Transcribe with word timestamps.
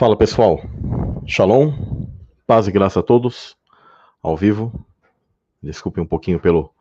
Fala 0.00 0.16
pessoal, 0.16 0.58
Shalom, 1.26 1.74
paz 2.46 2.66
e 2.66 2.72
graça 2.72 3.00
a 3.00 3.02
todos, 3.02 3.54
ao 4.22 4.34
vivo. 4.34 4.72
Desculpe 5.62 6.00
um 6.00 6.06
pouquinho 6.06 6.40
pelo, 6.40 6.72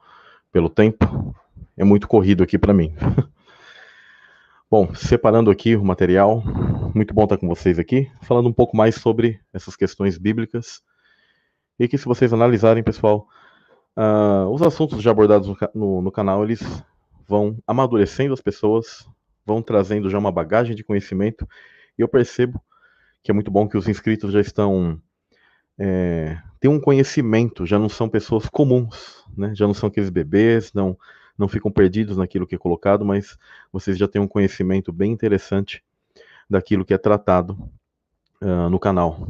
pelo 0.54 0.70
tempo, 0.70 1.36
é 1.76 1.84
muito 1.84 2.08
corrido 2.08 2.44
aqui 2.44 2.58
para 2.58 2.74
mim. 2.74 2.96
Bom, 4.72 4.96
separando 4.96 5.52
aqui 5.52 5.76
o 5.76 5.84
material, 5.84 6.42
muito 6.96 7.14
bom 7.14 7.26
estar 7.26 7.38
com 7.38 7.50
vocês 7.50 7.78
aqui, 7.78 8.10
falando 8.22 8.48
um 8.48 8.54
pouco 8.54 8.78
mais 8.78 8.96
sobre 8.96 9.42
essas 9.52 9.76
questões 9.76 10.18
bíblicas. 10.18 10.82
E 11.78 11.90
que 11.90 11.98
se 11.98 12.06
vocês 12.06 12.32
analisarem, 12.32 12.82
pessoal, 12.82 13.28
uh, 13.98 14.48
os 14.50 14.62
assuntos 14.62 15.02
já 15.02 15.12
abordados 15.12 15.46
no, 15.46 15.58
no, 15.76 16.02
no 16.04 16.12
canal, 16.12 16.46
eles 16.46 16.62
vão 17.28 17.58
amadurecendo 17.68 18.34
as 18.34 18.40
pessoas, 18.40 19.06
vão 19.46 19.62
trazendo 19.62 20.10
já 20.10 20.18
uma 20.18 20.32
bagagem 20.32 20.74
de 20.74 20.86
conhecimento, 20.86 21.46
e 21.98 22.02
eu 22.02 22.08
percebo 22.08 22.64
que 23.24 23.32
é 23.32 23.34
muito 23.34 23.52
bom 23.52 23.68
que 23.68 23.78
os 23.78 23.88
inscritos 23.88 24.32
já 24.32 24.42
estão 24.42 25.02
é, 25.78 26.38
têm 26.60 26.70
um 26.70 26.80
conhecimento, 26.80 27.66
já 27.66 27.80
não 27.80 27.90
são 27.90 28.10
pessoas 28.10 28.48
comuns, 28.50 29.24
né? 29.36 29.54
Já 29.56 29.66
não 29.66 29.74
são 29.74 29.88
aqueles 29.88 30.10
bebês, 30.10 30.74
não 30.74 30.98
não 31.40 31.48
ficam 31.48 31.72
perdidos 31.72 32.18
naquilo 32.18 32.46
que 32.46 32.54
é 32.54 32.58
colocado, 32.58 33.06
mas 33.06 33.38
vocês 33.72 33.98
já 33.98 34.10
têm 34.10 34.22
um 34.22 34.28
conhecimento 34.28 34.92
bem 34.92 35.10
interessante 35.10 35.82
daquilo 36.50 36.84
que 36.84 36.94
é 36.94 36.98
tratado 36.98 37.58
uh, 38.42 38.70
no 38.70 38.78
canal. 38.78 39.26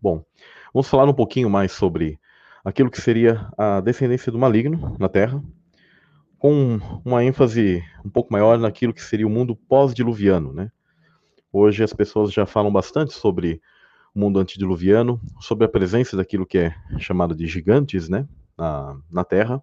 Bom, 0.00 0.24
vamos 0.72 0.88
falar 0.88 1.04
um 1.04 1.12
pouquinho 1.12 1.50
mais 1.50 1.72
sobre 1.72 2.18
aquilo 2.64 2.90
que 2.90 2.98
seria 2.98 3.46
a 3.58 3.82
descendência 3.82 4.32
do 4.32 4.38
maligno 4.38 4.96
na 4.98 5.06
Terra, 5.06 5.42
com 6.38 6.80
uma 7.04 7.22
ênfase 7.22 7.84
um 8.02 8.08
pouco 8.08 8.32
maior 8.32 8.58
naquilo 8.58 8.94
que 8.94 9.02
seria 9.02 9.26
o 9.26 9.30
mundo 9.30 9.54
pós-diluviano, 9.54 10.54
né? 10.54 10.72
Hoje 11.52 11.82
as 11.82 11.92
pessoas 11.92 12.32
já 12.32 12.44
falam 12.44 12.70
bastante 12.70 13.14
sobre 13.14 13.60
o 14.14 14.20
mundo 14.20 14.38
antediluviano, 14.38 15.20
sobre 15.40 15.64
a 15.64 15.68
presença 15.68 16.16
daquilo 16.16 16.46
que 16.46 16.58
é 16.58 16.74
chamado 16.98 17.34
de 17.34 17.46
gigantes, 17.46 18.08
né, 18.08 18.28
na, 18.56 19.00
na 19.10 19.24
Terra. 19.24 19.62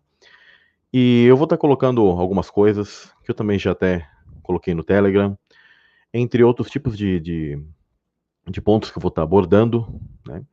E 0.92 1.26
eu 1.26 1.38
vou 1.38 1.44
estar 1.44 1.58
colocando 1.58 2.02
algumas 2.02 2.50
coisas 2.50 3.14
que 3.24 3.30
eu 3.30 3.36
também 3.36 3.60
já 3.60 3.72
até 3.72 4.08
coloquei 4.42 4.74
no 4.74 4.84
Telegram, 4.84 5.38
entre 6.14 6.44
outros 6.44 6.70
tipos 6.70 6.98
de, 6.98 7.20
de, 7.20 7.64
de 8.48 8.62
pontos 8.62 8.90
que 8.90 8.98
eu 8.98 9.02
vou 9.02 9.10
estar 9.10 9.24
abordando, 9.24 10.00
né. 10.26 10.44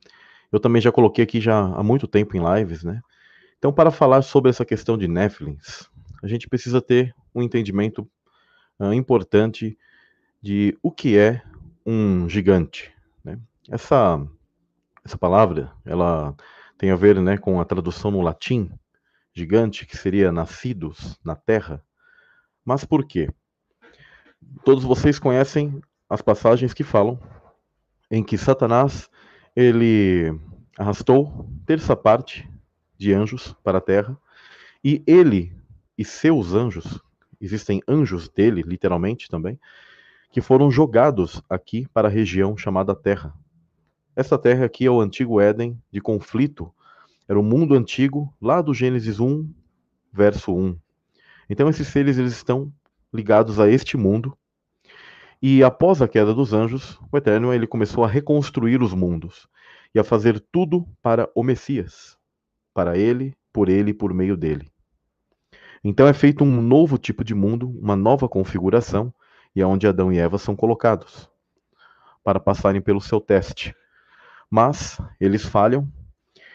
Eu 0.50 0.60
também 0.60 0.82
já 0.82 0.92
coloquei 0.92 1.24
aqui 1.24 1.40
já 1.40 1.58
há 1.58 1.82
muito 1.82 2.06
tempo 2.06 2.36
em 2.36 2.42
lives, 2.56 2.84
né. 2.84 3.00
Então, 3.56 3.72
para 3.72 3.90
falar 3.90 4.20
sobre 4.20 4.50
essa 4.50 4.66
questão 4.66 4.98
de 4.98 5.08
Nephilims, 5.08 5.88
a 6.22 6.26
gente 6.26 6.46
precisa 6.46 6.82
ter 6.82 7.14
um 7.34 7.40
entendimento 7.40 8.06
uh, 8.78 8.92
importante 8.92 9.78
de 10.42 10.76
o 10.82 10.90
que 10.90 11.16
é 11.16 11.42
um 11.86 12.28
gigante. 12.28 12.92
Né? 13.24 13.38
Essa, 13.70 14.20
essa 15.04 15.16
palavra, 15.16 15.72
ela 15.84 16.34
tem 16.76 16.90
a 16.90 16.96
ver 16.96 17.20
né, 17.20 17.38
com 17.38 17.60
a 17.60 17.64
tradução 17.64 18.10
no 18.10 18.20
latim, 18.20 18.70
gigante, 19.32 19.86
que 19.86 19.96
seria 19.96 20.32
nascidos 20.32 21.18
na 21.24 21.36
terra. 21.36 21.82
Mas 22.64 22.84
por 22.84 23.06
quê? 23.06 23.30
Todos 24.64 24.84
vocês 24.84 25.18
conhecem 25.18 25.80
as 26.08 26.20
passagens 26.20 26.74
que 26.74 26.82
falam 26.82 27.18
em 28.10 28.22
que 28.22 28.36
Satanás 28.36 29.08
ele 29.54 30.38
arrastou 30.76 31.48
terça 31.64 31.96
parte 31.96 32.48
de 32.98 33.12
anjos 33.12 33.54
para 33.62 33.78
a 33.78 33.80
terra 33.80 34.18
e 34.84 35.02
ele 35.06 35.56
e 35.96 36.04
seus 36.04 36.52
anjos, 36.52 37.00
existem 37.40 37.80
anjos 37.86 38.28
dele, 38.28 38.62
literalmente 38.62 39.28
também, 39.28 39.58
que 40.32 40.40
foram 40.40 40.70
jogados 40.70 41.42
aqui 41.48 41.86
para 41.92 42.08
a 42.08 42.10
região 42.10 42.56
chamada 42.56 42.94
Terra. 42.94 43.34
Essa 44.16 44.38
terra 44.38 44.64
aqui 44.64 44.86
é 44.86 44.90
o 44.90 44.98
antigo 44.98 45.38
Éden 45.38 45.78
de 45.92 46.00
conflito, 46.00 46.72
era 47.28 47.38
o 47.38 47.42
mundo 47.42 47.74
antigo, 47.74 48.34
lá 48.40 48.62
do 48.62 48.72
Gênesis 48.72 49.20
1, 49.20 49.46
verso 50.10 50.54
1. 50.54 50.76
Então 51.50 51.68
esses 51.68 51.86
seres 51.86 52.16
eles 52.16 52.32
estão 52.32 52.72
ligados 53.12 53.60
a 53.60 53.68
este 53.68 53.96
mundo. 53.96 54.36
E 55.40 55.62
após 55.62 56.00
a 56.00 56.08
queda 56.08 56.32
dos 56.32 56.54
anjos, 56.54 56.98
o 57.10 57.16
Eterno 57.16 57.52
ele 57.52 57.66
começou 57.66 58.02
a 58.02 58.08
reconstruir 58.08 58.82
os 58.82 58.94
mundos 58.94 59.46
e 59.94 59.98
a 59.98 60.04
fazer 60.04 60.40
tudo 60.50 60.88
para 61.02 61.28
o 61.34 61.42
Messias, 61.42 62.16
para 62.72 62.96
ele, 62.96 63.36
por 63.52 63.68
ele 63.68 63.90
e 63.90 63.94
por 63.94 64.14
meio 64.14 64.36
dele. 64.36 64.70
Então 65.84 66.06
é 66.06 66.14
feito 66.14 66.42
um 66.42 66.62
novo 66.62 66.96
tipo 66.96 67.22
de 67.22 67.34
mundo, 67.34 67.68
uma 67.78 67.96
nova 67.96 68.28
configuração, 68.28 69.12
e 69.54 69.60
é 69.60 69.66
onde 69.66 69.86
Adão 69.86 70.12
e 70.12 70.18
Eva 70.18 70.38
são 70.38 70.56
colocados 70.56 71.28
para 72.24 72.40
passarem 72.40 72.80
pelo 72.80 73.00
seu 73.00 73.20
teste. 73.20 73.74
Mas 74.50 75.00
eles 75.20 75.44
falham, 75.44 75.90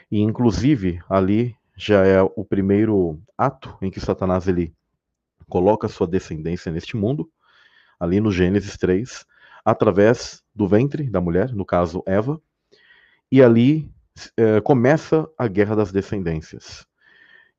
e 0.10 0.20
inclusive 0.20 1.02
ali 1.10 1.56
já 1.76 2.06
é 2.06 2.22
o 2.22 2.44
primeiro 2.44 3.22
ato 3.38 3.78
em 3.82 3.92
que 3.92 4.00
Satanás 4.00 4.48
ele 4.48 4.74
coloca 5.48 5.88
sua 5.88 6.08
descendência 6.08 6.72
neste 6.72 6.98
mundo, 6.98 7.30
ali 8.00 8.20
no 8.20 8.32
Gênesis 8.32 8.78
3, 8.78 9.26
através 9.64 10.44
do 10.54 10.68
ventre 10.68 11.10
da 11.10 11.22
mulher, 11.22 11.54
no 11.54 11.66
caso 11.66 12.04
Eva, 12.06 12.42
e 13.32 13.42
ali 13.44 13.92
é, 14.36 14.62
começa 14.62 15.28
a 15.38 15.48
guerra 15.48 15.76
das 15.76 15.92
descendências. 15.92 16.88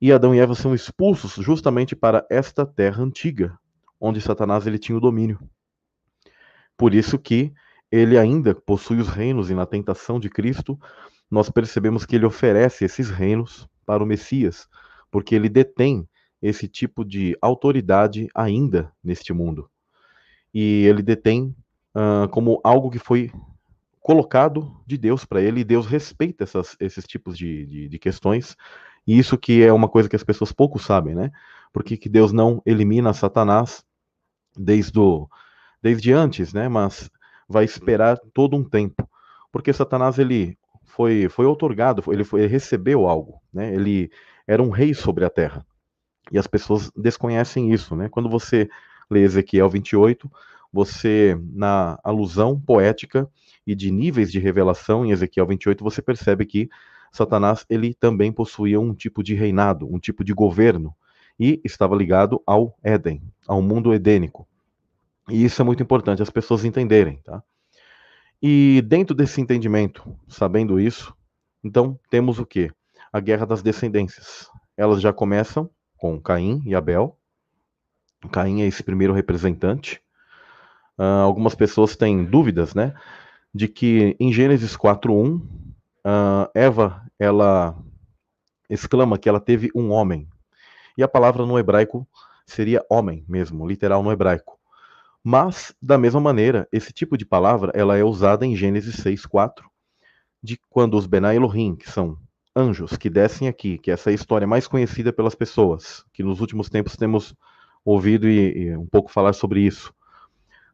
E 0.01 0.13
Adão 0.13 0.35
e 0.35 0.39
Eva 0.39 0.55
são 0.55 0.75
expulsos 0.75 1.33
justamente 1.33 1.95
para 1.97 2.27
esta 2.31 2.65
terra 2.65 3.03
antiga, 3.03 3.59
onde 4.01 4.21
Satanás 4.21 4.67
ele 4.67 4.79
tinha 4.79 4.97
o 4.97 5.01
domínio. 5.01 5.39
Por 6.77 6.95
isso 6.95 7.19
que 7.19 7.53
ele 7.91 8.19
ainda 8.19 8.55
possui 8.55 8.99
os 8.99 9.09
reinos 9.09 9.51
e 9.51 9.55
na 9.55 9.67
tentação 9.67 10.21
de 10.21 10.29
Cristo, 10.29 10.79
nós 11.31 11.51
percebemos 11.51 12.07
que 12.07 12.17
ele 12.17 12.27
oferece 12.27 12.85
esses 12.85 13.11
reinos 13.11 13.69
para 13.85 14.03
o 14.03 14.07
Messias, 14.07 14.69
porque 15.11 15.35
ele 15.35 15.49
detém 15.49 16.09
esse 16.41 16.69
tipo 16.69 17.05
de 17.05 17.37
autoridade 17.41 18.29
ainda 18.35 18.93
neste 19.03 19.33
mundo. 19.33 19.69
E 20.55 20.85
ele 20.87 21.03
detém 21.03 21.55
uh, 21.95 22.29
como 22.29 22.61
algo 22.63 22.91
que 22.91 22.99
foi 22.99 23.31
colocado 24.01 24.81
de 24.87 24.97
Deus 24.97 25.25
para 25.25 25.43
ele, 25.43 25.61
e 25.61 25.65
Deus 25.65 25.87
respeita 25.87 26.45
essas, 26.45 26.77
esses 26.81 27.07
tipos 27.07 27.37
de, 27.37 27.67
de, 27.67 27.89
de, 27.89 27.99
questões, 27.99 28.57
e 29.07 29.19
isso 29.19 29.37
que 29.37 29.63
é 29.63 29.73
uma 29.73 29.89
coisa 29.89 30.09
que 30.09 30.17
as 30.17 30.25
pessoas 30.25 30.53
pouco 30.53 30.79
sabem, 30.79 31.15
né? 31.15 31.31
Porque 31.73 31.97
que 31.97 32.09
Deus 32.09 32.33
não 32.33 32.63
elimina 32.65 33.13
Satanás 33.13 33.85
desde, 34.59 34.99
o, 34.99 35.29
desde 35.83 36.13
antes, 36.13 36.53
né? 36.53 36.69
Mas 36.69 37.11
vai 37.49 37.65
esperar 37.65 38.19
todo 38.35 38.57
um 38.57 38.65
tempo, 38.65 39.09
porque 39.53 39.73
Satanás 39.73 40.19
ele 40.19 40.59
foi 40.85 41.29
foi 41.29 41.47
otorgado, 41.47 42.03
ele, 42.09 42.25
foi, 42.25 42.41
ele 42.41 42.49
recebeu 42.49 43.07
algo, 43.07 43.41
né? 43.53 43.75
Ele 43.75 44.11
era 44.47 44.63
um 44.63 44.71
rei 44.71 44.95
sobre 44.95 45.25
a 45.25 45.31
terra. 45.31 45.65
E 46.31 46.39
as 46.39 46.47
pessoas 46.47 46.91
desconhecem 46.97 47.73
isso, 47.73 47.97
né? 47.97 48.09
Quando 48.09 48.29
você 48.29 48.69
lê 49.11 49.23
Ezequiel 49.23 49.69
28, 49.71 50.31
você 50.73 51.39
na 51.53 51.99
alusão 52.05 52.61
poética 52.61 53.29
e 53.67 53.75
de 53.75 53.91
níveis 53.91 54.31
de 54.31 54.39
revelação 54.39 55.05
em 55.05 55.11
Ezequiel 55.11 55.47
28, 55.47 55.83
você 55.83 56.03
percebe 56.03 56.45
que 56.45 56.69
Satanás 57.11 57.65
ele 57.71 57.95
também 57.95 58.31
possuía 58.31 58.79
um 58.79 58.95
tipo 58.95 59.23
de 59.23 59.35
reinado, 59.35 59.87
um 59.91 59.99
tipo 59.99 60.23
de 60.23 60.35
governo 60.35 60.95
e 61.39 61.61
estava 61.65 61.95
ligado 61.95 62.43
ao 62.47 62.77
Éden, 62.83 63.23
ao 63.47 63.63
mundo 63.63 63.95
edênico. 63.95 64.47
E 65.29 65.45
isso 65.45 65.61
é 65.61 65.65
muito 65.65 65.83
importante 65.83 66.23
as 66.23 66.31
pessoas 66.31 66.65
entenderem, 66.65 67.19
tá? 67.19 67.43
E 68.43 68.83
dentro 68.87 69.15
desse 69.15 69.41
entendimento, 69.41 70.17
sabendo 70.29 70.81
isso, 70.81 71.15
então 71.63 71.99
temos 72.09 72.39
o 72.39 72.47
que? 72.47 72.71
A 73.13 73.21
guerra 73.21 73.45
das 73.45 73.63
descendências. 73.63 74.49
Elas 74.77 75.01
já 75.01 75.13
começam 75.13 75.69
com 75.97 76.21
Caim 76.21 76.63
e 76.65 76.75
Abel. 76.75 77.19
Caim 78.31 78.63
é 78.63 78.67
esse 78.67 78.83
primeiro 78.83 79.13
representante. 79.13 80.01
Uh, 80.99 81.23
algumas 81.23 81.55
pessoas 81.55 81.97
têm 81.97 82.25
dúvidas, 82.25 82.75
né? 82.75 82.95
De 83.53 83.69
que 83.69 84.17
em 84.21 84.33
Gênesis 84.33 84.77
4.1, 84.77 85.41
uh, 85.41 85.43
ah, 86.05 86.51
Eva, 86.55 87.03
ela 87.19 87.77
exclama 88.71 89.19
que 89.19 89.29
ela 89.29 89.41
teve 89.41 89.71
um 89.75 89.91
homem. 89.91 90.29
E 90.99 91.03
a 91.05 91.07
palavra 91.07 91.47
no 91.47 91.57
hebraico 91.57 92.05
seria 92.45 92.85
homem 92.91 93.25
mesmo, 93.29 93.65
literal 93.65 94.03
no 94.03 94.11
hebraico. 94.11 94.59
Mas, 95.23 95.73
da 95.81 95.97
mesma 95.97 96.21
maneira, 96.21 96.67
esse 96.73 96.93
tipo 96.93 97.17
de 97.17 97.25
palavra 97.25 97.71
ela 97.73 97.97
é 97.97 98.03
usada 98.03 98.45
em 98.45 98.57
Gênesis 98.57 98.97
6,4, 98.97 99.63
de 100.43 100.59
quando 100.69 100.97
os 100.97 101.07
Benai 101.07 101.37
Elohim, 101.37 101.77
que 101.77 101.89
são 101.89 102.19
anjos 102.55 102.97
que 102.97 103.09
descem 103.09 103.47
aqui, 103.47 103.79
que 103.79 103.93
essa 103.93 104.11
é 104.11 104.13
a 104.13 104.15
história 104.15 104.45
mais 104.45 104.67
conhecida 104.67 105.13
pelas 105.13 105.37
pessoas, 105.37 106.05
que 106.13 106.25
nos 106.25 106.41
últimos 106.41 106.69
tempos 106.69 106.97
temos 106.97 107.33
ouvido 107.85 108.29
e, 108.29 108.65
e 108.65 108.77
um 108.77 108.87
pouco 108.87 109.13
falar 109.13 109.35
sobre 109.35 109.61
isso. 109.61 109.95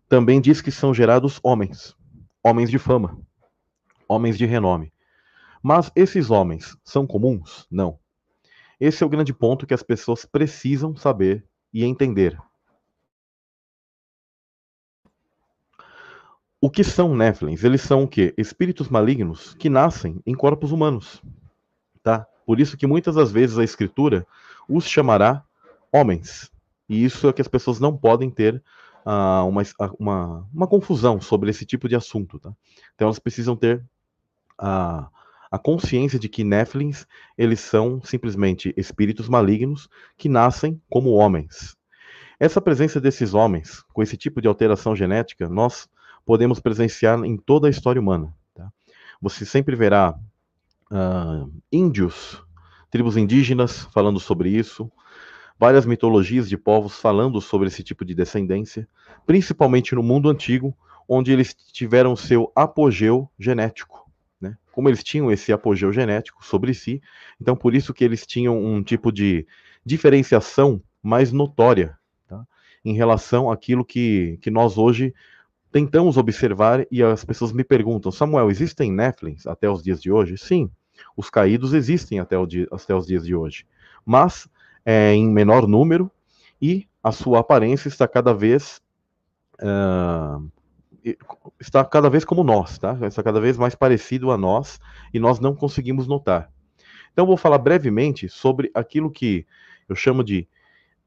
Também 0.09 0.41
diz 0.41 0.63
que 0.63 0.71
são 0.71 0.95
gerados 0.95 1.39
homens, 1.43 1.95
homens 2.43 2.71
de 2.71 2.79
fama, 2.79 3.21
homens 4.09 4.39
de 4.39 4.47
renome. 4.47 4.91
Mas 5.63 5.93
esses 5.95 6.31
homens 6.31 6.79
são 6.83 7.07
comuns? 7.07 7.67
Não. 7.71 7.99
Esse 8.81 9.03
é 9.03 9.07
o 9.07 9.11
grande 9.11 9.33
ponto 9.33 9.67
que 9.67 9.75
as 9.75 9.83
pessoas 9.83 10.25
precisam 10.25 10.95
saber 10.97 11.45
e 11.73 11.85
entender. 11.85 12.39
o 16.65 16.71
que 16.71 16.83
são 16.83 17.15
Néflins? 17.15 17.63
Eles 17.63 17.83
são 17.83 18.05
o 18.05 18.09
quê? 18.09 18.33
Espíritos 18.39 18.89
malignos 18.89 19.53
que 19.53 19.69
nascem 19.69 20.19
em 20.25 20.35
corpos 20.35 20.73
humanos, 20.73 21.23
tá? 22.03 22.27
Por 22.47 22.59
isso 22.59 22.75
que 22.75 22.87
muitas 22.87 23.17
das 23.17 23.31
vezes 23.31 23.59
a 23.59 23.65
escritura 23.65 24.27
os 24.67 24.89
chamará 24.89 25.45
homens. 25.93 26.51
E 26.89 27.05
isso 27.05 27.29
é 27.29 27.35
que 27.35 27.43
as 27.43 27.49
pessoas 27.49 27.79
não 27.79 27.95
podem 27.95 28.31
ter 28.31 28.63
uh, 29.05 29.47
uma, 29.47 29.63
uma, 29.99 30.49
uma, 30.55 30.67
confusão 30.67 31.21
sobre 31.21 31.51
esse 31.51 31.67
tipo 31.67 31.87
de 31.87 31.97
assunto, 31.97 32.39
tá? 32.39 32.51
Então 32.95 33.09
elas 33.09 33.19
precisam 33.19 33.55
ter 33.55 33.85
a, 34.57 35.11
a 35.55 35.59
consciência 35.59 36.19
de 36.19 36.29
que 36.29 36.43
Néflins, 36.43 37.07
eles 37.39 37.61
são 37.61 38.03
simplesmente 38.03 38.75
espíritos 38.77 39.29
malignos 39.29 39.89
que 40.19 40.29
nascem 40.29 40.83
como 40.91 41.13
homens. 41.13 41.77
Essa 42.41 42.61
presença 42.61 43.01
desses 43.01 43.35
homens, 43.35 43.85
com 43.93 44.03
esse 44.03 44.17
tipo 44.17 44.43
de 44.43 44.49
alteração 44.49 44.97
genética, 44.97 45.49
nós 45.49 45.89
podemos 46.27 46.59
presenciar 46.59 47.23
em 47.23 47.37
toda 47.37 47.69
a 47.69 47.71
história 47.71 48.03
humana. 48.03 48.35
Tá? 48.53 48.69
Você 49.23 49.47
sempre 49.47 49.77
verá 49.77 50.19
uh, 50.91 51.49
índios, 51.71 52.43
tribos 52.91 53.17
indígenas 53.17 53.83
falando 53.95 54.19
sobre 54.19 54.49
isso, 54.51 54.91
várias 55.57 55.87
mitologias 55.87 56.49
de 56.49 56.59
povos 56.59 56.99
falando 56.99 57.41
sobre 57.41 57.69
esse 57.69 57.85
tipo 57.85 58.05
de 58.05 58.13
descendência, 58.13 58.89
principalmente 59.25 59.95
no 59.95 60.03
mundo 60.03 60.29
antigo, 60.29 60.77
onde 61.09 61.31
eles 61.31 61.55
tiveram 61.55 62.17
seu 62.17 62.51
apogeu 62.57 63.31
genético. 63.39 64.04
Como 64.75 64.89
eles 64.89 65.05
tinham 65.05 65.31
esse 65.31 65.53
apogeu 65.53 65.93
genético 65.93 66.45
sobre 66.45 66.75
si, 66.75 67.01
então 67.41 67.55
por 67.55 67.77
isso 67.77 67.95
que 67.95 68.03
eles 68.03 68.27
tinham 68.27 68.61
um 68.61 68.83
tipo 68.83 69.13
de 69.13 69.47
diferenciação 69.87 70.83
mais 71.01 71.31
notória 71.31 71.97
tá? 72.27 72.45
em 72.85 72.93
relação 72.93 73.53
àquilo 73.53 73.85
que, 73.85 74.37
que 74.43 74.51
nós 74.51 74.77
hoje 74.77 75.15
tentamos 75.71 76.17
observar 76.17 76.85
e 76.91 77.05
as 77.05 77.25
pessoas 77.25 77.53
me 77.53 77.63
perguntam, 77.63 78.11
Samuel, 78.11 78.51
existem 78.51 78.91
Néflins 78.91 79.47
até 79.47 79.71
os 79.71 79.81
dias 79.81 80.03
de 80.03 80.11
hoje? 80.11 80.37
Sim, 80.37 80.69
os 81.17 81.31
caídos 81.31 81.73
existem 81.73 82.19
até, 82.19 82.45
dia, 82.45 82.67
até 82.73 82.95
os 82.95 83.07
dias 83.07 83.25
de 83.25 83.35
hoje, 83.35 83.65
mas 84.05 84.49
é, 84.85 85.13
em 85.15 85.29
menor 85.29 85.69
número 85.69 86.11
e 86.61 86.89
a 87.03 87.13
sua 87.13 87.41
aparência 87.41 87.87
está 87.87 88.09
cada 88.09 88.35
vez 88.35 88.81
uh, 89.61 90.51
está 91.61 91.85
cada 91.85 92.09
vez 92.09 92.25
como 92.25 92.43
nós, 92.43 92.79
tá? 92.79 92.99
Está 93.03 93.23
cada 93.23 93.41
vez 93.41 93.57
mais 93.57 93.75
parecido 93.75 94.31
a 94.31 94.39
nós 94.39 94.81
e 95.13 95.19
nós 95.19 95.39
não 95.39 95.55
conseguimos 95.55 96.07
notar. 96.07 96.51
Então 97.13 97.27
vou 97.27 97.37
falar 97.37 97.59
brevemente 97.59 98.29
sobre 98.29 98.71
aquilo 98.75 99.11
que 99.11 99.47
eu 99.89 99.95
chamo 99.95 100.25
de 100.25 100.49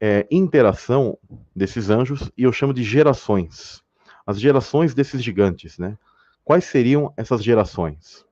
é, 0.00 0.26
interação 0.30 1.18
desses 1.54 1.90
anjos 1.90 2.30
e 2.36 2.44
eu 2.44 2.52
chamo 2.52 2.72
de 2.72 2.82
gerações 2.82 3.82
as 4.28 4.38
gerações 4.38 4.92
desses 4.92 5.24
gigantes, 5.24 5.78
né? 5.78 5.96
Quais 6.44 6.66
seriam 6.66 7.10
essas 7.16 7.42
gerações? 7.42 8.26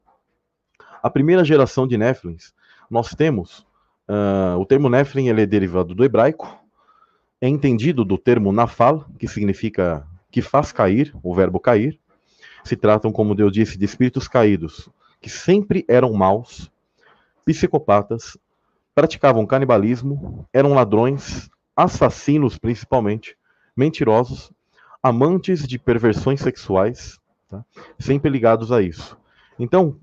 A 1.02 1.08
primeira 1.08 1.42
geração 1.42 1.88
de 1.88 1.96
Néflins, 1.96 2.52
nós 2.90 3.14
temos, 3.14 3.60
uh, 4.06 4.58
o 4.58 4.66
termo 4.66 4.90
Néflin 4.90 5.28
ele 5.28 5.40
é 5.40 5.46
derivado 5.46 5.94
do 5.94 6.04
hebraico, 6.04 6.54
é 7.40 7.48
entendido 7.48 8.04
do 8.04 8.18
termo 8.18 8.52
nafal, 8.52 9.06
que 9.18 9.26
significa 9.26 10.06
que 10.30 10.42
faz 10.42 10.72
cair, 10.72 11.14
o 11.22 11.34
verbo 11.34 11.60
cair. 11.60 11.98
Se 12.64 12.76
tratam, 12.76 13.12
como 13.12 13.34
Deus 13.34 13.52
disse, 13.52 13.78
de 13.78 13.84
espíritos 13.84 14.26
caídos, 14.26 14.88
que 15.20 15.30
sempre 15.30 15.84
eram 15.88 16.12
maus, 16.12 16.70
psicopatas, 17.44 18.36
praticavam 18.94 19.46
canibalismo, 19.46 20.46
eram 20.52 20.74
ladrões, 20.74 21.48
assassinos 21.76 22.58
principalmente, 22.58 23.36
mentirosos 23.76 24.50
amantes 25.06 25.64
de 25.66 25.78
perversões 25.78 26.40
sexuais, 26.40 27.20
tá? 27.48 27.64
sempre 27.96 28.28
ligados 28.28 28.72
a 28.72 28.82
isso. 28.82 29.16
Então, 29.56 29.96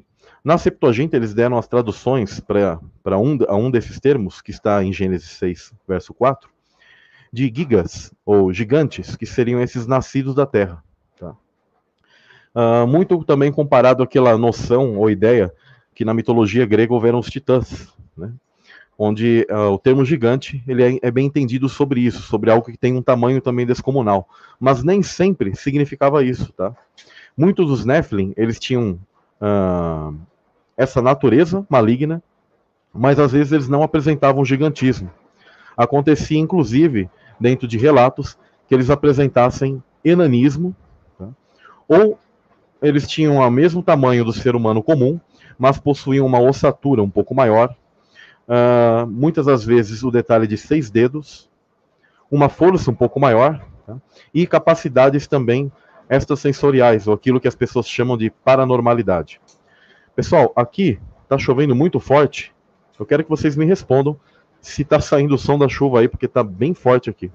na 0.43 0.57
Septuaginta, 0.57 1.17
eles 1.17 1.33
deram 1.33 1.57
as 1.57 1.67
traduções 1.67 2.39
para 2.39 3.17
um, 3.17 3.37
um 3.49 3.69
desses 3.69 3.99
termos, 3.99 4.41
que 4.41 4.51
está 4.51 4.81
em 4.81 4.93
Gênesis 4.93 5.31
6, 5.31 5.73
verso 5.85 6.13
4, 6.13 6.49
de 7.33 7.51
gigas, 7.53 8.13
ou 8.23 8.53
gigantes, 8.53 9.15
que 9.15 9.25
seriam 9.25 9.59
esses 9.59 9.87
nascidos 9.87 10.35
da 10.35 10.45
terra. 10.45 10.83
Tá? 11.19 11.35
Uh, 12.55 12.87
muito 12.87 13.23
também 13.25 13.51
comparado 13.51 14.03
àquela 14.03 14.37
noção 14.37 14.99
ou 14.99 15.09
ideia 15.09 15.51
que 15.95 16.05
na 16.05 16.13
mitologia 16.13 16.65
grega 16.65 16.93
houveram 16.93 17.17
os 17.17 17.29
titãs. 17.29 17.91
Né? 18.15 18.31
onde 18.97 19.45
uh, 19.49 19.71
o 19.71 19.79
termo 19.79 20.05
gigante 20.05 20.63
ele 20.67 20.83
é, 20.83 20.99
é, 21.01 21.11
bem 21.11 21.25
entendido 21.25 21.67
sobre 21.67 22.01
isso, 22.01 22.21
sobre 22.21 22.51
algo 22.51 22.65
que 22.65 22.77
tem 22.77 22.95
um 22.95 23.01
tamanho 23.01 23.41
também 23.41 23.65
descomunal, 23.65 24.29
mas 24.59 24.83
nem 24.83 25.01
sempre 25.01 25.55
significava 25.55 26.23
isso, 26.23 26.53
tá? 26.53 26.75
Muitos 27.35 27.67
dos 27.67 27.85
Nephilim 27.85 28.33
eles 28.37 28.59
tinham 28.59 28.99
uh, 29.41 30.15
essa 30.77 31.01
natureza 31.01 31.65
maligna, 31.67 32.21
mas 32.93 33.19
às 33.19 33.31
vezes 33.31 33.51
eles 33.51 33.67
não 33.67 33.81
apresentavam 33.81 34.45
gigantismo. 34.45 35.09
Acontecia 35.75 36.37
inclusive 36.37 37.09
dentro 37.39 37.67
de 37.67 37.77
relatos 37.77 38.37
que 38.67 38.73
eles 38.73 38.89
apresentassem 38.89 39.81
enanismo, 40.03 40.75
tá? 41.17 41.29
ou 41.87 42.19
eles 42.81 43.07
tinham 43.07 43.37
o 43.37 43.49
mesmo 43.49 43.81
tamanho 43.81 44.25
do 44.25 44.33
ser 44.33 44.55
humano 44.55 44.83
comum, 44.83 45.19
mas 45.57 45.79
possuíam 45.79 46.25
uma 46.25 46.39
ossatura 46.39 47.01
um 47.01 47.09
pouco 47.09 47.33
maior 47.33 47.75
Uh, 48.43 49.07
muitas 49.07 49.45
das 49.45 49.63
vezes 49.63 50.03
o 50.03 50.11
detalhe 50.11 50.45
de 50.45 50.57
seis 50.57 50.89
dedos, 50.89 51.49
uma 52.29 52.49
força 52.49 52.91
um 52.91 52.95
pouco 52.95 53.17
maior 53.19 53.65
tá? 53.85 53.95
e 54.33 54.45
capacidades 54.45 55.27
também 55.27 55.71
extrasensoriais, 56.09 57.07
ou 57.07 57.13
aquilo 57.13 57.39
que 57.39 57.47
as 57.47 57.55
pessoas 57.55 57.87
chamam 57.87 58.17
de 58.17 58.29
paranormalidade. 58.29 59.39
Pessoal, 60.13 60.51
aqui 60.55 60.99
está 61.23 61.37
chovendo 61.37 61.73
muito 61.73 61.99
forte. 61.99 62.53
Eu 62.99 63.05
quero 63.05 63.23
que 63.23 63.29
vocês 63.29 63.55
me 63.55 63.65
respondam 63.65 64.19
se 64.63 64.81
está 64.81 64.99
saindo 64.99 65.35
o 65.35 65.37
som 65.37 65.59
da 65.59 65.67
chuva 65.67 65.99
aí, 65.99 66.07
porque 66.07 66.25
está 66.25 66.41
bem 66.41 66.73
forte 66.73 67.09
aqui. 67.09 67.29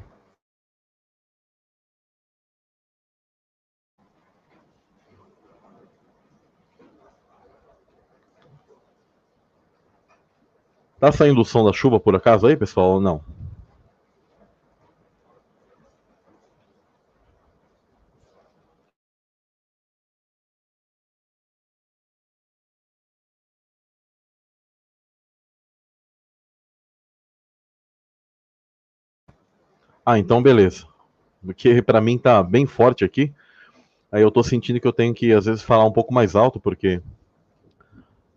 Tá 10.98 11.12
saindo 11.12 11.40
o 11.42 11.44
som 11.44 11.64
da 11.64 11.72
chuva 11.72 12.00
por 12.00 12.16
acaso 12.16 12.46
aí, 12.46 12.56
pessoal, 12.56 12.92
ou 12.92 13.00
não? 13.00 13.22
Ah, 30.10 30.18
então 30.18 30.42
beleza. 30.42 30.86
Porque 31.44 31.82
para 31.82 32.00
mim 32.00 32.16
tá 32.16 32.42
bem 32.42 32.64
forte 32.64 33.04
aqui. 33.04 33.30
Aí 34.10 34.22
eu 34.22 34.30
tô 34.30 34.42
sentindo 34.42 34.80
que 34.80 34.88
eu 34.88 34.92
tenho 34.92 35.12
que 35.12 35.34
às 35.34 35.44
vezes 35.44 35.60
falar 35.60 35.84
um 35.84 35.92
pouco 35.92 36.14
mais 36.14 36.34
alto 36.34 36.58
porque 36.58 37.02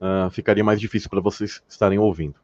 uh, 0.02 0.30
ficaria 0.32 0.66
mais 0.66 0.82
difícil 0.82 1.10
para 1.10 1.22
vocês 1.22 1.64
estarem 1.70 1.98
ouvindo. 1.98 2.36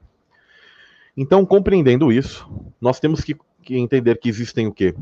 Então, 1.18 1.46
compreendendo 1.46 2.10
isso, 2.10 2.50
nós 2.80 3.02
temos 3.02 3.20
que, 3.20 3.36
que 3.64 3.78
entender 3.78 4.18
que 4.18 4.30
existem 4.30 4.66
o 4.66 4.72
quê? 4.72 4.96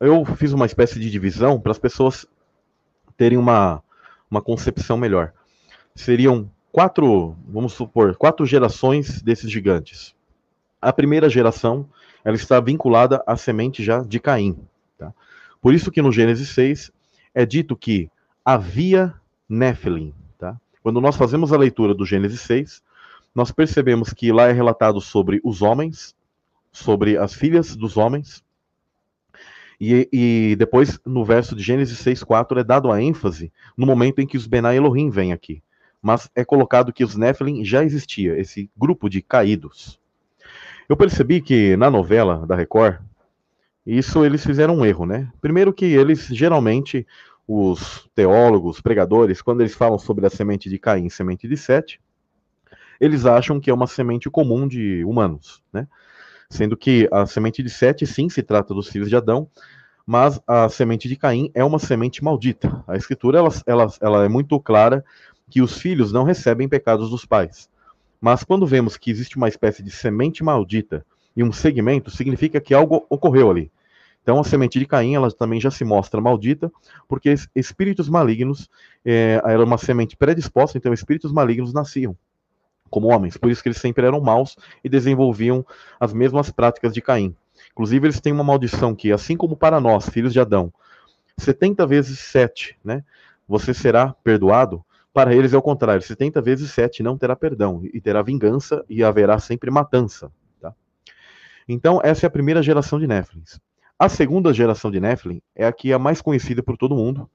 Eu 0.00 0.24
fiz 0.24 0.52
uma 0.52 0.66
espécie 0.66 0.98
de 0.98 1.08
divisão 1.08 1.60
para 1.60 1.70
as 1.70 1.78
pessoas 1.78 2.26
terem 3.16 3.38
uma, 3.38 3.80
uma 4.28 4.42
concepção 4.42 4.96
melhor. 4.96 5.32
Seriam 5.94 6.50
quatro, 6.72 7.36
vamos 7.46 7.74
supor, 7.74 8.16
quatro 8.16 8.44
gerações 8.44 9.22
desses 9.22 9.48
gigantes. 9.48 10.16
A 10.82 10.92
primeira 10.92 11.28
geração, 11.28 11.88
ela 12.26 12.34
está 12.34 12.58
vinculada 12.58 13.22
à 13.24 13.36
semente 13.36 13.84
já 13.84 14.02
de 14.02 14.18
Caim. 14.18 14.58
Tá? 14.98 15.14
Por 15.62 15.72
isso 15.72 15.92
que 15.92 16.02
no 16.02 16.10
Gênesis 16.10 16.48
6 16.48 16.90
é 17.32 17.46
dito 17.46 17.76
que 17.76 18.10
havia 18.44 19.14
Nephilim. 19.48 20.12
Tá? 20.36 20.60
Quando 20.82 21.00
nós 21.00 21.14
fazemos 21.14 21.52
a 21.52 21.56
leitura 21.56 21.94
do 21.94 22.04
Gênesis 22.04 22.40
6, 22.40 22.82
nós 23.32 23.52
percebemos 23.52 24.12
que 24.12 24.32
lá 24.32 24.48
é 24.48 24.52
relatado 24.52 25.00
sobre 25.00 25.40
os 25.44 25.62
homens, 25.62 26.16
sobre 26.72 27.16
as 27.16 27.32
filhas 27.32 27.76
dos 27.76 27.96
homens, 27.96 28.42
e, 29.80 30.08
e 30.12 30.56
depois 30.56 30.98
no 31.06 31.24
verso 31.24 31.54
de 31.54 31.62
Gênesis 31.62 32.02
6,4 32.02 32.58
é 32.58 32.64
dado 32.64 32.90
a 32.90 33.00
ênfase 33.00 33.52
no 33.76 33.86
momento 33.86 34.20
em 34.20 34.26
que 34.26 34.36
os 34.36 34.48
Benai 34.48 34.78
Elohim 34.78 35.10
vêm 35.10 35.32
aqui. 35.32 35.62
Mas 36.02 36.28
é 36.34 36.44
colocado 36.44 36.92
que 36.92 37.04
os 37.04 37.14
Nephilim 37.14 37.64
já 37.64 37.84
existia, 37.84 38.36
esse 38.36 38.68
grupo 38.76 39.08
de 39.08 39.22
caídos. 39.22 40.00
Eu 40.88 40.96
percebi 40.96 41.40
que 41.40 41.76
na 41.76 41.90
novela 41.90 42.46
da 42.46 42.54
Record, 42.54 42.98
isso 43.84 44.24
eles 44.24 44.44
fizeram 44.44 44.76
um 44.76 44.84
erro, 44.84 45.06
né? 45.06 45.30
Primeiro 45.40 45.72
que 45.72 45.84
eles 45.84 46.26
geralmente 46.26 47.06
os 47.46 48.08
teólogos, 48.14 48.80
pregadores, 48.80 49.40
quando 49.40 49.60
eles 49.60 49.74
falam 49.74 49.98
sobre 49.98 50.26
a 50.26 50.30
semente 50.30 50.68
de 50.68 50.78
Caim, 50.78 51.08
semente 51.08 51.46
de 51.46 51.56
Sete, 51.56 52.00
eles 53.00 53.24
acham 53.26 53.60
que 53.60 53.70
é 53.70 53.74
uma 53.74 53.86
semente 53.86 54.28
comum 54.28 54.66
de 54.66 55.04
humanos, 55.04 55.62
né? 55.72 55.86
Sendo 56.50 56.76
que 56.76 57.08
a 57.12 57.26
semente 57.26 57.62
de 57.62 57.70
Sete, 57.70 58.06
sim, 58.06 58.28
se 58.28 58.42
trata 58.42 58.74
dos 58.74 58.88
filhos 58.88 59.08
de 59.08 59.16
Adão, 59.16 59.48
mas 60.04 60.40
a 60.46 60.68
semente 60.68 61.08
de 61.08 61.16
Caim 61.16 61.50
é 61.54 61.64
uma 61.64 61.78
semente 61.78 62.22
maldita. 62.22 62.84
A 62.86 62.96
escritura 62.96 63.38
ela, 63.38 63.50
ela, 63.66 63.92
ela 64.00 64.24
é 64.24 64.28
muito 64.28 64.58
clara 64.60 65.04
que 65.50 65.60
os 65.60 65.78
filhos 65.78 66.12
não 66.12 66.24
recebem 66.24 66.68
pecados 66.68 67.10
dos 67.10 67.24
pais. 67.24 67.68
Mas 68.20 68.42
quando 68.44 68.66
vemos 68.66 68.96
que 68.96 69.10
existe 69.10 69.36
uma 69.36 69.48
espécie 69.48 69.82
de 69.82 69.90
semente 69.90 70.42
maldita 70.42 71.04
e 71.36 71.42
um 71.42 71.52
segmento, 71.52 72.10
significa 72.10 72.60
que 72.60 72.74
algo 72.74 73.06
ocorreu 73.08 73.50
ali. 73.50 73.70
Então 74.22 74.40
a 74.40 74.44
semente 74.44 74.78
de 74.78 74.86
Caim 74.86 75.14
ela 75.14 75.30
também 75.30 75.60
já 75.60 75.70
se 75.70 75.84
mostra 75.84 76.20
maldita, 76.20 76.72
porque 77.06 77.34
espíritos 77.54 78.08
malignos 78.08 78.68
é, 79.04 79.40
era 79.44 79.62
uma 79.62 79.78
semente 79.78 80.16
predisposta, 80.16 80.76
então 80.76 80.92
espíritos 80.92 81.30
malignos 81.30 81.72
nasciam 81.72 82.16
como 82.90 83.08
homens, 83.08 83.36
por 83.36 83.50
isso 83.50 83.62
que 83.62 83.68
eles 83.68 83.80
sempre 83.80 84.06
eram 84.06 84.20
maus 84.20 84.56
e 84.82 84.88
desenvolviam 84.88 85.64
as 85.98 86.12
mesmas 86.12 86.50
práticas 86.50 86.92
de 86.92 87.00
Caim. 87.00 87.34
Inclusive, 87.72 88.06
eles 88.06 88.20
têm 88.20 88.32
uma 88.32 88.44
maldição 88.44 88.94
que, 88.94 89.12
assim 89.12 89.36
como 89.36 89.56
para 89.56 89.80
nós, 89.80 90.08
filhos 90.08 90.32
de 90.32 90.40
Adão, 90.40 90.72
70 91.38 91.86
vezes 91.86 92.18
7, 92.18 92.76
né? 92.82 93.04
Você 93.48 93.74
será 93.74 94.14
perdoado. 94.24 94.84
Para 95.16 95.34
eles 95.34 95.54
é 95.54 95.56
o 95.56 95.62
contrário, 95.62 96.02
70 96.02 96.42
vezes 96.42 96.70
7 96.72 97.02
não 97.02 97.16
terá 97.16 97.34
perdão, 97.34 97.80
e 97.82 98.02
terá 98.02 98.20
vingança 98.20 98.84
e 98.86 99.02
haverá 99.02 99.38
sempre 99.38 99.70
matança. 99.70 100.30
Tá? 100.60 100.74
Então, 101.66 102.02
essa 102.04 102.26
é 102.26 102.28
a 102.28 102.30
primeira 102.30 102.62
geração 102.62 103.00
de 103.00 103.06
Néflins. 103.06 103.58
A 103.98 104.10
segunda 104.10 104.52
geração 104.52 104.90
de 104.90 105.00
Nephilim 105.00 105.40
é 105.54 105.66
a 105.66 105.72
que 105.72 105.90
é 105.90 105.94
a 105.94 105.98
mais 105.98 106.20
conhecida 106.20 106.62
por 106.62 106.76
todo 106.76 106.94
mundo, 106.94 107.30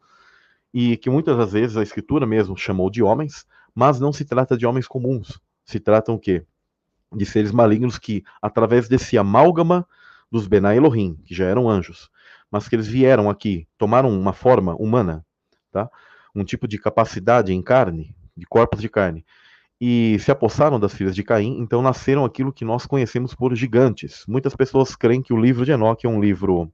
e 0.72 0.96
que 0.96 1.10
muitas 1.10 1.36
das 1.36 1.54
vezes 1.54 1.76
a 1.76 1.82
escritura 1.82 2.24
mesmo 2.24 2.56
chamou 2.56 2.88
de 2.88 3.02
homens, 3.02 3.48
mas 3.74 4.00
não 4.00 4.14
se 4.14 4.26
trata 4.26 4.56
de 4.56 4.68
homens 4.68 4.88
comuns. 4.88 5.42
Se 5.66 5.80
tratam 5.80 6.14
o 6.14 6.20
quê? 6.20 6.46
De 7.12 7.26
seres 7.26 7.52
malignos 7.52 7.98
que, 7.98 8.24
através 8.40 8.88
desse 8.88 9.18
amálgama 9.18 9.88
dos 10.32 10.46
Benai 10.46 10.78
Elohim, 10.78 11.18
que 11.26 11.34
já 11.34 11.46
eram 11.46 11.68
anjos, 11.68 12.12
mas 12.52 12.70
que 12.70 12.76
eles 12.76 12.88
vieram 12.88 13.28
aqui, 13.28 13.68
tomaram 13.76 14.12
uma 14.12 14.34
forma 14.34 14.76
humana, 14.76 15.26
tá? 15.72 15.90
Um 16.36 16.44
tipo 16.44 16.68
de 16.68 16.78
capacidade 16.78 17.54
em 17.54 17.62
carne, 17.62 18.16
de 18.36 18.46
corpos 18.46 18.82
de 18.82 18.90
carne, 18.90 19.26
e 19.80 20.18
se 20.20 20.30
apossaram 20.30 20.80
das 20.80 20.94
filhas 20.94 21.16
de 21.16 21.24
Caim, 21.24 21.58
então 21.60 21.82
nasceram 21.82 22.24
aquilo 22.24 22.54
que 22.54 22.64
nós 22.64 22.86
conhecemos 22.86 23.34
por 23.34 23.56
gigantes. 23.56 24.24
Muitas 24.28 24.56
pessoas 24.56 24.96
creem 24.96 25.24
que 25.24 25.34
o 25.34 25.42
livro 25.42 25.66
de 25.66 25.72
Enoque 25.72 26.06
é 26.06 26.10
um 26.10 26.22
livro 26.22 26.72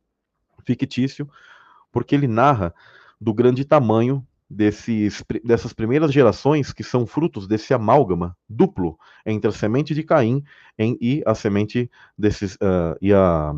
fictício, 0.66 1.30
porque 1.90 2.14
ele 2.14 2.28
narra 2.28 2.74
do 3.20 3.34
grande 3.34 3.64
tamanho 3.64 4.28
desses, 4.50 5.24
dessas 5.44 5.72
primeiras 5.72 6.12
gerações 6.12 6.74
que 6.74 6.84
são 6.84 7.06
frutos 7.06 7.48
desse 7.48 7.74
amálgama 7.74 8.36
duplo 8.48 8.98
entre 9.26 9.50
a 9.50 9.54
semente 9.54 9.94
de 9.94 10.04
Caim 10.04 10.44
em, 10.78 10.98
e 11.02 11.24
a 11.26 11.34
semente 11.34 11.90
desses 12.18 12.56
uh, 12.56 12.98
e, 13.02 13.14
a, 13.14 13.54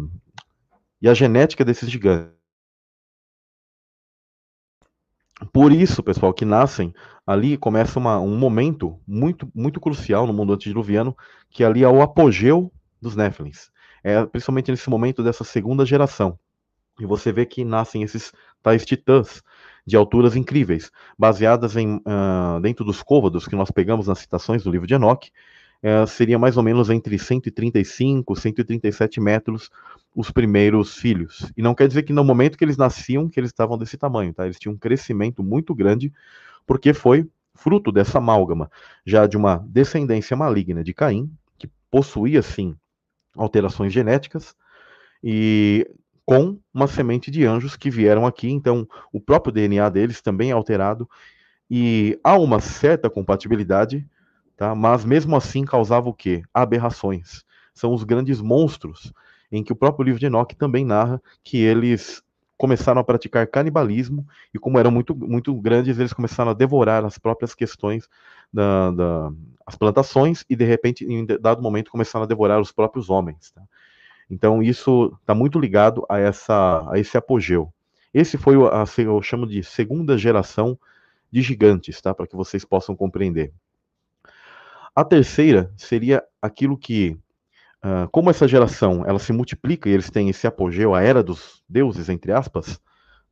e 1.01 1.09
a 1.09 1.13
genética 1.13 1.65
desses 1.65 1.89
gigantes. 1.89 2.38
Por 5.53 5.71
isso, 5.71 6.03
pessoal, 6.03 6.33
que 6.33 6.45
nascem 6.45 6.93
ali 7.25 7.57
começa 7.57 7.97
uma, 7.97 8.19
um 8.19 8.37
momento 8.37 8.99
muito 9.07 9.49
muito 9.55 9.79
crucial 9.79 10.27
no 10.27 10.33
mundo 10.33 10.53
antediluviano, 10.53 11.15
que 11.49 11.63
ali 11.63 11.83
é 11.83 11.87
o 11.87 12.01
apogeu 12.01 12.71
dos 13.01 13.15
Néfilins. 13.15 13.69
É 14.03 14.25
principalmente 14.25 14.71
nesse 14.71 14.89
momento 14.89 15.23
dessa 15.23 15.43
segunda 15.43 15.85
geração. 15.85 16.37
E 16.99 17.05
você 17.05 17.31
vê 17.31 17.45
que 17.45 17.63
nascem 17.63 18.03
esses 18.03 18.33
tais 18.61 18.85
titãs 18.85 19.41
de 19.85 19.95
alturas 19.95 20.35
incríveis, 20.35 20.91
baseadas 21.17 21.75
em 21.75 21.95
uh, 21.97 22.59
dentro 22.61 22.83
dos 22.83 23.01
côvados 23.01 23.47
que 23.47 23.55
nós 23.55 23.71
pegamos 23.71 24.07
nas 24.07 24.19
citações 24.19 24.63
do 24.63 24.71
livro 24.71 24.85
de 24.85 24.93
Enoch, 24.93 25.31
uh, 25.83 26.07
seria 26.07 26.39
mais 26.39 26.57
ou 26.57 26.63
menos 26.63 26.89
entre 26.89 27.17
135 27.17 28.33
e 28.33 28.39
137 28.39 29.19
metros 29.19 29.69
os 30.15 30.31
primeiros 30.31 30.95
filhos. 30.95 31.51
E 31.55 31.61
não 31.61 31.75
quer 31.75 31.87
dizer 31.87 32.03
que 32.03 32.13
no 32.13 32.23
momento 32.23 32.57
que 32.57 32.63
eles 32.63 32.77
nasciam 32.77 33.29
que 33.29 33.39
eles 33.39 33.49
estavam 33.49 33.77
desse 33.77 33.97
tamanho, 33.97 34.33
tá? 34.33 34.45
Eles 34.45 34.59
tinham 34.59 34.73
um 34.73 34.77
crescimento 34.77 35.43
muito 35.43 35.73
grande, 35.73 36.11
porque 36.65 36.93
foi 36.93 37.27
fruto 37.53 37.91
dessa 37.91 38.17
amálgama, 38.17 38.71
já 39.05 39.27
de 39.27 39.37
uma 39.37 39.57
descendência 39.67 40.35
maligna 40.35 40.83
de 40.83 40.93
Caim, 40.93 41.31
que 41.57 41.69
possuía 41.91 42.41
sim 42.41 42.75
alterações 43.35 43.93
genéticas, 43.93 44.55
e 45.23 45.89
com 46.25 46.59
uma 46.73 46.87
semente 46.87 47.31
de 47.31 47.45
anjos 47.45 47.75
que 47.75 47.89
vieram 47.89 48.25
aqui, 48.25 48.49
então 48.49 48.87
o 49.11 49.19
próprio 49.19 49.51
DNA 49.51 49.89
deles 49.89 50.21
também 50.21 50.51
é 50.51 50.53
alterado 50.53 51.09
e 51.69 52.19
há 52.23 52.37
uma 52.37 52.59
certa 52.59 53.09
compatibilidade, 53.09 54.07
tá? 54.59 54.75
Mas 54.75 55.05
mesmo 55.05 55.37
assim 55.37 55.63
causava 55.63 56.09
o 56.09 56.13
quê? 56.13 56.43
Aberrações. 56.53 57.45
São 57.73 57.93
os 57.93 58.03
grandes 58.03 58.41
monstros 58.41 59.13
em 59.49 59.63
que 59.63 59.71
o 59.71 59.75
próprio 59.75 60.03
livro 60.03 60.19
de 60.19 60.25
Enoch 60.25 60.53
também 60.53 60.83
narra 60.83 61.21
que 61.41 61.57
eles 61.57 62.21
começaram 62.57 62.99
a 62.99 63.03
praticar 63.05 63.47
canibalismo 63.47 64.27
e 64.53 64.59
como 64.59 64.77
eram 64.77 64.91
muito 64.91 65.15
muito 65.15 65.55
grandes, 65.55 65.97
eles 65.97 66.11
começaram 66.11 66.51
a 66.51 66.53
devorar 66.53 67.05
as 67.05 67.17
próprias 67.17 67.55
questões 67.55 68.09
da, 68.51 68.91
da 68.91 69.31
as 69.65 69.77
plantações 69.77 70.43
e 70.49 70.57
de 70.57 70.65
repente 70.65 71.05
em 71.05 71.25
dado 71.25 71.61
momento 71.61 71.89
começaram 71.89 72.25
a 72.25 72.27
devorar 72.27 72.59
os 72.59 72.73
próprios 72.73 73.09
homens, 73.09 73.51
tá? 73.51 73.61
Então 74.29 74.61
isso 74.61 75.17
está 75.21 75.33
muito 75.33 75.57
ligado 75.57 76.05
a, 76.09 76.19
essa, 76.19 76.85
a 76.91 76.99
esse 76.99 77.17
apogeu. 77.17 77.71
Esse 78.13 78.37
foi 78.37 78.57
o 78.57 78.67
a, 78.67 78.83
eu 78.97 79.21
chamo 79.21 79.47
de 79.47 79.63
segunda 79.63 80.17
geração 80.17 80.77
de 81.31 81.41
gigantes, 81.41 82.01
tá? 82.01 82.13
Para 82.13 82.27
que 82.27 82.35
vocês 82.35 82.65
possam 82.65 82.93
compreender. 82.93 83.53
A 84.99 85.05
terceira 85.05 85.71
seria 85.77 86.21
aquilo 86.41 86.77
que, 86.77 87.17
uh, 87.85 88.09
como 88.11 88.29
essa 88.29 88.45
geração 88.45 89.05
ela 89.07 89.17
se 89.17 89.31
multiplica 89.31 89.87
e 89.87 89.93
eles 89.93 90.09
têm 90.09 90.27
esse 90.27 90.45
apogeu, 90.45 90.93
a 90.93 91.01
era 91.01 91.23
dos 91.23 91.63
deuses 91.69 92.09
entre 92.09 92.33
aspas, 92.33 92.81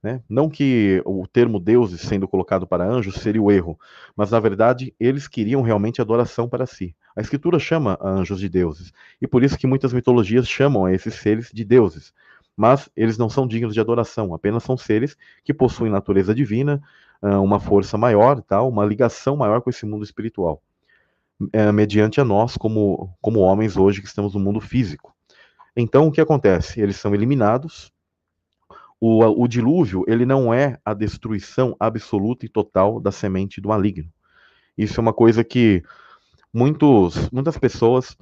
né? 0.02 0.24
Não 0.30 0.48
que 0.48 1.02
o 1.06 1.28
termo 1.28 1.60
deuses 1.60 2.00
sendo 2.00 2.26
colocado 2.26 2.66
para 2.66 2.90
anjos 2.90 3.16
seria 3.16 3.42
o 3.42 3.52
erro, 3.52 3.78
mas 4.16 4.32
na 4.32 4.40
verdade 4.40 4.96
eles 4.98 5.28
queriam 5.28 5.62
realmente 5.62 6.00
adoração 6.00 6.48
para 6.48 6.66
si. 6.66 6.96
A 7.14 7.20
escritura 7.20 7.60
chama 7.60 8.00
anjos 8.02 8.40
de 8.40 8.48
deuses, 8.48 8.94
e 9.22 9.28
por 9.28 9.44
isso 9.44 9.58
que 9.58 9.68
muitas 9.68 9.92
mitologias 9.92 10.48
chamam 10.48 10.86
a 10.86 10.94
esses 10.94 11.16
seres 11.16 11.52
de 11.54 11.66
deuses. 11.66 12.14
Mas 12.56 12.90
eles 12.96 13.18
não 13.18 13.30
são 13.30 13.46
dignos 13.46 13.74
de 13.74 13.82
adoração, 13.82 14.34
apenas 14.34 14.64
são 14.64 14.78
seres 14.78 15.18
que 15.44 15.54
possuem 15.54 15.92
natureza 15.92 16.34
divina, 16.34 16.82
ah, 17.22 17.42
uma 17.42 17.60
força 17.60 17.98
maior, 17.98 18.42
tal, 18.42 18.70
uma 18.70 18.86
ligação 18.86 19.36
maior 19.36 19.62
com 19.62 19.70
esse 19.70 19.86
mundo 19.86 20.06
espiritual, 20.06 20.62
é, 21.54 21.72
mediante 21.72 22.20
a 22.20 22.26
nós 22.26 22.58
como, 22.58 23.16
como 23.22 23.40
homens 23.40 23.78
hoje 23.78 24.02
que 24.02 24.08
estamos 24.08 24.34
no 24.34 24.40
mundo 24.40 24.60
físico. 24.60 25.16
Então 25.76 26.08
o 26.08 26.12
que 26.12 26.22
acontece? 26.22 26.82
Eles 26.82 26.96
são 26.98 27.14
eliminados, 27.14 27.92
o, 29.00 29.24
o 29.44 29.48
dilúvio, 29.48 30.04
ele 30.08 30.26
não 30.26 30.54
é 30.54 30.80
a 30.84 30.94
destruição 30.94 31.76
absoluta 31.80 32.46
e 32.46 32.50
total 32.50 33.00
da 33.00 33.12
semente 33.12 33.62
do 33.62 33.70
maligno. 33.70 34.12
Isso 34.78 35.00
é 35.00 35.02
uma 35.02 35.14
coisa 35.14 35.44
que 35.44 35.84
muitos, 36.54 37.30
muitas 37.30 37.58
pessoas, 37.58 38.18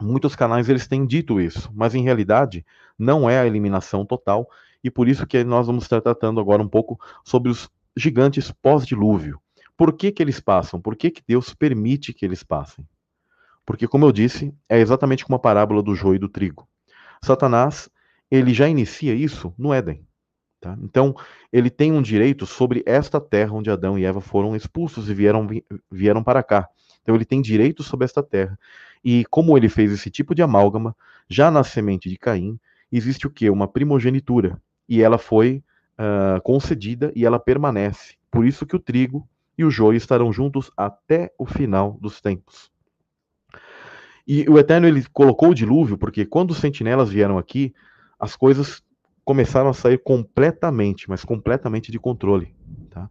muitos 0.00 0.34
canais, 0.34 0.68
eles 0.68 0.88
têm 0.88 1.06
dito 1.06 1.40
isso, 1.40 1.70
mas 1.72 1.94
em 1.94 2.02
realidade 2.02 2.64
não 2.98 3.30
é 3.30 3.38
a 3.38 3.46
eliminação 3.46 4.04
total, 4.04 4.48
e 4.82 4.90
por 4.90 5.08
isso 5.08 5.26
que 5.26 5.44
nós 5.44 5.66
vamos 5.66 5.84
estar 5.84 6.00
tratando 6.00 6.40
agora 6.40 6.62
um 6.62 6.68
pouco 6.68 6.98
sobre 7.24 7.50
os 7.50 7.68
gigantes 7.96 8.50
pós-dilúvio. 8.50 9.40
Por 9.80 9.94
que, 9.94 10.12
que 10.12 10.22
eles 10.22 10.38
passam? 10.38 10.78
Por 10.78 10.94
que, 10.94 11.10
que 11.10 11.22
Deus 11.26 11.54
permite 11.54 12.12
que 12.12 12.26
eles 12.26 12.42
passem? 12.42 12.86
Porque, 13.64 13.88
como 13.88 14.04
eu 14.04 14.12
disse, 14.12 14.54
é 14.68 14.78
exatamente 14.78 15.24
como 15.24 15.36
a 15.36 15.38
parábola 15.38 15.82
do 15.82 15.94
joio 15.94 16.16
e 16.16 16.18
do 16.18 16.28
trigo. 16.28 16.68
Satanás, 17.24 17.88
ele 18.30 18.52
já 18.52 18.68
inicia 18.68 19.14
isso 19.14 19.54
no 19.56 19.72
Éden. 19.72 20.06
Tá? 20.60 20.76
Então, 20.82 21.16
ele 21.50 21.70
tem 21.70 21.92
um 21.92 22.02
direito 22.02 22.44
sobre 22.44 22.82
esta 22.84 23.18
terra 23.18 23.54
onde 23.54 23.70
Adão 23.70 23.98
e 23.98 24.04
Eva 24.04 24.20
foram 24.20 24.54
expulsos 24.54 25.08
e 25.08 25.14
vieram, 25.14 25.48
vieram 25.90 26.22
para 26.22 26.42
cá. 26.42 26.68
Então, 27.00 27.14
ele 27.14 27.24
tem 27.24 27.40
direito 27.40 27.82
sobre 27.82 28.04
esta 28.04 28.22
terra. 28.22 28.58
E 29.02 29.24
como 29.30 29.56
ele 29.56 29.70
fez 29.70 29.90
esse 29.92 30.10
tipo 30.10 30.34
de 30.34 30.42
amálgama, 30.42 30.94
já 31.26 31.50
na 31.50 31.64
semente 31.64 32.06
de 32.10 32.18
Caim, 32.18 32.60
existe 32.92 33.26
o 33.26 33.30
que? 33.30 33.48
Uma 33.48 33.66
primogenitura. 33.66 34.60
E 34.86 35.00
ela 35.00 35.16
foi 35.16 35.64
uh, 35.98 36.38
concedida 36.42 37.10
e 37.16 37.24
ela 37.24 37.40
permanece. 37.40 38.16
Por 38.30 38.44
isso 38.44 38.66
que 38.66 38.76
o 38.76 38.78
trigo 38.78 39.26
e 39.60 39.64
o 39.64 39.70
joio 39.70 39.98
estarão 39.98 40.32
juntos 40.32 40.70
até 40.74 41.30
o 41.38 41.44
final 41.44 41.98
dos 42.00 42.18
tempos. 42.18 42.70
E 44.26 44.48
o 44.48 44.58
Eterno 44.58 44.88
ele 44.88 45.04
colocou 45.12 45.50
o 45.50 45.54
dilúvio, 45.54 45.98
porque 45.98 46.24
quando 46.24 46.52
os 46.52 46.56
sentinelas 46.56 47.10
vieram 47.10 47.36
aqui, 47.36 47.74
as 48.18 48.34
coisas 48.34 48.82
começaram 49.22 49.68
a 49.68 49.74
sair 49.74 49.98
completamente, 49.98 51.10
mas 51.10 51.26
completamente 51.26 51.92
de 51.92 51.98
controle. 51.98 52.54
Tá? 52.88 53.10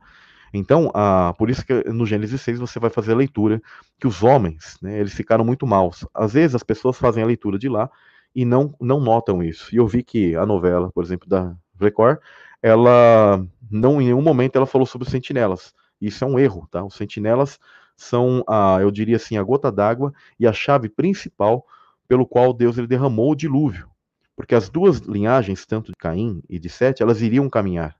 Então, 0.51 0.89
a, 0.95 1.35
por 1.37 1.51
isso 1.51 1.63
que 1.63 1.83
no 1.91 2.03
Gênesis 2.03 2.41
6 2.41 2.57
você 2.57 2.79
vai 2.79 2.89
fazer 2.89 3.11
a 3.11 3.17
leitura 3.17 3.61
que 3.99 4.07
os 4.07 4.23
homens, 4.23 4.79
né, 4.81 4.99
eles 4.99 5.13
ficaram 5.13 5.45
muito 5.45 5.67
maus. 5.67 6.03
Às 6.15 6.33
vezes 6.33 6.55
as 6.55 6.63
pessoas 6.63 6.97
fazem 6.97 7.21
a 7.21 7.27
leitura 7.27 7.59
de 7.59 7.69
lá 7.69 7.91
e 8.33 8.43
não, 8.43 8.73
não 8.81 8.99
notam 8.99 9.43
isso. 9.43 9.69
E 9.71 9.77
eu 9.77 9.85
vi 9.85 10.01
que 10.01 10.35
a 10.35 10.47
novela, 10.47 10.91
por 10.91 11.03
exemplo, 11.03 11.29
da 11.29 11.55
Record, 11.79 12.17
ela 12.59 13.45
não 13.69 14.01
em 14.01 14.05
nenhum 14.05 14.21
momento 14.23 14.55
ela 14.55 14.65
falou 14.65 14.87
sobre 14.87 15.05
os 15.05 15.11
sentinelas. 15.11 15.75
Isso 16.01 16.23
é 16.23 16.27
um 16.27 16.39
erro, 16.39 16.67
tá? 16.71 16.83
Os 16.83 16.95
sentinelas 16.95 17.59
são, 17.95 18.43
a, 18.47 18.77
eu 18.81 18.89
diria 18.91 19.17
assim, 19.17 19.37
a 19.37 19.43
gota 19.43 19.71
d'água 19.71 20.13
e 20.39 20.47
a 20.47 20.53
chave 20.53 20.87
principal 20.87 21.65
pelo 22.07 22.25
qual 22.25 22.53
Deus 22.53 22.77
ele 22.77 22.87
derramou 22.87 23.31
o 23.31 23.35
dilúvio 23.35 23.87
Porque 24.35 24.55
as 24.55 24.69
duas 24.69 24.99
linhagens, 24.99 25.65
tanto 25.65 25.91
de 25.91 25.97
Caim 25.97 26.41
e 26.49 26.57
de 26.57 26.69
Sete, 26.69 27.03
elas 27.03 27.21
iriam 27.21 27.49
caminhar. 27.49 27.95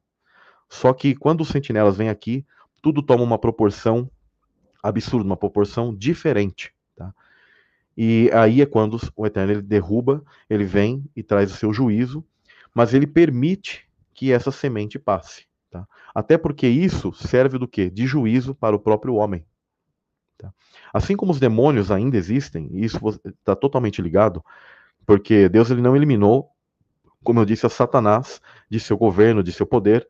Só 0.70 0.94
que 0.94 1.16
quando 1.16 1.42
os 1.42 1.50
sentinelas 1.50 1.98
vêm 1.98 2.10
aqui, 2.10 2.46
tudo 2.82 3.02
toma 3.02 3.24
uma 3.24 3.38
proporção 3.38 4.10
absurda, 4.82 5.26
uma 5.26 5.38
proporção 5.38 5.94
diferente. 5.94 6.74
Tá? 6.96 7.14
E 7.98 8.30
aí 8.34 8.62
é 8.62 8.66
quando 8.66 8.98
o 9.18 9.26
Eterno 9.26 9.52
ele 9.52 9.62
derruba, 9.62 10.24
ele 10.50 10.64
vem 10.64 11.04
e 11.14 11.22
traz 11.22 11.52
o 11.52 11.58
seu 11.58 11.74
juízo, 11.74 12.24
mas 12.74 12.94
ele 12.94 13.06
permite 13.06 13.90
que 14.14 14.32
essa 14.32 14.52
semente 14.52 14.98
passe. 14.98 15.49
Tá? 15.70 15.88
Até 16.14 16.38
porque 16.38 16.68
isso 16.68 17.14
serve 17.14 17.58
do 17.58 17.68
quê? 17.68 17.90
De 17.90 18.08
juízo 18.08 18.56
para 18.56 18.76
o 18.76 18.80
próprio 18.80 19.16
homem. 19.16 19.46
Tá? 20.38 20.52
Assim 20.94 21.16
como 21.16 21.32
os 21.32 21.40
demônios 21.40 21.92
ainda 21.92 22.18
existem, 22.18 22.70
e 22.72 22.86
isso 22.86 22.98
está 23.26 23.56
totalmente 23.56 24.02
ligado, 24.02 24.44
porque 25.06 25.48
Deus 25.48 25.70
ele 25.70 25.82
não 25.82 25.96
eliminou, 25.96 26.50
como 27.24 27.40
eu 27.40 27.46
disse, 27.46 27.66
a 27.66 27.70
Satanás 27.70 28.42
de 28.70 28.80
seu 28.80 28.98
governo, 28.98 29.44
de 29.44 29.52
seu 29.52 29.66
poder. 29.66 30.08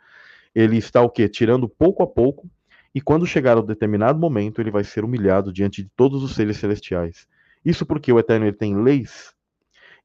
Ele 0.54 0.78
está 0.78 1.02
o 1.02 1.10
quê? 1.10 1.28
Tirando 1.28 1.68
pouco 1.68 2.04
a 2.04 2.08
pouco, 2.08 2.50
e 2.94 3.02
quando 3.02 3.26
chegar 3.26 3.58
ao 3.58 3.64
determinado 3.64 4.18
momento, 4.18 4.62
ele 4.62 4.72
vai 4.72 4.84
ser 4.84 5.04
humilhado 5.04 5.54
diante 5.54 5.84
de 5.84 5.90
todos 5.96 6.24
os 6.24 6.36
seres 6.36 6.58
celestiais. 6.58 7.28
Isso 7.64 7.86
porque 7.86 8.12
o 8.12 8.20
Eterno 8.20 8.46
ele 8.46 8.56
tem 8.56 8.76
leis 8.76 9.34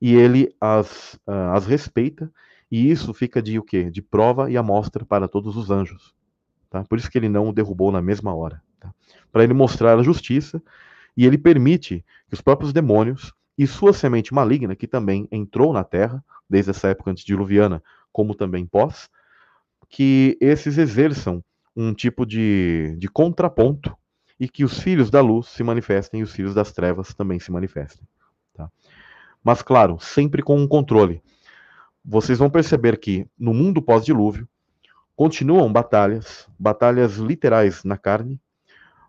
e 0.01 0.15
ele 0.15 0.55
as, 0.61 1.15
uh, 1.27 1.53
as 1.55 1.67
respeita, 1.67 2.31
e 2.75 2.91
isso 2.91 3.15
fica 3.15 3.41
de 3.41 3.57
o 3.57 3.63
quê? 3.63 3.89
De 3.89 4.03
prova 4.03 4.51
e 4.51 4.57
amostra 4.57 5.05
para 5.05 5.29
todos 5.29 5.57
os 5.57 5.71
anjos. 5.71 6.13
Tá? 6.69 6.83
Por 6.83 6.99
isso 6.99 7.09
que 7.09 7.17
ele 7.17 7.29
não 7.29 7.49
o 7.49 7.53
derrubou 7.53 7.93
na 7.93 8.03
mesma 8.03 8.35
hora. 8.35 8.61
Tá? 8.81 8.93
Para 9.31 9.45
ele 9.45 9.55
mostrar 9.55 9.97
a 9.97 10.03
justiça, 10.03 10.61
e 11.17 11.25
ele 11.25 11.39
permite 11.39 12.05
que 12.29 12.35
os 12.35 12.41
próprios 12.41 12.73
demônios 12.73 13.33
e 13.57 13.65
sua 13.65 13.93
semente 13.93 14.35
maligna, 14.35 14.75
que 14.75 14.89
também 14.89 15.29
entrou 15.31 15.73
na 15.73 15.85
terra, 15.85 16.25
desde 16.51 16.73
essa 16.73 16.89
época 16.89 17.13
antediluviana, 17.13 17.81
como 18.13 18.35
também 18.35 18.67
pós, 18.67 19.09
que 19.89 20.37
esses 20.41 20.77
exerçam 20.77 21.45
um 21.77 21.95
tipo 21.95 22.27
de, 22.27 22.97
de 22.99 23.07
contraponto 23.07 23.97
e 24.41 24.49
que 24.49 24.65
os 24.65 24.81
filhos 24.81 25.13
da 25.13 25.21
luz 25.21 25.47
se 25.47 25.63
manifestem 25.63 26.19
e 26.19 26.23
os 26.25 26.33
filhos 26.33 26.57
das 26.57 26.73
trevas 26.73 27.15
também 27.15 27.39
se 27.39 27.53
manifestem. 27.53 28.05
Tá? 28.53 28.69
Mas, 29.45 29.63
claro, 29.63 29.97
sempre 30.01 30.43
com 30.43 30.59
um 30.59 30.67
controle. 30.67 31.23
Vocês 32.05 32.39
vão 32.39 32.51
perceber 32.51 32.99
que 32.99 33.27
no 33.39 33.55
mundo 33.55 33.81
pós-dilúvio 33.81 34.47
continuam 35.17 35.73
batalhas, 35.73 36.49
batalhas 36.59 37.17
literais 37.17 37.83
na 37.85 37.97
carne, 37.97 38.41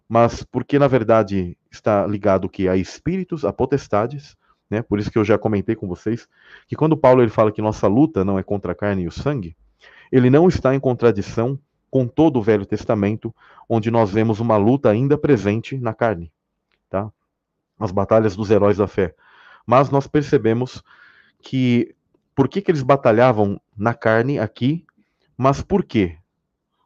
mas 0.07 0.43
porque 0.43 0.79
na 0.79 0.87
verdade 0.87 1.57
está 1.69 2.05
ligado 2.05 2.47
que 2.47 2.69
a 2.69 2.77
espíritos, 2.77 3.43
a 3.43 3.51
potestades, 3.51 4.37
né? 4.69 4.81
Por 4.81 4.99
isso 4.99 5.11
que 5.11 5.17
eu 5.17 5.25
já 5.25 5.37
comentei 5.37 5.75
com 5.75 5.87
vocês 5.87 6.27
que 6.67 6.75
quando 6.75 6.97
Paulo 6.97 7.21
ele 7.21 7.29
fala 7.29 7.51
que 7.51 7.61
nossa 7.61 7.87
luta 7.87 8.23
não 8.23 8.39
é 8.39 8.43
contra 8.43 8.71
a 8.71 8.75
carne 8.75 9.03
e 9.03 9.07
o 9.07 9.11
sangue, 9.11 9.55
ele 10.11 10.29
não 10.29 10.47
está 10.47 10.73
em 10.73 10.79
contradição 10.79 11.59
com 11.89 12.07
todo 12.07 12.37
o 12.37 12.43
Velho 12.43 12.65
Testamento, 12.65 13.33
onde 13.69 13.89
nós 13.89 14.11
vemos 14.11 14.39
uma 14.39 14.57
luta 14.57 14.89
ainda 14.89 15.17
presente 15.17 15.77
na 15.77 15.93
carne, 15.93 16.31
tá? 16.89 17.09
As 17.79 17.91
batalhas 17.91 18.35
dos 18.35 18.51
heróis 18.51 18.77
da 18.77 18.87
fé. 18.87 19.15
Mas 19.65 19.89
nós 19.89 20.05
percebemos 20.07 20.83
que 21.41 21.94
por 22.35 22.49
que, 22.49 22.61
que 22.61 22.69
eles 22.69 22.83
batalhavam 22.83 23.59
na 23.75 23.93
carne 23.93 24.37
aqui, 24.37 24.85
mas 25.37 25.61
por 25.61 25.83
quê? 25.83 26.17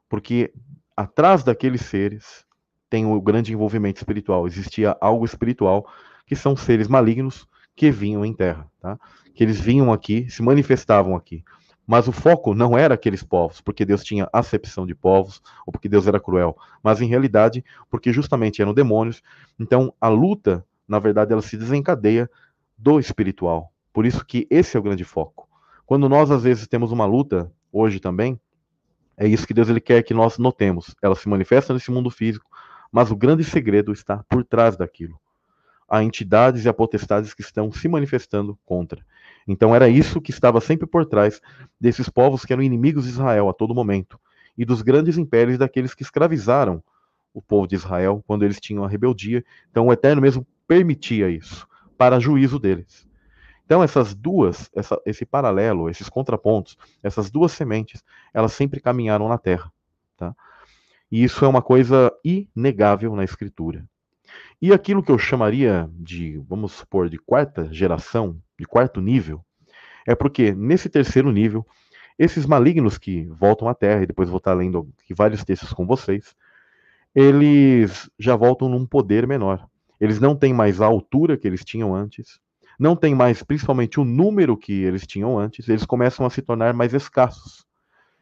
Porque 0.08 0.54
atrás 0.96 1.44
daqueles 1.44 1.82
seres 1.82 2.46
tem 2.90 3.06
o 3.06 3.16
um 3.16 3.22
grande 3.22 3.52
envolvimento 3.52 3.98
espiritual. 3.98 4.48
Existia 4.48 4.96
algo 5.02 5.26
espiritual 5.26 5.88
que 6.26 6.36
são 6.36 6.56
seres 6.56 6.88
malignos 6.88 7.48
que 7.76 7.92
vinham 7.92 8.26
em 8.26 8.34
terra, 8.34 8.70
tá? 8.80 9.00
Que 9.34 9.44
eles 9.44 9.60
vinham 9.60 9.92
aqui, 9.92 10.30
se 10.30 10.42
manifestavam 10.42 11.16
aqui. 11.16 11.44
Mas 11.88 12.08
o 12.08 12.12
foco 12.12 12.54
não 12.54 12.78
era 12.78 12.94
aqueles 12.94 13.24
povos, 13.24 13.62
porque 13.62 13.84
Deus 13.84 14.04
tinha 14.04 14.30
acepção 14.32 14.86
de 14.86 14.94
povos, 14.94 15.42
ou 15.66 15.72
porque 15.72 15.90
Deus 15.90 16.06
era 16.06 16.20
cruel, 16.20 16.56
mas 16.84 17.02
em 17.02 17.08
realidade, 17.08 17.66
porque 17.90 18.14
justamente 18.14 18.62
eram 18.62 18.76
demônios. 18.76 19.24
Então, 19.60 19.92
a 20.00 20.08
luta, 20.08 20.64
na 20.88 21.00
verdade, 21.00 21.34
ela 21.34 21.42
se 21.42 21.58
desencadeia 21.58 22.30
do 22.78 23.00
espiritual. 23.00 23.72
Por 23.94 24.06
isso 24.06 24.26
que 24.26 24.48
esse 24.50 24.78
é 24.78 24.80
o 24.80 24.84
grande 24.84 25.04
foco. 25.04 25.48
Quando 25.86 26.08
nós 26.08 26.30
às 26.32 26.44
vezes 26.44 26.68
temos 26.68 26.92
uma 26.92 27.06
luta 27.06 27.52
hoje 27.72 28.00
também, 28.00 28.40
é 29.18 29.28
isso 29.28 29.46
que 29.46 29.54
Deus 29.54 29.70
ele 29.70 29.82
quer 29.82 30.04
que 30.04 30.14
nós 30.14 30.38
notemos. 30.38 30.96
Ela 31.02 31.16
se 31.16 31.28
manifesta 31.28 31.74
nesse 31.74 31.92
mundo 31.92 32.10
físico, 32.10 32.50
mas 32.92 33.12
o 33.12 33.16
grande 33.16 33.44
segredo 33.44 33.92
está 33.92 34.24
por 34.30 34.44
trás 34.44 34.78
daquilo. 34.78 35.20
Há 35.90 36.04
entidades 36.04 36.64
e 36.64 36.70
há 36.70 36.74
potestades 36.74 37.34
que 37.34 37.42
estão 37.42 37.72
se 37.72 37.88
manifestando 37.88 38.58
contra. 38.64 39.04
Então 39.48 39.76
era 39.76 39.90
isso 39.90 40.22
que 40.22 40.32
estava 40.32 40.62
sempre 40.62 40.86
por 40.86 41.06
trás 41.06 41.42
desses 41.82 42.08
povos 42.08 42.46
que 42.46 42.54
eram 42.54 42.62
inimigos 42.62 43.06
de 43.06 43.10
Israel 43.10 43.50
a 43.50 43.54
todo 43.54 43.74
momento 43.74 44.20
e 44.56 44.64
dos 44.64 44.82
grandes 44.82 45.18
impérios 45.18 45.58
daqueles 45.58 45.96
que 45.96 46.04
escravizaram 46.04 46.84
o 47.34 47.42
povo 47.42 47.66
de 47.66 47.76
Israel 47.76 48.24
quando 48.28 48.44
eles 48.44 48.60
tinham 48.60 48.84
a 48.84 48.88
rebeldia. 48.88 49.44
Então 49.72 49.88
o 49.88 49.94
Eterno 49.94 50.22
mesmo 50.22 50.46
permitia 50.68 51.30
isso 51.30 51.68
para 51.98 52.20
juízo 52.20 52.60
deles. 52.60 53.09
Então 53.70 53.84
essas 53.84 54.16
duas, 54.16 54.68
essa, 54.74 55.00
esse 55.06 55.24
paralelo, 55.28 55.92
esses 55.92 56.10
contrapontos, 56.10 56.76
essas 57.04 57.30
duas 57.30 57.52
sementes, 57.52 58.04
elas 58.34 58.52
sempre 58.52 58.80
caminharam 58.80 59.30
na 59.30 59.38
Terra, 59.38 59.72
tá? 60.18 60.36
E 61.12 61.24
isso 61.24 61.46
é 61.46 61.48
uma 61.48 61.62
coisa 61.62 62.12
inegável 62.26 63.16
na 63.16 63.24
Escritura. 63.24 63.86
E 64.60 64.74
aquilo 64.74 65.04
que 65.04 65.12
eu 65.12 65.20
chamaria 65.20 65.88
de, 65.94 66.40
vamos 66.50 66.72
supor, 66.72 67.10
de 67.10 67.20
quarta 67.20 67.72
geração, 67.72 68.42
de 68.58 68.66
quarto 68.66 69.00
nível, 69.00 69.46
é 70.04 70.16
porque 70.16 70.52
nesse 70.52 70.90
terceiro 70.90 71.32
nível, 71.32 71.64
esses 72.18 72.48
malignos 72.48 72.98
que 72.98 73.26
voltam 73.26 73.68
à 73.68 73.76
Terra, 73.76 74.02
e 74.02 74.08
depois 74.08 74.30
vou 74.30 74.40
estar 74.40 74.56
lendo 74.56 74.90
vários 75.12 75.46
textos 75.46 75.74
com 75.74 75.86
vocês, 75.86 76.36
eles 77.14 78.10
já 78.18 78.36
voltam 78.36 78.68
num 78.68 78.84
poder 78.84 79.28
menor. 79.28 79.64
Eles 80.02 80.20
não 80.20 80.36
têm 80.36 80.56
mais 80.56 80.82
a 80.82 80.88
altura 80.88 81.38
que 81.38 81.48
eles 81.48 81.64
tinham 81.64 81.94
antes, 81.94 82.40
não 82.80 82.96
têm 82.96 83.14
mais 83.14 83.44
principalmente 83.44 84.00
o 84.00 84.06
número 84.06 84.58
que 84.58 84.72
eles 84.72 85.06
tinham 85.06 85.38
antes, 85.38 85.68
eles 85.68 85.86
começam 85.86 86.26
a 86.26 86.30
se 86.30 86.42
tornar 86.42 86.74
mais 86.74 86.94
escassos 86.94 87.68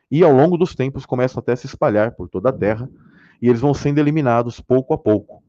e 0.10 0.24
ao 0.24 0.32
longo 0.32 0.58
dos 0.58 0.74
tempos 0.74 1.06
começam 1.06 1.40
até 1.40 1.52
a 1.52 1.56
se 1.56 1.66
espalhar 1.66 2.14
por 2.14 2.30
toda 2.30 2.50
a 2.50 2.54
terra, 2.54 2.90
e 3.42 3.48
eles 3.48 3.62
vão 3.62 3.74
sendo 3.74 4.00
eliminados 4.00 4.60
pouco 4.60 4.94
a 4.94 4.98
pouco. 4.98 5.44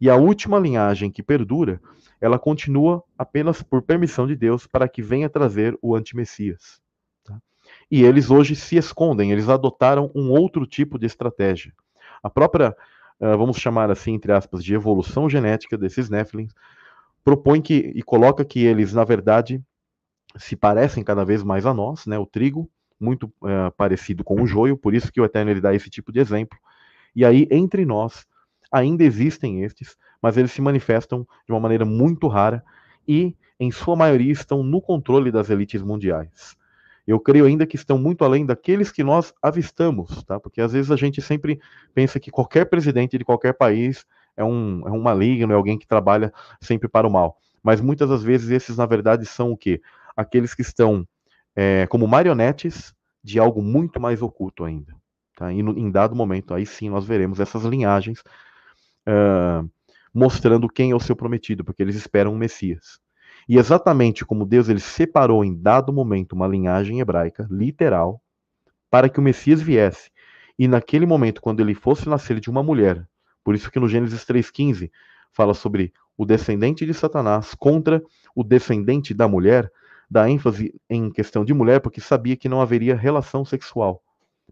E 0.00 0.08
a 0.08 0.16
última 0.16 0.58
linhagem 0.58 1.10
que 1.10 1.22
perdura, 1.22 1.80
ela 2.20 2.38
continua 2.38 3.02
apenas 3.18 3.62
por 3.62 3.82
permissão 3.82 4.26
de 4.26 4.34
Deus 4.34 4.66
para 4.66 4.88
que 4.88 5.02
venha 5.02 5.28
trazer 5.28 5.76
o 5.82 5.94
antimessias. 5.94 6.80
Tá? 7.24 7.38
E 7.90 8.02
eles 8.02 8.30
hoje 8.30 8.56
se 8.56 8.76
escondem, 8.76 9.30
eles 9.30 9.48
adotaram 9.48 10.10
um 10.14 10.30
outro 10.30 10.66
tipo 10.66 10.98
de 10.98 11.06
estratégia. 11.06 11.72
A 12.22 12.30
própria, 12.30 12.70
uh, 13.20 13.36
vamos 13.36 13.58
chamar 13.58 13.90
assim, 13.90 14.14
entre 14.14 14.32
aspas, 14.32 14.64
de 14.64 14.74
evolução 14.74 15.28
genética 15.28 15.76
desses 15.76 16.08
Nephilim, 16.08 16.48
propõe 17.24 17.60
que 17.60 17.92
e 17.94 18.02
coloca 18.02 18.44
que 18.44 18.64
eles, 18.64 18.92
na 18.92 19.02
verdade, 19.02 19.60
se 20.36 20.54
parecem 20.54 21.02
cada 21.02 21.24
vez 21.24 21.42
mais 21.42 21.64
a 21.64 21.72
nós, 21.72 22.06
né, 22.06 22.18
o 22.18 22.26
trigo, 22.26 22.70
muito 23.00 23.26
uh, 23.26 23.72
parecido 23.76 24.22
com 24.22 24.40
o 24.40 24.46
joio, 24.46 24.76
por 24.76 24.94
isso 24.94 25.12
que 25.12 25.20
o 25.20 25.24
Eterno 25.24 25.50
ele 25.50 25.60
dá 25.60 25.74
esse 25.74 25.90
tipo 25.90 26.12
de 26.12 26.20
exemplo. 26.20 26.58
E 27.14 27.24
aí, 27.24 27.48
entre 27.50 27.84
nós, 27.84 28.26
ainda 28.70 29.04
existem 29.04 29.62
estes, 29.62 29.96
mas 30.20 30.36
eles 30.36 30.52
se 30.52 30.60
manifestam 30.60 31.26
de 31.46 31.52
uma 31.52 31.60
maneira 31.60 31.84
muito 31.84 32.28
rara 32.28 32.64
e, 33.06 33.36
em 33.58 33.70
sua 33.70 33.96
maioria, 33.96 34.32
estão 34.32 34.62
no 34.62 34.80
controle 34.80 35.30
das 35.30 35.50
elites 35.50 35.82
mundiais. 35.82 36.56
Eu 37.06 37.20
creio 37.20 37.44
ainda 37.44 37.66
que 37.66 37.76
estão 37.76 37.98
muito 37.98 38.24
além 38.24 38.46
daqueles 38.46 38.90
que 38.90 39.04
nós 39.04 39.34
avistamos, 39.42 40.24
tá? 40.24 40.40
Porque 40.40 40.60
às 40.60 40.72
vezes 40.72 40.90
a 40.90 40.96
gente 40.96 41.20
sempre 41.20 41.60
pensa 41.94 42.18
que 42.18 42.30
qualquer 42.30 42.64
presidente 42.64 43.18
de 43.18 43.24
qualquer 43.24 43.52
país 43.52 44.06
é 44.36 44.44
um, 44.44 44.86
é 44.86 44.90
um 44.90 45.00
maligno, 45.00 45.52
é 45.52 45.56
alguém 45.56 45.78
que 45.78 45.86
trabalha 45.86 46.32
sempre 46.60 46.88
para 46.88 47.06
o 47.06 47.10
mal. 47.10 47.38
Mas 47.62 47.80
muitas 47.80 48.08
das 48.08 48.22
vezes 48.22 48.50
esses, 48.50 48.76
na 48.76 48.86
verdade, 48.86 49.24
são 49.26 49.52
o 49.52 49.56
quê? 49.56 49.80
Aqueles 50.16 50.54
que 50.54 50.62
estão 50.62 51.06
é, 51.56 51.86
como 51.86 52.06
marionetes 52.06 52.94
de 53.22 53.38
algo 53.38 53.62
muito 53.62 54.00
mais 54.00 54.20
oculto 54.20 54.64
ainda. 54.64 54.94
Tá? 55.36 55.52
E 55.52 55.62
no, 55.62 55.76
em 55.78 55.90
dado 55.90 56.14
momento, 56.14 56.54
aí 56.54 56.66
sim 56.66 56.90
nós 56.90 57.04
veremos 57.04 57.40
essas 57.40 57.64
linhagens 57.64 58.20
uh, 59.08 59.68
mostrando 60.12 60.68
quem 60.68 60.90
é 60.90 60.94
o 60.94 61.00
seu 61.00 61.16
prometido, 61.16 61.64
porque 61.64 61.82
eles 61.82 61.96
esperam 61.96 62.32
um 62.32 62.38
Messias. 62.38 63.00
E 63.48 63.58
exatamente 63.58 64.24
como 64.24 64.46
Deus 64.46 64.68
ele 64.68 64.80
separou 64.80 65.44
em 65.44 65.54
dado 65.54 65.92
momento 65.92 66.32
uma 66.32 66.46
linhagem 66.46 67.00
hebraica, 67.00 67.46
literal, 67.50 68.22
para 68.90 69.08
que 69.08 69.18
o 69.18 69.22
Messias 69.22 69.60
viesse. 69.60 70.10
E 70.58 70.68
naquele 70.68 71.04
momento, 71.04 71.42
quando 71.42 71.60
ele 71.60 71.74
fosse 71.74 72.08
nascer 72.08 72.38
de 72.38 72.48
uma 72.48 72.62
mulher, 72.62 73.06
por 73.44 73.54
isso 73.54 73.70
que 73.70 73.78
no 73.78 73.88
Gênesis 73.88 74.24
3,15 74.24 74.90
fala 75.30 75.52
sobre 75.52 75.92
o 76.16 76.24
descendente 76.24 76.86
de 76.86 76.94
Satanás 76.94 77.54
contra 77.54 78.02
o 78.34 78.42
descendente 78.42 79.12
da 79.12 79.28
mulher, 79.28 79.70
dá 80.10 80.28
ênfase 80.28 80.74
em 80.88 81.10
questão 81.10 81.44
de 81.44 81.52
mulher 81.52 81.80
porque 81.80 82.00
sabia 82.00 82.36
que 82.36 82.48
não 82.48 82.60
haveria 82.60 82.96
relação 82.96 83.44
sexual, 83.44 84.02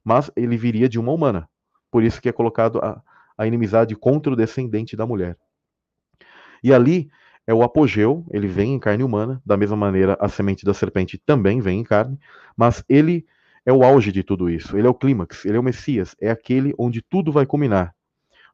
mas 0.04 0.30
ele 0.36 0.56
viria 0.56 0.88
de 0.88 0.98
uma 0.98 1.12
humana. 1.12 1.48
Por 1.90 2.02
isso 2.02 2.20
que 2.20 2.28
é 2.28 2.32
colocado 2.32 2.78
a, 2.78 3.02
a 3.36 3.46
inimizade 3.46 3.94
contra 3.96 4.32
o 4.32 4.36
descendente 4.36 4.96
da 4.96 5.06
mulher. 5.06 5.36
E 6.62 6.72
ali 6.72 7.10
é 7.46 7.52
o 7.52 7.62
apogeu, 7.62 8.24
ele 8.30 8.46
vem 8.46 8.74
em 8.74 8.78
carne 8.78 9.02
humana, 9.02 9.42
da 9.44 9.56
mesma 9.56 9.76
maneira 9.76 10.16
a 10.20 10.28
semente 10.28 10.64
da 10.64 10.74
serpente 10.74 11.18
também 11.18 11.60
vem 11.60 11.80
em 11.80 11.84
carne, 11.84 12.18
mas 12.56 12.84
ele 12.88 13.26
é 13.64 13.72
o 13.72 13.82
auge 13.82 14.12
de 14.12 14.22
tudo 14.22 14.50
isso, 14.50 14.76
ele 14.76 14.86
é 14.86 14.90
o 14.90 14.94
clímax, 14.94 15.44
ele 15.44 15.56
é 15.56 15.60
o 15.60 15.62
Messias, 15.62 16.14
é 16.20 16.30
aquele 16.30 16.74
onde 16.78 17.02
tudo 17.02 17.32
vai 17.32 17.46
culminar. 17.46 17.94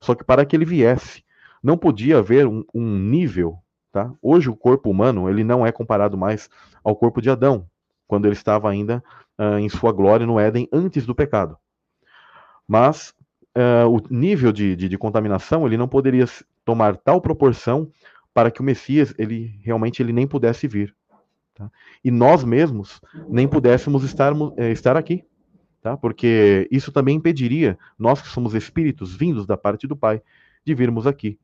Só 0.00 0.14
que 0.14 0.24
para 0.24 0.44
que 0.44 0.54
ele 0.56 0.64
viesse, 0.64 1.24
não 1.62 1.76
podia 1.76 2.18
haver 2.18 2.46
um, 2.46 2.64
um 2.74 2.98
nível, 2.98 3.58
tá? 3.92 4.12
Hoje 4.22 4.48
o 4.48 4.56
corpo 4.56 4.90
humano, 4.90 5.28
ele 5.28 5.42
não 5.42 5.66
é 5.66 5.72
comparado 5.72 6.16
mais 6.16 6.48
ao 6.84 6.94
corpo 6.96 7.20
de 7.20 7.30
Adão, 7.30 7.66
quando 8.06 8.26
ele 8.26 8.34
estava 8.34 8.70
ainda 8.70 9.02
uh, 9.38 9.58
em 9.58 9.68
sua 9.68 9.92
glória 9.92 10.26
no 10.26 10.38
Éden 10.38 10.68
antes 10.72 11.04
do 11.04 11.14
pecado. 11.14 11.56
Mas 12.66 13.14
uh, 13.56 13.88
o 13.88 14.02
nível 14.10 14.52
de, 14.52 14.76
de, 14.76 14.88
de, 14.88 14.98
contaminação 14.98 15.66
ele 15.66 15.76
não 15.76 15.88
poderia 15.88 16.26
tomar 16.64 16.96
tal 16.96 17.20
proporção 17.20 17.90
para 18.32 18.50
que 18.50 18.60
o 18.60 18.64
Messias 18.64 19.14
ele 19.18 19.58
realmente 19.62 20.02
ele 20.02 20.12
nem 20.12 20.26
pudesse 20.26 20.68
vir. 20.68 20.94
Tá? 21.54 21.70
E 22.04 22.10
nós 22.10 22.44
mesmos 22.44 23.00
nem 23.28 23.48
pudéssemos 23.48 24.04
estar, 24.04 24.32
é, 24.56 24.70
estar 24.70 24.96
aqui. 24.96 25.24
Tá? 25.80 25.96
Porque 25.96 26.68
isso 26.70 26.90
também 26.90 27.16
impediria, 27.16 27.78
nós 27.98 28.20
que 28.20 28.28
somos 28.28 28.54
espíritos 28.54 29.14
vindos 29.14 29.46
da 29.46 29.56
parte 29.56 29.86
do 29.86 29.96
Pai, 29.96 30.20
de 30.64 30.74
virmos 30.74 31.06
aqui. 31.06 31.38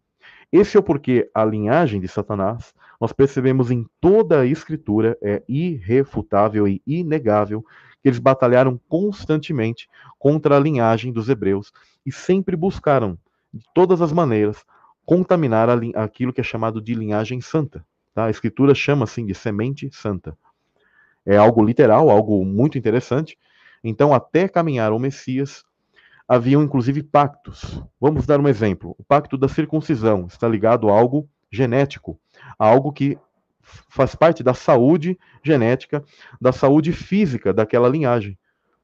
Esse 0.52 0.76
é 0.76 0.80
o 0.80 0.82
porquê 0.82 1.30
a 1.34 1.44
linhagem 1.44 2.00
de 2.00 2.08
Satanás, 2.08 2.74
nós 3.00 3.12
percebemos 3.12 3.70
em 3.70 3.86
toda 4.00 4.40
a 4.40 4.46
Escritura, 4.46 5.16
é 5.22 5.42
irrefutável 5.48 6.66
e 6.66 6.82
inegável 6.86 7.64
que 8.02 8.08
eles 8.08 8.18
batalharam 8.18 8.78
constantemente 8.88 9.88
contra 10.18 10.56
a 10.56 10.60
linhagem 10.60 11.12
dos 11.12 11.28
hebreus 11.28 11.72
e 12.04 12.12
sempre 12.12 12.56
buscaram, 12.56 13.18
de 13.52 13.64
todas 13.74 14.02
as 14.02 14.12
maneiras, 14.12 14.64
contaminar 15.06 15.68
aquilo 15.94 16.32
que 16.32 16.40
é 16.40 16.44
chamado 16.44 16.80
de 16.80 16.94
linhagem 16.94 17.40
santa. 17.40 17.84
Tá? 18.14 18.26
A 18.26 18.30
Escritura 18.30 18.74
chama 18.74 19.04
assim 19.04 19.24
de 19.24 19.34
semente 19.34 19.88
santa. 19.92 20.36
É 21.26 21.36
algo 21.36 21.64
literal, 21.64 22.10
algo 22.10 22.44
muito 22.44 22.76
interessante. 22.76 23.38
Então, 23.84 24.14
até 24.14 24.48
caminhar 24.48 24.92
o 24.92 24.98
Messias, 24.98 25.62
haviam 26.26 26.62
inclusive 26.62 27.02
pactos. 27.02 27.82
Vamos 28.00 28.26
dar 28.26 28.40
um 28.40 28.48
exemplo. 28.48 28.94
O 28.98 29.04
pacto 29.04 29.36
da 29.36 29.46
circuncisão 29.46 30.26
está 30.26 30.48
ligado 30.48 30.88
a 30.88 30.98
algo 30.98 31.28
genético, 31.52 32.18
a 32.58 32.66
algo 32.66 32.90
que 32.90 33.18
faz 33.88 34.14
parte 34.14 34.42
da 34.42 34.54
saúde 34.54 35.18
genética, 35.42 36.02
da 36.40 36.52
saúde 36.52 36.92
física 36.92 37.52
daquela 37.52 37.88
linhagem. 37.88 38.38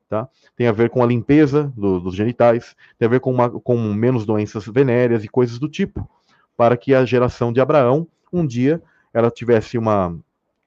Tá? 0.09 0.29
Tem 0.57 0.67
a 0.67 0.73
ver 0.73 0.91
com 0.91 1.03
a 1.03 1.07
limpeza 1.07 1.73
do, 1.77 2.01
dos 2.01 2.15
genitais, 2.15 2.75
tem 2.99 3.07
a 3.07 3.11
ver 3.11 3.21
com, 3.21 3.33
uma, 3.33 3.49
com 3.49 3.77
menos 3.95 4.27
doenças 4.27 4.67
venéreas 4.67 5.25
e 5.25 5.29
coisas 5.29 5.59
do 5.59 5.69
tipo, 5.69 6.09
para 6.57 6.77
que 6.77 6.95
a 6.95 7.05
geração 7.05 7.53
de 7.53 7.61
Abraão, 7.61 8.07
um 8.33 8.47
dia, 8.47 8.83
ela 9.15 9.31
tivesse 9.31 9.79
uma, 9.79 10.19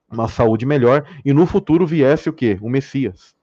uma 0.10 0.28
saúde 0.28 0.66
melhor 0.66 1.06
e 1.26 1.34
no 1.34 1.46
futuro 1.46 1.86
viesse 1.86 2.30
o 2.30 2.34
quê? 2.34 2.58
O 2.62 2.70
Messias. 2.70 3.36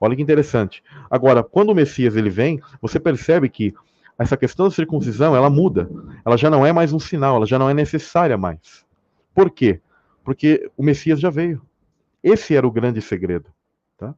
Olha 0.00 0.16
que 0.16 0.22
interessante. 0.22 0.82
Agora, 1.10 1.42
quando 1.42 1.70
o 1.70 1.74
Messias 1.74 2.16
ele 2.16 2.30
vem, 2.30 2.60
você 2.80 2.98
percebe 3.00 3.48
que 3.48 3.74
essa 4.18 4.36
questão 4.36 4.68
da 4.68 4.74
circuncisão, 4.74 5.34
ela 5.34 5.50
muda. 5.50 5.88
Ela 6.24 6.36
já 6.36 6.48
não 6.48 6.64
é 6.64 6.72
mais 6.72 6.92
um 6.92 6.98
sinal, 6.98 7.36
ela 7.36 7.46
já 7.46 7.58
não 7.58 7.68
é 7.68 7.74
necessária 7.74 8.36
mais. 8.36 8.84
Por 9.34 9.50
quê? 9.50 9.80
Porque 10.22 10.70
o 10.76 10.82
Messias 10.82 11.20
já 11.20 11.30
veio. 11.30 11.60
Esse 12.22 12.54
era 12.54 12.66
o 12.66 12.70
grande 12.70 13.02
segredo. 13.02 13.50
Tá? 13.98 14.14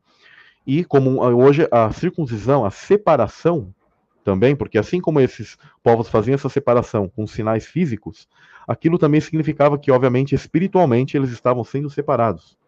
E 0.67 0.85
como 0.85 1.21
hoje 1.23 1.67
a 1.71 1.91
circuncisão, 1.93 2.65
a 2.65 2.71
separação 2.71 3.75
também, 4.23 4.55
porque 4.57 4.77
assim 4.77 5.01
como 5.01 5.21
esses 5.21 5.57
povos 5.83 6.09
faziam 6.09 6.35
essa 6.35 6.49
separação 6.49 7.09
com 7.09 7.27
sinais 7.27 7.65
físicos, 7.65 8.29
aquilo 8.67 8.99
também 8.99 9.21
significava 9.21 9.79
que, 9.79 9.91
obviamente, 9.91 10.35
espiritualmente 10.35 11.17
eles 11.17 11.31
estavam 11.31 11.63
sendo 11.63 11.89
separados. 11.89 12.59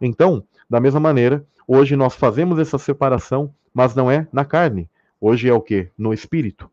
Então, 0.00 0.44
da 0.68 0.80
mesma 0.80 1.00
maneira, 1.00 1.44
hoje 1.66 1.96
nós 1.96 2.14
fazemos 2.14 2.58
essa 2.58 2.78
separação, 2.78 3.54
mas 3.72 3.94
não 3.94 4.10
é 4.10 4.26
na 4.32 4.44
carne. 4.44 4.88
Hoje 5.20 5.48
é 5.48 5.52
o 5.52 5.60
que? 5.60 5.88
No 5.96 6.12
espírito. 6.12 6.70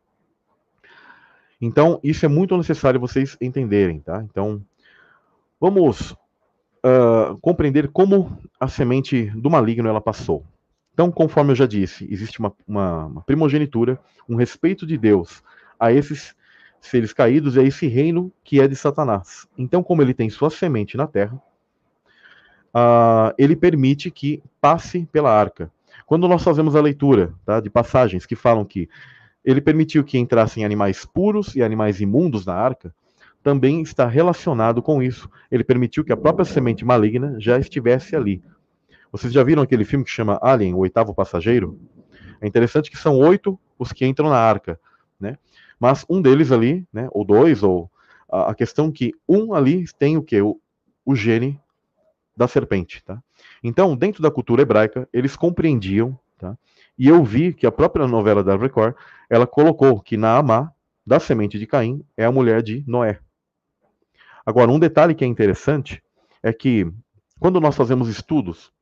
Então, 1.61 1.99
isso 2.03 2.25
é 2.25 2.27
muito 2.27 2.57
necessário 2.57 2.99
vocês 2.99 3.37
entenderem, 3.39 3.99
tá? 3.99 4.21
Então, 4.29 4.61
vamos 5.59 6.11
uh, 6.11 7.37
compreender 7.41 7.87
como 7.87 8.37
a 8.59 8.67
semente 8.67 9.29
do 9.31 9.49
maligno 9.49 9.87
ela 9.87 10.01
passou. 10.01 10.43
Então, 10.93 11.09
conforme 11.11 11.51
eu 11.51 11.55
já 11.55 11.65
disse, 11.65 12.05
existe 12.11 12.39
uma, 12.39 12.53
uma, 12.67 13.05
uma 13.05 13.21
primogenitura, 13.21 13.99
um 14.27 14.35
respeito 14.35 14.85
de 14.85 14.97
Deus 14.97 15.41
a 15.79 15.91
esses 15.91 16.35
seres 16.81 17.13
caídos 17.13 17.55
e 17.55 17.61
a 17.61 17.63
esse 17.63 17.87
reino 17.87 18.31
que 18.43 18.59
é 18.59 18.67
de 18.67 18.75
Satanás. 18.75 19.47
Então, 19.57 19.81
como 19.81 20.01
ele 20.01 20.13
tem 20.13 20.29
sua 20.29 20.49
semente 20.49 20.97
na 20.97 21.07
terra, 21.07 21.41
uh, 22.73 23.33
ele 23.37 23.55
permite 23.55 24.09
que 24.09 24.41
passe 24.59 25.07
pela 25.11 25.31
arca. 25.31 25.71
Quando 26.05 26.27
nós 26.27 26.43
fazemos 26.43 26.75
a 26.75 26.81
leitura 26.81 27.33
tá, 27.45 27.59
de 27.59 27.69
passagens 27.69 28.25
que 28.25 28.35
falam 28.35 28.65
que 28.65 28.89
ele 29.43 29.61
permitiu 29.61 30.03
que 30.03 30.17
entrassem 30.17 30.63
animais 30.65 31.05
puros 31.05 31.55
e 31.55 31.61
animais 31.61 31.99
imundos 32.01 32.45
na 32.45 32.53
arca, 32.53 32.93
também 33.41 33.81
está 33.81 34.07
relacionado 34.07 34.81
com 34.81 35.03
isso. 35.03 35.29
Ele 35.51 35.63
permitiu 35.63 36.03
que 36.03 36.13
a 36.13 36.17
própria 36.17 36.45
semente 36.45 36.85
maligna 36.85 37.35
já 37.39 37.59
estivesse 37.59 38.15
ali. 38.15 38.41
Vocês 39.11 39.33
já 39.33 39.43
viram 39.43 39.61
aquele 39.61 39.83
filme 39.83 40.05
que 40.05 40.11
chama 40.11 40.39
Alien, 40.41 40.73
o 40.73 40.79
oitavo 40.79 41.13
passageiro? 41.13 41.79
É 42.41 42.47
interessante 42.47 42.89
que 42.89 42.97
são 42.97 43.17
oito 43.19 43.59
os 43.77 43.91
que 43.91 44.05
entram 44.05 44.29
na 44.29 44.37
arca, 44.37 44.79
né? 45.19 45.37
Mas 45.79 46.05
um 46.09 46.21
deles 46.21 46.51
ali, 46.51 46.87
né, 46.93 47.09
ou 47.11 47.25
dois, 47.25 47.61
ou 47.61 47.91
a, 48.31 48.51
a 48.51 48.55
questão 48.55 48.91
que 48.91 49.13
um 49.27 49.53
ali 49.53 49.85
tem 49.99 50.17
o 50.17 50.23
que? 50.23 50.41
O, 50.41 50.59
o 51.05 51.15
gene 51.15 51.59
da 52.35 52.47
serpente, 52.47 53.03
tá? 53.03 53.21
Então, 53.63 53.95
dentro 53.95 54.21
da 54.21 54.31
cultura 54.31 54.61
hebraica, 54.61 55.07
eles 55.13 55.35
compreendiam, 55.35 56.17
tá? 56.37 56.57
E 56.97 57.07
eu 57.07 57.23
vi 57.23 57.53
que 57.53 57.65
a 57.65 57.71
própria 57.71 58.07
novela 58.07 58.43
da 58.43 58.55
Record, 58.55 58.95
ela 59.29 59.47
colocou 59.47 59.99
que 59.99 60.17
Naamá, 60.17 60.71
da 61.05 61.19
semente 61.19 61.59
de 61.59 61.67
Caim, 61.67 62.03
é 62.15 62.25
a 62.25 62.31
mulher 62.31 62.61
de 62.61 62.83
Noé. 62.87 63.19
Agora, 64.45 64.71
um 64.71 64.79
detalhe 64.79 65.15
que 65.15 65.23
é 65.23 65.27
interessante 65.27 66.01
é 66.41 66.51
que 66.53 66.91
quando 67.39 67.59
nós 67.59 67.75
fazemos 67.75 68.07
estudos 68.09 68.73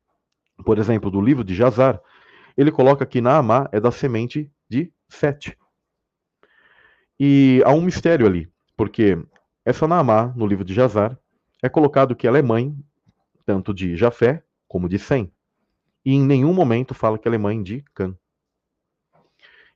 por 0.63 0.77
exemplo, 0.77 1.09
do 1.09 1.21
livro 1.21 1.43
de 1.43 1.55
Jazar, 1.55 1.99
ele 2.55 2.71
coloca 2.71 3.05
que 3.05 3.21
Naamá 3.21 3.67
é 3.71 3.79
da 3.79 3.91
semente 3.91 4.49
de 4.69 4.91
Sete. 5.09 5.57
E 7.19 7.61
há 7.65 7.71
um 7.71 7.81
mistério 7.81 8.25
ali, 8.25 8.49
porque 8.75 9.17
essa 9.65 9.87
Naamá, 9.87 10.33
no 10.35 10.47
livro 10.47 10.63
de 10.63 10.73
Jazar, 10.73 11.17
é 11.61 11.69
colocado 11.69 12.15
que 12.15 12.27
ela 12.27 12.39
é 12.39 12.41
mãe 12.41 12.75
tanto 13.45 13.73
de 13.73 13.95
Jafé 13.95 14.43
como 14.67 14.89
de 14.89 14.97
Sem. 14.99 15.31
E 16.03 16.13
em 16.13 16.21
nenhum 16.21 16.53
momento 16.53 16.93
fala 16.93 17.17
que 17.17 17.27
ela 17.27 17.35
é 17.35 17.39
mãe 17.39 17.61
de 17.61 17.83
Cã. 17.93 18.15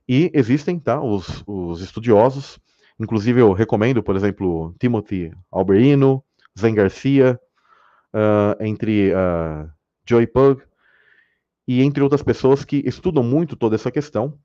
E 0.08 0.30
existem 0.34 0.78
tá, 0.78 1.00
os, 1.00 1.42
os 1.46 1.80
estudiosos, 1.80 2.58
inclusive 2.98 3.40
eu 3.40 3.52
recomendo, 3.52 4.02
por 4.02 4.14
exemplo, 4.14 4.74
Timothy 4.78 5.32
Alberino, 5.50 6.22
Zen 6.58 6.74
Garcia, 6.74 7.40
uh, 8.14 8.62
entre 8.64 9.12
uh, 9.12 9.68
Joy 10.04 10.26
Pug, 10.26 10.62
e 11.66 11.82
entre 11.82 12.02
outras 12.02 12.22
pessoas 12.22 12.64
que 12.64 12.82
estudam 12.86 13.22
muito 13.22 13.56
toda 13.56 13.74
essa 13.74 13.90
questão, 13.90 14.38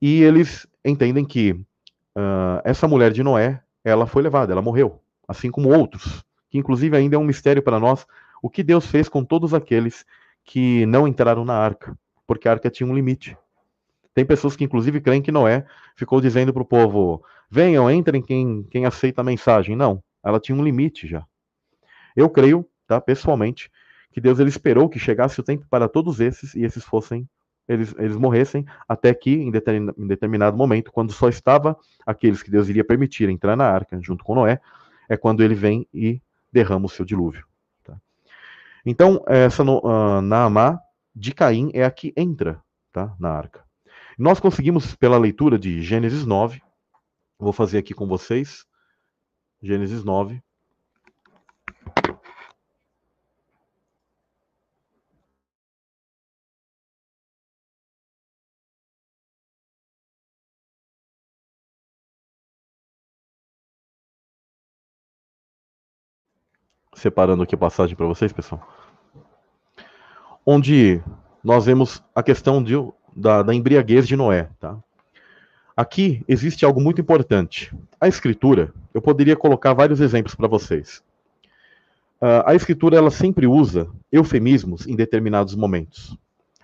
e 0.00 0.22
eles 0.22 0.66
entendem 0.84 1.24
que 1.24 1.52
uh, 1.52 2.60
essa 2.64 2.88
mulher 2.88 3.12
de 3.12 3.22
Noé, 3.22 3.62
ela 3.84 4.06
foi 4.06 4.22
levada, 4.22 4.52
ela 4.52 4.62
morreu, 4.62 5.00
assim 5.28 5.50
como 5.50 5.68
outros, 5.68 6.24
que 6.50 6.58
inclusive 6.58 6.96
ainda 6.96 7.16
é 7.16 7.18
um 7.18 7.24
mistério 7.24 7.62
para 7.62 7.78
nós, 7.78 8.06
o 8.42 8.50
que 8.50 8.64
Deus 8.64 8.84
fez 8.84 9.08
com 9.08 9.24
todos 9.24 9.54
aqueles 9.54 10.04
que 10.44 10.84
não 10.86 11.06
entraram 11.06 11.44
na 11.44 11.54
arca, 11.54 11.96
porque 12.26 12.48
a 12.48 12.50
arca 12.50 12.68
tinha 12.68 12.88
um 12.88 12.94
limite. 12.94 13.36
Tem 14.12 14.26
pessoas 14.26 14.56
que 14.56 14.64
inclusive 14.64 15.00
creem 15.00 15.22
que 15.22 15.32
Noé 15.32 15.64
ficou 15.94 16.20
dizendo 16.20 16.52
para 16.52 16.62
o 16.62 16.66
povo: 16.66 17.24
venham, 17.48 17.90
entrem 17.90 18.20
quem, 18.20 18.64
quem 18.64 18.84
aceita 18.84 19.20
a 19.20 19.24
mensagem. 19.24 19.76
Não, 19.76 20.02
ela 20.22 20.40
tinha 20.40 20.58
um 20.58 20.64
limite 20.64 21.06
já. 21.06 21.24
Eu 22.14 22.28
creio, 22.28 22.68
tá, 22.86 23.00
pessoalmente, 23.00 23.70
que 24.10 24.20
Deus 24.20 24.38
ele 24.38 24.50
esperou 24.50 24.88
que 24.88 24.98
chegasse 24.98 25.40
o 25.40 25.44
tempo 25.44 25.64
para 25.70 25.88
todos 25.88 26.20
esses 26.20 26.54
e 26.54 26.64
esses 26.64 26.84
fossem 26.84 27.26
eles, 27.68 27.94
eles 27.96 28.16
morressem 28.16 28.66
até 28.88 29.14
que 29.14 29.30
em 29.30 29.50
determinado, 29.50 30.02
em 30.02 30.06
determinado 30.06 30.56
momento, 30.56 30.92
quando 30.92 31.12
só 31.12 31.28
estava 31.28 31.76
aqueles 32.04 32.42
que 32.42 32.50
Deus 32.50 32.68
iria 32.68 32.84
permitir 32.84 33.28
entrar 33.28 33.56
na 33.56 33.66
arca 33.66 33.98
junto 34.02 34.24
com 34.24 34.34
Noé, 34.34 34.60
é 35.08 35.16
quando 35.16 35.42
ele 35.42 35.54
vem 35.54 35.86
e 35.94 36.20
derrama 36.52 36.86
o 36.86 36.88
seu 36.88 37.04
dilúvio. 37.04 37.46
Então 38.84 39.22
essa 39.26 39.62
uh, 39.62 40.20
Naamá 40.20 40.80
de 41.14 41.32
Caim 41.32 41.70
é 41.74 41.84
a 41.84 41.90
que 41.90 42.12
entra 42.16 42.62
tá, 42.92 43.14
na 43.18 43.30
arca. 43.30 43.64
Nós 44.18 44.40
conseguimos 44.40 44.94
pela 44.94 45.18
leitura 45.18 45.58
de 45.58 45.82
Gênesis 45.82 46.26
9, 46.26 46.60
vou 47.38 47.52
fazer 47.52 47.78
aqui 47.78 47.94
com 47.94 48.06
vocês, 48.06 48.64
Gênesis 49.62 50.04
9. 50.04 50.42
Separando 67.02 67.42
aqui 67.42 67.54
a 67.54 67.58
passagem 67.58 67.96
para 67.96 68.06
vocês, 68.06 68.32
pessoal. 68.32 68.66
Onde 70.46 71.02
nós 71.42 71.66
vemos 71.66 72.02
a 72.14 72.22
questão 72.22 72.62
de, 72.62 72.74
da, 73.14 73.42
da 73.42 73.54
embriaguez 73.54 74.06
de 74.06 74.16
Noé, 74.16 74.48
tá? 74.60 74.78
Aqui 75.76 76.22
existe 76.28 76.64
algo 76.64 76.80
muito 76.80 77.00
importante. 77.00 77.74
A 78.00 78.06
escritura, 78.06 78.72
eu 78.94 79.02
poderia 79.02 79.34
colocar 79.34 79.72
vários 79.72 80.00
exemplos 80.00 80.34
para 80.34 80.46
vocês. 80.46 81.02
Uh, 82.20 82.46
a 82.46 82.54
escritura 82.54 82.96
ela 82.96 83.10
sempre 83.10 83.46
usa 83.46 83.88
eufemismos 84.12 84.86
em 84.86 84.94
determinados 84.94 85.56
momentos. 85.56 86.16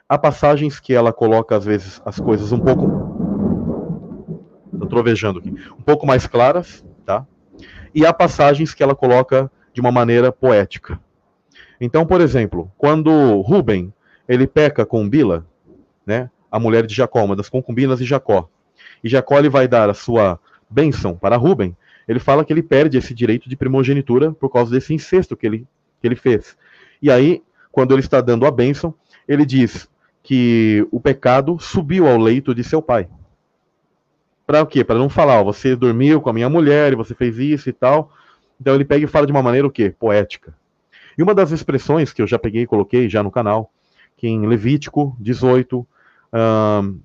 Há 0.09 0.17
passagens 0.17 0.79
que 0.79 0.95
ela 0.95 1.13
coloca 1.13 1.57
às 1.57 1.65
vezes 1.65 2.01
as 2.05 2.21
coisas 2.21 2.53
um 2.53 2.61
pouco, 2.61 2.87
estou 4.73 4.89
trovejando 4.89 5.41
aqui, 5.41 5.51
um 5.51 5.83
pouco 5.83 6.07
mais 6.07 6.27
claras, 6.27 6.85
tá? 7.05 7.27
E 7.93 8.07
há 8.07 8.13
passagens 8.13 8.73
que 8.73 8.83
ela 8.83 8.95
coloca 8.95 9.51
de 9.73 9.81
uma 9.81 9.93
maneira 9.93 10.33
poética. 10.33 10.99
Então, 11.81 12.07
por 12.07 12.21
exemplo, 12.21 12.71
quando 12.77 13.41
Rubem 13.41 13.93
ele 14.29 14.47
peca 14.47 14.85
com 14.85 15.09
Bila, 15.09 15.47
né? 16.05 16.31
A 16.51 16.59
mulher 16.59 16.87
de 16.87 16.95
Jacó, 16.95 17.25
uma 17.25 17.37
das 17.37 17.49
concubinas 17.49 17.99
de 17.99 18.05
Jacó 18.05 18.49
e 19.03 19.09
Jacó 19.09 19.39
ele 19.39 19.49
vai 19.49 19.69
dar 19.69 19.91
a 19.91 19.95
sua 19.95 20.39
bênção 20.69 21.17
para 21.17 21.37
Ruben, 21.37 21.77
ele 22.07 22.19
fala 22.19 22.45
que 22.45 22.53
ele 22.53 22.63
perde 22.63 22.97
esse 22.97 23.15
direito 23.15 23.49
de 23.49 23.57
primogenitura 23.57 24.33
por 24.33 24.49
causa 24.49 24.71
desse 24.71 24.95
incesto 24.95 25.37
que 25.37 25.47
ele, 25.47 25.67
que 26.01 26.07
ele 26.07 26.17
fez. 26.17 26.57
E 27.01 27.11
aí, 27.11 27.43
quando 27.71 27.93
ele 27.93 28.01
está 28.01 28.21
dando 28.21 28.47
a 28.47 28.51
bênção, 28.51 28.95
ele 29.27 29.45
diz 29.45 29.89
que 30.23 30.87
o 30.91 31.01
pecado 31.01 31.59
subiu 31.59 32.07
ao 32.07 32.19
leito 32.19 32.55
de 32.55 32.65
seu 32.65 32.83
pai. 32.83 33.09
Para 34.47 34.63
o 34.63 34.67
quê? 34.67 34.83
Para 34.83 34.99
não 34.99 35.11
falar, 35.11 35.41
ó, 35.41 35.45
você 35.45 35.77
dormiu 35.77 36.21
com 36.21 36.31
a 36.31 36.33
minha 36.33 36.49
mulher 36.49 36.93
e 36.93 36.97
você 36.97 37.15
fez 37.15 37.39
isso 37.39 37.69
e 37.69 37.73
tal. 37.73 38.11
Então 38.61 38.75
ele 38.75 38.85
pega 38.85 39.05
e 39.05 39.09
fala 39.09 39.27
de 39.27 39.33
uma 39.33 39.43
maneira 39.43 39.67
o 39.67 39.71
quê? 39.71 39.95
Poética. 39.99 40.55
E 41.17 41.23
uma 41.23 41.35
das 41.35 41.51
expressões 41.51 42.13
que 42.13 42.23
eu 42.23 42.27
já 42.27 42.39
peguei 42.39 42.63
e 42.63 42.67
coloquei 42.67 43.09
já 43.09 43.23
no 43.23 43.31
canal, 43.31 43.73
que 44.17 44.29
em 44.29 44.47
Levítico 44.47 45.17
18, 45.19 45.87
um, 46.33 47.01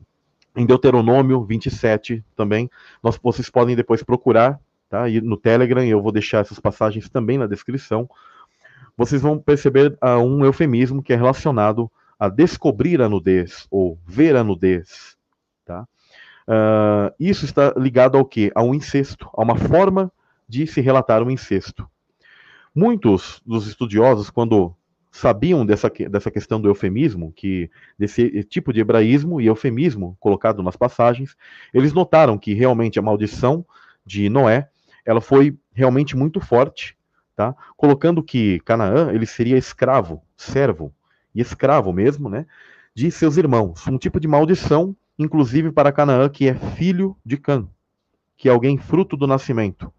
em 0.56 0.66
Deuteronômio 0.66 1.44
27 1.44 2.24
também. 2.36 2.70
Nós, 3.02 3.20
vocês 3.22 3.50
podem 3.50 3.76
depois 3.76 4.04
procurar 4.04 4.60
tá? 4.94 5.10
E 5.10 5.20
no 5.20 5.36
Telegram, 5.36 5.84
eu 5.84 6.00
vou 6.00 6.12
deixar 6.12 6.42
essas 6.42 6.60
passagens 6.60 7.10
também 7.10 7.36
na 7.36 7.48
descrição. 7.48 8.08
Vocês 8.96 9.24
vão 9.24 9.40
perceber 9.40 9.98
uh, 10.04 10.20
um 10.20 10.46
eufemismo 10.46 11.02
que 11.02 11.12
é 11.12 11.16
relacionado 11.16 11.90
a 12.20 12.30
descobrir 12.30 13.02
a 13.02 13.10
nudez 13.10 13.66
ou 13.72 13.98
ver 14.06 14.36
a 14.36 14.44
nudez. 14.44 15.18
Tá? 15.66 15.88
Uh, 16.48 17.12
isso 17.20 17.44
está 17.44 17.74
ligado 17.76 18.20
ao 18.20 18.24
que? 18.24 18.52
A 18.54 18.62
um 18.62 18.76
incesto, 18.76 19.28
a 19.34 19.42
uma 19.42 19.56
forma 19.56 20.12
de 20.48 20.68
se 20.68 20.82
relatar 20.82 21.24
um 21.24 21.32
incesto. 21.32 21.88
Muitos 22.76 23.42
dos 23.46 23.68
estudiosos, 23.68 24.30
quando 24.30 24.76
sabiam 25.14 25.64
dessa, 25.64 25.92
dessa 26.10 26.32
questão 26.32 26.60
do 26.60 26.68
eufemismo, 26.68 27.32
que 27.32 27.70
desse 27.98 28.44
tipo 28.44 28.74
de 28.74 28.80
hebraísmo 28.80 29.40
e 29.40 29.46
eufemismo 29.46 30.18
colocado 30.20 30.64
nas 30.64 30.76
passagens, 30.76 31.38
eles 31.72 31.94
notaram 31.94 32.36
que 32.36 32.54
realmente 32.56 32.98
a 32.98 33.02
maldição 33.02 33.64
de 34.04 34.28
Noé, 34.28 34.70
ela 35.06 35.22
foi 35.22 35.56
realmente 35.72 36.18
muito 36.18 36.40
forte, 36.40 36.98
tá? 37.36 37.56
Colocando 37.78 38.24
que 38.24 38.60
Canaã, 38.62 39.12
ele 39.14 39.28
seria 39.28 39.56
escravo, 39.56 40.24
servo 40.36 40.92
e 41.34 41.42
escravo 41.42 41.94
mesmo, 41.94 42.28
né, 42.28 42.48
de 42.96 43.12
seus 43.12 43.38
irmãos. 43.38 43.86
Um 43.88 44.00
tipo 44.00 44.20
de 44.20 44.28
maldição, 44.28 44.96
inclusive 45.18 45.72
para 45.72 45.92
Canaã, 45.92 46.28
que 46.28 46.48
é 46.48 46.56
filho 46.56 47.16
de 47.24 47.38
Cã, 47.38 47.68
que 48.36 48.50
é 48.50 48.52
alguém 48.52 48.80
fruto 48.80 49.16
do 49.16 49.28
nascimento. 49.28 49.94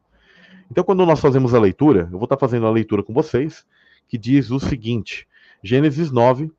Então, 0.70 0.84
quando 0.84 1.04
nós 1.04 1.20
fazemos 1.20 1.54
a 1.54 1.60
leitura, 1.60 2.08
eu 2.10 2.18
vou 2.18 2.24
estar 2.24 2.36
fazendo 2.38 2.66
a 2.66 2.70
leitura 2.70 3.02
com 3.02 3.12
vocês, 3.12 3.64
que 4.08 4.18
diz 4.18 4.50
o 4.50 4.58
seguinte: 4.58 5.26
Gênesis 5.62 6.10
9, 6.10 6.50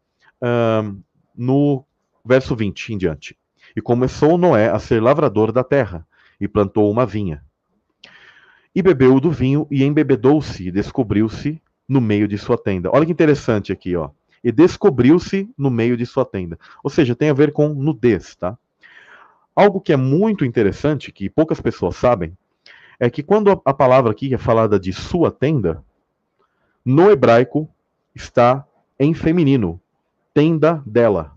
um, 0.41 1.01
no 1.35 1.83
verso 2.23 2.55
20 2.55 2.93
em 2.93 2.97
diante. 2.97 3.37
E 3.75 3.81
começou 3.81 4.37
Noé 4.37 4.69
a 4.69 4.79
ser 4.79 5.01
lavrador 5.01 5.51
da 5.51 5.63
terra, 5.63 6.07
e 6.39 6.47
plantou 6.47 6.91
uma 6.91 7.05
vinha. 7.05 7.43
E 8.73 8.81
bebeu 8.81 9.19
do 9.19 9.31
vinho, 9.31 9.67
e 9.71 9.83
embebedou-se, 9.83 10.67
e 10.67 10.71
descobriu-se 10.71 11.61
no 11.87 12.01
meio 12.01 12.27
de 12.27 12.37
sua 12.37 12.57
tenda. 12.57 12.89
Olha 12.91 13.05
que 13.05 13.11
interessante 13.11 13.71
aqui, 13.71 13.95
ó. 13.95 14.09
E 14.43 14.51
descobriu-se 14.51 15.49
no 15.57 15.71
meio 15.71 15.97
de 15.97 16.05
sua 16.05 16.25
tenda. 16.25 16.59
Ou 16.83 16.89
seja, 16.89 17.15
tem 17.15 17.29
a 17.29 17.33
ver 17.33 17.51
com 17.51 17.69
nudez, 17.69 18.35
tá? 18.35 18.57
Algo 19.55 19.79
que 19.79 19.93
é 19.93 19.97
muito 19.97 20.43
interessante, 20.43 21.11
que 21.11 21.29
poucas 21.29 21.61
pessoas 21.61 21.95
sabem, 21.95 22.37
é 22.99 23.09
que 23.09 23.23
quando 23.23 23.61
a 23.63 23.73
palavra 23.73 24.11
aqui 24.11 24.33
é 24.33 24.37
falada 24.37 24.79
de 24.79 24.93
sua 24.93 25.31
tenda, 25.31 25.83
no 26.83 27.09
hebraico 27.09 27.69
está 28.13 28.65
em 28.99 29.13
feminino, 29.13 29.81
tenda 30.33 30.81
dela. 30.85 31.35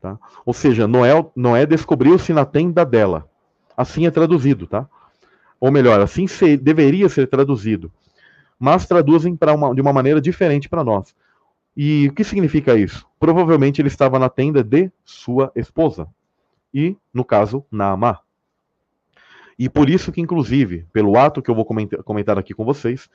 Tá? 0.00 0.18
Ou 0.44 0.54
seja, 0.54 0.88
Noé, 0.88 1.12
Noé 1.36 1.66
descobriu-se 1.66 2.32
na 2.32 2.44
tenda 2.44 2.84
dela. 2.84 3.28
Assim 3.76 4.06
é 4.06 4.10
traduzido, 4.10 4.66
tá? 4.66 4.88
Ou 5.60 5.70
melhor, 5.70 6.00
assim 6.00 6.26
se, 6.26 6.56
deveria 6.56 7.08
ser 7.08 7.26
traduzido. 7.28 7.92
Mas 8.58 8.86
traduzem 8.86 9.38
uma, 9.54 9.74
de 9.74 9.80
uma 9.80 9.92
maneira 9.92 10.20
diferente 10.20 10.68
para 10.68 10.82
nós. 10.82 11.14
E 11.76 12.08
o 12.08 12.14
que 12.14 12.24
significa 12.24 12.76
isso? 12.76 13.06
Provavelmente 13.18 13.80
ele 13.80 13.88
estava 13.88 14.18
na 14.18 14.28
tenda 14.28 14.64
de 14.64 14.90
sua 15.04 15.52
esposa. 15.54 16.08
E, 16.72 16.96
no 17.12 17.24
caso, 17.24 17.64
Naamá. 17.70 18.20
E 19.60 19.68
por 19.68 19.90
isso 19.90 20.10
que, 20.10 20.22
inclusive, 20.22 20.86
pelo 20.90 21.18
ato 21.18 21.42
que 21.42 21.50
eu 21.50 21.54
vou 21.54 21.66
comentar, 21.66 22.38
aqui 22.38 22.54
com 22.54 22.64
vocês, 22.64 23.10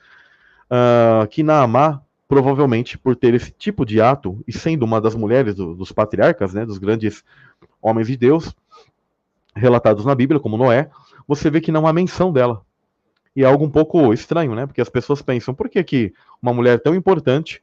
uh, 0.70 1.26
que 1.26 1.42
Naamá, 1.42 2.00
provavelmente 2.28 2.96
por 2.96 3.16
ter 3.16 3.34
esse 3.34 3.50
tipo 3.50 3.84
de 3.84 4.00
ato, 4.00 4.40
e 4.46 4.52
sendo 4.52 4.84
uma 4.84 5.00
das 5.00 5.16
mulheres 5.16 5.56
do, 5.56 5.74
dos 5.74 5.90
patriarcas, 5.90 6.54
né, 6.54 6.64
dos 6.64 6.78
grandes 6.78 7.24
homens 7.82 8.06
de 8.06 8.16
Deus, 8.16 8.54
relatados 9.56 10.04
na 10.04 10.14
Bíblia, 10.14 10.38
como 10.38 10.56
Noé, 10.56 10.88
você 11.26 11.50
vê 11.50 11.60
que 11.60 11.72
não 11.72 11.84
há 11.84 11.92
menção 11.92 12.32
dela. 12.32 12.62
E 13.34 13.42
é 13.42 13.46
algo 13.46 13.64
um 13.64 13.70
pouco 13.70 14.12
estranho, 14.12 14.54
né? 14.54 14.66
Porque 14.66 14.80
as 14.80 14.88
pessoas 14.88 15.20
pensam, 15.20 15.52
por 15.52 15.68
que, 15.68 15.82
que 15.82 16.14
uma 16.40 16.54
mulher 16.54 16.80
tão 16.80 16.94
importante, 16.94 17.60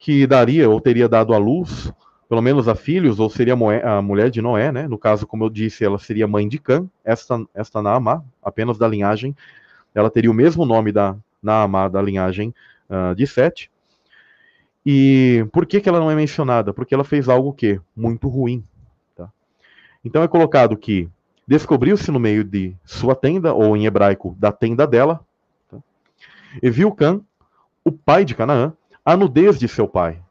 que 0.00 0.26
daria 0.26 0.68
ou 0.68 0.80
teria 0.80 1.08
dado 1.08 1.32
à 1.32 1.38
luz, 1.38 1.92
pelo 2.30 2.40
menos 2.40 2.68
a 2.68 2.76
filhos, 2.76 3.18
ou 3.18 3.28
seria 3.28 3.54
a 3.54 4.00
mulher 4.00 4.30
de 4.30 4.40
Noé, 4.40 4.70
né? 4.70 4.86
No 4.86 4.96
caso, 4.96 5.26
como 5.26 5.42
eu 5.42 5.50
disse, 5.50 5.84
ela 5.84 5.98
seria 5.98 6.28
mãe 6.28 6.46
de 6.46 6.60
Cã, 6.60 6.88
esta, 7.04 7.44
esta 7.52 7.82
Naamá, 7.82 8.22
apenas 8.40 8.78
da 8.78 8.86
linhagem, 8.86 9.36
ela 9.92 10.08
teria 10.08 10.30
o 10.30 10.34
mesmo 10.34 10.64
nome 10.64 10.92
da, 10.92 11.16
na 11.42 11.62
amada 11.62 12.00
linhagem 12.00 12.54
uh, 12.88 13.16
de 13.16 13.26
Sete. 13.26 13.68
E 14.86 15.44
por 15.52 15.66
que, 15.66 15.80
que 15.80 15.88
ela 15.88 15.98
não 15.98 16.08
é 16.08 16.14
mencionada? 16.14 16.72
Porque 16.72 16.94
ela 16.94 17.02
fez 17.02 17.28
algo 17.28 17.52
que 17.52 17.80
muito 17.96 18.28
ruim. 18.28 18.62
Tá? 19.16 19.28
Então 20.04 20.22
é 20.22 20.28
colocado 20.28 20.76
que 20.76 21.08
descobriu-se 21.48 22.12
no 22.12 22.20
meio 22.20 22.44
de 22.44 22.76
sua 22.84 23.16
tenda, 23.16 23.52
ou 23.52 23.76
em 23.76 23.86
hebraico, 23.86 24.36
da 24.38 24.52
tenda 24.52 24.86
dela, 24.86 25.18
tá? 25.68 25.78
e 26.62 26.70
viu 26.70 26.92
Cã, 26.92 27.20
o 27.84 27.90
pai 27.90 28.24
de 28.24 28.36
Canaã, 28.36 28.72
a 29.04 29.16
nudez 29.16 29.58
de 29.58 29.66
seu 29.66 29.88
pai. 29.88 30.22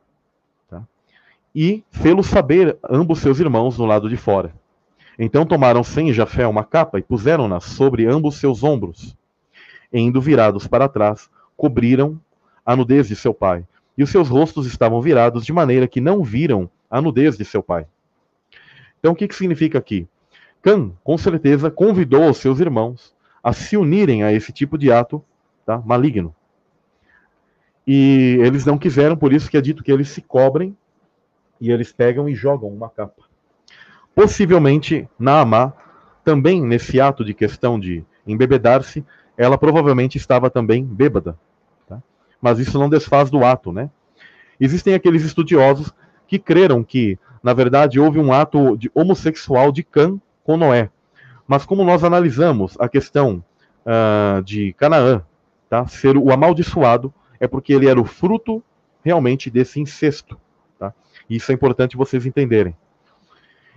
E 1.55 1.83
fê-lo 1.89 2.23
saber 2.23 2.77
ambos 2.89 3.19
seus 3.19 3.39
irmãos 3.39 3.77
no 3.77 3.85
lado 3.85 4.07
de 4.09 4.17
fora. 4.17 4.53
Então 5.17 5.45
tomaram 5.45 5.83
Sem 5.83 6.09
e 6.09 6.13
Jafé 6.13 6.47
uma 6.47 6.63
capa 6.63 6.99
e 6.99 7.01
puseram-na 7.01 7.59
sobre 7.59 8.05
ambos 8.05 8.37
seus 8.37 8.63
ombros 8.63 9.17
indo 9.91 10.21
virados 10.21 10.67
para 10.67 10.87
trás, 10.87 11.29
cobriram 11.57 12.19
a 12.65 12.75
nudez 12.75 13.07
de 13.07 13.15
seu 13.15 13.33
pai. 13.33 13.65
E 13.97 14.03
os 14.03 14.09
seus 14.09 14.29
rostos 14.29 14.65
estavam 14.65 15.01
virados 15.01 15.45
de 15.45 15.51
maneira 15.51 15.87
que 15.87 15.99
não 15.99 16.23
viram 16.23 16.69
a 16.89 17.01
nudez 17.01 17.37
de 17.37 17.43
seu 17.43 17.61
pai. 17.61 17.85
Então, 18.99 19.13
o 19.13 19.15
que, 19.15 19.27
que 19.27 19.35
significa 19.35 19.77
aqui? 19.77 20.07
Cã, 20.61 20.91
com 21.03 21.17
certeza, 21.17 21.71
convidou 21.71 22.29
os 22.29 22.37
seus 22.37 22.59
irmãos 22.59 23.13
a 23.43 23.53
se 23.53 23.77
unirem 23.77 24.23
a 24.23 24.33
esse 24.33 24.51
tipo 24.51 24.77
de 24.77 24.91
ato 24.91 25.23
tá, 25.65 25.77
maligno. 25.79 26.35
E 27.87 28.37
eles 28.41 28.65
não 28.65 28.77
quiseram, 28.77 29.17
por 29.17 29.33
isso 29.33 29.49
que 29.49 29.57
é 29.57 29.61
dito 29.61 29.83
que 29.83 29.91
eles 29.91 30.09
se 30.09 30.21
cobrem 30.21 30.75
e 31.59 31.71
eles 31.71 31.91
pegam 31.91 32.27
e 32.27 32.35
jogam 32.35 32.69
uma 32.69 32.89
capa. 32.89 33.23
Possivelmente, 34.15 35.07
Naamá, 35.17 35.73
também 36.23 36.61
nesse 36.61 36.99
ato 36.99 37.23
de 37.23 37.33
questão 37.33 37.79
de 37.79 38.03
embebedar-se, 38.25 39.05
ela 39.37 39.57
provavelmente 39.57 40.17
estava 40.17 40.49
também 40.49 40.83
bêbada. 40.83 41.37
Tá? 41.87 42.01
Mas 42.41 42.59
isso 42.59 42.77
não 42.77 42.89
desfaz 42.89 43.29
do 43.29 43.43
ato, 43.43 43.71
né? 43.71 43.89
Existem 44.59 44.93
aqueles 44.93 45.23
estudiosos 45.23 45.93
que 46.27 46.37
creram 46.37 46.83
que, 46.83 47.17
na 47.41 47.53
verdade, 47.53 47.99
houve 47.99 48.19
um 48.19 48.33
ato 48.33 48.77
de 48.77 48.91
homossexual 48.93 49.71
de 49.71 49.83
Cã 49.83 50.19
com 50.43 50.57
Noé. 50.57 50.89
Mas 51.47 51.65
como 51.65 51.83
nós 51.83 52.03
analisamos 52.03 52.75
a 52.79 52.89
questão 52.89 53.43
uh, 53.85 54.43
de 54.43 54.73
Canaã, 54.73 55.23
tá? 55.69 55.87
ser 55.87 56.17
o 56.17 56.31
amaldiçoado, 56.31 57.13
é 57.39 57.47
porque 57.47 57.73
ele 57.73 57.87
era 57.87 57.99
o 57.99 58.05
fruto 58.05 58.61
realmente 59.03 59.49
desse 59.49 59.79
incesto. 59.79 60.37
Isso 61.29 61.51
é 61.51 61.55
importante 61.55 61.97
vocês 61.97 62.25
entenderem. 62.25 62.75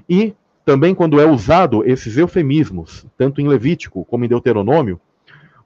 E 0.08 0.34
também 0.64 0.94
quando 0.94 1.20
é 1.20 1.26
usado 1.26 1.84
esses 1.84 2.16
eufemismos, 2.16 3.06
tanto 3.16 3.40
em 3.40 3.48
Levítico 3.48 4.04
como 4.04 4.24
em 4.24 4.28
Deuteronômio, 4.28 5.00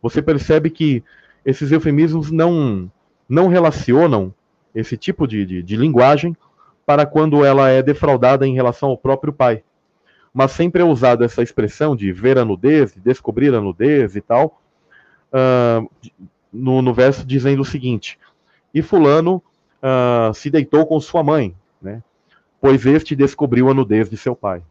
você 0.01 0.20
percebe 0.20 0.70
que 0.70 1.03
esses 1.44 1.70
eufemismos 1.70 2.31
não 2.31 2.90
não 3.29 3.49
relacionam 3.49 4.33
esse 4.75 4.96
tipo 4.96 5.27
de, 5.27 5.44
de, 5.44 5.62
de 5.62 5.77
linguagem 5.77 6.37
para 6.85 7.05
quando 7.05 7.44
ela 7.44 7.68
é 7.68 7.83
defraudada 7.83 8.46
em 8.46 8.55
relação 8.55 8.90
ao 8.90 8.96
próprio 8.96 9.33
pai. 9.33 9.64
Mas 10.33 10.53
sempre 10.53 10.83
é 10.83 10.85
usada 10.85 11.25
essa 11.25 11.42
expressão 11.42 11.96
de 11.96 12.12
ver 12.12 12.38
a 12.38 12.44
nudez, 12.44 12.92
de 12.92 13.01
descobrir 13.01 13.53
a 13.55 13.61
nudez 13.61 14.14
e 14.14 14.20
tal, 14.20 14.61
uh, 15.33 15.90
no, 16.53 16.83
no, 16.83 16.94
verso 16.94 17.27
dizendo 17.27 17.62
o 17.62 17.64
seguinte: 17.64 18.18
E 18.72 18.83
Fulano 18.83 19.42
uh, 19.83 20.33
se 20.35 20.51
deitou 20.51 20.87
com 20.87 21.01
sua 21.01 21.25
mãe, 21.25 21.55
né? 21.80 22.02
pois 22.60 22.84
este 22.86 23.14
descobriu 23.14 23.70
a 23.70 23.74
nudez 23.74 24.08
de 24.08 24.16
seu 24.16 24.34
pai. 24.34 24.62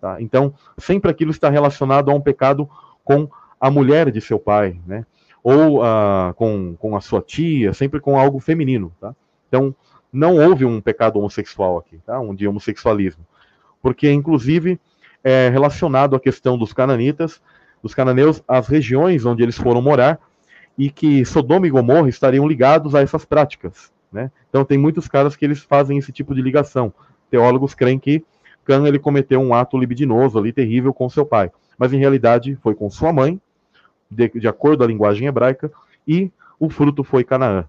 Tá? 0.00 0.20
Então, 0.20 0.54
sempre 0.78 1.10
aquilo 1.10 1.30
está 1.30 1.48
relacionado 1.48 2.10
a 2.10 2.14
um 2.14 2.20
pecado 2.20 2.68
com 3.04 3.28
a 3.60 3.70
mulher 3.70 4.10
de 4.10 4.20
seu 4.20 4.38
pai, 4.38 4.80
né? 4.86 5.04
ou 5.42 5.80
uh, 5.80 6.32
com, 6.34 6.76
com 6.78 6.96
a 6.96 7.00
sua 7.00 7.20
tia, 7.20 7.72
sempre 7.72 8.00
com 8.00 8.18
algo 8.18 8.40
feminino. 8.40 8.92
Tá? 9.00 9.14
Então, 9.48 9.74
não 10.12 10.36
houve 10.36 10.64
um 10.64 10.80
pecado 10.80 11.18
homossexual 11.18 11.78
aqui, 11.78 11.98
tá? 12.06 12.18
um 12.20 12.34
de 12.34 12.46
homossexualismo. 12.46 13.24
Porque, 13.80 14.10
inclusive, 14.10 14.80
é 15.24 15.48
relacionado 15.48 16.16
à 16.16 16.20
questão 16.20 16.56
dos 16.56 16.72
cananitas, 16.72 17.40
dos 17.82 17.94
cananeus, 17.94 18.42
as 18.46 18.68
regiões 18.68 19.24
onde 19.24 19.42
eles 19.42 19.56
foram 19.56 19.82
morar, 19.82 20.20
e 20.78 20.90
que 20.90 21.24
Sodoma 21.24 21.66
e 21.66 21.70
Gomorra 21.70 22.08
estariam 22.08 22.46
ligados 22.46 22.94
a 22.94 23.00
essas 23.00 23.24
práticas. 23.24 23.92
Né? 24.12 24.30
Então, 24.48 24.64
tem 24.64 24.76
muitos 24.76 25.08
caras 25.08 25.34
que 25.34 25.44
eles 25.44 25.60
fazem 25.60 25.96
esse 25.98 26.12
tipo 26.12 26.34
de 26.34 26.42
ligação. 26.42 26.92
Teólogos 27.30 27.74
creem 27.74 27.98
que 27.98 28.24
Cã 28.64 28.86
ele 28.86 28.98
cometeu 28.98 29.40
um 29.40 29.54
ato 29.54 29.78
libidinoso 29.78 30.38
ali 30.38 30.52
terrível 30.52 30.92
com 30.92 31.08
seu 31.08 31.26
pai, 31.26 31.50
mas 31.76 31.92
em 31.92 31.98
realidade 31.98 32.56
foi 32.62 32.74
com 32.74 32.88
sua 32.90 33.12
mãe, 33.12 33.40
de, 34.10 34.28
de 34.28 34.46
acordo 34.46 34.84
a 34.84 34.86
linguagem 34.86 35.26
hebraica, 35.26 35.72
e 36.06 36.30
o 36.60 36.68
fruto 36.68 37.02
foi 37.02 37.24
Canaã. 37.24 37.64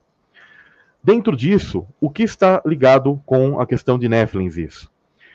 Dentro 1.03 1.35
disso, 1.35 1.85
o 1.99 2.09
que 2.09 2.23
está 2.23 2.61
ligado 2.65 3.21
com 3.25 3.59
a 3.59 3.65
questão 3.65 3.97
de 3.97 4.07
Nephilim 4.07 4.47
isso? 4.47 4.89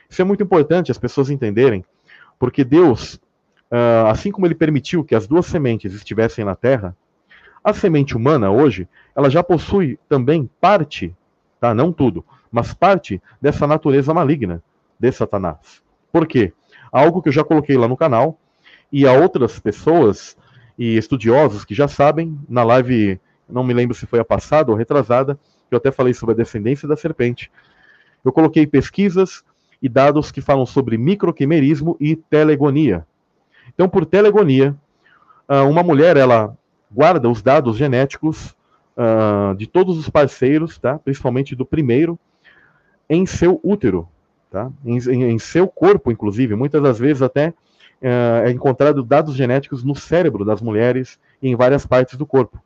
Isso 0.09 0.21
é 0.21 0.25
muito 0.25 0.43
importante 0.43 0.91
as 0.91 0.97
pessoas 0.97 1.29
entenderem, 1.29 1.83
porque 2.39 2.63
Deus, 2.63 3.19
ah, 3.69 4.09
assim 4.09 4.31
como 4.31 4.47
ele 4.47 4.55
permitiu 4.55 5.03
que 5.03 5.13
as 5.13 5.27
duas 5.27 5.45
sementes 5.45 5.93
estivessem 5.93 6.43
na 6.43 6.55
terra, 6.55 6.95
a 7.63 7.73
semente 7.73 8.15
humana 8.15 8.51
hoje, 8.51 8.87
ela 9.15 9.29
já 9.29 9.43
possui 9.43 9.99
também 10.07 10.49
parte, 10.59 11.15
tá? 11.59 11.73
Não 11.73 11.91
tudo, 11.91 12.23
mas 12.51 12.73
parte 12.73 13.21
dessa 13.41 13.67
natureza 13.67 14.13
maligna 14.13 14.63
de 14.99 15.11
Satanás. 15.11 15.81
Por 16.11 16.27
quê? 16.27 16.53
Algo 16.91 17.21
que 17.21 17.29
eu 17.29 17.33
já 17.33 17.43
coloquei 17.43 17.77
lá 17.77 17.87
no 17.87 17.97
canal 17.97 18.39
e 18.91 19.05
há 19.05 19.13
outras 19.13 19.59
pessoas 19.59 20.35
e 20.77 20.97
estudiosos 20.97 21.65
que 21.65 21.75
já 21.75 21.87
sabem, 21.87 22.39
na 22.47 22.63
live, 22.63 23.19
não 23.47 23.63
me 23.63 23.73
lembro 23.73 23.95
se 23.95 24.05
foi 24.05 24.19
a 24.19 24.25
passada 24.25 24.71
ou 24.71 24.77
retrasada, 24.77 25.37
eu 25.69 25.77
até 25.77 25.91
falei 25.91 26.13
sobre 26.13 26.33
a 26.33 26.37
descendência 26.37 26.87
da 26.87 26.95
serpente. 26.95 27.51
Eu 28.23 28.31
coloquei 28.31 28.65
pesquisas 28.65 29.43
e 29.81 29.87
dados 29.87 30.31
que 30.31 30.41
falam 30.41 30.65
sobre 30.65 30.97
microquimerismo 30.97 31.95
e 31.99 32.15
telegonia. 32.15 33.05
Então, 33.73 33.87
por 33.87 34.05
telegonia, 34.05 34.75
ah, 35.47 35.63
uma 35.63 35.83
mulher 35.83 36.17
ela 36.17 36.57
guarda 36.91 37.29
os 37.29 37.41
dados 37.41 37.77
genéticos 37.77 38.55
uh, 38.97 39.55
de 39.55 39.67
todos 39.67 39.97
os 39.97 40.09
parceiros, 40.09 40.77
tá? 40.77 40.97
principalmente 40.99 41.55
do 41.55 41.65
primeiro, 41.65 42.17
em 43.09 43.25
seu 43.25 43.59
útero, 43.63 44.07
tá? 44.51 44.71
em, 44.85 44.97
em, 44.97 45.23
em 45.31 45.39
seu 45.39 45.67
corpo, 45.67 46.11
inclusive. 46.11 46.55
Muitas 46.55 46.81
das 46.81 46.99
vezes 46.99 47.21
até 47.21 47.49
uh, 47.49 48.45
é 48.45 48.51
encontrado 48.51 49.03
dados 49.03 49.35
genéticos 49.35 49.83
no 49.83 49.95
cérebro 49.95 50.43
das 50.43 50.61
mulheres 50.61 51.19
e 51.41 51.49
em 51.49 51.55
várias 51.55 51.85
partes 51.85 52.17
do 52.17 52.25
corpo. 52.25 52.59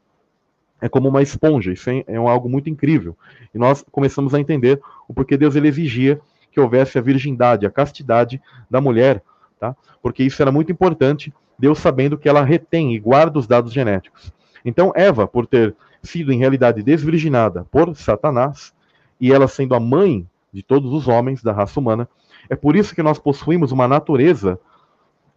É 0.82 0.90
como 0.90 1.08
uma 1.08 1.22
esponja, 1.22 1.72
isso 1.72 1.90
é, 1.90 2.04
é 2.08 2.18
algo 2.18 2.50
muito 2.50 2.70
incrível. 2.70 3.18
E 3.54 3.58
nós 3.58 3.86
começamos 3.92 4.34
a 4.34 4.40
entender 4.40 4.82
o 5.08 5.14
porquê 5.14 5.38
Deus 5.38 5.56
ele 5.56 5.70
exigia 5.70 6.20
que 6.52 6.60
houvesse 6.60 6.98
a 6.98 7.02
virgindade, 7.02 7.66
a 7.66 7.72
castidade 7.72 8.42
da 8.70 8.82
mulher, 8.82 9.24
tá? 9.60 9.76
porque 10.02 10.24
isso 10.24 10.42
era 10.42 10.52
muito 10.52 10.72
importante 10.72 11.34
Deus 11.58 11.80
sabendo 11.80 12.18
que 12.18 12.28
ela 12.28 12.44
retém 12.44 12.94
e 12.94 13.00
guarda 13.00 13.40
os 13.40 13.48
dados 13.48 13.72
genéticos. 13.72 14.32
Então, 14.66 14.92
Eva, 14.96 15.28
por 15.28 15.46
ter 15.46 15.76
sido 16.02 16.32
em 16.32 16.40
realidade 16.40 16.84
desvirginada 16.84 17.66
por 17.72 17.96
Satanás, 17.96 18.74
e 19.20 19.32
ela 19.32 19.48
sendo 19.48 19.76
a 19.76 19.80
mãe 19.80 20.28
de 20.52 20.62
todos 20.62 20.92
os 20.92 21.08
homens 21.08 21.42
da 21.42 21.52
raça 21.52 21.80
humana, 21.80 22.08
é 22.50 22.56
por 22.56 22.76
isso 22.76 22.94
que 22.94 23.02
nós 23.02 23.18
possuímos 23.18 23.72
uma 23.72 23.88
natureza 23.88 24.60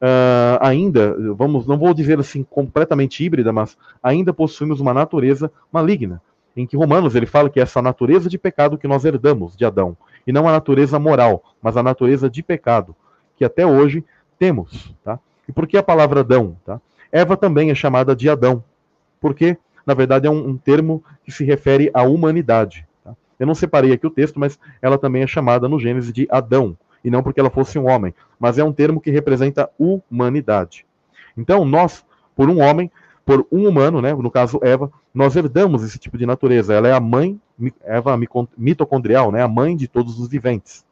uh, 0.00 0.58
ainda, 0.60 1.16
vamos, 1.34 1.66
não 1.66 1.78
vou 1.78 1.94
dizer 1.94 2.18
assim 2.18 2.42
completamente 2.42 3.24
híbrida, 3.24 3.52
mas 3.52 3.76
ainda 4.02 4.32
possuímos 4.32 4.80
uma 4.80 4.92
natureza 4.92 5.50
maligna, 5.72 6.20
em 6.56 6.66
que 6.66 6.76
Romanos 6.76 7.14
ele 7.14 7.26
fala 7.26 7.48
que 7.48 7.60
é 7.60 7.62
essa 7.62 7.80
natureza 7.80 8.28
de 8.28 8.38
pecado 8.38 8.78
que 8.78 8.88
nós 8.88 9.04
herdamos 9.04 9.56
de 9.56 9.64
Adão, 9.64 9.96
e 10.26 10.32
não 10.32 10.48
a 10.48 10.52
natureza 10.52 10.98
moral, 10.98 11.42
mas 11.62 11.76
a 11.76 11.82
natureza 11.82 12.28
de 12.28 12.42
pecado, 12.42 12.94
que 13.36 13.44
até 13.44 13.66
hoje 13.66 14.04
temos, 14.38 14.94
tá? 15.04 15.18
E 15.48 15.52
por 15.52 15.66
que 15.66 15.76
a 15.76 15.82
palavra 15.82 16.20
Adão? 16.20 16.56
Tá? 16.64 16.80
Eva 17.10 17.36
também 17.36 17.70
é 17.70 17.74
chamada 17.74 18.14
de 18.14 18.28
Adão, 18.28 18.62
porque, 19.20 19.56
na 19.84 19.94
verdade, 19.94 20.26
é 20.26 20.30
um, 20.30 20.48
um 20.48 20.56
termo 20.56 21.02
que 21.24 21.30
se 21.30 21.44
refere 21.44 21.90
à 21.94 22.02
humanidade. 22.02 22.86
Tá? 23.04 23.14
Eu 23.38 23.46
não 23.46 23.54
separei 23.54 23.92
aqui 23.92 24.06
o 24.06 24.10
texto, 24.10 24.38
mas 24.40 24.58
ela 24.82 24.98
também 24.98 25.22
é 25.22 25.26
chamada 25.26 25.68
no 25.68 25.78
Gênesis 25.78 26.12
de 26.12 26.26
Adão, 26.30 26.76
e 27.04 27.10
não 27.10 27.22
porque 27.22 27.38
ela 27.38 27.50
fosse 27.50 27.78
um 27.78 27.86
homem, 27.86 28.14
mas 28.38 28.58
é 28.58 28.64
um 28.64 28.72
termo 28.72 29.00
que 29.00 29.10
representa 29.10 29.70
humanidade. 29.78 30.84
Então, 31.36 31.64
nós, 31.64 32.04
por 32.34 32.50
um 32.50 32.60
homem, 32.60 32.90
por 33.24 33.46
um 33.50 33.68
humano, 33.68 34.00
né, 34.00 34.14
no 34.14 34.30
caso 34.30 34.58
Eva, 34.62 34.90
nós 35.12 35.36
herdamos 35.36 35.82
esse 35.82 35.98
tipo 35.98 36.16
de 36.16 36.26
natureza. 36.26 36.72
Ela 36.72 36.88
é 36.88 36.92
a 36.92 37.00
mãe, 37.00 37.40
Eva 37.84 38.18
mitocondrial, 38.56 39.30
né, 39.30 39.42
a 39.42 39.48
mãe 39.48 39.76
de 39.76 39.86
todos 39.88 40.18
os 40.18 40.28
viventes. 40.28 40.84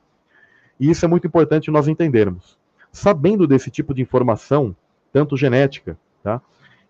E 0.78 0.90
isso 0.90 1.04
é 1.04 1.08
muito 1.08 1.26
importante 1.26 1.70
nós 1.70 1.86
entendermos 1.86 2.58
sabendo 2.94 3.44
desse 3.44 3.72
tipo 3.72 3.92
de 3.92 4.00
informação, 4.00 4.74
tanto 5.12 5.36
genética 5.36 5.98
tá, 6.22 6.40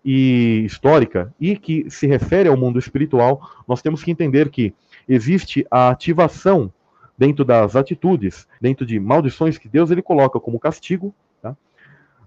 e 0.05 0.61
histórica, 0.63 1.33
e 1.41 1.57
que 1.57 1.89
se 1.89 2.05
refere 2.05 2.47
ao 2.47 2.55
mundo 2.55 2.77
espiritual, 2.77 3.41
nós 3.67 3.81
temos 3.81 4.03
que 4.03 4.11
entender 4.11 4.49
que 4.49 4.71
existe 5.09 5.65
a 5.69 5.89
ativação 5.89 6.71
dentro 7.17 7.43
das 7.43 7.75
atitudes, 7.75 8.47
dentro 8.61 8.85
de 8.85 8.99
maldições 8.99 9.57
que 9.57 9.67
Deus 9.67 9.89
ele 9.89 10.03
coloca 10.03 10.39
como 10.39 10.59
castigo, 10.59 11.11
tá, 11.41 11.57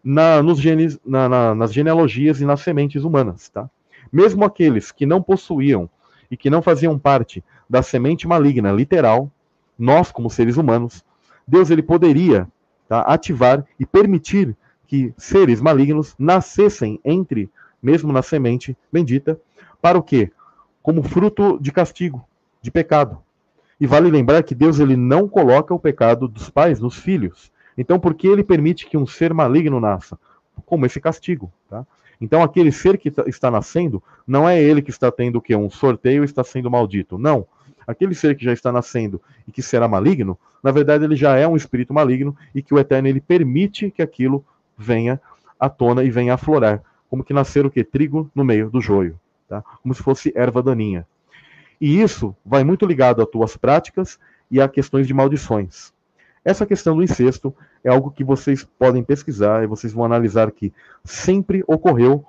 na, 0.02 0.42
nos 0.42 0.58
genes, 0.58 0.98
na, 1.06 1.28
na, 1.28 1.54
nas 1.54 1.72
genealogias 1.72 2.40
e 2.40 2.44
nas 2.44 2.60
sementes 2.60 3.04
humanas. 3.04 3.48
Tá? 3.48 3.70
Mesmo 4.10 4.44
aqueles 4.44 4.90
que 4.90 5.06
não 5.06 5.22
possuíam 5.22 5.88
e 6.28 6.36
que 6.36 6.50
não 6.50 6.62
faziam 6.62 6.98
parte 6.98 7.44
da 7.70 7.80
semente 7.80 8.26
maligna 8.26 8.72
literal, 8.72 9.30
nós, 9.78 10.10
como 10.10 10.28
seres 10.28 10.56
humanos, 10.56 11.04
Deus 11.46 11.70
ele 11.70 11.82
poderia 11.82 12.48
tá? 12.88 13.02
ativar 13.02 13.64
e 13.78 13.84
permitir 13.84 14.56
que 14.86 15.12
seres 15.16 15.60
malignos 15.60 16.14
nascessem 16.18 16.98
entre, 17.04 17.50
mesmo 17.82 18.12
na 18.12 18.22
semente 18.22 18.76
bendita, 18.90 19.38
para 19.82 19.98
o 19.98 20.02
quê? 20.02 20.32
Como 20.82 21.02
fruto 21.02 21.58
de 21.60 21.70
castigo, 21.70 22.26
de 22.62 22.70
pecado. 22.70 23.18
E 23.78 23.86
vale 23.86 24.10
lembrar 24.10 24.42
que 24.42 24.54
Deus 24.54 24.80
ele 24.80 24.96
não 24.96 25.28
coloca 25.28 25.74
o 25.74 25.78
pecado 25.78 26.26
dos 26.26 26.48
pais 26.50 26.80
nos 26.80 26.96
filhos. 26.96 27.52
Então, 27.76 28.00
por 28.00 28.14
que 28.14 28.26
ele 28.26 28.42
permite 28.42 28.86
que 28.86 28.96
um 28.96 29.06
ser 29.06 29.32
maligno 29.32 29.78
nasça? 29.78 30.18
Como 30.66 30.86
esse 30.86 31.00
castigo, 31.00 31.52
tá? 31.68 31.86
Então, 32.20 32.42
aquele 32.42 32.72
ser 32.72 32.98
que 32.98 33.12
tá, 33.12 33.22
está 33.28 33.48
nascendo, 33.48 34.02
não 34.26 34.48
é 34.48 34.60
ele 34.60 34.82
que 34.82 34.90
está 34.90 35.12
tendo 35.12 35.36
o 35.36 35.40
quê? 35.40 35.54
Um 35.54 35.70
sorteio 35.70 36.24
está 36.24 36.42
sendo 36.42 36.68
maldito. 36.68 37.16
Não 37.16 37.46
aquele 37.88 38.14
ser 38.14 38.36
que 38.36 38.44
já 38.44 38.52
está 38.52 38.70
nascendo 38.70 39.20
e 39.46 39.50
que 39.50 39.62
será 39.62 39.88
maligno, 39.88 40.38
na 40.62 40.70
verdade 40.70 41.04
ele 41.04 41.16
já 41.16 41.36
é 41.36 41.48
um 41.48 41.56
espírito 41.56 41.94
maligno 41.94 42.36
e 42.54 42.62
que 42.62 42.74
o 42.74 42.78
Eterno 42.78 43.08
ele 43.08 43.20
permite 43.20 43.90
que 43.90 44.02
aquilo 44.02 44.44
venha 44.76 45.18
à 45.58 45.70
tona 45.70 46.04
e 46.04 46.10
venha 46.10 46.34
a 46.34 46.36
florar, 46.36 46.82
como 47.08 47.24
que 47.24 47.32
nascer 47.32 47.64
o 47.64 47.70
que 47.70 47.82
trigo 47.82 48.30
no 48.34 48.44
meio 48.44 48.68
do 48.68 48.78
joio, 48.78 49.18
tá? 49.48 49.62
Como 49.82 49.94
se 49.94 50.02
fosse 50.02 50.30
erva 50.36 50.62
daninha. 50.62 51.06
E 51.80 52.02
isso 52.02 52.36
vai 52.44 52.62
muito 52.62 52.84
ligado 52.84 53.22
a 53.22 53.26
tuas 53.26 53.56
práticas 53.56 54.18
e 54.50 54.60
a 54.60 54.68
questões 54.68 55.06
de 55.06 55.14
maldições. 55.14 55.90
Essa 56.44 56.66
questão 56.66 56.94
do 56.94 57.02
incesto 57.02 57.54
é 57.82 57.88
algo 57.88 58.10
que 58.10 58.22
vocês 58.22 58.64
podem 58.78 59.02
pesquisar 59.02 59.64
e 59.64 59.66
vocês 59.66 59.94
vão 59.94 60.04
analisar 60.04 60.50
que 60.50 60.72
sempre 61.04 61.64
ocorreu 61.66 62.24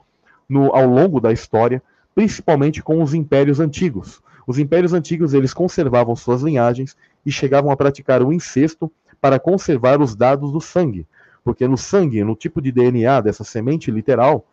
no, 0.47 0.73
ao 0.73 0.85
longo 0.85 1.19
da 1.19 1.33
história, 1.33 1.83
principalmente 2.15 2.81
com 2.81 3.03
os 3.03 3.13
impérios 3.13 3.59
antigos. 3.59 4.21
Os 4.49 4.57
impérios 4.57 4.93
antigos 4.93 5.35
eles 5.35 5.53
conservavam 5.53 6.15
suas 6.15 6.41
linhagens 6.41 6.97
e 7.23 7.31
chegavam 7.31 7.69
a 7.69 7.77
praticar 7.77 8.23
o 8.23 8.33
incesto 8.33 8.91
para 9.21 9.39
conservar 9.39 10.01
os 10.01 10.15
dados 10.15 10.51
do 10.51 10.59
sangue, 10.59 11.05
porque 11.43 11.67
no 11.67 11.77
sangue, 11.77 12.23
no 12.23 12.35
tipo 12.35 12.59
de 12.59 12.71
DNA 12.71 13.21
dessa 13.21 13.43
semente 13.43 13.91
literal, 13.91 14.43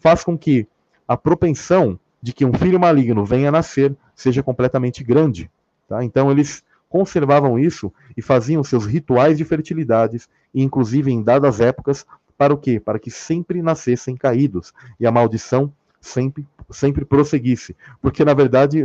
faz 0.00 0.24
com 0.24 0.38
que 0.38 0.66
a 1.06 1.14
propensão 1.14 2.00
de 2.22 2.32
que 2.32 2.42
um 2.42 2.54
filho 2.54 2.80
maligno 2.80 3.22
venha 3.22 3.50
a 3.50 3.52
nascer 3.52 3.94
seja 4.14 4.42
completamente 4.42 5.04
grande. 5.04 5.50
Tá? 5.86 6.02
Então 6.02 6.30
eles 6.30 6.64
conservavam 6.88 7.58
isso 7.58 7.92
e 8.16 8.22
faziam 8.22 8.64
seus 8.64 8.86
rituais 8.86 9.36
de 9.36 9.44
fertilidades, 9.44 10.26
inclusive 10.54 11.12
em 11.12 11.22
dadas 11.22 11.60
épocas, 11.60 12.06
para 12.38 12.54
o 12.54 12.56
quê? 12.56 12.80
Para 12.80 12.98
que 12.98 13.10
sempre 13.10 13.60
nascessem 13.60 14.16
caídos 14.16 14.72
e 14.98 15.06
a 15.06 15.12
maldição 15.12 15.70
sempre, 16.00 16.46
sempre 16.70 17.04
prosseguisse. 17.04 17.76
Porque, 18.00 18.24
na 18.24 18.34
verdade, 18.34 18.84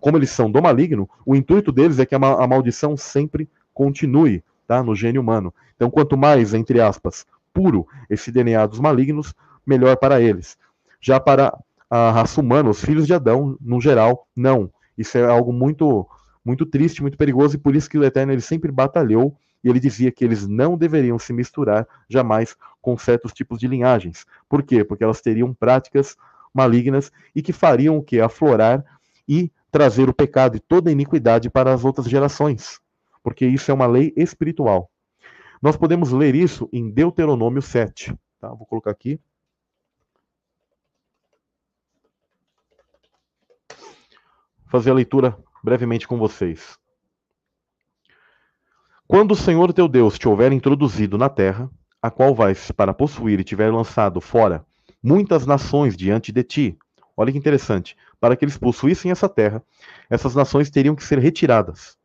como 0.00 0.16
eles 0.16 0.30
são 0.30 0.50
do 0.50 0.62
maligno, 0.62 1.08
o 1.24 1.34
intuito 1.34 1.70
deles 1.72 1.98
é 1.98 2.06
que 2.06 2.14
a, 2.14 2.18
a 2.18 2.46
maldição 2.46 2.96
sempre 2.96 3.48
continue 3.72 4.42
tá, 4.66 4.82
no 4.82 4.94
gênio 4.94 5.20
humano. 5.20 5.52
Então, 5.76 5.90
quanto 5.90 6.16
mais, 6.16 6.54
entre 6.54 6.80
aspas, 6.80 7.26
puro 7.52 7.86
esse 8.08 8.30
DNA 8.30 8.66
dos 8.66 8.80
malignos, 8.80 9.34
melhor 9.66 9.96
para 9.96 10.20
eles. 10.20 10.56
Já 11.00 11.18
para 11.18 11.56
a 11.88 12.10
raça 12.10 12.40
humana, 12.40 12.70
os 12.70 12.84
filhos 12.84 13.06
de 13.06 13.14
Adão, 13.14 13.56
no 13.60 13.80
geral, 13.80 14.26
não. 14.36 14.70
Isso 14.96 15.18
é 15.18 15.24
algo 15.24 15.52
muito 15.52 16.06
muito 16.42 16.64
triste, 16.64 17.02
muito 17.02 17.18
perigoso, 17.18 17.56
e 17.56 17.58
por 17.58 17.76
isso 17.76 17.88
que 17.88 17.98
o 17.98 18.04
Eterno 18.04 18.32
ele 18.32 18.40
sempre 18.40 18.72
batalhou 18.72 19.36
e 19.62 19.68
ele 19.68 19.80
dizia 19.80 20.10
que 20.10 20.24
eles 20.24 20.46
não 20.46 20.76
deveriam 20.76 21.18
se 21.18 21.32
misturar 21.32 21.86
jamais 22.08 22.56
com 22.80 22.96
certos 22.96 23.32
tipos 23.32 23.58
de 23.58 23.68
linhagens. 23.68 24.26
Por 24.48 24.62
quê? 24.62 24.84
Porque 24.84 25.04
elas 25.04 25.20
teriam 25.20 25.52
práticas 25.54 26.16
malignas 26.52 27.12
e 27.34 27.42
que 27.42 27.52
fariam 27.52 27.96
o 27.96 28.02
que? 28.02 28.20
Aflorar 28.20 28.84
e 29.28 29.52
trazer 29.70 30.08
o 30.08 30.14
pecado 30.14 30.56
e 30.56 30.60
toda 30.60 30.90
a 30.90 30.92
iniquidade 30.92 31.48
para 31.48 31.72
as 31.72 31.84
outras 31.84 32.08
gerações. 32.08 32.80
Porque 33.22 33.46
isso 33.46 33.70
é 33.70 33.74
uma 33.74 33.86
lei 33.86 34.12
espiritual. 34.16 34.90
Nós 35.62 35.76
podemos 35.76 36.10
ler 36.10 36.34
isso 36.34 36.68
em 36.72 36.90
Deuteronômio 36.90 37.60
7. 37.60 38.14
Tá? 38.40 38.48
Vou 38.48 38.66
colocar 38.66 38.90
aqui. 38.90 39.20
Fazer 44.70 44.90
a 44.90 44.94
leitura 44.94 45.36
brevemente 45.62 46.08
com 46.08 46.16
vocês. 46.16 46.78
Quando 49.10 49.32
o 49.32 49.36
Senhor 49.36 49.72
teu 49.72 49.88
Deus 49.88 50.16
te 50.16 50.28
houver 50.28 50.52
introduzido 50.52 51.18
na 51.18 51.28
terra, 51.28 51.68
a 52.00 52.12
qual 52.12 52.32
vais 52.32 52.70
para 52.70 52.94
possuir 52.94 53.40
e 53.40 53.42
tiver 53.42 53.68
lançado 53.68 54.20
fora 54.20 54.64
muitas 55.02 55.44
nações 55.44 55.96
diante 55.96 56.30
de 56.30 56.44
ti, 56.44 56.78
olha 57.16 57.32
que 57.32 57.36
interessante, 57.36 57.96
para 58.20 58.36
que 58.36 58.44
eles 58.44 58.56
possuíssem 58.56 59.10
essa 59.10 59.28
terra, 59.28 59.64
essas 60.08 60.36
nações 60.36 60.70
teriam 60.70 60.94
que 60.94 61.02
ser 61.02 61.18
retiradas. 61.18 61.98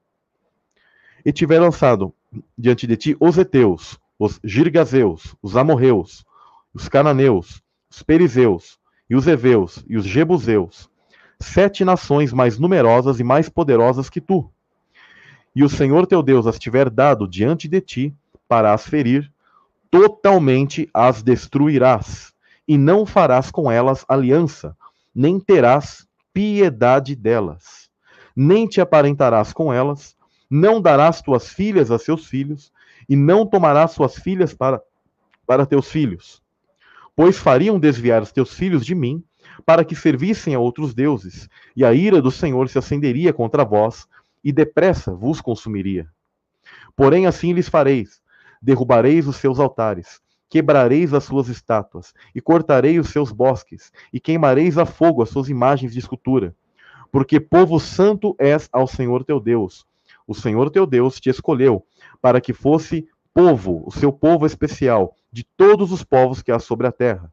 E 1.24 1.32
tiver 1.32 1.60
lançado 1.60 2.12
diante 2.58 2.88
de 2.88 2.98
ti 2.98 3.18
os 3.20 3.38
heteus, 3.38 4.00
os 4.18 4.40
girgazeus, 4.44 5.36
os 5.44 5.56
amorreus, 5.56 6.26
os 6.74 6.90
cananeus, 6.90 7.62
os 7.88 8.02
perizeus, 8.02 8.80
e 9.08 9.16
os 9.16 9.28
heveus, 9.28 9.86
e 9.88 9.96
os 9.96 10.06
jebuseus, 10.06 10.90
sete 11.40 11.86
nações 11.86 12.34
mais 12.34 12.58
numerosas 12.58 13.20
e 13.20 13.24
mais 13.24 13.48
poderosas 13.48 14.10
que 14.10 14.20
tu. 14.20 14.50
E 15.56 15.64
o 15.64 15.70
Senhor 15.70 16.06
teu 16.06 16.22
Deus 16.22 16.46
as 16.46 16.60
tiver 16.60 16.90
dado 16.90 17.28
diante 17.28 17.68
de 17.68 17.80
ti 17.80 18.14
para 18.48 18.74
as 18.74 18.86
ferir, 18.86 19.32
totalmente 19.90 20.90
as 20.94 21.24
destruirás, 21.24 22.34
e 22.68 22.78
não 22.78 23.06
farás 23.06 23.50
com 23.50 23.72
elas 23.72 24.04
aliança, 24.10 24.76
nem 25.14 25.40
terás 25.40 26.06
piedade 26.34 27.16
delas, 27.16 27.90
nem 28.36 28.68
te 28.68 28.82
aparentarás 28.82 29.54
com 29.54 29.72
elas, 29.72 30.18
não 30.50 30.82
darás 30.82 31.22
tuas 31.22 31.48
filhas 31.48 31.90
a 31.90 31.98
seus 31.98 32.28
filhos, 32.28 32.74
e 33.08 33.16
não 33.16 33.46
tomarás 33.46 33.92
suas 33.92 34.16
filhas 34.16 34.54
para, 34.54 34.82
para 35.48 35.66
teus 35.66 35.90
filhos, 35.90 36.42
pois 37.16 37.38
fariam 37.38 37.80
desviar 37.80 38.22
os 38.22 38.32
teus 38.34 38.54
filhos 38.54 38.86
de 38.86 38.94
mim, 38.94 39.24
para 39.66 39.86
que 39.86 39.96
servissem 39.96 40.54
a 40.54 40.60
outros 40.60 40.94
deuses, 40.94 41.50
e 41.76 41.86
a 41.86 41.94
ira 41.94 42.22
do 42.22 42.30
Senhor 42.30 42.68
se 42.68 42.78
acenderia 42.78 43.32
contra 43.32 43.64
vós, 43.64 44.08
e 44.46 44.52
depressa 44.52 45.12
vos 45.16 45.42
consumiria. 45.42 46.08
Porém, 46.96 47.26
assim 47.26 47.52
lhes 47.52 47.68
fareis: 47.68 48.22
derrubareis 48.62 49.28
os 49.28 49.38
seus 49.38 49.60
altares, 49.60 50.22
quebrareis 50.48 51.14
as 51.14 51.24
suas 51.24 51.50
estátuas, 51.50 52.14
e 52.34 52.40
cortareis 52.40 53.08
os 53.08 53.12
seus 53.12 53.32
bosques, 53.32 53.92
e 54.14 54.20
queimareis 54.20 54.78
a 54.78 54.86
fogo 54.86 55.24
as 55.24 55.30
suas 55.30 55.50
imagens 55.50 55.92
de 55.92 56.00
escultura. 56.00 56.56
Porque 57.12 57.40
povo 57.40 57.80
santo 57.80 58.36
és 58.38 58.70
ao 58.72 58.88
Senhor 58.88 59.24
teu 59.24 59.40
Deus. 59.40 59.86
O 60.28 60.36
Senhor 60.36 60.70
teu 60.70 60.86
Deus 60.86 61.20
te 61.20 61.30
escolheu 61.30 61.86
para 62.22 62.40
que 62.40 62.54
fosse 62.54 63.08
povo, 63.34 63.84
o 63.86 63.92
seu 63.92 64.14
povo 64.14 64.46
especial, 64.46 65.16
de 65.32 65.44
todos 65.44 65.92
os 65.92 66.04
povos 66.04 66.42
que 66.42 66.52
há 66.52 66.60
sobre 66.60 66.88
a 66.88 66.92
terra. 66.92 67.32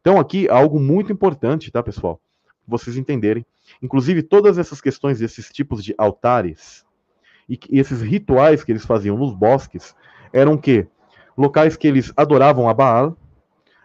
Então, 0.00 0.18
aqui, 0.18 0.48
algo 0.48 0.80
muito 0.80 1.12
importante, 1.12 1.70
tá, 1.70 1.82
pessoal? 1.82 2.20
Vocês 2.68 2.96
entenderem. 2.96 3.44
Inclusive, 3.82 4.22
todas 4.22 4.58
essas 4.58 4.80
questões 4.80 5.18
desses 5.18 5.48
tipos 5.50 5.82
de 5.82 5.94
altares 5.96 6.84
e, 7.48 7.58
e 7.70 7.80
esses 7.80 8.02
rituais 8.02 8.62
que 8.62 8.70
eles 8.70 8.84
faziam 8.84 9.16
nos 9.16 9.34
bosques 9.34 9.96
eram 10.32 10.56
que 10.58 10.86
locais 11.36 11.76
que 11.76 11.88
eles 11.88 12.12
adoravam 12.16 12.68
a 12.68 12.74
Baal, 12.74 13.16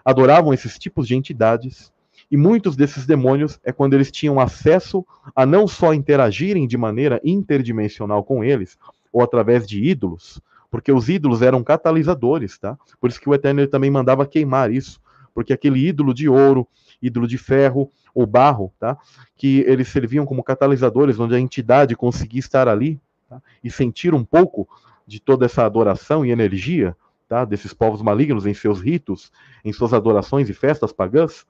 adoravam 0.03 0.53
esses 0.53 0.77
tipos 0.77 1.07
de 1.07 1.15
entidades, 1.15 1.93
e 2.29 2.35
muitos 2.35 2.75
desses 2.75 3.05
demônios 3.05 3.59
é 3.63 3.71
quando 3.71 3.93
eles 3.93 4.11
tinham 4.11 4.39
acesso 4.39 5.05
a 5.35 5.45
não 5.45 5.67
só 5.67 5.93
interagirem 5.93 6.67
de 6.67 6.77
maneira 6.77 7.21
interdimensional 7.23 8.23
com 8.23 8.43
eles, 8.43 8.77
ou 9.11 9.21
através 9.21 9.67
de 9.67 9.81
ídolos, 9.83 10.41
porque 10.71 10.91
os 10.91 11.07
ídolos 11.07 11.43
eram 11.43 11.63
catalisadores, 11.63 12.57
tá? 12.57 12.77
Por 12.99 13.09
isso 13.09 13.21
que 13.21 13.29
o 13.29 13.33
Eterno 13.33 13.65
também 13.67 13.91
mandava 13.91 14.25
queimar 14.25 14.71
isso, 14.71 14.99
porque 15.33 15.53
aquele 15.53 15.87
ídolo 15.87 16.13
de 16.13 16.27
ouro, 16.27 16.67
ídolo 17.03 17.27
de 17.27 17.37
ferro 17.37 17.91
ou 18.15 18.25
barro, 18.25 18.73
tá? 18.79 18.97
Que 19.35 19.59
eles 19.67 19.89
serviam 19.89 20.25
como 20.25 20.43
catalisadores, 20.43 21.19
onde 21.19 21.35
a 21.35 21.39
entidade 21.39 21.95
conseguia 21.95 22.39
estar 22.39 22.67
ali 22.67 22.99
tá? 23.29 23.41
e 23.63 23.69
sentir 23.69 24.13
um 24.13 24.23
pouco 24.23 24.67
de 25.05 25.19
toda 25.19 25.45
essa 25.45 25.65
adoração 25.65 26.25
e 26.25 26.31
energia, 26.31 26.95
tá? 27.27 27.43
Desses 27.43 27.73
povos 27.73 28.01
malignos 28.01 28.45
em 28.45 28.53
seus 28.53 28.79
ritos, 28.79 29.31
em 29.65 29.73
suas 29.73 29.93
adorações 29.93 30.49
e 30.49 30.53
festas 30.53 30.93
pagãs. 30.93 31.45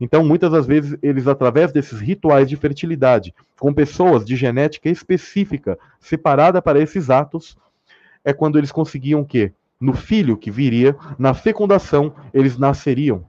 Então, 0.00 0.24
muitas 0.24 0.50
das 0.50 0.66
vezes, 0.66 0.96
eles, 1.02 1.26
através 1.28 1.72
desses 1.72 2.00
rituais 2.00 2.48
de 2.48 2.56
fertilidade, 2.56 3.34
com 3.58 3.74
pessoas 3.74 4.24
de 4.24 4.34
genética 4.34 4.88
específica, 4.88 5.78
separada 6.00 6.62
para 6.62 6.80
esses 6.80 7.10
atos, 7.10 7.54
é 8.24 8.32
quando 8.32 8.56
eles 8.56 8.72
conseguiam 8.72 9.22
que, 9.22 9.52
no 9.78 9.92
filho 9.92 10.38
que 10.38 10.50
viria, 10.50 10.96
na 11.18 11.34
fecundação, 11.34 12.14
eles 12.32 12.56
nasceriam. 12.56 13.26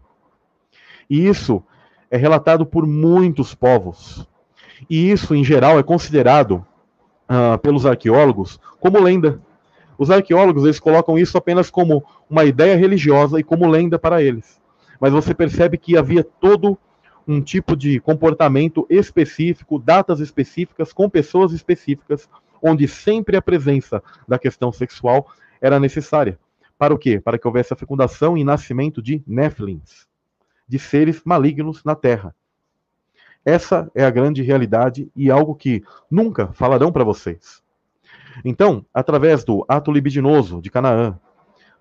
E 1.12 1.28
isso 1.28 1.62
é 2.10 2.18
relatado 2.18 2.66
por 2.66 2.88
muitos 2.88 3.54
povos. 3.54 4.28
E 4.90 5.12
isso, 5.12 5.36
em 5.36 5.44
geral, 5.44 5.78
é 5.78 5.84
considerado 5.84 6.66
uh, 7.30 7.58
pelos 7.60 7.86
arqueólogos 7.86 8.60
como 8.80 9.00
lenda. 9.00 9.40
Os 9.98 10.10
arqueólogos 10.10 10.64
eles 10.64 10.80
colocam 10.80 11.20
isso 11.20 11.38
apenas 11.38 11.70
como 11.70 12.04
uma 12.28 12.46
ideia 12.46 12.76
religiosa 12.76 13.40
e 13.40 13.44
como 13.44 13.68
lenda 13.68 14.00
para 14.00 14.24
eles 14.24 14.62
mas 15.02 15.12
você 15.12 15.34
percebe 15.34 15.80
que 15.80 15.98
havia 15.98 16.24
todo 16.24 16.78
um 17.28 17.42
tipo 17.42 17.76
de 17.76 18.00
comportamento 18.00 18.86
específico, 18.88 19.80
datas 19.80 20.20
específicas, 20.20 20.94
com 20.94 21.10
pessoas 21.10 21.54
específicas, 21.54 22.30
onde 22.62 22.88
sempre 22.88 23.36
a 23.36 23.42
presença 23.42 24.04
da 24.28 24.38
questão 24.38 24.72
sexual 24.72 25.28
era 25.60 25.80
necessária. 25.80 26.38
Para 26.78 26.94
o 26.94 27.00
quê? 27.00 27.20
Para 27.20 27.40
que 27.40 27.48
houvesse 27.48 27.74
a 27.74 27.76
fecundação 27.76 28.38
e 28.38 28.44
nascimento 28.44 29.02
de 29.02 29.24
Nephilims, 29.26 30.08
de 30.72 30.80
seres 30.80 31.22
malignos 31.26 31.84
na 31.84 31.96
Terra. 31.96 32.34
Essa 33.44 33.92
é 33.94 34.06
a 34.06 34.10
grande 34.10 34.42
realidade 34.42 35.12
e 35.14 35.30
algo 35.30 35.54
que 35.54 35.84
nunca 36.10 36.48
falarão 36.54 36.94
para 36.94 37.04
vocês. 37.04 37.62
Então, 38.46 38.86
através 38.94 39.44
do 39.44 39.66
ato 39.68 39.92
libidinoso 39.92 40.62
de 40.62 40.72
Canaã, 40.72 41.20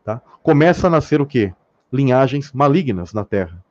tá, 0.04 0.20
começa 0.42 0.88
a 0.88 0.90
nascer 0.90 1.20
o 1.20 1.26
quê? 1.26 1.54
linhagens 1.92 2.52
malignas 2.52 3.12
na 3.12 3.24
terra. 3.24 3.64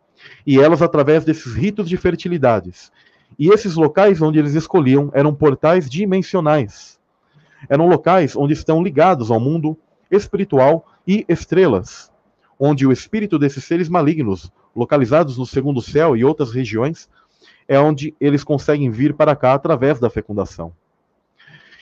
E 0.48 0.58
elas 0.58 0.82
através 0.82 1.26
desses 1.26 1.54
ritos 1.54 1.90
de 1.90 1.98
fertilidades. 1.98 2.90
E 3.38 3.50
esses 3.50 3.76
locais 3.76 4.22
onde 4.22 4.40
eles 4.40 4.54
escolhiam 4.54 5.12
eram 5.14 5.36
portais 5.36 5.90
dimensionais. 5.90 6.98
Eram 7.68 7.90
locais 7.90 8.38
onde 8.38 8.54
estão 8.54 8.82
ligados 8.82 9.30
ao 9.30 9.40
mundo 9.40 9.78
espiritual 10.10 10.86
e 11.06 11.26
estrelas, 11.28 12.10
onde 12.60 12.86
o 12.86 12.92
espírito 12.92 13.40
desses 13.40 13.64
seres 13.64 13.88
malignos, 13.88 14.52
localizados 14.76 15.38
no 15.38 15.46
segundo 15.46 15.82
céu 15.82 16.18
e 16.18 16.26
outras 16.26 16.52
regiões, 16.52 17.10
é 17.68 17.80
onde 17.80 18.14
eles 18.20 18.44
conseguem 18.44 18.92
vir 18.92 19.14
para 19.14 19.36
cá 19.36 19.54
através 19.54 20.00
da 20.00 20.10
fecundação. 20.10 20.74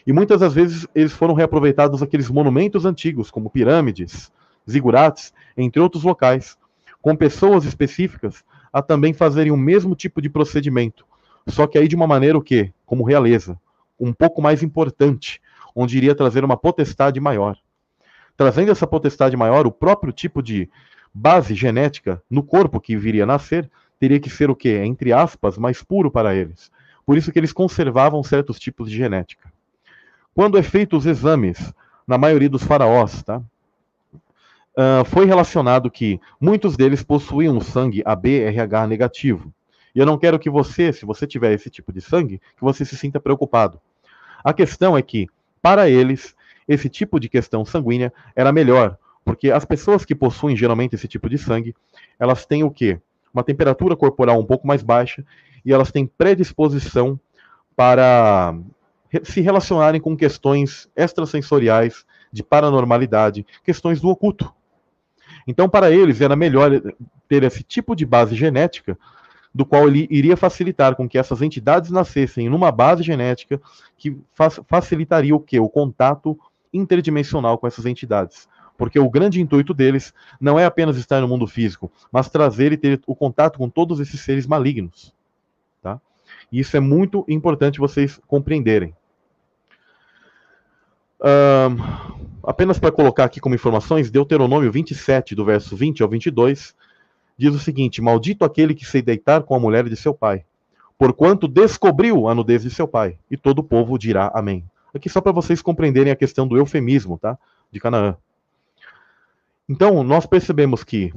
E 0.05 0.13
muitas 0.13 0.39
das 0.39 0.53
vezes 0.53 0.87
eles 0.93 1.11
foram 1.11 1.33
reaproveitados 1.33 2.03
aqueles 2.03 2.29
monumentos 2.29 2.85
antigos, 2.85 3.31
como 3.31 3.49
pirâmides, 3.49 4.31
zigurates, 4.69 5.33
entre 5.57 5.81
outros 5.81 6.03
locais, 6.03 6.57
com 7.01 7.15
pessoas 7.15 7.65
específicas 7.65 8.43
a 8.71 8.81
também 8.81 9.13
fazerem 9.13 9.51
o 9.51 9.57
mesmo 9.57 9.95
tipo 9.95 10.21
de 10.21 10.29
procedimento, 10.29 11.05
só 11.47 11.65
que 11.65 11.77
aí 11.77 11.87
de 11.87 11.95
uma 11.95 12.05
maneira 12.05 12.37
o 12.37 12.41
quê? 12.41 12.71
Como 12.85 13.03
realeza, 13.03 13.59
um 13.99 14.13
pouco 14.13 14.41
mais 14.41 14.61
importante, 14.61 15.41
onde 15.75 15.97
iria 15.97 16.13
trazer 16.13 16.43
uma 16.43 16.57
potestade 16.57 17.19
maior. 17.19 17.57
Trazendo 18.37 18.71
essa 18.71 18.87
potestade 18.87 19.35
maior, 19.35 19.67
o 19.67 19.71
próprio 19.71 20.13
tipo 20.13 20.41
de 20.41 20.69
base 21.13 21.55
genética 21.55 22.21
no 22.29 22.43
corpo 22.43 22.79
que 22.79 22.95
viria 22.95 23.23
a 23.23 23.27
nascer 23.27 23.69
teria 23.99 24.19
que 24.19 24.29
ser 24.29 24.49
o 24.49 24.55
quê? 24.55 24.81
Entre 24.85 25.11
aspas, 25.11 25.57
mais 25.57 25.81
puro 25.81 26.11
para 26.11 26.35
eles. 26.35 26.71
Por 27.05 27.17
isso 27.17 27.31
que 27.31 27.39
eles 27.39 27.51
conservavam 27.51 28.23
certos 28.23 28.59
tipos 28.59 28.89
de 28.89 28.95
genética. 28.95 29.51
Quando 30.35 30.57
é 30.57 30.61
feito 30.61 30.95
os 30.95 31.05
exames, 31.05 31.73
na 32.07 32.17
maioria 32.17 32.49
dos 32.49 32.63
faraós, 32.63 33.23
tá? 33.23 33.41
uh, 34.77 35.03
foi 35.05 35.25
relacionado 35.25 35.89
que 35.89 36.21
muitos 36.39 36.77
deles 36.77 37.03
possuíam 37.03 37.59
sangue 37.59 38.03
ABRH 38.05 38.87
negativo. 38.87 39.51
E 39.95 39.99
eu 39.99 40.05
não 40.05 40.17
quero 40.17 40.37
que 40.37 40.49
você, 40.49 40.93
se 40.93 41.05
você 41.05 41.25
tiver 41.25 41.53
esse 41.53 41.71
tipo 41.71 41.91
de 41.91 41.99
sangue, 41.99 42.39
que 42.55 42.61
você 42.61 42.85
se 42.85 42.95
sinta 42.95 43.19
preocupado. 43.19 43.81
A 44.43 44.53
questão 44.53 44.95
é 44.95 45.01
que, 45.01 45.27
para 45.59 45.89
eles, 45.89 46.35
esse 46.67 46.89
tipo 46.89 47.19
de 47.19 47.29
questão 47.29 47.63
sanguínea 47.63 48.11
era 48.35 48.51
melhor, 48.51 48.97
porque 49.23 49.51
as 49.51 49.65
pessoas 49.65 50.05
que 50.05 50.15
possuem 50.15 50.55
geralmente 50.55 50.95
esse 50.95 51.07
tipo 51.07 51.29
de 51.29 51.37
sangue, 51.37 51.75
elas 52.19 52.45
têm 52.45 52.63
o 52.63 52.71
quê? 52.71 52.99
Uma 53.33 53.43
temperatura 53.43 53.95
corporal 53.95 54.39
um 54.39 54.45
pouco 54.45 54.67
mais 54.67 54.81
baixa 54.81 55.23
e 55.65 55.73
elas 55.73 55.91
têm 55.91 56.05
predisposição 56.05 57.19
para 57.75 58.55
se 59.23 59.41
relacionarem 59.41 60.01
com 60.01 60.17
questões 60.17 60.89
extrasensoriais, 60.95 62.05
de 62.31 62.43
paranormalidade, 62.43 63.45
questões 63.63 64.01
do 64.01 64.09
oculto. 64.09 64.53
Então, 65.47 65.69
para 65.69 65.91
eles, 65.91 66.19
era 66.19 66.35
melhor 66.35 66.71
ter 67.27 67.43
esse 67.43 67.63
tipo 67.63 67.95
de 67.95 68.05
base 68.05 68.35
genética, 68.35 68.97
do 69.53 69.65
qual 69.65 69.87
ele 69.87 70.07
iria 70.11 70.37
facilitar 70.37 70.95
com 70.95 71.07
que 71.07 71.17
essas 71.17 71.41
entidades 71.41 71.89
nascessem 71.89 72.49
numa 72.49 72.71
base 72.71 73.01
genética 73.01 73.59
que 73.97 74.15
facilitaria 74.67 75.35
o 75.35 75.39
que? 75.39 75.59
O 75.59 75.69
contato 75.69 76.37
interdimensional 76.73 77.57
com 77.57 77.67
essas 77.67 77.85
entidades. 77.85 78.47
Porque 78.77 78.99
o 78.99 79.09
grande 79.09 79.41
intuito 79.41 79.73
deles 79.73 80.13
não 80.39 80.59
é 80.59 80.65
apenas 80.65 80.97
estar 80.97 81.19
no 81.19 81.27
mundo 81.27 81.47
físico, 81.47 81.91
mas 82.11 82.29
trazer 82.29 82.71
e 82.71 82.77
ter 82.77 83.01
o 83.07 83.15
contato 83.15 83.57
com 83.57 83.69
todos 83.69 83.99
esses 83.99 84.21
seres 84.21 84.45
malignos. 84.45 85.13
Tá? 85.81 85.99
E 86.51 86.59
isso 86.59 86.77
é 86.77 86.79
muito 86.79 87.25
importante 87.27 87.79
vocês 87.79 88.19
compreenderem. 88.27 88.95
Um, 91.19 91.77
apenas 92.43 92.77
para 92.77 92.91
colocar 92.91 93.23
aqui 93.23 93.39
como 93.39 93.55
informações, 93.55 94.11
Deuteronômio 94.11 94.71
27, 94.71 95.33
do 95.33 95.43
verso 95.43 95.75
20 95.75 96.03
ao 96.03 96.09
22, 96.09 96.75
diz 97.35 97.55
o 97.55 97.59
seguinte: 97.59 98.01
Maldito 98.01 98.45
aquele 98.45 98.75
que 98.75 98.85
se 98.85 99.01
deitar 99.01 99.41
com 99.43 99.55
a 99.55 99.59
mulher 99.59 99.89
de 99.89 99.95
seu 99.95 100.13
pai, 100.13 100.45
porquanto 100.97 101.47
descobriu 101.47 102.27
a 102.27 102.35
nudez 102.35 102.61
de 102.61 102.69
seu 102.69 102.87
pai, 102.87 103.17
e 103.31 103.35
todo 103.35 103.59
o 103.59 103.63
povo 103.63 103.97
dirá 103.97 104.31
amém. 104.33 104.63
Aqui 104.97 105.09
só 105.09 105.21
para 105.21 105.31
vocês 105.31 105.61
compreenderem 105.61 106.11
a 106.11 106.15
questão 106.15 106.47
do 106.47 106.57
eufemismo, 106.57 107.17
tá? 107.17 107.37
De 107.71 107.79
Canaã. 107.79 108.17
Então, 109.69 110.03
nós 110.03 110.25
percebemos 110.25 110.83
que 110.83 111.11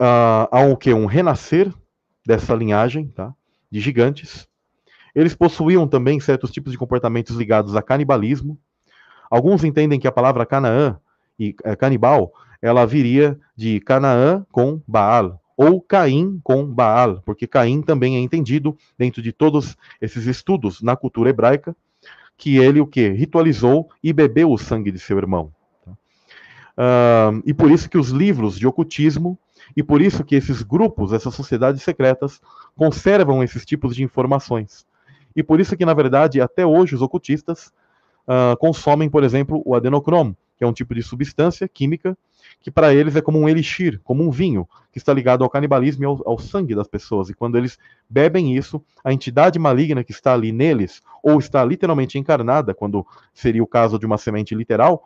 uh, 0.00 0.48
há 0.50 0.60
um, 0.60 0.76
que, 0.76 0.92
um 0.92 1.06
renascer 1.06 1.72
dessa 2.26 2.54
linhagem, 2.54 3.08
tá? 3.08 3.34
De 3.70 3.80
gigantes. 3.80 4.48
Eles 5.14 5.34
possuíam 5.34 5.86
também 5.86 6.18
certos 6.20 6.50
tipos 6.50 6.72
de 6.72 6.78
comportamentos 6.78 7.36
ligados 7.36 7.76
a 7.76 7.82
canibalismo, 7.82 8.58
Alguns 9.34 9.64
entendem 9.64 9.98
que 9.98 10.06
a 10.06 10.12
palavra 10.12 10.46
Canaã 10.46 10.96
e 11.36 11.56
é, 11.64 11.74
canibal, 11.74 12.32
ela 12.62 12.86
viria 12.86 13.36
de 13.56 13.80
Canaã 13.80 14.46
com 14.52 14.80
Baal, 14.86 15.42
ou 15.56 15.80
Caim 15.80 16.40
com 16.44 16.64
Baal, 16.64 17.20
porque 17.24 17.44
Caim 17.44 17.82
também 17.82 18.16
é 18.16 18.20
entendido 18.20 18.76
dentro 18.96 19.20
de 19.20 19.32
todos 19.32 19.76
esses 20.00 20.26
estudos 20.26 20.80
na 20.80 20.94
cultura 20.94 21.30
hebraica, 21.30 21.76
que 22.36 22.58
ele 22.58 22.80
o 22.80 22.86
que 22.86 23.08
ritualizou 23.10 23.88
e 24.02 24.12
bebeu 24.12 24.50
o 24.50 24.58
sangue 24.58 24.90
de 24.90 24.98
seu 24.98 25.16
irmão. 25.18 25.52
Uh, 26.76 27.40
e 27.46 27.54
por 27.54 27.70
isso 27.70 27.88
que 27.88 27.96
os 27.96 28.10
livros 28.10 28.58
de 28.58 28.66
ocultismo 28.66 29.38
e 29.76 29.82
por 29.82 30.02
isso 30.02 30.24
que 30.24 30.34
esses 30.34 30.62
grupos, 30.62 31.12
essas 31.12 31.34
sociedades 31.34 31.82
secretas, 31.82 32.40
conservam 32.76 33.42
esses 33.42 33.64
tipos 33.64 33.94
de 33.94 34.02
informações. 34.02 34.86
E 35.34 35.42
por 35.42 35.60
isso 35.60 35.76
que, 35.76 35.84
na 35.84 35.94
verdade, 35.94 36.40
até 36.40 36.66
hoje 36.66 36.94
os 36.94 37.02
ocultistas 37.02 37.72
uh, 38.28 38.56
consomem, 38.58 39.08
por 39.08 39.24
exemplo, 39.24 39.62
o 39.64 39.74
adenocromo, 39.74 40.36
que 40.56 40.64
é 40.64 40.66
um 40.66 40.72
tipo 40.72 40.94
de 40.94 41.02
substância 41.02 41.66
química 41.68 42.16
que 42.60 42.70
para 42.70 42.94
eles 42.94 43.16
é 43.16 43.20
como 43.20 43.38
um 43.38 43.48
elixir, 43.48 44.00
como 44.02 44.22
um 44.22 44.30
vinho, 44.30 44.68
que 44.90 44.98
está 44.98 45.12
ligado 45.12 45.44
ao 45.44 45.50
canibalismo 45.50 46.04
e 46.04 46.06
ao, 46.06 46.22
ao, 46.26 46.38
sangue 46.38 46.74
das 46.74 46.88
pessoas. 46.88 47.28
E 47.28 47.34
quando 47.34 47.56
eles 47.56 47.78
bebem 48.08 48.56
isso, 48.56 48.82
a 49.02 49.12
entidade 49.12 49.58
maligna 49.58 50.04
que 50.04 50.12
está 50.12 50.32
ali 50.32 50.52
neles, 50.52 51.02
ou 51.22 51.38
está 51.38 51.64
literalmente 51.64 52.18
encarnada, 52.18 52.72
quando 52.72 53.06
seria 53.32 53.62
o 53.62 53.66
caso 53.66 53.98
de 53.98 54.06
uma 54.06 54.16
semente 54.16 54.54
literal, 54.54 55.02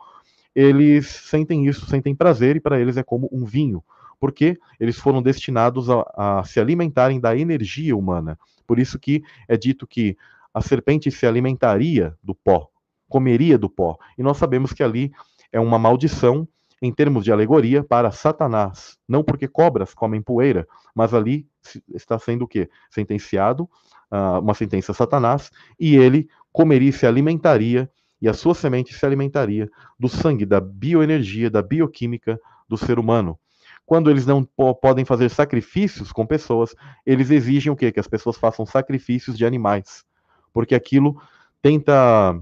eles 0.53 1.07
sentem 1.07 1.67
isso, 1.67 1.85
sentem 1.85 2.15
prazer, 2.15 2.55
e 2.55 2.59
para 2.59 2.79
eles 2.79 2.97
é 2.97 3.03
como 3.03 3.29
um 3.31 3.45
vinho, 3.45 3.83
porque 4.19 4.57
eles 4.79 4.97
foram 4.97 5.21
destinados 5.21 5.89
a, 5.89 6.39
a 6.39 6.43
se 6.43 6.59
alimentarem 6.59 7.19
da 7.19 7.35
energia 7.35 7.95
humana. 7.95 8.37
Por 8.67 8.79
isso 8.79 8.99
que 8.99 9.23
é 9.47 9.57
dito 9.57 9.87
que 9.87 10.15
a 10.53 10.61
serpente 10.61 11.09
se 11.11 11.25
alimentaria 11.25 12.15
do 12.23 12.35
pó, 12.35 12.69
comeria 13.07 13.57
do 13.57 13.69
pó. 13.69 13.97
E 14.17 14.23
nós 14.23 14.37
sabemos 14.37 14.73
que 14.73 14.83
ali 14.83 15.11
é 15.51 15.59
uma 15.59 15.79
maldição 15.79 16.47
em 16.81 16.93
termos 16.93 17.23
de 17.23 17.31
alegoria 17.31 17.83
para 17.83 18.11
Satanás. 18.11 18.97
Não 19.07 19.23
porque 19.23 19.47
cobras 19.47 19.93
comem 19.93 20.21
poeira, 20.21 20.67
mas 20.95 21.13
ali 21.13 21.47
está 21.93 22.17
sendo 22.17 22.45
o 22.45 22.47
quê? 22.47 22.69
Sentenciado, 22.89 23.63
uh, 24.11 24.39
uma 24.39 24.53
sentença 24.53 24.93
Satanás, 24.93 25.51
e 25.79 25.95
ele 25.95 26.29
comeria 26.51 26.89
e 26.89 26.93
se 26.93 27.05
alimentaria, 27.05 27.89
e 28.21 28.27
a 28.27 28.33
sua 28.33 28.53
semente 28.53 28.93
se 28.93 29.05
alimentaria 29.05 29.69
do 29.97 30.09
sangue, 30.09 30.45
da 30.45 30.59
bioenergia, 30.59 31.49
da 31.49 31.61
bioquímica 31.61 32.39
do 32.67 32.77
ser 32.77 32.99
humano. 32.99 33.37
Quando 33.85 34.11
eles 34.11 34.25
não 34.25 34.43
podem 34.43 35.03
fazer 35.03 35.29
sacrifícios 35.29 36.11
com 36.11 36.25
pessoas, 36.25 36.75
eles 37.05 37.31
exigem 37.31 37.71
o 37.71 37.75
quê? 37.75 37.91
Que 37.91 37.99
as 37.99 38.07
pessoas 38.07 38.37
façam 38.37 38.65
sacrifícios 38.65 39.37
de 39.37 39.45
animais. 39.45 40.03
Porque 40.53 40.75
aquilo 40.75 41.19
tenta 41.61 42.39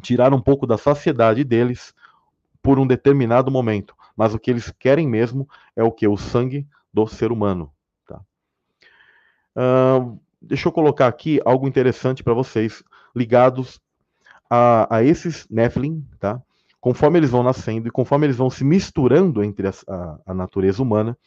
tirar 0.00 0.32
um 0.32 0.40
pouco 0.40 0.66
da 0.66 0.78
saciedade 0.78 1.42
deles 1.42 1.92
por 2.62 2.78
um 2.78 2.86
determinado 2.86 3.50
momento. 3.50 3.94
Mas 4.16 4.34
o 4.34 4.38
que 4.38 4.50
eles 4.50 4.72
querem 4.78 5.06
mesmo 5.06 5.48
é 5.76 5.82
o 5.82 5.92
que? 5.92 6.06
O 6.06 6.16
sangue 6.16 6.66
do 6.92 7.06
ser 7.06 7.30
humano. 7.30 7.72
Tá? 8.06 8.20
Uh, 9.56 10.18
deixa 10.40 10.68
eu 10.68 10.72
colocar 10.72 11.06
aqui 11.06 11.40
algo 11.44 11.68
interessante 11.68 12.22
para 12.22 12.34
vocês, 12.34 12.82
ligados 13.14 13.80
a, 14.50 14.96
a, 14.96 15.04
esses 15.04 15.46
Nephilim, 15.48 16.06
tá? 16.18 16.40
Conforme 16.80 17.18
eles 17.18 17.30
vão 17.30 17.42
nascendo 17.42 17.88
e 17.88 17.90
conforme 17.90 18.26
eles 18.26 18.36
vão 18.36 18.48
se 18.48 18.64
misturando 18.64 19.42
entre 19.42 19.66
a, 19.66 19.72
a, 19.88 20.18
a 20.26 20.34
natureza 20.34 20.82
humana, 20.82 21.18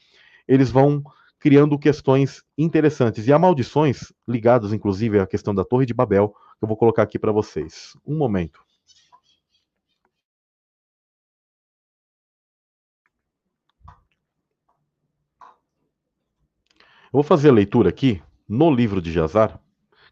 eles 0.47 0.71
vão 0.71 1.03
criando 1.39 1.77
questões 1.77 2.43
interessantes 2.57 3.27
e 3.27 3.33
há 3.33 3.39
maldições 3.39 4.13
ligadas, 4.27 4.71
inclusive, 4.73 5.19
à 5.19 5.27
questão 5.27 5.53
da 5.53 5.65
Torre 5.65 5.85
de 5.85 5.93
Babel, 5.93 6.29
que 6.29 6.63
eu 6.63 6.67
vou 6.67 6.77
colocar 6.77 7.03
aqui 7.03 7.17
para 7.17 7.31
vocês. 7.31 7.97
Um 8.05 8.15
momento. 8.15 8.61
Vou 17.11 17.23
fazer 17.23 17.49
a 17.49 17.53
leitura 17.53 17.89
aqui 17.89 18.21
no 18.47 18.71
livro 18.73 19.01
de 19.01 19.11
Jazar, 19.11 19.59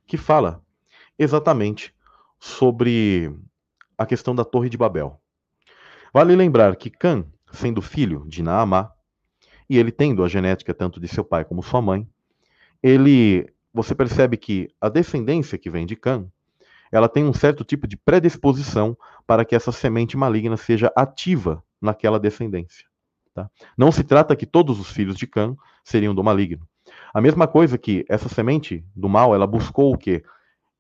que 0.05 0.17
fala 0.17 0.61
exatamente 1.17 1.93
sobre 2.39 3.33
a 3.97 4.05
questão 4.05 4.35
da 4.35 4.43
Torre 4.43 4.69
de 4.69 4.77
Babel. 4.77 5.19
Vale 6.13 6.35
lembrar 6.35 6.75
que 6.75 6.89
Cã, 6.89 7.25
sendo 7.51 7.81
filho 7.81 8.25
de 8.27 8.41
Naamá, 8.41 8.91
e 9.69 9.77
ele 9.77 9.91
tendo 9.91 10.23
a 10.23 10.27
genética 10.27 10.73
tanto 10.73 10.99
de 10.99 11.07
seu 11.07 11.23
pai 11.23 11.45
como 11.45 11.61
sua 11.61 11.81
mãe, 11.81 12.07
ele, 12.81 13.47
você 13.73 13.93
percebe 13.93 14.35
que 14.35 14.69
a 14.81 14.89
descendência 14.89 15.57
que 15.57 15.69
vem 15.69 15.85
de 15.85 15.95
Cã 15.95 16.27
ela 16.91 17.07
tem 17.07 17.23
um 17.23 17.33
certo 17.33 17.63
tipo 17.63 17.87
de 17.87 17.95
predisposição 17.95 18.97
para 19.27 19.45
que 19.45 19.55
essa 19.55 19.71
semente 19.71 20.17
maligna 20.17 20.57
seja 20.57 20.91
ativa 20.95 21.63
naquela 21.79 22.19
descendência. 22.19 22.87
Tá? 23.33 23.49
Não 23.77 23.91
se 23.91 24.03
trata 24.03 24.35
que 24.35 24.45
todos 24.45 24.79
os 24.79 24.89
filhos 24.89 25.15
de 25.15 25.27
Cã 25.27 25.55
seriam 25.83 26.15
do 26.15 26.23
maligno. 26.23 26.67
A 27.13 27.21
mesma 27.21 27.47
coisa 27.47 27.77
que 27.77 28.05
essa 28.07 28.29
semente 28.29 28.83
do 28.95 29.09
mal, 29.09 29.33
ela 29.33 29.47
buscou 29.47 29.93
o 29.93 29.97
quê? 29.97 30.23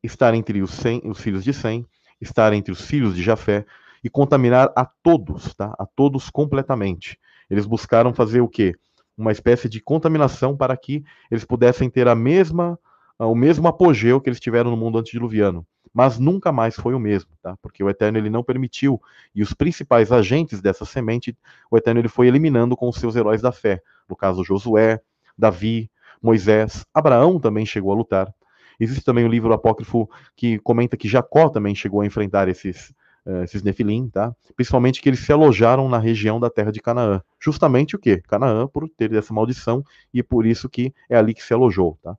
Estar 0.03 0.33
entre 0.33 0.61
os, 0.61 0.71
Sem, 0.71 1.01
os 1.05 1.19
filhos 1.19 1.43
de 1.43 1.53
Sem, 1.53 1.85
estar 2.21 2.53
entre 2.53 2.71
os 2.71 2.81
filhos 2.81 3.15
de 3.15 3.21
Jafé 3.21 3.65
e 4.03 4.09
contaminar 4.09 4.71
a 4.75 4.85
todos, 4.85 5.53
tá? 5.55 5.73
A 5.77 5.85
todos 5.85 6.29
completamente. 6.29 7.19
Eles 7.49 7.65
buscaram 7.65 8.13
fazer 8.13 8.41
o 8.41 8.47
quê? 8.47 8.75
Uma 9.17 9.31
espécie 9.31 9.67
de 9.67 9.81
contaminação 9.81 10.55
para 10.55 10.75
que 10.77 11.03
eles 11.29 11.43
pudessem 11.43 11.89
ter 11.89 12.07
a 12.07 12.15
mesma, 12.15 12.79
o 13.17 13.35
mesmo 13.35 13.67
apogeu 13.67 14.21
que 14.21 14.29
eles 14.29 14.39
tiveram 14.39 14.71
no 14.71 14.77
mundo 14.77 14.97
antediluviano 14.97 15.65
mas 15.93 16.19
nunca 16.19 16.51
mais 16.51 16.75
foi 16.75 16.93
o 16.93 16.99
mesmo, 16.99 17.31
tá? 17.41 17.57
Porque 17.61 17.83
o 17.83 17.89
Eterno 17.89 18.17
ele 18.17 18.29
não 18.29 18.43
permitiu 18.43 19.01
e 19.33 19.41
os 19.41 19.53
principais 19.53 20.11
agentes 20.11 20.61
dessa 20.61 20.85
semente, 20.85 21.35
o 21.69 21.77
Eterno 21.77 21.99
ele 21.99 22.07
foi 22.07 22.27
eliminando 22.27 22.75
com 22.75 22.87
os 22.87 22.97
seus 22.97 23.15
heróis 23.15 23.41
da 23.41 23.51
fé, 23.51 23.81
no 24.07 24.15
caso 24.15 24.43
Josué, 24.43 25.01
Davi, 25.37 25.89
Moisés, 26.21 26.85
Abraão 26.93 27.39
também 27.39 27.65
chegou 27.65 27.91
a 27.91 27.95
lutar. 27.95 28.33
Existe 28.79 29.03
também 29.03 29.23
o 29.23 29.27
um 29.27 29.31
livro 29.31 29.53
apócrifo 29.53 30.09
que 30.35 30.59
comenta 30.59 30.95
que 30.95 31.07
Jacó 31.07 31.49
também 31.49 31.75
chegou 31.75 32.01
a 32.01 32.05
enfrentar 32.05 32.47
esses 32.47 32.93
uh, 33.25 33.43
esses 33.43 33.61
nefilim, 33.61 34.09
tá? 34.09 34.33
Principalmente 34.55 35.01
que 35.01 35.09
eles 35.09 35.19
se 35.19 35.31
alojaram 35.31 35.87
na 35.89 35.97
região 35.97 36.39
da 36.39 36.49
terra 36.49 36.71
de 36.71 36.81
Canaã. 36.81 37.21
Justamente 37.39 37.95
o 37.95 37.99
quê? 37.99 38.21
Canaã 38.27 38.67
por 38.67 38.87
ter 38.89 39.13
essa 39.13 39.33
maldição 39.33 39.83
e 40.13 40.23
por 40.23 40.45
isso 40.45 40.69
que 40.69 40.93
é 41.09 41.17
ali 41.17 41.33
que 41.33 41.43
se 41.43 41.53
alojou, 41.53 41.97
tá? 42.01 42.15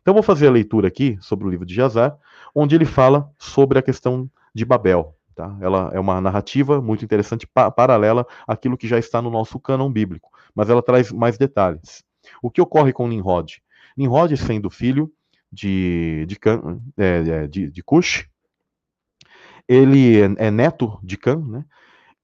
Então 0.00 0.14
vou 0.14 0.22
fazer 0.22 0.46
a 0.46 0.50
leitura 0.50 0.88
aqui 0.88 1.18
sobre 1.20 1.46
o 1.46 1.50
livro 1.50 1.66
de 1.66 1.74
Jazar, 1.74 2.16
onde 2.54 2.74
ele 2.74 2.86
fala 2.86 3.30
sobre 3.38 3.78
a 3.78 3.82
questão 3.82 4.30
de 4.54 4.64
Babel. 4.64 5.14
Tá? 5.34 5.56
Ela 5.60 5.90
é 5.92 6.00
uma 6.00 6.20
narrativa 6.20 6.80
muito 6.80 7.04
interessante, 7.04 7.46
pa 7.46 7.70
paralela 7.70 8.26
àquilo 8.46 8.76
que 8.76 8.88
já 8.88 8.98
está 8.98 9.20
no 9.20 9.30
nosso 9.30 9.60
cânon 9.60 9.92
bíblico, 9.92 10.30
mas 10.54 10.70
ela 10.70 10.82
traz 10.82 11.12
mais 11.12 11.38
detalhes. 11.38 12.02
O 12.42 12.50
que 12.50 12.60
ocorre 12.60 12.92
com 12.92 13.08
Nimrod? 13.08 13.62
Nimrod, 13.96 14.36
sendo 14.36 14.70
filho 14.70 15.12
de, 15.52 16.24
de, 16.26 16.36
Can, 16.36 16.80
é, 16.96 17.28
é, 17.28 17.46
de, 17.46 17.70
de 17.70 17.82
Cush, 17.82 18.28
ele 19.66 20.20
é, 20.20 20.46
é 20.46 20.50
neto 20.50 20.98
de 21.02 21.16
Cã, 21.16 21.36
né? 21.36 21.64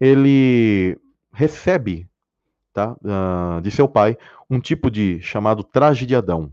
ele 0.00 0.98
recebe 1.32 2.08
tá, 2.72 2.92
uh, 2.92 3.60
de 3.60 3.70
seu 3.70 3.88
pai 3.88 4.16
um 4.48 4.60
tipo 4.60 4.90
de 4.90 5.20
chamado 5.20 5.62
traje 5.62 6.06
de 6.06 6.14
Adão. 6.14 6.50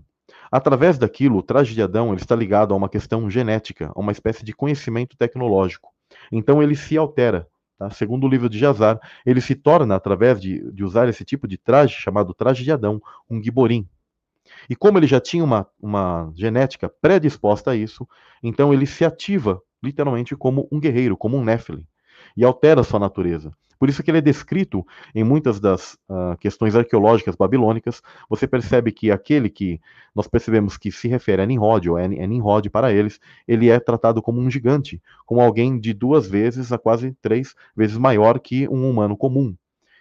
Através 0.52 0.98
daquilo, 0.98 1.38
o 1.38 1.44
traje 1.44 1.74
de 1.74 1.82
Adão 1.82 2.10
ele 2.12 2.22
está 2.22 2.36
ligado 2.36 2.74
a 2.74 2.78
uma 2.78 2.90
questão 2.90 3.30
genética, 3.30 3.92
a 3.96 4.00
uma 4.00 4.12
espécie 4.12 4.44
de 4.44 4.54
conhecimento 4.54 5.16
tecnológico. 5.16 5.90
Então 6.32 6.62
ele 6.62 6.76
se 6.76 6.98
altera. 6.98 7.48
Tá? 7.82 7.90
Segundo 7.90 8.26
o 8.26 8.30
livro 8.30 8.48
de 8.48 8.60
Jazar, 8.60 9.00
ele 9.26 9.42
se 9.42 9.56
torna, 9.56 9.96
através 9.96 10.40
de, 10.40 10.72
de 10.72 10.84
usar 10.84 11.10
esse 11.10 11.26
tipo 11.26 11.48
de 11.48 11.58
traje, 11.58 11.96
chamado 11.96 12.32
traje 12.32 12.64
de 12.64 12.72
Adão, 12.72 13.02
um 13.28 13.42
giborim. 13.42 13.90
E 14.70 14.76
como 14.76 15.00
ele 15.00 15.08
já 15.08 15.20
tinha 15.20 15.44
uma, 15.44 15.68
uma 15.82 16.32
genética 16.36 16.88
predisposta 17.02 17.72
a 17.72 17.76
isso, 17.76 18.08
então 18.44 18.72
ele 18.72 18.86
se 18.86 19.04
ativa 19.04 19.60
literalmente 19.82 20.36
como 20.36 20.68
um 20.72 20.80
guerreiro, 20.80 21.18
como 21.18 21.38
um 21.38 21.44
Nephilim, 21.44 21.88
e 22.38 22.46
altera 22.46 22.84
sua 22.84 23.00
natureza. 23.00 23.52
Por 23.82 23.90
isso 23.90 24.04
que 24.04 24.12
ele 24.12 24.20
é 24.20 24.22
descrito 24.22 24.86
em 25.16 25.24
muitas 25.24 25.60
das 25.60 25.98
uh, 26.08 26.38
questões 26.40 26.76
arqueológicas 26.76 27.36
babilônicas. 27.36 28.00
Você 28.30 28.46
percebe 28.46 28.92
que 28.92 29.10
aquele 29.10 29.50
que 29.50 29.82
nós 30.14 30.28
percebemos 30.28 30.78
que 30.78 30.92
se 30.92 31.08
refere 31.08 31.42
a 31.42 31.48
Nimrod, 31.48 31.90
ou 31.90 31.98
é, 31.98 32.06
é 32.06 32.28
Nimrod 32.28 32.70
para 32.70 32.94
eles, 32.94 33.20
ele 33.48 33.72
é 33.72 33.80
tratado 33.80 34.22
como 34.22 34.40
um 34.40 34.52
gigante, 34.52 35.02
como 35.26 35.42
alguém 35.42 35.80
de 35.80 35.94
duas 35.94 36.28
vezes 36.28 36.72
a 36.72 36.78
quase 36.78 37.18
três 37.24 37.56
vezes 37.76 37.98
maior 37.98 38.40
que 38.40 38.68
um 38.68 38.88
humano 38.88 39.18
comum. 39.18 39.56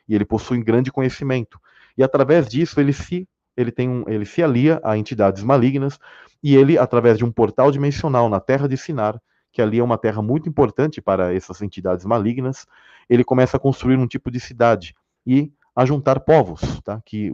E 0.07 0.15
ele 0.15 0.27
possui 0.27 0.63
grande 0.63 0.93
conhecimento. 0.93 1.59
E 1.97 2.03
através 2.03 2.51
disso 2.51 2.79
ele 2.81 2.93
se 2.93 3.27
ele 3.57 3.73
tem 3.73 3.89
um, 3.89 4.05
ele 4.07 4.27
se 4.27 4.43
alia 4.43 4.79
a 4.85 4.99
entidades 4.99 5.43
malignas 5.43 5.99
e 6.43 6.55
ele 6.55 6.77
através 6.77 7.17
de 7.17 7.25
um 7.25 7.33
portal 7.33 7.73
dimensional 7.73 8.29
na 8.29 8.41
terra 8.41 8.69
de 8.69 8.77
Sinar, 8.77 9.19
que 9.53 9.61
ali 9.61 9.79
é 9.79 9.85
uma 9.85 9.99
terra 9.99 10.23
muito 10.23 10.49
importante 10.49 11.01
para 11.01 11.35
essas 11.35 11.61
entidades 11.63 12.05
malignas, 12.05 12.67
ele 13.09 13.25
começa 13.25 13.57
a 13.57 13.61
construir 13.61 13.97
um 13.97 14.07
tipo 14.07 14.31
de 14.31 14.39
cidade 14.39 14.95
e 15.27 15.53
a 15.75 15.85
juntar 15.85 16.21
povos, 16.21 16.61
tá? 16.83 17.01
que, 17.05 17.31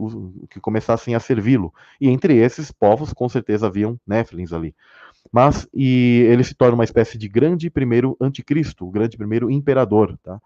que 0.49 0.59
começassem 0.59 1.15
a 1.15 1.19
servi-lo. 1.19 1.73
E 1.99 2.07
entre 2.07 2.35
esses 2.37 2.71
povos, 2.71 3.13
com 3.13 3.27
certeza, 3.27 3.67
haviam 3.67 3.99
Néfilins 4.05 4.53
ali. 4.53 4.75
Mas, 5.31 5.67
e 5.73 6.25
ele 6.29 6.43
se 6.43 6.53
torna 6.53 6.75
uma 6.75 6.83
espécie 6.83 7.17
de 7.17 7.27
grande 7.27 7.69
primeiro 7.69 8.15
anticristo, 8.21 8.87
o 8.87 8.91
grande 8.91 9.17
primeiro 9.17 9.51
imperador. 9.51 10.17
Tá? 10.23 10.39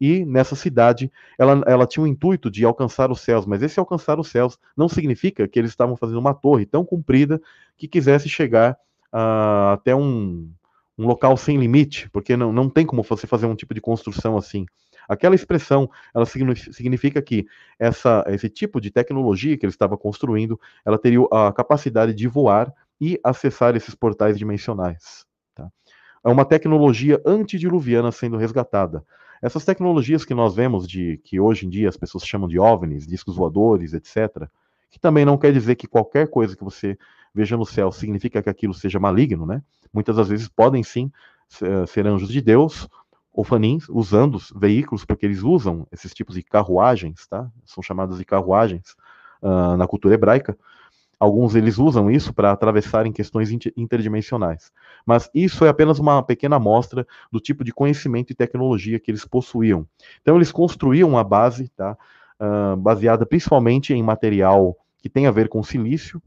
E 0.00 0.24
nessa 0.24 0.56
cidade, 0.56 1.10
ela, 1.38 1.62
ela 1.66 1.86
tinha 1.86 2.02
o 2.02 2.06
intuito 2.06 2.50
de 2.50 2.64
alcançar 2.64 3.10
os 3.10 3.20
céus, 3.20 3.46
mas 3.46 3.62
esse 3.62 3.78
alcançar 3.78 4.18
os 4.18 4.28
céus 4.28 4.58
não 4.76 4.88
significa 4.88 5.46
que 5.46 5.58
eles 5.58 5.70
estavam 5.70 5.96
fazendo 5.96 6.18
uma 6.18 6.34
torre 6.34 6.64
tão 6.64 6.84
comprida 6.84 7.40
que 7.76 7.88
quisesse 7.88 8.28
chegar 8.28 8.76
uh, 9.12 9.72
até 9.72 9.94
um, 9.94 10.50
um 10.96 11.06
local 11.06 11.36
sem 11.36 11.58
limite, 11.58 12.08
porque 12.10 12.36
não, 12.36 12.52
não 12.52 12.68
tem 12.68 12.86
como 12.86 13.02
você 13.02 13.26
fazer 13.26 13.46
um 13.46 13.54
tipo 13.54 13.74
de 13.74 13.80
construção 13.80 14.36
assim. 14.36 14.66
Aquela 15.08 15.34
expressão, 15.34 15.90
ela 16.14 16.24
significa 16.24 17.20
que 17.20 17.46
essa, 17.78 18.24
esse 18.28 18.48
tipo 18.48 18.80
de 18.80 18.90
tecnologia 18.90 19.56
que 19.56 19.66
ele 19.66 19.72
estava 19.72 19.96
construindo, 19.98 20.58
ela 20.84 20.98
teria 20.98 21.20
a 21.30 21.52
capacidade 21.52 22.14
de 22.14 22.26
voar 22.26 22.72
e 23.00 23.20
acessar 23.22 23.76
esses 23.76 23.94
portais 23.94 24.38
dimensionais. 24.38 25.26
Tá? 25.54 25.68
É 26.24 26.28
uma 26.28 26.44
tecnologia 26.44 27.20
antediluviana 27.26 28.10
sendo 28.10 28.36
resgatada. 28.36 29.04
Essas 29.42 29.64
tecnologias 29.64 30.24
que 30.24 30.32
nós 30.32 30.54
vemos, 30.54 30.88
de 30.88 31.20
que 31.22 31.38
hoje 31.38 31.66
em 31.66 31.68
dia 31.68 31.88
as 31.88 31.98
pessoas 31.98 32.24
chamam 32.24 32.48
de 32.48 32.58
OVNIs, 32.58 33.06
discos 33.06 33.36
voadores, 33.36 33.92
etc., 33.92 34.48
que 34.94 35.00
também 35.00 35.24
não 35.24 35.36
quer 35.36 35.52
dizer 35.52 35.74
que 35.74 35.88
qualquer 35.88 36.28
coisa 36.28 36.56
que 36.56 36.62
você 36.62 36.96
veja 37.34 37.56
no 37.56 37.66
céu 37.66 37.90
significa 37.90 38.40
que 38.40 38.48
aquilo 38.48 38.72
seja 38.72 39.00
maligno, 39.00 39.44
né? 39.44 39.60
Muitas 39.92 40.14
das 40.14 40.28
vezes 40.28 40.46
podem 40.46 40.84
sim 40.84 41.10
ser 41.88 42.06
anjos 42.06 42.28
de 42.28 42.40
Deus 42.40 42.88
ou 43.32 43.42
fanins 43.42 43.88
usando 43.88 44.38
veículos, 44.54 45.04
porque 45.04 45.26
eles 45.26 45.42
usam 45.42 45.84
esses 45.90 46.14
tipos 46.14 46.36
de 46.36 46.44
carruagens, 46.44 47.26
tá? 47.26 47.50
São 47.66 47.82
chamadas 47.82 48.18
de 48.18 48.24
carruagens 48.24 48.94
uh, 49.42 49.76
na 49.76 49.88
cultura 49.88 50.14
hebraica. 50.14 50.56
Alguns 51.18 51.56
eles 51.56 51.76
usam 51.76 52.08
isso 52.08 52.32
para 52.32 52.52
atravessarem 52.52 53.10
questões 53.10 53.50
interdimensionais. 53.76 54.70
Mas 55.04 55.28
isso 55.34 55.64
é 55.64 55.68
apenas 55.68 55.98
uma 55.98 56.22
pequena 56.22 56.54
amostra 56.54 57.04
do 57.32 57.40
tipo 57.40 57.64
de 57.64 57.72
conhecimento 57.72 58.30
e 58.30 58.36
tecnologia 58.36 59.00
que 59.00 59.10
eles 59.10 59.24
possuíam. 59.24 59.88
Então 60.22 60.36
eles 60.36 60.52
construíam 60.52 61.08
uma 61.08 61.24
base, 61.24 61.68
tá? 61.70 61.98
Uh, 62.38 62.76
baseada 62.76 63.26
principalmente 63.26 63.92
em 63.92 64.02
material 64.02 64.76
que 65.04 65.08
tem 65.10 65.26
a 65.26 65.30
ver 65.30 65.50
com 65.50 65.62
silício, 65.62 66.18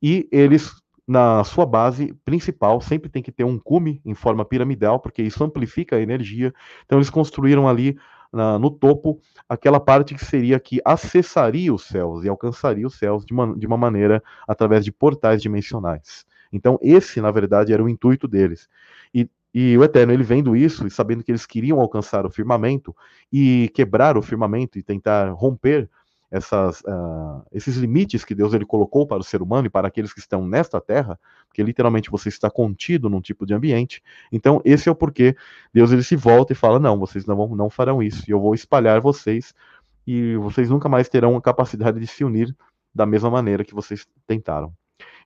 e 0.00 0.28
eles, 0.30 0.70
na 1.04 1.42
sua 1.42 1.66
base 1.66 2.14
principal, 2.24 2.80
sempre 2.80 3.10
tem 3.10 3.20
que 3.20 3.32
ter 3.32 3.42
um 3.42 3.58
cume 3.58 4.00
em 4.04 4.14
forma 4.14 4.44
piramidal, 4.44 5.00
porque 5.00 5.20
isso 5.20 5.42
amplifica 5.42 5.96
a 5.96 6.00
energia. 6.00 6.54
Então, 6.86 6.98
eles 6.98 7.10
construíram 7.10 7.66
ali 7.66 7.98
na, 8.32 8.60
no 8.60 8.70
topo 8.70 9.20
aquela 9.48 9.80
parte 9.80 10.14
que 10.14 10.24
seria 10.24 10.60
que 10.60 10.80
acessaria 10.84 11.74
os 11.74 11.82
céus 11.82 12.24
e 12.24 12.28
alcançaria 12.28 12.86
os 12.86 12.94
céus 12.94 13.26
de 13.26 13.32
uma, 13.32 13.58
de 13.58 13.66
uma 13.66 13.76
maneira 13.76 14.22
através 14.46 14.84
de 14.84 14.92
portais 14.92 15.42
dimensionais. 15.42 16.24
Então, 16.52 16.78
esse, 16.80 17.20
na 17.20 17.32
verdade, 17.32 17.72
era 17.72 17.82
o 17.82 17.88
intuito 17.88 18.28
deles. 18.28 18.68
E, 19.12 19.28
e 19.52 19.76
o 19.76 19.82
Eterno, 19.82 20.12
ele 20.12 20.22
vendo 20.22 20.54
isso 20.54 20.86
e 20.86 20.90
sabendo 20.92 21.24
que 21.24 21.32
eles 21.32 21.44
queriam 21.44 21.80
alcançar 21.80 22.24
o 22.24 22.30
firmamento 22.30 22.94
e 23.32 23.68
quebrar 23.74 24.16
o 24.16 24.22
firmamento 24.22 24.78
e 24.78 24.82
tentar 24.84 25.32
romper 25.32 25.90
essas, 26.30 26.80
uh, 26.82 27.44
esses 27.50 27.76
limites 27.76 28.24
que 28.24 28.34
Deus 28.34 28.54
ele 28.54 28.64
colocou 28.64 29.06
para 29.06 29.18
o 29.18 29.24
ser 29.24 29.42
humano 29.42 29.66
e 29.66 29.70
para 29.70 29.88
aqueles 29.88 30.12
que 30.12 30.20
estão 30.20 30.46
nesta 30.46 30.80
terra, 30.80 31.18
porque 31.48 31.62
literalmente 31.62 32.10
você 32.10 32.28
está 32.28 32.48
contido 32.48 33.10
num 33.10 33.20
tipo 33.20 33.44
de 33.44 33.52
ambiente. 33.52 34.02
Então, 34.30 34.60
esse 34.64 34.88
é 34.88 34.92
o 34.92 34.94
porquê 34.94 35.36
Deus 35.74 35.90
ele 35.90 36.04
se 36.04 36.14
volta 36.14 36.52
e 36.52 36.56
fala: 36.56 36.78
Não, 36.78 36.98
vocês 36.98 37.26
não, 37.26 37.36
vão, 37.36 37.56
não 37.56 37.68
farão 37.68 38.02
isso, 38.02 38.24
e 38.28 38.30
eu 38.30 38.40
vou 38.40 38.54
espalhar 38.54 39.00
vocês, 39.00 39.52
e 40.06 40.36
vocês 40.36 40.70
nunca 40.70 40.88
mais 40.88 41.08
terão 41.08 41.36
a 41.36 41.42
capacidade 41.42 41.98
de 41.98 42.06
se 42.06 42.24
unir 42.24 42.54
da 42.94 43.04
mesma 43.04 43.30
maneira 43.30 43.64
que 43.64 43.74
vocês 43.74 44.06
tentaram. 44.26 44.72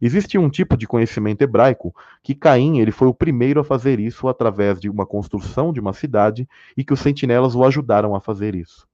Existe 0.00 0.38
um 0.38 0.50
tipo 0.50 0.76
de 0.76 0.86
conhecimento 0.86 1.42
hebraico 1.42 1.94
que 2.22 2.34
Caim 2.34 2.78
ele 2.78 2.90
foi 2.90 3.08
o 3.08 3.14
primeiro 3.14 3.60
a 3.60 3.64
fazer 3.64 4.00
isso 4.00 4.28
através 4.28 4.78
de 4.80 4.88
uma 4.88 5.06
construção 5.06 5.72
de 5.72 5.80
uma 5.80 5.92
cidade 5.92 6.48
e 6.76 6.84
que 6.84 6.92
os 6.92 7.00
sentinelas 7.00 7.54
o 7.54 7.64
ajudaram 7.64 8.14
a 8.14 8.20
fazer 8.20 8.54
isso. 8.54 8.86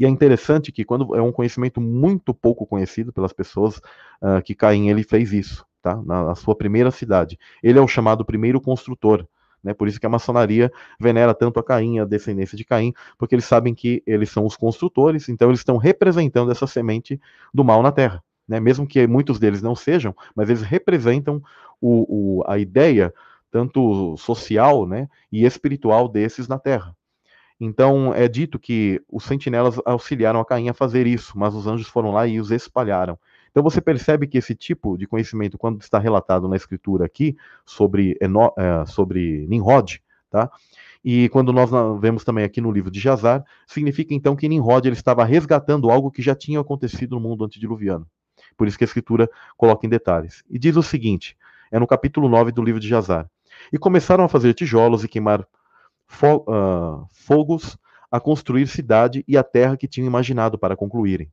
E 0.00 0.06
é 0.06 0.08
interessante 0.08 0.72
que 0.72 0.82
quando 0.82 1.14
é 1.14 1.20
um 1.20 1.30
conhecimento 1.30 1.78
muito 1.78 2.32
pouco 2.32 2.66
conhecido 2.66 3.12
pelas 3.12 3.34
pessoas 3.34 3.76
uh, 4.22 4.40
que 4.42 4.54
Caim 4.54 4.88
ele 4.88 5.02
fez 5.02 5.30
isso, 5.30 5.66
tá? 5.82 5.94
Na, 5.94 6.24
na, 6.24 6.34
sua 6.34 6.56
primeira 6.56 6.90
cidade. 6.90 7.38
Ele 7.62 7.78
é 7.78 7.82
o 7.82 7.86
chamado 7.86 8.24
primeiro 8.24 8.58
construtor. 8.62 9.26
Né, 9.62 9.74
por 9.74 9.86
isso 9.86 10.00
que 10.00 10.06
a 10.06 10.08
maçonaria 10.08 10.72
venera 10.98 11.34
tanto 11.34 11.60
a 11.60 11.62
Caim, 11.62 11.98
a 11.98 12.06
descendência 12.06 12.56
de 12.56 12.64
Caim, 12.64 12.94
porque 13.18 13.34
eles 13.34 13.44
sabem 13.44 13.74
que 13.74 14.02
eles 14.06 14.30
são 14.30 14.46
os 14.46 14.56
construtores, 14.56 15.28
então 15.28 15.50
eles 15.50 15.60
estão 15.60 15.76
representando 15.76 16.50
essa 16.50 16.66
semente 16.66 17.20
do 17.52 17.62
mal 17.62 17.82
na 17.82 17.92
Terra. 17.92 18.24
Né, 18.48 18.58
mesmo 18.58 18.86
que 18.86 19.06
muitos 19.06 19.38
deles 19.38 19.60
não 19.60 19.76
sejam, 19.76 20.16
mas 20.34 20.48
eles 20.48 20.62
representam 20.62 21.42
o, 21.78 22.38
o, 22.38 22.44
a 22.46 22.58
ideia 22.58 23.12
tanto 23.50 24.16
social 24.16 24.86
né, 24.86 25.10
e 25.30 25.44
espiritual 25.44 26.08
desses 26.08 26.48
na 26.48 26.58
Terra. 26.58 26.96
Então 27.60 28.14
é 28.14 28.26
dito 28.26 28.58
que 28.58 29.02
os 29.06 29.24
sentinelas 29.24 29.78
auxiliaram 29.84 30.40
a 30.40 30.44
Caim 30.44 30.70
a 30.70 30.74
fazer 30.74 31.06
isso, 31.06 31.38
mas 31.38 31.54
os 31.54 31.66
anjos 31.66 31.86
foram 31.88 32.10
lá 32.10 32.26
e 32.26 32.40
os 32.40 32.50
espalharam. 32.50 33.18
Então 33.50 33.62
você 33.62 33.80
percebe 33.80 34.26
que 34.26 34.38
esse 34.38 34.54
tipo 34.54 34.96
de 34.96 35.06
conhecimento, 35.06 35.58
quando 35.58 35.80
está 35.80 35.98
relatado 35.98 36.48
na 36.48 36.56
escritura 36.56 37.04
aqui 37.04 37.36
sobre, 37.66 38.16
Eno, 38.20 38.52
é, 38.56 38.86
sobre 38.86 39.46
Nimrod, 39.46 40.00
tá? 40.30 40.50
E 41.04 41.28
quando 41.30 41.52
nós 41.52 41.70
vemos 42.00 42.24
também 42.24 42.44
aqui 42.44 42.60
no 42.60 42.70
livro 42.70 42.90
de 42.90 43.00
Jazar, 43.00 43.44
significa 43.66 44.14
então 44.14 44.36
que 44.36 44.48
Nimrod 44.48 44.86
ele 44.86 44.96
estava 44.96 45.24
resgatando 45.24 45.90
algo 45.90 46.10
que 46.10 46.22
já 46.22 46.34
tinha 46.34 46.60
acontecido 46.60 47.16
no 47.16 47.20
mundo 47.20 47.44
antediluviano. 47.44 48.06
Por 48.56 48.68
isso 48.68 48.78
que 48.78 48.84
a 48.84 48.86
escritura 48.86 49.28
coloca 49.56 49.86
em 49.86 49.90
detalhes. 49.90 50.42
E 50.48 50.58
diz 50.58 50.76
o 50.76 50.82
seguinte: 50.82 51.36
é 51.70 51.78
no 51.78 51.86
capítulo 51.86 52.28
9 52.28 52.52
do 52.52 52.62
livro 52.62 52.80
de 52.80 52.88
Jazar. 52.88 53.28
E 53.72 53.78
começaram 53.78 54.24
a 54.24 54.28
fazer 54.28 54.54
tijolos 54.54 55.04
e 55.04 55.08
queimar 55.08 55.46
fo 56.10 56.44
uh, 56.48 57.06
fogos 57.12 57.78
a 58.10 58.18
construir 58.18 58.66
cidade 58.66 59.24
e 59.28 59.38
a 59.38 59.44
terra 59.44 59.76
que 59.76 59.86
tinham 59.86 60.08
imaginado 60.08 60.58
para 60.58 60.76
concluírem. 60.76 61.30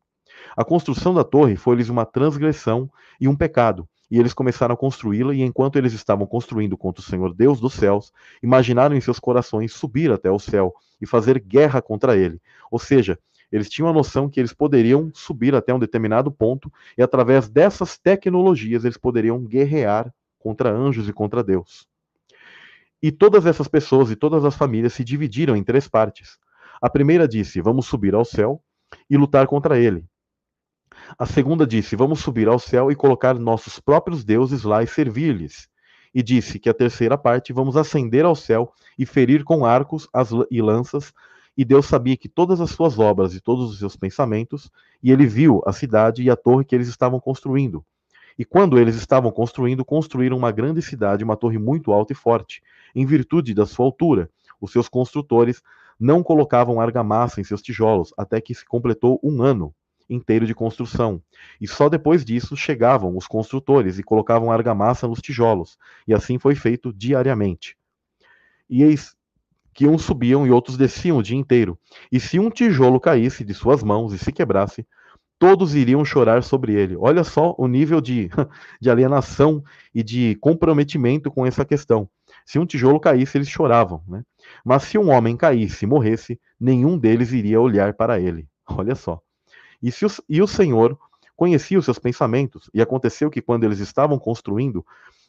A 0.56 0.64
construção 0.64 1.14
da 1.14 1.24
torre 1.24 1.56
foi-lhes 1.56 1.90
uma 1.90 2.06
transgressão 2.06 2.90
e 3.20 3.28
um 3.28 3.36
pecado, 3.36 3.90
e 4.10 4.20
eles 4.20 4.34
começaram 4.34 4.76
a 4.76 4.78
construí-la, 4.78 5.34
e 5.34 5.42
enquanto 5.42 5.78
eles 5.78 5.94
estavam 5.94 6.28
construindo 6.28 6.78
contra 6.78 7.02
o 7.02 7.04
Senhor 7.04 7.34
Deus 7.34 7.60
dos 7.60 7.74
céus, 7.74 8.14
imaginaram 8.42 8.96
em 8.96 9.02
seus 9.02 9.20
corações 9.20 9.74
subir 9.74 10.12
até 10.12 10.30
o 10.30 10.38
céu 10.40 10.74
e 11.02 11.08
fazer 11.08 11.40
guerra 11.40 11.82
contra 11.82 12.16
ele. 12.16 12.40
Ou 12.70 12.78
seja, 12.78 13.18
eles 13.52 13.70
tinham 13.70 13.90
a 13.90 13.94
noção 13.94 14.30
que 14.30 14.40
eles 14.40 14.54
poderiam 14.54 15.10
subir 15.14 15.56
até 15.56 15.74
um 15.74 15.80
determinado 15.80 16.32
ponto, 16.32 16.72
e 16.96 17.02
através 17.02 17.50
dessas 17.50 17.98
tecnologias 17.98 18.86
eles 18.86 18.98
poderiam 18.98 19.44
guerrear 19.44 20.14
contra 20.38 20.70
anjos 20.70 21.10
e 21.10 21.14
contra 21.14 21.44
Deus. 21.44 21.88
E 23.02 23.12
todas 23.12 23.46
essas 23.46 23.68
pessoas 23.68 24.10
e 24.10 24.16
todas 24.16 24.44
as 24.44 24.56
famílias 24.56 24.94
se 24.94 25.04
dividiram 25.04 25.56
em 25.56 25.64
três 25.64 25.88
partes. 25.88 26.38
A 26.82 26.90
primeira 26.90 27.28
disse: 27.28 27.62
Vamos 27.62 27.86
subir 27.86 28.16
ao 28.16 28.26
céu 28.26 28.62
e 29.10 29.18
lutar 29.18 29.48
contra 29.48 29.80
ele. 29.80 30.06
A 31.18 31.26
segunda 31.26 31.66
disse: 31.66 31.96
Vamos 31.96 32.20
subir 32.20 32.48
ao 32.48 32.60
céu 32.60 32.92
e 32.92 32.96
colocar 32.96 33.36
nossos 33.36 33.80
próprios 33.80 34.24
deuses 34.24 34.64
lá 34.64 34.82
e 34.82 34.88
servir-lhes. 34.88 35.68
E 36.14 36.24
disse 36.24 36.60
que 36.60 36.70
a 36.70 36.74
terceira 36.74 37.18
parte: 37.18 37.54
Vamos 37.54 37.78
ascender 37.78 38.26
ao 38.26 38.36
céu 38.36 38.72
e 38.98 39.06
ferir 39.06 39.44
com 39.44 39.66
arcos 39.66 40.08
as, 40.12 40.30
e 40.50 40.62
lanças. 40.62 41.14
E 41.56 41.66
Deus 41.66 41.88
sabia 41.88 42.16
que 42.16 42.30
todas 42.30 42.62
as 42.62 42.70
suas 42.72 43.00
obras 43.00 43.34
e 43.34 43.42
todos 43.42 43.72
os 43.72 43.80
seus 43.80 43.96
pensamentos, 43.96 44.70
e 45.02 45.12
ele 45.12 45.26
viu 45.26 45.62
a 45.66 45.74
cidade 45.74 46.22
e 46.22 46.30
a 46.30 46.36
torre 46.36 46.64
que 46.64 46.76
eles 46.76 46.88
estavam 46.88 47.20
construindo. 47.20 47.84
E 48.38 48.46
quando 48.46 48.78
eles 48.80 48.96
estavam 48.96 49.32
construindo, 49.32 49.84
construíram 49.84 50.38
uma 50.38 50.52
grande 50.52 50.82
cidade, 50.82 51.24
uma 51.24 51.36
torre 51.36 51.58
muito 51.58 51.92
alta 51.92 52.14
e 52.14 52.16
forte, 52.16 52.62
em 52.96 53.06
virtude 53.06 53.54
da 53.54 53.66
sua 53.66 53.86
altura. 53.86 54.30
Os 54.62 54.72
seus 54.72 54.88
construtores 54.88 55.62
não 56.00 56.22
colocavam 56.22 56.80
argamassa 56.80 57.42
em 57.42 57.44
seus 57.44 57.62
tijolos, 57.62 58.14
até 58.18 58.40
que 58.40 58.54
se 58.54 58.66
completou 58.66 59.20
um 59.24 59.42
ano 59.42 59.74
inteiro 60.10 60.46
de 60.46 60.54
construção. 60.54 61.22
E 61.60 61.68
só 61.68 61.90
depois 61.90 62.24
disso 62.24 62.56
chegavam 62.56 63.18
os 63.18 63.28
construtores 63.28 64.00
e 64.00 64.04
colocavam 64.04 64.52
argamassa 64.52 65.08
nos 65.08 65.20
tijolos, 65.20 65.78
e 66.08 66.14
assim 66.14 66.38
foi 66.38 66.56
feito 66.56 66.94
diariamente. 66.94 67.76
E 68.70 68.84
eis 68.84 69.16
que 69.74 69.88
uns 69.88 70.04
subiam 70.04 70.48
e 70.48 70.52
outros 70.52 70.76
desciam 70.76 71.18
o 71.18 71.24
dia 71.24 71.38
inteiro. 71.38 71.78
E 72.12 72.20
se 72.20 72.40
um 72.40 72.50
tijolo 72.50 73.00
caísse 73.00 73.44
de 73.44 73.54
suas 73.54 73.84
mãos 73.84 74.12
e 74.12 74.18
se 74.18 74.32
quebrasse, 74.32 74.88
todos 75.40 75.76
iriam 75.76 76.04
chorar 76.04 76.44
sobre 76.44 76.74
ele. 76.74 76.96
Olha 76.98 77.24
só 77.24 77.54
o 77.58 77.68
nível 77.68 78.02
de, 78.02 78.30
de 78.82 78.90
alienação 78.90 79.64
e 79.94 80.04
de 80.04 80.36
comprometimento 80.36 81.32
com 81.32 81.46
essa 81.46 81.66
questão. 81.66 82.10
Se 82.46 82.58
um 82.58 82.66
tijolo 82.66 83.00
caísse, 83.00 83.38
eles 83.38 83.50
choravam. 83.50 84.02
Né? 84.08 84.24
Mas 84.64 84.84
se 84.84 84.98
um 84.98 85.10
homem 85.10 85.36
caísse 85.36 85.86
e 85.86 85.88
morresse, 85.88 86.40
nenhum 86.60 86.98
deles 86.98 87.32
iria 87.32 87.60
olhar 87.60 87.94
para 87.94 88.20
ele. 88.20 88.48
Olha 88.68 88.96
só. 88.96 89.22
E, 89.82 89.92
se 89.92 90.06
o, 90.06 90.10
e 90.28 90.42
o 90.42 90.48
Senhor 90.48 90.98
conhecia 91.36 91.78
os 91.78 91.86
seus 91.86 92.00
pensamentos, 92.00 92.70
e 92.74 92.82
aconteceu 92.82 93.30
que 93.30 93.42
quando 93.42 93.64
eles 93.64 93.80
estavam 93.80 94.18
construindo, 94.18 94.84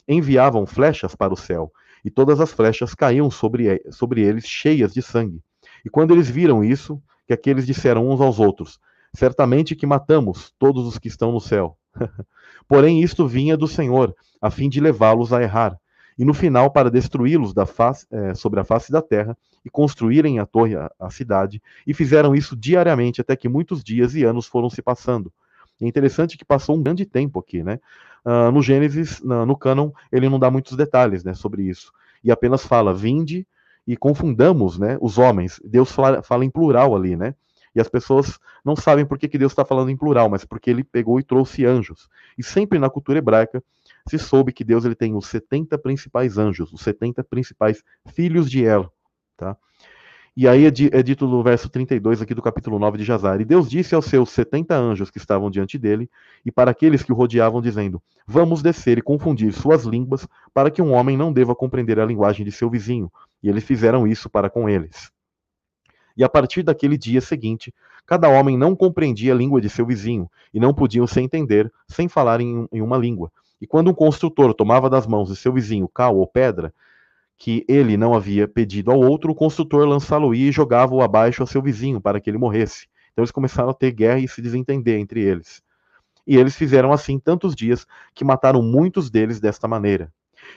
enviavam 0.07 0.65
flechas 0.65 1.13
para 1.13 1.31
o 1.31 1.37
céu, 1.37 1.71
e 2.03 2.09
todas 2.09 2.39
as 2.39 2.51
flechas 2.51 2.95
caíam 2.95 3.29
sobre, 3.29 3.83
sobre 3.91 4.21
eles 4.21 4.47
cheias 4.47 4.91
de 4.91 5.03
sangue. 5.03 5.43
E 5.85 5.89
quando 5.89 6.11
eles 6.11 6.27
viram 6.27 6.63
isso, 6.63 7.01
que 7.27 7.33
aqueles 7.33 7.65
disseram 7.65 8.09
uns 8.09 8.19
aos 8.19 8.39
outros: 8.39 8.79
Certamente 9.13 9.75
que 9.75 9.85
matamos 9.85 10.53
todos 10.59 10.85
os 10.85 10.97
que 10.97 11.07
estão 11.07 11.31
no 11.31 11.39
céu. 11.39 11.77
Porém, 12.67 13.01
isto 13.01 13.27
vinha 13.27 13.57
do 13.57 13.67
Senhor, 13.67 14.15
a 14.41 14.51
fim 14.51 14.69
de 14.69 14.79
levá-los 14.79 15.33
a 15.33 15.41
errar, 15.41 15.77
e 16.17 16.25
no 16.25 16.33
final 16.33 16.69
para 16.69 16.91
destruí-los 16.91 17.53
é, 18.11 18.33
sobre 18.33 18.59
a 18.59 18.63
face 18.63 18.91
da 18.91 19.01
terra 19.01 19.37
e 19.63 19.69
construírem 19.69 20.37
a 20.37 20.45
torre, 20.45 20.75
a, 20.75 20.91
a, 20.99 21.09
cidade, 21.09 21.61
e 21.87 21.93
fizeram 21.93 22.35
isso 22.35 22.55
diariamente 22.55 23.21
até 23.21 23.35
que 23.35 23.49
muitos 23.49 23.83
dias 23.83 24.15
e 24.15 24.23
anos 24.23 24.45
foram 24.45 24.69
se 24.69 24.81
passando. 24.81 25.31
É 25.81 25.87
interessante 25.87 26.37
que 26.37 26.43
passou 26.43 26.75
um 26.75 26.83
grande 26.83 27.05
tempo 27.05 27.39
aqui, 27.39 27.63
né? 27.63 27.79
Uh, 28.25 28.51
no 28.51 28.61
Gênesis, 28.61 29.21
no, 29.21 29.45
no 29.45 29.55
cânon, 29.55 29.91
ele 30.11 30.27
não 30.27 30.37
dá 30.37 30.51
muitos 30.51 30.75
detalhes, 30.75 31.23
né, 31.23 31.33
sobre 31.33 31.63
isso, 31.63 31.91
e 32.21 32.31
apenas 32.31 32.65
fala: 32.65 32.93
vinde 32.93 33.47
e 33.87 33.95
confundamos, 33.95 34.77
né, 34.77 34.97
os 34.99 35.17
homens. 35.17 35.59
Deus 35.63 35.89
fala, 35.91 36.21
fala 36.21 36.43
em 36.43 36.49
plural 36.49 36.95
ali, 36.95 37.15
né? 37.15 37.33
E 37.79 37.81
as 37.81 37.87
pessoas 37.87 38.37
não 38.63 38.75
sabem 38.75 39.05
por 39.05 39.17
que, 39.17 39.29
que 39.29 39.37
Deus 39.37 39.53
está 39.53 39.63
falando 39.63 39.89
em 39.89 39.95
plural, 39.95 40.29
mas 40.29 40.43
porque 40.43 40.69
ele 40.69 40.83
pegou 40.83 41.17
e 41.17 41.23
trouxe 41.23 41.65
anjos. 41.65 42.09
E 42.37 42.43
sempre 42.43 42.77
na 42.77 42.89
cultura 42.89 43.19
hebraica 43.19 43.63
se 44.05 44.19
soube 44.19 44.51
que 44.51 44.65
Deus 44.65 44.83
ele 44.83 44.95
tem 44.95 45.15
os 45.15 45.27
70 45.27 45.77
principais 45.77 46.37
anjos, 46.37 46.73
os 46.73 46.81
70 46.81 47.23
principais 47.23 47.81
filhos 48.13 48.51
de 48.51 48.65
El. 48.65 48.91
Tá? 49.37 49.55
E 50.35 50.45
aí 50.45 50.65
é, 50.65 50.67
é 50.91 51.01
dito 51.01 51.25
no 51.25 51.41
verso 51.41 51.69
32 51.69 52.21
aqui 52.21 52.33
do 52.33 52.41
capítulo 52.41 52.77
9 52.77 52.97
de 52.97 53.05
Jazar. 53.05 53.39
E 53.39 53.45
Deus 53.45 53.69
disse 53.69 53.95
aos 53.95 54.03
seus 54.03 54.29
70 54.31 54.75
anjos 54.75 55.09
que 55.09 55.17
estavam 55.17 55.49
diante 55.49 55.77
dele, 55.77 56.09
e 56.45 56.51
para 56.51 56.71
aqueles 56.71 57.01
que 57.01 57.13
o 57.13 57.15
rodeavam, 57.15 57.61
dizendo: 57.61 58.01
Vamos 58.27 58.61
descer 58.61 58.97
e 58.97 59.01
confundir 59.01 59.53
suas 59.53 59.85
línguas, 59.85 60.27
para 60.53 60.69
que 60.69 60.81
um 60.81 60.91
homem 60.91 61.15
não 61.15 61.31
deva 61.31 61.55
compreender 61.55 61.97
a 61.97 62.05
linguagem 62.05 62.45
de 62.45 62.51
seu 62.51 62.69
vizinho. 62.69 63.09
E 63.41 63.47
eles 63.47 63.63
fizeram 63.63 64.05
isso 64.05 64.29
para 64.29 64.49
com 64.49 64.67
eles. 64.67 65.09
E 66.19 66.23
a 66.25 66.27
partir 66.27 66.63
daquele 66.63 66.97
dia 66.97 67.21
seguinte, 67.21 67.73
cada 68.05 68.27
homem 68.27 68.57
não 68.57 68.75
compreendia 68.75 69.31
a 69.31 69.35
língua 69.37 69.61
de 69.61 69.69
seu 69.69 69.85
vizinho, 69.85 70.29
e 70.53 70.59
não 70.59 70.73
podiam 70.73 71.07
se 71.07 71.21
entender 71.21 71.71
sem 71.87 72.09
falar 72.09 72.41
em, 72.41 72.67
em 72.73 72.81
uma 72.81 72.97
língua. 72.97 73.31
E 73.61 73.65
quando 73.65 73.89
um 73.89 73.93
construtor 73.93 74.53
tomava 74.53 74.89
das 74.89 75.07
mãos 75.07 75.29
de 75.29 75.37
seu 75.37 75.53
vizinho 75.53 75.87
cal 75.87 76.17
ou 76.17 76.27
pedra, 76.27 76.73
que 77.37 77.63
ele 77.69 77.95
não 77.95 78.13
havia 78.13 78.49
pedido 78.49 78.91
ao 78.91 78.99
outro, 78.99 79.31
o 79.31 79.35
construtor 79.35 79.87
lançá-lo-ia 79.87 80.49
e 80.49 80.51
jogava-o 80.51 81.01
abaixo 81.01 81.41
a 81.41 81.47
seu 81.47 81.61
vizinho 81.61 82.01
para 82.01 82.19
que 82.19 82.29
ele 82.29 82.37
morresse. 82.37 82.89
Então 83.13 83.23
eles 83.23 83.31
começaram 83.31 83.69
a 83.69 83.73
ter 83.73 83.93
guerra 83.93 84.19
e 84.19 84.27
se 84.27 84.41
desentender 84.41 84.99
entre 84.99 85.21
eles. 85.21 85.61
E 86.27 86.35
eles 86.35 86.53
fizeram 86.53 86.91
assim 86.91 87.17
tantos 87.17 87.55
dias 87.55 87.87
que 88.13 88.25
mataram 88.25 88.61
muitos 88.61 89.09
deles 89.09 89.39
desta 89.39 89.69
maneira. 89.69 90.11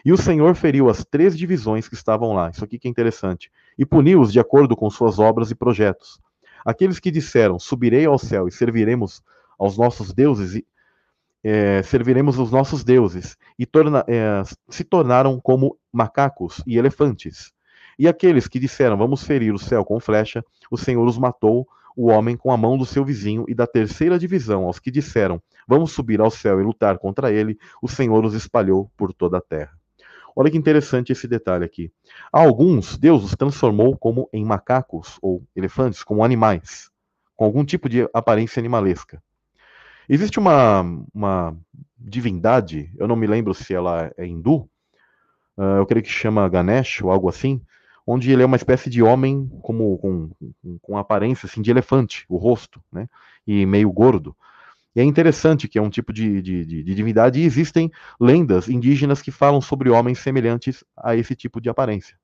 E 0.04 0.12
o 0.12 0.16
Senhor 0.16 0.54
feriu 0.54 0.88
as 0.88 1.04
três 1.04 1.36
divisões 1.36 1.88
que 1.88 1.94
estavam 1.94 2.32
lá. 2.32 2.50
Isso 2.50 2.64
aqui 2.64 2.78
que 2.78 2.88
é 2.88 2.90
interessante. 2.90 3.50
E 3.78 3.86
puniu-os 3.86 4.32
de 4.32 4.40
acordo 4.40 4.76
com 4.76 4.88
suas 4.90 5.18
obras 5.18 5.50
e 5.50 5.54
projetos. 5.54 6.20
Aqueles 6.64 6.98
que 6.98 7.10
disseram: 7.10 7.58
Subirei 7.58 8.06
ao 8.06 8.18
céu 8.18 8.48
e 8.48 8.52
serviremos 8.52 9.22
aos 9.58 9.76
nossos 9.76 10.12
deuses, 10.12 10.54
e, 10.54 10.66
é, 11.44 11.82
serviremos 11.82 12.38
os 12.38 12.50
nossos 12.50 12.84
deuses, 12.84 13.36
e 13.58 13.66
torna, 13.66 14.04
é, 14.08 14.42
se 14.68 14.84
tornaram 14.84 15.40
como 15.40 15.76
macacos 15.92 16.62
e 16.66 16.78
elefantes. 16.78 17.52
E 17.98 18.08
aqueles 18.08 18.48
que 18.48 18.58
disseram: 18.58 18.96
Vamos 18.96 19.24
ferir 19.24 19.54
o 19.54 19.58
céu 19.58 19.84
com 19.84 20.00
flecha, 20.00 20.44
o 20.70 20.78
Senhor 20.78 21.06
os 21.06 21.18
matou, 21.18 21.66
o 21.96 22.08
homem 22.08 22.36
com 22.36 22.50
a 22.50 22.56
mão 22.56 22.78
do 22.78 22.86
seu 22.86 23.04
vizinho, 23.04 23.44
e 23.48 23.54
da 23.54 23.66
terceira 23.66 24.18
divisão, 24.18 24.64
aos 24.64 24.78
que 24.78 24.90
disseram: 24.90 25.42
Vamos 25.66 25.92
subir 25.92 26.20
ao 26.20 26.30
céu 26.30 26.60
e 26.60 26.64
lutar 26.64 26.98
contra 26.98 27.32
ele, 27.32 27.58
o 27.80 27.88
Senhor 27.88 28.24
os 28.24 28.34
espalhou 28.34 28.90
por 28.96 29.12
toda 29.12 29.38
a 29.38 29.40
terra. 29.40 29.81
Olha 30.34 30.50
que 30.50 30.56
interessante 30.56 31.12
esse 31.12 31.28
detalhe 31.28 31.64
aqui. 31.64 31.92
A 32.32 32.40
alguns, 32.40 32.96
Deus 32.96 33.24
os 33.24 33.36
transformou 33.36 33.96
como 33.96 34.28
em 34.32 34.44
macacos 34.44 35.18
ou 35.20 35.44
elefantes, 35.54 36.02
como 36.02 36.24
animais, 36.24 36.90
com 37.36 37.44
algum 37.44 37.64
tipo 37.64 37.88
de 37.88 38.08
aparência 38.14 38.60
animalesca. 38.60 39.22
Existe 40.08 40.38
uma, 40.38 40.82
uma 41.14 41.56
divindade, 41.98 42.92
eu 42.98 43.06
não 43.06 43.16
me 43.16 43.26
lembro 43.26 43.54
se 43.54 43.72
ela 43.74 44.12
é 44.16 44.26
hindu, 44.26 44.68
uh, 45.56 45.78
eu 45.78 45.86
creio 45.86 46.02
que 46.02 46.10
chama 46.10 46.48
Ganesh 46.48 47.02
ou 47.02 47.10
algo 47.10 47.28
assim, 47.28 47.62
onde 48.06 48.30
ele 48.30 48.42
é 48.42 48.46
uma 48.46 48.56
espécie 48.56 48.90
de 48.90 49.02
homem 49.02 49.48
como 49.62 49.96
com, 49.98 50.30
com 50.80 50.98
aparência 50.98 51.46
assim 51.46 51.62
de 51.62 51.70
elefante, 51.70 52.24
o 52.28 52.36
rosto, 52.36 52.82
né, 52.92 53.08
e 53.46 53.64
meio 53.64 53.90
gordo. 53.92 54.36
E 54.94 55.00
é 55.00 55.04
interessante 55.04 55.68
que 55.68 55.78
é 55.78 55.82
um 55.82 55.88
tipo 55.88 56.12
de, 56.12 56.42
de, 56.42 56.64
de, 56.64 56.82
de, 56.82 56.94
divindade 56.94 57.40
e 57.40 57.44
existem 57.44 57.90
lendas 58.20 58.68
indígenas 58.68 59.22
que 59.22 59.30
falam 59.30 59.60
sobre 59.60 59.88
homens 59.88 60.18
semelhantes 60.18 60.84
a 60.96 61.16
esse 61.16 61.34
tipo 61.34 61.60
de 61.60 61.70
aparência. 61.70 62.16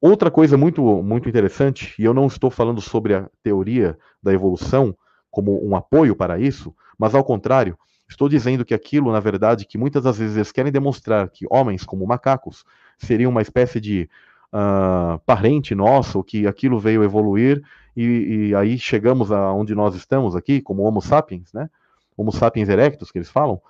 Outra 0.00 0.30
coisa 0.30 0.56
muito, 0.56 0.82
muito 1.02 1.28
interessante, 1.28 1.94
e 1.98 2.04
eu 2.04 2.14
não 2.14 2.26
estou 2.26 2.50
falando 2.50 2.80
sobre 2.80 3.14
a 3.14 3.28
teoria 3.42 3.98
da 4.22 4.32
evolução 4.32 4.96
como 5.30 5.64
um 5.64 5.76
apoio 5.76 6.16
para 6.16 6.40
isso, 6.40 6.74
mas 6.98 7.14
ao 7.14 7.22
contrário, 7.22 7.78
estou 8.08 8.28
dizendo 8.28 8.64
que 8.64 8.74
aquilo, 8.74 9.12
na 9.12 9.20
verdade, 9.20 9.66
que 9.66 9.78
muitas 9.78 10.02
das 10.02 10.18
vezes 10.18 10.36
eles 10.36 10.50
querem 10.50 10.72
demonstrar 10.72 11.28
que 11.28 11.46
homens 11.48 11.84
como 11.84 12.06
macacos 12.06 12.64
seriam 12.98 13.30
uma 13.30 13.42
espécie 13.42 13.80
de 13.80 14.08
uh, 14.52 15.18
parente 15.24 15.74
nosso, 15.74 16.24
que 16.24 16.46
aquilo 16.46 16.80
veio 16.80 17.04
evoluir 17.04 17.62
e, 17.96 18.48
e, 18.50 18.54
aí 18.54 18.78
chegamos 18.78 19.32
a 19.32 19.52
onde 19.52 19.74
nós 19.74 19.94
estamos 19.94 20.36
aqui, 20.36 20.60
como 20.60 20.82
Homo 20.82 21.00
sapiens, 21.00 21.52
né? 21.52 21.68
Homo 22.16 22.32
sapiens 22.32 22.68
erectus, 22.68 23.10
que 23.10 23.18
eles 23.18 23.30
falam. 23.30 23.60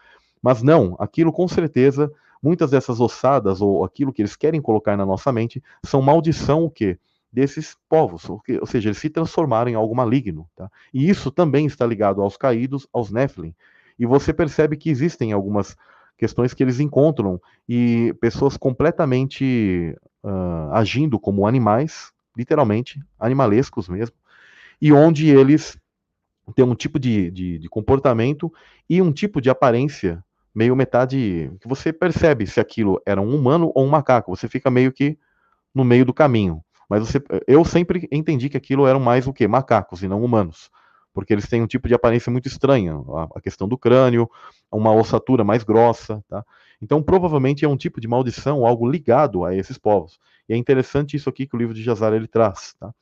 Mas 0.42 0.62
não, 0.62 0.96
aquilo 0.98 1.32
com 1.32 1.46
certeza, 1.46 2.10
muitas 2.42 2.70
dessas 2.70 3.00
ossadas 3.00 3.60
ou 3.60 3.84
aquilo 3.84 4.12
que 4.12 4.22
eles 4.22 4.36
querem 4.36 4.60
colocar 4.60 4.96
na 4.96 5.04
nossa 5.04 5.32
mente 5.32 5.62
são 5.84 6.00
maldição 6.00 6.64
o 6.64 6.70
quê? 6.70 6.98
Desses 7.32 7.76
povos, 7.88 8.28
ou 8.28 8.66
seja, 8.66 8.88
eles 8.88 8.98
se 8.98 9.08
transformaram 9.08 9.70
em 9.70 9.74
algo 9.74 9.94
maligno. 9.94 10.48
Tá? 10.56 10.68
E 10.92 11.08
isso 11.08 11.30
também 11.30 11.66
está 11.66 11.86
ligado 11.86 12.20
aos 12.20 12.36
caídos, 12.36 12.88
aos 12.92 13.10
Nephilim. 13.10 13.54
E 13.98 14.04
você 14.04 14.32
percebe 14.32 14.76
que 14.76 14.90
existem 14.90 15.32
algumas 15.32 15.76
questões 16.18 16.52
que 16.52 16.62
eles 16.62 16.80
encontram 16.80 17.40
e 17.68 18.14
pessoas 18.20 18.56
completamente 18.56 19.96
uh, 20.24 20.72
agindo 20.72 21.18
como 21.18 21.46
animais, 21.46 22.12
literalmente, 22.36 23.00
animalescos 23.18 23.88
mesmo, 23.88 24.16
e 24.80 24.92
onde 24.92 25.28
eles 25.28 25.78
têm 26.54 26.64
um 26.64 26.74
tipo 26.74 26.98
de, 26.98 27.30
de, 27.30 27.58
de 27.58 27.68
comportamento 27.68 28.52
e 28.88 29.00
um 29.00 29.12
tipo 29.12 29.40
de 29.40 29.50
aparência 29.50 30.24
meio 30.54 30.74
metade 30.74 31.50
que 31.60 31.68
você 31.68 31.92
percebe 31.92 32.46
se 32.46 32.58
aquilo 32.58 33.00
era 33.06 33.20
um 33.20 33.34
humano 33.34 33.70
ou 33.74 33.84
um 33.84 33.88
macaco. 33.88 34.34
Você 34.34 34.48
fica 34.48 34.70
meio 34.70 34.92
que 34.92 35.18
no 35.74 35.84
meio 35.84 36.04
do 36.04 36.12
caminho. 36.12 36.62
Mas 36.88 37.06
você, 37.06 37.22
eu 37.46 37.64
sempre 37.64 38.08
entendi 38.10 38.48
que 38.48 38.56
aquilo 38.56 38.86
eram 38.86 38.98
mais 38.98 39.28
o 39.28 39.32
que 39.32 39.46
macacos 39.46 40.02
e 40.02 40.08
não 40.08 40.24
humanos, 40.24 40.68
porque 41.14 41.32
eles 41.32 41.48
têm 41.48 41.62
um 41.62 41.66
tipo 41.66 41.86
de 41.86 41.94
aparência 41.94 42.32
muito 42.32 42.48
estranha, 42.48 42.96
a, 43.32 43.40
questão 43.40 43.68
do 43.68 43.78
crânio, 43.78 44.28
uma 44.72 44.92
ossatura 44.92 45.44
mais 45.44 45.62
grossa, 45.62 46.20
tá? 46.28 46.44
Então, 46.82 47.00
provavelmente 47.00 47.64
é 47.64 47.68
um 47.68 47.76
tipo 47.76 48.00
de 48.00 48.08
maldição, 48.08 48.66
algo 48.66 48.90
ligado 48.90 49.44
a 49.44 49.54
esses 49.54 49.78
povos. 49.78 50.18
E 50.50 50.52
é 50.52 50.56
interessante 50.56 51.16
isso 51.16 51.28
aqui 51.28 51.46
que 51.46 51.54
o 51.54 51.58
livro 51.58 51.72
de 51.72 51.80
Jazar 51.80 52.12
ele 52.12 52.26
traz. 52.26 52.74
Tá? 52.74 52.92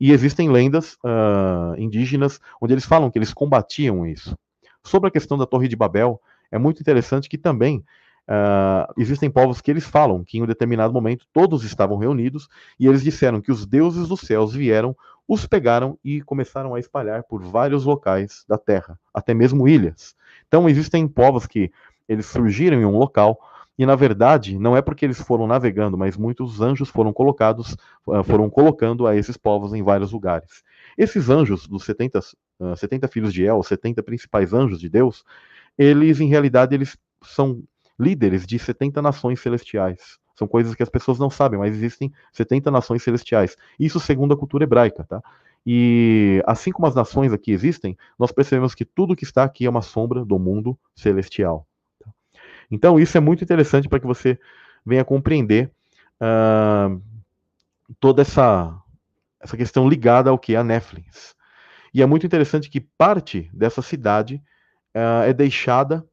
E 0.00 0.12
existem 0.12 0.48
lendas 0.48 0.94
uh, 1.04 1.74
indígenas 1.76 2.40
onde 2.62 2.72
eles 2.72 2.84
falam 2.84 3.10
que 3.10 3.18
eles 3.18 3.34
combatiam 3.34 4.06
isso. 4.06 4.38
Sobre 4.80 5.08
a 5.08 5.10
questão 5.10 5.36
da 5.36 5.44
Torre 5.44 5.66
de 5.66 5.74
Babel, 5.74 6.20
é 6.52 6.58
muito 6.58 6.80
interessante 6.80 7.28
que 7.28 7.36
também 7.36 7.78
uh, 8.28 8.92
existem 8.96 9.28
povos 9.28 9.60
que 9.60 9.72
eles 9.72 9.84
falam 9.84 10.22
que 10.22 10.38
em 10.38 10.42
um 10.42 10.46
determinado 10.46 10.94
momento 10.94 11.26
todos 11.32 11.64
estavam 11.64 11.98
reunidos 11.98 12.48
e 12.78 12.86
eles 12.86 13.02
disseram 13.02 13.40
que 13.40 13.50
os 13.50 13.66
deuses 13.66 14.06
dos 14.06 14.20
céus 14.20 14.54
vieram, 14.54 14.96
os 15.26 15.46
pegaram 15.46 15.98
e 16.04 16.20
começaram 16.22 16.76
a 16.76 16.78
espalhar 16.78 17.24
por 17.24 17.42
vários 17.42 17.84
locais 17.84 18.44
da 18.48 18.56
terra, 18.56 18.96
até 19.12 19.34
mesmo 19.34 19.66
ilhas. 19.66 20.14
Então 20.46 20.68
existem 20.68 21.08
povos 21.08 21.44
que 21.44 21.72
eles 22.08 22.26
surgiram 22.26 22.80
em 22.80 22.84
um 22.84 22.96
local 22.96 23.36
e 23.78 23.84
na 23.84 23.96
verdade 23.96 24.58
não 24.58 24.76
é 24.76 24.82
porque 24.82 25.04
eles 25.04 25.20
foram 25.20 25.46
navegando, 25.46 25.98
mas 25.98 26.16
muitos 26.16 26.60
anjos 26.60 26.88
foram 26.88 27.12
colocados, 27.12 27.76
ah, 28.08 28.22
foram 28.22 28.48
colocando 28.48 29.06
a 29.06 29.16
esses 29.16 29.36
povos 29.36 29.72
em 29.74 29.82
vários 29.82 30.12
lugares. 30.12 30.62
Esses 30.96 31.28
anjos, 31.28 31.66
dos 31.66 31.84
70, 31.84 32.20
uh, 32.60 32.76
70 32.76 33.08
filhos 33.08 33.32
de 33.32 33.44
El, 33.44 33.62
70 33.62 34.02
principais 34.02 34.52
anjos 34.52 34.78
de 34.78 34.88
Deus, 34.88 35.24
eles, 35.76 36.20
em 36.20 36.28
realidade, 36.28 36.74
eles 36.74 36.96
são 37.22 37.62
líderes 37.98 38.46
de 38.46 38.58
70 38.58 39.02
nações 39.02 39.40
celestiais. 39.40 40.18
São 40.36 40.48
coisas 40.48 40.74
que 40.74 40.82
as 40.82 40.88
pessoas 40.88 41.18
não 41.18 41.30
sabem, 41.30 41.58
mas 41.58 41.74
existem 41.74 42.12
70 42.32 42.70
nações 42.70 43.02
celestiais. 43.02 43.56
Isso 43.78 44.00
segundo 44.00 44.34
a 44.34 44.36
cultura 44.36 44.64
hebraica, 44.64 45.04
tá? 45.04 45.22
E 45.66 46.42
assim 46.46 46.70
como 46.70 46.86
as 46.86 46.94
nações 46.94 47.32
aqui 47.32 47.50
existem, 47.50 47.96
nós 48.18 48.30
percebemos 48.30 48.74
que 48.74 48.84
tudo 48.84 49.16
que 49.16 49.24
está 49.24 49.44
aqui 49.44 49.64
é 49.64 49.70
uma 49.70 49.80
sombra 49.80 50.24
do 50.24 50.38
mundo 50.38 50.78
celestial. 50.94 51.66
Então, 52.70 52.98
isso 52.98 53.16
é 53.16 53.20
muito 53.20 53.44
interessante 53.44 53.88
para 53.88 54.00
que 54.00 54.06
você 54.06 54.38
venha 54.84 55.04
compreender 55.04 55.70
uh, 56.20 57.00
toda 57.98 58.22
essa 58.22 58.80
essa 59.40 59.58
questão 59.58 59.86
ligada 59.86 60.30
ao 60.30 60.38
que? 60.38 60.56
A 60.56 60.64
Netflix. 60.64 61.36
E 61.92 62.00
é 62.00 62.06
muito 62.06 62.24
interessante 62.24 62.70
que 62.70 62.80
parte 62.80 63.50
dessa 63.52 63.82
cidade 63.82 64.42
uh, 64.96 65.22
é 65.24 65.34
deixada, 65.34 66.04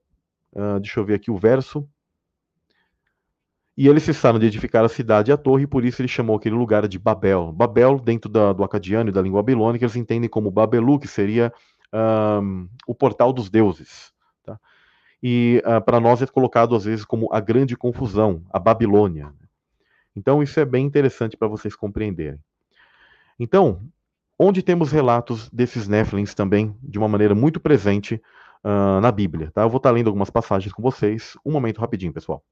uh, 0.51 0.79
deixa 0.81 0.99
eu 0.99 1.05
ver 1.05 1.13
aqui 1.15 1.31
o 1.31 1.37
verso, 1.37 1.87
e 3.77 3.87
eles 3.87 4.03
cessaram 4.03 4.37
de 4.37 4.45
edificar 4.45 4.83
a 4.83 4.89
cidade 4.89 5.31
e 5.31 5.33
a 5.33 5.37
torre, 5.37 5.63
e 5.63 5.67
por 5.67 5.85
isso 5.85 6.01
ele 6.01 6.09
chamou 6.09 6.35
aquele 6.35 6.55
lugar 6.55 6.87
de 6.87 6.99
Babel. 6.99 7.51
Babel, 7.53 7.99
dentro 7.99 8.29
da, 8.29 8.51
do 8.51 8.63
acadiano 8.63 9.09
e 9.09 9.13
da 9.13 9.21
língua 9.21 9.41
babilônica, 9.41 9.83
eles 9.83 9.95
entendem 9.95 10.29
como 10.29 10.51
Babelu, 10.51 10.99
que 10.99 11.07
seria 11.07 11.53
um, 12.41 12.67
o 12.85 12.93
portal 12.93 13.31
dos 13.31 13.49
deuses. 13.49 14.11
Tá? 15.21 15.27
E 15.27 15.63
uh, 15.65 15.81
para 15.81 15.99
nós 15.99 16.21
é 16.21 16.27
colocado 16.27 16.75
às 16.75 16.85
vezes 16.85 17.05
como 17.05 17.31
a 17.31 17.39
grande 17.39 17.77
confusão, 17.77 18.43
a 18.51 18.59
Babilônia. 18.59 19.31
Então 20.15 20.41
isso 20.41 20.59
é 20.59 20.65
bem 20.65 20.85
interessante 20.85 21.37
para 21.37 21.47
vocês 21.47 21.75
compreenderem. 21.75 22.39
Então, 23.39 23.81
onde 24.37 24.61
temos 24.61 24.91
relatos 24.91 25.49
desses 25.49 25.87
Nephilims 25.87 26.33
também, 26.33 26.75
de 26.81 26.97
uma 26.97 27.07
maneira 27.07 27.33
muito 27.33 27.59
presente 27.59 28.21
uh, 28.63 28.99
na 29.01 29.11
Bíblia. 29.11 29.51
Tá? 29.51 29.61
Eu 29.61 29.69
vou 29.69 29.77
estar 29.77 29.91
lendo 29.91 30.07
algumas 30.07 30.29
passagens 30.29 30.73
com 30.73 30.81
vocês. 30.81 31.37
Um 31.45 31.51
momento 31.51 31.79
rapidinho, 31.79 32.13
pessoal. 32.13 32.43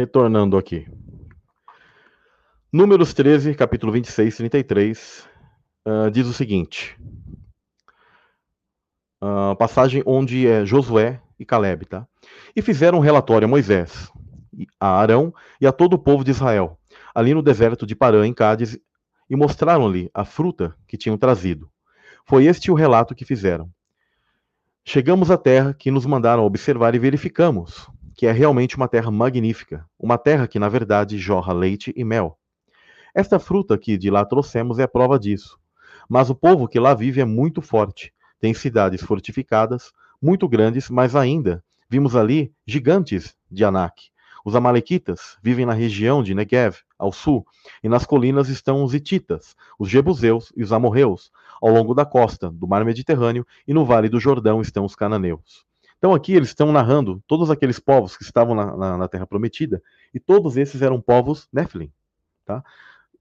Retornando 0.00 0.56
aqui. 0.56 0.88
Números 2.72 3.12
13, 3.12 3.54
capítulo 3.54 3.92
26, 3.92 4.34
33, 4.34 5.28
uh, 5.86 6.10
diz 6.10 6.26
o 6.26 6.32
seguinte. 6.32 6.98
Uh, 9.22 9.54
passagem 9.58 10.02
onde 10.06 10.46
é 10.46 10.64
Josué 10.64 11.20
e 11.38 11.44
Caleb, 11.44 11.84
tá? 11.84 12.06
E 12.56 12.62
fizeram 12.62 12.96
um 12.96 13.02
relatório 13.02 13.44
a 13.44 13.48
Moisés, 13.48 14.10
a 14.80 14.98
Arão 14.98 15.34
e 15.60 15.66
a 15.66 15.72
todo 15.72 15.92
o 15.92 15.98
povo 15.98 16.24
de 16.24 16.30
Israel, 16.30 16.78
ali 17.14 17.34
no 17.34 17.42
deserto 17.42 17.84
de 17.84 17.94
Parã, 17.94 18.26
em 18.26 18.32
Cádiz, 18.32 18.78
e 19.28 19.36
mostraram-lhe 19.36 20.10
a 20.14 20.24
fruta 20.24 20.74
que 20.88 20.96
tinham 20.96 21.18
trazido. 21.18 21.70
Foi 22.24 22.46
este 22.46 22.70
o 22.70 22.74
relato 22.74 23.14
que 23.14 23.26
fizeram. 23.26 23.70
Chegamos 24.82 25.30
à 25.30 25.36
terra 25.36 25.74
que 25.74 25.90
nos 25.90 26.06
mandaram 26.06 26.46
observar 26.46 26.94
e 26.94 26.98
verificamos 26.98 27.86
que 28.20 28.26
é 28.26 28.32
realmente 28.32 28.76
uma 28.76 28.86
terra 28.86 29.10
magnífica, 29.10 29.88
uma 29.98 30.18
terra 30.18 30.46
que, 30.46 30.58
na 30.58 30.68
verdade, 30.68 31.16
jorra 31.16 31.54
leite 31.54 31.90
e 31.96 32.04
mel. 32.04 32.38
Esta 33.14 33.38
fruta 33.38 33.78
que 33.78 33.96
de 33.96 34.10
lá 34.10 34.26
trouxemos 34.26 34.78
é 34.78 34.82
a 34.82 34.88
prova 34.88 35.18
disso. 35.18 35.58
Mas 36.06 36.28
o 36.28 36.34
povo 36.34 36.68
que 36.68 36.78
lá 36.78 36.92
vive 36.92 37.22
é 37.22 37.24
muito 37.24 37.62
forte, 37.62 38.12
tem 38.38 38.52
cidades 38.52 39.00
fortificadas, 39.02 39.90
muito 40.20 40.46
grandes, 40.46 40.90
mas 40.90 41.16
ainda 41.16 41.64
vimos 41.88 42.14
ali 42.14 42.52
gigantes 42.66 43.34
de 43.50 43.64
Anak. 43.64 44.10
Os 44.44 44.54
amalequitas 44.54 45.38
vivem 45.42 45.64
na 45.64 45.72
região 45.72 46.22
de 46.22 46.34
Negev, 46.34 46.76
ao 46.98 47.12
sul, 47.12 47.46
e 47.82 47.88
nas 47.88 48.04
colinas 48.04 48.50
estão 48.50 48.84
os 48.84 48.92
hititas, 48.92 49.56
os 49.78 49.88
jebuseus 49.88 50.52
e 50.54 50.62
os 50.62 50.74
amorreus. 50.74 51.30
Ao 51.58 51.70
longo 51.70 51.94
da 51.94 52.04
costa 52.04 52.50
do 52.50 52.68
mar 52.68 52.84
Mediterrâneo 52.84 53.46
e 53.66 53.72
no 53.72 53.86
vale 53.86 54.10
do 54.10 54.20
Jordão 54.20 54.60
estão 54.60 54.84
os 54.84 54.94
cananeus. 54.94 55.69
Então 56.00 56.14
aqui 56.14 56.32
eles 56.32 56.48
estão 56.48 56.72
narrando 56.72 57.22
todos 57.26 57.50
aqueles 57.50 57.78
povos 57.78 58.16
que 58.16 58.22
estavam 58.22 58.54
na, 58.54 58.74
na, 58.74 58.96
na 58.96 59.06
Terra 59.06 59.26
Prometida, 59.26 59.82
e 60.14 60.18
todos 60.18 60.56
esses 60.56 60.80
eram 60.80 60.98
povos 60.98 61.46
Nephilim, 61.52 61.92
tá? 62.46 62.64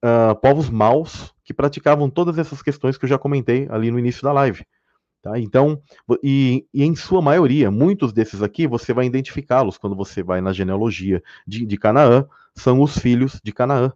Uh, 0.01 0.33
povos 0.39 0.69
maus 0.69 1.35
que 1.43 1.53
praticavam 1.53 2.09
todas 2.09 2.37
essas 2.37 2.61
questões 2.61 2.97
que 2.97 3.03
eu 3.03 3.09
já 3.09 3.17
comentei 3.17 3.67
ali 3.69 3.91
no 3.91 3.99
início 3.99 4.23
da 4.23 4.31
live. 4.31 4.65
Tá? 5.21 5.37
Então, 5.37 5.81
e, 6.23 6.65
e, 6.73 6.85
em 6.85 6.95
sua 6.95 7.21
maioria, 7.21 7.69
muitos 7.69 8.13
desses 8.13 8.41
aqui 8.41 8.65
você 8.65 8.93
vai 8.93 9.05
identificá-los 9.05 9.77
quando 9.77 9.93
você 9.93 10.23
vai 10.23 10.39
na 10.39 10.53
genealogia 10.53 11.21
de, 11.45 11.65
de 11.65 11.77
Canaã, 11.77 12.25
são 12.55 12.81
os 12.81 12.97
filhos 12.97 13.41
de 13.43 13.51
Canaã. 13.51 13.91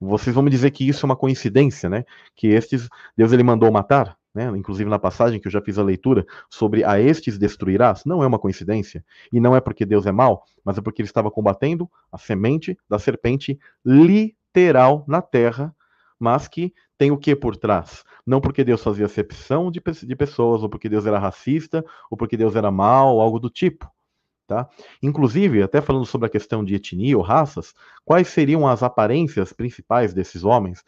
Vocês 0.00 0.32
vão 0.32 0.44
me 0.44 0.50
dizer 0.50 0.70
que 0.70 0.86
isso 0.86 1.04
é 1.04 1.08
uma 1.08 1.16
coincidência, 1.16 1.88
né? 1.88 2.04
Que 2.36 2.46
estes 2.46 2.88
Deus 3.16 3.32
ele 3.32 3.42
mandou 3.42 3.72
matar? 3.72 4.16
Né, 4.34 4.48
inclusive 4.56 4.90
na 4.90 4.98
passagem 4.98 5.40
que 5.40 5.46
eu 5.46 5.52
já 5.52 5.60
fiz 5.60 5.78
a 5.78 5.82
leitura 5.82 6.26
sobre 6.50 6.82
a 6.84 6.98
estes 6.98 7.38
destruirás, 7.38 8.04
não 8.04 8.22
é 8.22 8.26
uma 8.26 8.38
coincidência. 8.38 9.04
E 9.32 9.38
não 9.38 9.54
é 9.54 9.60
porque 9.60 9.86
Deus 9.86 10.06
é 10.06 10.12
mau, 10.12 10.44
mas 10.64 10.76
é 10.76 10.80
porque 10.80 11.00
ele 11.02 11.08
estava 11.08 11.30
combatendo 11.30 11.88
a 12.10 12.18
semente 12.18 12.76
da 12.88 12.98
serpente 12.98 13.58
literal 13.84 15.04
na 15.06 15.22
terra, 15.22 15.74
mas 16.18 16.48
que 16.48 16.74
tem 16.98 17.10
o 17.10 17.18
que 17.18 17.36
por 17.36 17.56
trás? 17.56 18.04
Não 18.26 18.40
porque 18.40 18.64
Deus 18.64 18.82
fazia 18.82 19.06
acepção 19.06 19.70
de, 19.70 19.80
de 20.02 20.16
pessoas, 20.16 20.62
ou 20.62 20.68
porque 20.68 20.88
Deus 20.88 21.06
era 21.06 21.18
racista, 21.18 21.84
ou 22.10 22.16
porque 22.16 22.36
Deus 22.36 22.56
era 22.56 22.70
mau, 22.70 23.20
algo 23.20 23.38
do 23.38 23.50
tipo. 23.50 23.88
Tá? 24.46 24.68
Inclusive, 25.02 25.62
até 25.62 25.80
falando 25.80 26.04
sobre 26.04 26.26
a 26.26 26.30
questão 26.30 26.64
de 26.64 26.74
etnia 26.74 27.16
ou 27.16 27.22
raças, 27.22 27.72
quais 28.04 28.28
seriam 28.28 28.66
as 28.66 28.82
aparências 28.82 29.52
principais 29.52 30.12
desses 30.12 30.44
homens? 30.44 30.84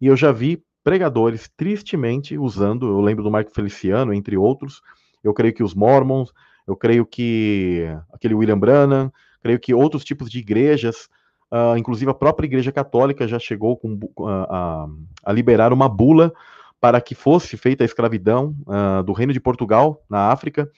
E 0.00 0.06
eu 0.06 0.16
já 0.16 0.30
vi 0.32 0.62
pregadores 0.82 1.50
tristemente 1.56 2.38
usando, 2.38 2.88
eu 2.88 3.00
lembro 3.00 3.22
do 3.22 3.30
Marco 3.30 3.52
Feliciano, 3.52 4.14
entre 4.14 4.36
outros, 4.36 4.82
eu 5.22 5.34
creio 5.34 5.54
que 5.54 5.62
os 5.62 5.74
Mormons, 5.74 6.32
eu 6.66 6.76
creio 6.76 7.04
que 7.04 7.86
aquele 8.12 8.34
William 8.34 8.58
Branham, 8.58 9.12
creio 9.42 9.58
que 9.58 9.74
outros 9.74 10.04
tipos 10.04 10.30
de 10.30 10.38
igrejas, 10.38 11.08
uh, 11.50 11.76
inclusive 11.76 12.10
a 12.10 12.14
própria 12.14 12.46
Igreja 12.46 12.72
Católica 12.72 13.26
já 13.26 13.38
chegou 13.38 13.76
com, 13.76 13.94
uh, 13.94 14.28
a, 14.48 14.88
a, 15.24 15.32
liberar 15.32 15.72
uma 15.72 15.88
bula 15.88 16.32
para 16.80 17.00
que 17.00 17.14
fosse 17.14 17.56
feita 17.56 17.84
a 17.84 17.86
escravidão 17.86 18.56
uh, 18.66 19.02
do 19.02 19.12
Reino 19.12 19.32
de 19.32 19.40
Portugal 19.40 20.02
na 20.08 20.30
África, 20.30 20.70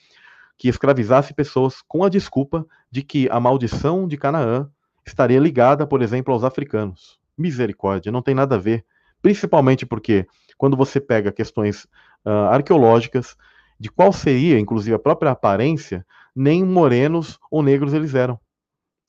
que 0.58 0.68
escravizasse 0.68 1.34
pessoas 1.34 1.82
com 1.86 2.04
a 2.04 2.08
desculpa 2.08 2.66
de 2.90 3.02
que 3.02 3.28
a 3.30 3.38
maldição 3.38 4.06
de 4.06 4.16
Canaã 4.16 4.68
estaria 5.04 5.38
ligada, 5.38 5.86
por 5.86 6.02
exemplo, 6.02 6.32
aos 6.32 6.44
africanos. 6.44 7.18
Misericórdia, 7.36 8.12
não 8.12 8.22
tem 8.22 8.34
nada 8.34 8.56
a 8.56 8.58
ver. 8.58 8.84
Principalmente 9.22 9.86
porque, 9.86 10.26
quando 10.58 10.76
você 10.76 11.00
pega 11.00 11.30
questões 11.30 11.84
uh, 12.26 12.50
arqueológicas, 12.50 13.36
de 13.78 13.88
qual 13.88 14.12
seria, 14.12 14.58
inclusive, 14.58 14.94
a 14.94 14.98
própria 14.98 15.30
aparência, 15.30 16.04
nem 16.34 16.64
morenos 16.64 17.38
ou 17.50 17.62
negros 17.62 17.94
eles 17.94 18.14
eram. 18.14 18.38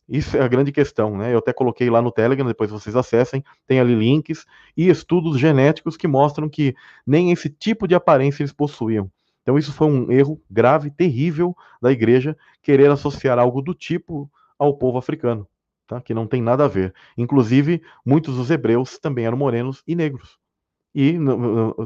Isso 0.07 0.37
é 0.37 0.41
a 0.41 0.47
grande 0.47 0.71
questão, 0.71 1.17
né? 1.17 1.33
Eu 1.33 1.39
até 1.39 1.51
coloquei 1.53 1.89
lá 1.89 2.01
no 2.01 2.11
Telegram, 2.11 2.45
depois 2.45 2.69
vocês 2.69 2.95
acessem, 2.95 3.43
tem 3.65 3.79
ali 3.79 3.95
links 3.95 4.45
e 4.75 4.89
estudos 4.89 5.39
genéticos 5.39 5.97
que 5.97 6.07
mostram 6.07 6.49
que 6.49 6.75
nem 7.07 7.31
esse 7.31 7.49
tipo 7.49 7.87
de 7.87 7.95
aparência 7.95 8.43
eles 8.43 8.51
possuíam. 8.51 9.09
Então 9.41 9.57
isso 9.57 9.71
foi 9.71 9.87
um 9.87 10.11
erro 10.11 10.41
grave, 10.49 10.91
terrível 10.91 11.55
da 11.81 11.91
igreja 11.91 12.37
querer 12.61 12.91
associar 12.91 13.39
algo 13.39 13.61
do 13.61 13.73
tipo 13.73 14.29
ao 14.59 14.77
povo 14.77 14.97
africano 14.97 15.47
tá? 15.87 16.01
que 16.01 16.13
não 16.13 16.27
tem 16.27 16.41
nada 16.41 16.65
a 16.65 16.67
ver. 16.67 16.93
Inclusive, 17.17 17.81
muitos 18.05 18.35
dos 18.35 18.49
hebreus 18.49 18.97
também 18.97 19.25
eram 19.25 19.37
morenos 19.37 19.83
e 19.87 19.95
negros. 19.95 20.37
E 20.95 21.17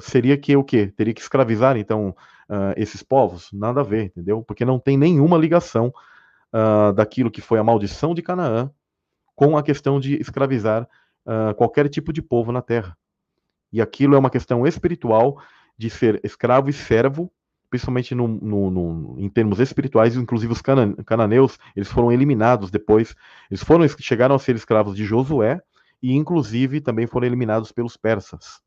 seria 0.02 0.38
que 0.38 0.56
o 0.56 0.64
quê? 0.64 0.88
Teria 0.88 1.14
que 1.14 1.22
escravizar, 1.22 1.78
então, 1.78 2.10
uh, 2.50 2.74
esses 2.76 3.02
povos? 3.02 3.50
Nada 3.54 3.82
a 3.82 3.84
ver, 3.84 4.06
entendeu? 4.06 4.44
Porque 4.44 4.66
não 4.66 4.80
tem 4.80 4.98
nenhuma 4.98 5.38
ligação 5.38 5.94
uh, 6.54 6.92
daquilo 6.94 7.32
que 7.32 7.42
foi 7.42 7.60
a 7.60 7.64
maldição 7.64 8.14
de 8.14 8.22
Canaã 8.22 8.70
com 9.36 9.58
a 9.58 9.64
questão 9.64 10.00
de 10.00 10.20
escravizar 10.20 10.84
uh, 11.26 11.54
qualquer 11.56 11.88
tipo 11.88 12.12
de 12.12 12.22
povo 12.22 12.52
na 12.52 12.62
terra. 12.62 12.98
E 13.72 13.82
aquilo 13.82 14.16
é 14.16 14.20
uma 14.20 14.30
questão 14.30 14.66
espiritual 14.66 15.42
de 15.78 15.90
ser 15.90 16.20
escravo 16.24 16.70
e 16.70 16.74
servo, 16.74 17.32
principalmente 17.70 18.16
no, 18.16 18.28
no, 18.28 18.72
no, 18.72 19.16
em 19.20 19.30
termos 19.30 19.60
espirituais, 19.60 20.16
inclusive 20.16 20.54
os 20.54 20.62
cananeus, 20.62 21.58
eles 21.76 21.90
foram 21.90 22.12
eliminados 22.12 22.72
depois, 22.72 23.16
eles 23.50 23.64
foram 23.64 23.88
chegaram 24.00 24.36
a 24.36 24.40
ser 24.40 24.56
escravos 24.56 24.96
de 24.96 25.06
Josué 25.06 25.62
e 26.02 26.14
inclusive 26.14 26.82
também 26.82 27.08
foram 27.08 27.28
eliminados 27.28 27.72
pelos 27.72 27.98
persas. 27.98 28.62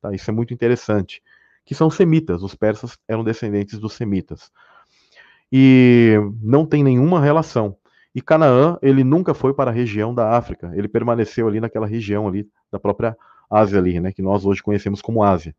Tá? 0.00 0.14
Isso 0.14 0.30
é 0.30 0.34
muito 0.34 0.54
interessante. 0.54 1.22
Que 1.64 1.74
são 1.74 1.90
semitas, 1.90 2.42
os 2.42 2.54
persas 2.54 2.98
eram 3.08 3.24
descendentes 3.24 3.78
dos 3.78 3.94
semitas. 3.94 4.50
E 5.50 6.14
não 6.42 6.66
tem 6.66 6.84
nenhuma 6.84 7.20
relação. 7.20 7.76
E 8.14 8.20
Canaã, 8.20 8.78
ele 8.80 9.02
nunca 9.02 9.34
foi 9.34 9.52
para 9.54 9.70
a 9.70 9.74
região 9.74 10.14
da 10.14 10.36
África, 10.36 10.72
ele 10.74 10.86
permaneceu 10.86 11.48
ali 11.48 11.58
naquela 11.58 11.86
região 11.86 12.28
ali 12.28 12.48
da 12.70 12.78
própria 12.78 13.16
Ásia 13.50 13.78
ali, 13.78 13.98
né, 13.98 14.12
que 14.12 14.22
nós 14.22 14.44
hoje 14.44 14.62
conhecemos 14.62 15.02
como 15.02 15.22
Ásia. 15.22 15.54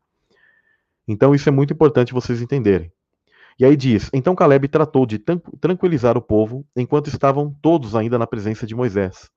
Então 1.06 1.34
isso 1.34 1.48
é 1.48 1.52
muito 1.52 1.72
importante 1.72 2.12
vocês 2.12 2.40
entenderem. 2.42 2.92
E 3.58 3.64
aí 3.64 3.76
diz: 3.76 4.10
Então 4.12 4.34
Caleb 4.34 4.68
tratou 4.68 5.06
de 5.06 5.18
tranquilizar 5.60 6.16
o 6.16 6.22
povo 6.22 6.66
enquanto 6.76 7.08
estavam 7.08 7.54
todos 7.62 7.94
ainda 7.94 8.18
na 8.18 8.26
presença 8.26 8.66
de 8.66 8.74
Moisés. 8.74 9.30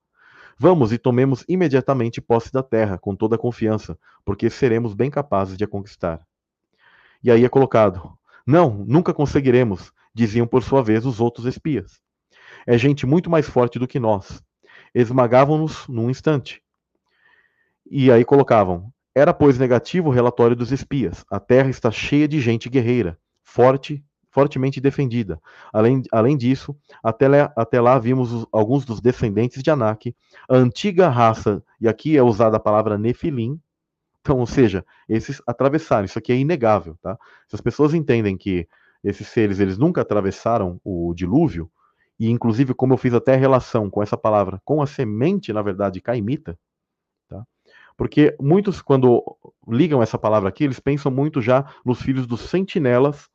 Vamos 0.57 0.91
e 0.91 0.97
tomemos 0.97 1.45
imediatamente 1.47 2.19
posse 2.19 2.51
da 2.51 2.61
terra, 2.61 2.97
com 2.97 3.15
toda 3.15 3.35
a 3.35 3.39
confiança, 3.39 3.97
porque 4.25 4.49
seremos 4.49 4.93
bem 4.93 5.09
capazes 5.09 5.57
de 5.57 5.63
a 5.63 5.67
conquistar. 5.67 6.19
E 7.23 7.31
aí 7.31 7.45
é 7.45 7.49
colocado: 7.49 8.11
Não, 8.45 8.83
nunca 8.85 9.13
conseguiremos, 9.13 9.93
diziam 10.13 10.45
por 10.45 10.61
sua 10.61 10.83
vez 10.83 11.05
os 11.05 11.21
outros 11.21 11.45
espias. 11.45 12.01
É 12.67 12.77
gente 12.77 13.05
muito 13.05 13.29
mais 13.29 13.47
forte 13.47 13.79
do 13.79 13.87
que 13.87 13.99
nós. 13.99 14.43
Esmagavam-nos 14.93 15.87
num 15.87 16.09
instante. 16.09 16.61
E 17.89 18.11
aí 18.11 18.25
colocavam: 18.25 18.91
Era, 19.15 19.33
pois, 19.33 19.57
negativo 19.57 20.09
o 20.09 20.11
relatório 20.11 20.55
dos 20.55 20.71
espias. 20.71 21.25
A 21.29 21.39
terra 21.39 21.69
está 21.69 21.89
cheia 21.91 22.27
de 22.27 22.39
gente 22.39 22.69
guerreira, 22.69 23.17
forte, 23.43 24.03
fortemente 24.31 24.79
defendida. 24.79 25.41
Além, 25.73 26.03
além 26.11 26.37
disso, 26.37 26.75
até 27.03 27.27
lá, 27.27 27.51
até 27.55 27.81
lá 27.81 27.97
vimos 27.97 28.31
os, 28.31 28.45
alguns 28.51 28.85
dos 28.85 29.01
descendentes 29.01 29.63
de 29.63 29.71
Anak, 29.71 30.15
a 30.49 30.55
antiga 30.55 31.09
raça, 31.09 31.63
e 31.81 31.87
aqui 31.87 32.15
é 32.15 32.23
usada 32.23 32.57
a 32.57 32.59
palavra 32.59 32.97
Nefilim. 32.97 33.59
Então, 34.21 34.37
ou 34.37 34.45
seja, 34.45 34.85
esses 35.07 35.41
atravessaram. 35.47 36.05
Isso 36.05 36.19
aqui 36.19 36.31
é 36.31 36.35
inegável, 36.35 36.95
tá? 37.01 37.17
Se 37.47 37.55
as 37.55 37.61
pessoas 37.61 37.93
entendem 37.93 38.37
que 38.37 38.67
esses 39.03 39.27
seres 39.27 39.59
eles 39.59 39.77
nunca 39.77 40.01
atravessaram 40.01 40.79
o 40.83 41.13
dilúvio, 41.15 41.71
e 42.19 42.29
inclusive 42.29 42.73
como 42.73 42.93
eu 42.93 42.97
fiz 42.97 43.13
até 43.13 43.35
relação 43.35 43.89
com 43.89 44.03
essa 44.03 44.17
palavra, 44.17 44.61
com 44.65 44.81
a 44.81 44.85
semente, 44.85 45.53
na 45.53 45.61
verdade, 45.61 46.01
caimita, 46.01 46.59
porque 47.99 48.33
muitos, 48.39 48.81
quando 48.81 49.21
ligam 49.67 50.01
essa 50.01 50.17
palavra 50.17 50.47
aqui, 50.47 50.63
eles 50.63 50.79
pensam 50.79 51.11
muito 51.11 51.41
já 51.41 51.65
nos 51.85 52.01
filhos 52.01 52.25
dos 52.25 52.39
sentinelas 52.39 53.27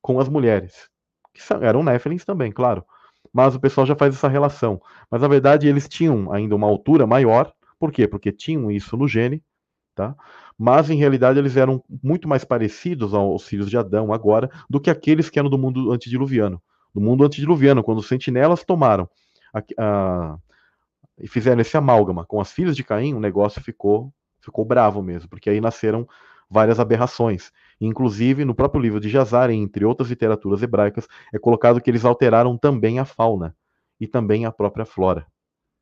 com 0.00 0.18
as 0.18 0.30
mulheres, 0.30 0.88
que 1.34 1.42
eram 1.60 1.82
néfilins 1.82 2.24
também, 2.24 2.50
claro. 2.50 2.82
Mas 3.30 3.54
o 3.54 3.60
pessoal 3.60 3.86
já 3.86 3.94
faz 3.94 4.14
essa 4.14 4.26
relação. 4.26 4.80
Mas 5.10 5.20
na 5.20 5.28
verdade 5.28 5.68
eles 5.68 5.86
tinham 5.86 6.32
ainda 6.32 6.56
uma 6.56 6.66
altura 6.66 7.06
maior. 7.06 7.52
Por 7.78 7.92
quê? 7.92 8.08
Porque 8.08 8.32
tinham 8.32 8.70
isso 8.70 8.96
no 8.96 9.06
gene, 9.06 9.44
tá? 9.94 10.16
Mas 10.56 10.88
em 10.88 10.96
realidade 10.96 11.38
eles 11.38 11.54
eram 11.54 11.84
muito 12.02 12.26
mais 12.26 12.46
parecidos 12.46 13.12
aos 13.12 13.44
filhos 13.44 13.68
de 13.68 13.76
Adão 13.76 14.10
agora 14.10 14.50
do 14.70 14.80
que 14.80 14.88
aqueles 14.88 15.28
que 15.28 15.38
eram 15.38 15.50
do 15.50 15.58
mundo 15.58 15.92
antediluviano. 15.92 16.62
Do 16.94 17.00
mundo 17.02 17.26
antediluviano, 17.26 17.84
quando 17.84 17.98
os 17.98 18.08
sentinelas 18.08 18.64
tomaram 18.64 19.06
a, 19.52 19.62
a, 19.78 20.38
e 21.20 21.28
fizeram 21.28 21.60
esse 21.60 21.76
amálgama 21.76 22.24
com 22.24 22.40
as 22.40 22.52
filhas 22.52 22.76
de 22.76 22.84
Caim, 22.84 23.14
o 23.14 23.20
negócio 23.20 23.62
ficou 23.62 24.12
ficou 24.40 24.64
bravo 24.64 25.02
mesmo, 25.02 25.28
porque 25.28 25.50
aí 25.50 25.60
nasceram 25.60 26.08
várias 26.48 26.80
aberrações. 26.80 27.52
Inclusive, 27.80 28.44
no 28.44 28.54
próprio 28.54 28.80
livro 28.80 29.00
de 29.00 29.08
Jazar, 29.08 29.50
entre 29.50 29.84
outras 29.84 30.08
literaturas 30.08 30.62
hebraicas, 30.62 31.06
é 31.32 31.38
colocado 31.38 31.80
que 31.80 31.90
eles 31.90 32.04
alteraram 32.04 32.56
também 32.56 32.98
a 32.98 33.04
fauna 33.04 33.54
e 34.00 34.06
também 34.06 34.46
a 34.46 34.52
própria 34.52 34.84
flora. 34.84 35.26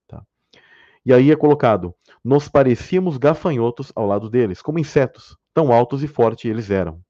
Tá? 0.06 0.22
E 1.04 1.12
aí 1.12 1.30
é 1.30 1.36
colocado: 1.36 1.94
nos 2.24 2.48
parecíamos 2.48 3.16
gafanhotos 3.16 3.92
ao 3.94 4.06
lado 4.06 4.28
deles, 4.28 4.60
como 4.60 4.78
insetos, 4.78 5.36
tão 5.54 5.72
altos 5.72 6.02
e 6.02 6.08
fortes 6.08 6.50
eles 6.50 6.70
eram. 6.70 7.00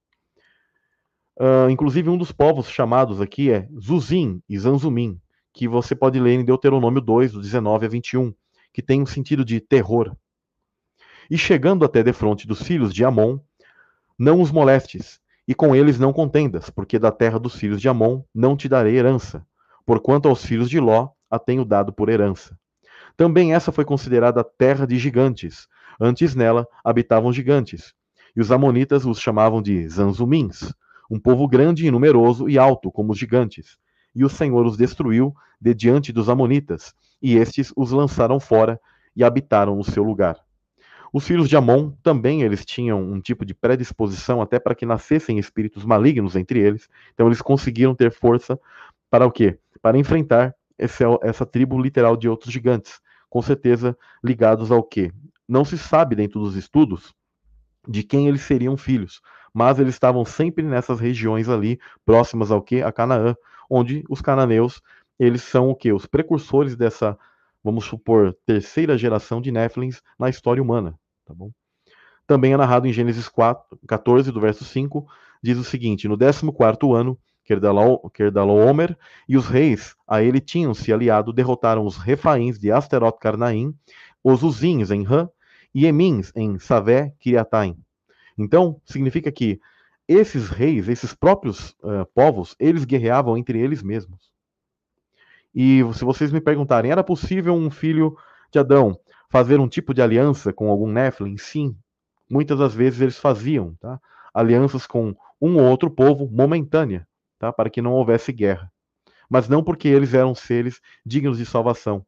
Uh, 1.38 1.68
inclusive, 1.68 2.08
um 2.08 2.16
dos 2.16 2.32
povos 2.32 2.68
chamados 2.68 3.20
aqui 3.20 3.50
é 3.50 3.68
Zuzim 3.78 4.40
e 4.48 4.58
Zanzumim, 4.58 5.20
que 5.56 5.66
você 5.66 5.94
pode 5.96 6.20
ler 6.20 6.38
em 6.38 6.44
Deuteronômio 6.44 7.00
2, 7.00 7.32
do 7.32 7.40
19 7.40 7.86
a 7.86 7.88
21, 7.88 8.34
que 8.74 8.82
tem 8.82 9.00
um 9.00 9.06
sentido 9.06 9.42
de 9.42 9.58
terror. 9.58 10.14
E 11.30 11.38
chegando 11.38 11.82
até 11.82 12.02
defronte 12.02 12.46
dos 12.46 12.62
filhos 12.62 12.92
de 12.92 13.02
Amon, 13.02 13.38
não 14.18 14.42
os 14.42 14.52
molestes, 14.52 15.18
e 15.48 15.54
com 15.54 15.74
eles 15.74 15.98
não 15.98 16.12
contendas, 16.12 16.68
porque 16.68 16.98
da 16.98 17.10
terra 17.10 17.38
dos 17.38 17.56
filhos 17.56 17.80
de 17.80 17.88
Amon 17.88 18.20
não 18.34 18.54
te 18.54 18.68
darei 18.68 18.98
herança, 18.98 19.46
porquanto 19.86 20.28
aos 20.28 20.44
filhos 20.44 20.68
de 20.68 20.78
Ló 20.78 21.08
a 21.30 21.38
tenho 21.38 21.64
dado 21.64 21.90
por 21.90 22.10
herança. 22.10 22.54
Também 23.16 23.54
essa 23.54 23.72
foi 23.72 23.86
considerada 23.86 24.44
terra 24.44 24.86
de 24.86 24.98
gigantes. 24.98 25.66
Antes 25.98 26.34
nela 26.34 26.68
habitavam 26.84 27.32
gigantes. 27.32 27.94
E 28.36 28.42
os 28.42 28.52
amonitas 28.52 29.06
os 29.06 29.18
chamavam 29.18 29.62
de 29.62 29.88
Zanzumins, 29.88 30.70
um 31.10 31.18
povo 31.18 31.48
grande 31.48 31.86
e 31.86 31.90
numeroso 31.90 32.46
e 32.46 32.58
alto 32.58 32.92
como 32.92 33.12
os 33.12 33.18
gigantes 33.18 33.78
e 34.16 34.24
o 34.24 34.28
Senhor 34.30 34.64
os 34.64 34.78
destruiu 34.78 35.36
de 35.60 35.74
diante 35.74 36.10
dos 36.10 36.30
Amonitas, 36.30 36.94
e 37.20 37.36
estes 37.36 37.72
os 37.76 37.92
lançaram 37.92 38.40
fora 38.40 38.80
e 39.14 39.22
habitaram 39.22 39.76
no 39.76 39.84
seu 39.84 40.02
lugar. 40.02 40.36
Os 41.12 41.26
filhos 41.26 41.48
de 41.48 41.56
Amon 41.56 41.92
também 42.02 42.42
eles 42.42 42.64
tinham 42.64 43.00
um 43.00 43.20
tipo 43.20 43.44
de 43.44 43.54
predisposição 43.54 44.40
até 44.40 44.58
para 44.58 44.74
que 44.74 44.86
nascessem 44.86 45.38
espíritos 45.38 45.84
malignos 45.84 46.34
entre 46.34 46.58
eles. 46.58 46.88
Então 47.14 47.26
eles 47.26 47.40
conseguiram 47.40 47.94
ter 47.94 48.10
força 48.10 48.58
para 49.10 49.26
o 49.26 49.30
quê? 49.30 49.58
Para 49.80 49.98
enfrentar 49.98 50.54
esse, 50.78 51.04
essa 51.22 51.46
tribo 51.46 51.80
literal 51.80 52.16
de 52.16 52.28
outros 52.28 52.52
gigantes, 52.52 53.00
com 53.30 53.40
certeza 53.40 53.96
ligados 54.22 54.70
ao 54.70 54.82
quê? 54.82 55.12
Não 55.48 55.64
se 55.64 55.78
sabe 55.78 56.16
dentro 56.16 56.40
dos 56.40 56.56
estudos 56.56 57.14
de 57.88 58.02
quem 58.02 58.28
eles 58.28 58.42
seriam 58.42 58.76
filhos, 58.76 59.20
mas 59.54 59.78
eles 59.78 59.94
estavam 59.94 60.24
sempre 60.24 60.64
nessas 60.64 61.00
regiões 61.00 61.48
ali 61.48 61.78
próximas 62.04 62.50
ao 62.50 62.60
quê? 62.60 62.82
A 62.82 62.92
Canaã, 62.92 63.34
onde 63.70 64.04
os 64.08 64.20
cananeus, 64.20 64.80
eles 65.18 65.42
são 65.42 65.70
o 65.70 65.74
que? 65.74 65.92
Os 65.92 66.06
precursores 66.06 66.76
dessa, 66.76 67.18
vamos 67.62 67.84
supor, 67.84 68.36
terceira 68.44 68.96
geração 68.96 69.40
de 69.40 69.50
Néfilins 69.50 70.00
na 70.18 70.28
história 70.28 70.62
humana, 70.62 70.98
tá 71.24 71.34
bom? 71.34 71.50
Também 72.26 72.52
é 72.52 72.56
narrado 72.56 72.86
em 72.88 72.92
Gênesis 72.92 73.28
4, 73.28 73.78
14, 73.86 74.32
do 74.32 74.40
verso 74.40 74.64
5, 74.64 75.06
diz 75.42 75.56
o 75.58 75.64
seguinte: 75.64 76.08
No 76.08 76.18
14 76.18 76.92
ano, 76.92 77.18
Kerdalaomer 78.12 78.98
e 79.28 79.36
os 79.36 79.46
reis 79.46 79.94
a 80.06 80.20
ele 80.20 80.40
tinham 80.40 80.74
se 80.74 80.92
aliado, 80.92 81.32
derrotaram 81.32 81.86
os 81.86 81.96
refaíns 81.96 82.58
de 82.58 82.72
Asterot 82.72 83.16
Carnaim, 83.20 83.72
os 84.22 84.42
Uzins 84.42 84.90
em 84.90 85.04
Ram 85.04 85.30
e 85.72 85.86
Emins 85.86 86.32
em 86.34 86.58
Savé 86.58 87.14
Kiriataim. 87.20 87.78
Então, 88.36 88.80
significa 88.84 89.30
que 89.30 89.60
esses 90.08 90.48
reis, 90.48 90.88
esses 90.88 91.12
próprios 91.14 91.70
uh, 91.82 92.06
povos, 92.14 92.54
eles 92.58 92.84
guerreavam 92.84 93.36
entre 93.36 93.58
eles 93.58 93.82
mesmos. 93.82 94.30
E 95.54 95.80
se 95.94 96.04
vocês 96.04 96.30
me 96.30 96.40
perguntarem, 96.40 96.90
era 96.90 97.02
possível 97.02 97.54
um 97.54 97.70
filho 97.70 98.16
de 98.52 98.58
Adão 98.58 98.98
fazer 99.30 99.58
um 99.58 99.68
tipo 99.68 99.94
de 99.94 100.02
aliança 100.02 100.52
com 100.52 100.70
algum 100.70 100.86
Nephilim? 100.86 101.36
Sim. 101.38 101.76
Muitas 102.30 102.58
das 102.58 102.74
vezes 102.74 103.00
eles 103.00 103.18
faziam, 103.18 103.74
tá? 103.80 104.00
Alianças 104.34 104.86
com 104.86 105.14
um 105.40 105.56
ou 105.56 105.64
outro 105.64 105.90
povo 105.90 106.28
momentânea, 106.30 107.06
tá? 107.38 107.52
Para 107.52 107.70
que 107.70 107.80
não 107.80 107.92
houvesse 107.92 108.32
guerra. 108.32 108.70
Mas 109.28 109.48
não 109.48 109.64
porque 109.64 109.88
eles 109.88 110.14
eram 110.14 110.34
seres 110.34 110.80
dignos 111.04 111.38
de 111.38 111.46
salvação. 111.46 112.04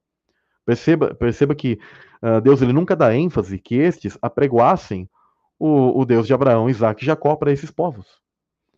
Perceba, 0.64 1.14
perceba 1.14 1.54
que 1.54 1.80
uh, 2.22 2.40
Deus 2.40 2.60
ele 2.60 2.72
nunca 2.72 2.94
dá 2.94 3.14
ênfase 3.14 3.58
que 3.58 3.76
estes 3.76 4.18
apregoassem 4.20 5.08
o, 5.58 6.00
o 6.00 6.04
Deus 6.04 6.26
de 6.26 6.34
Abraão, 6.34 6.68
Isaac 6.70 7.02
e 7.02 7.06
Jacó 7.06 7.36
para 7.36 7.52
esses 7.52 7.70
povos. 7.70 8.06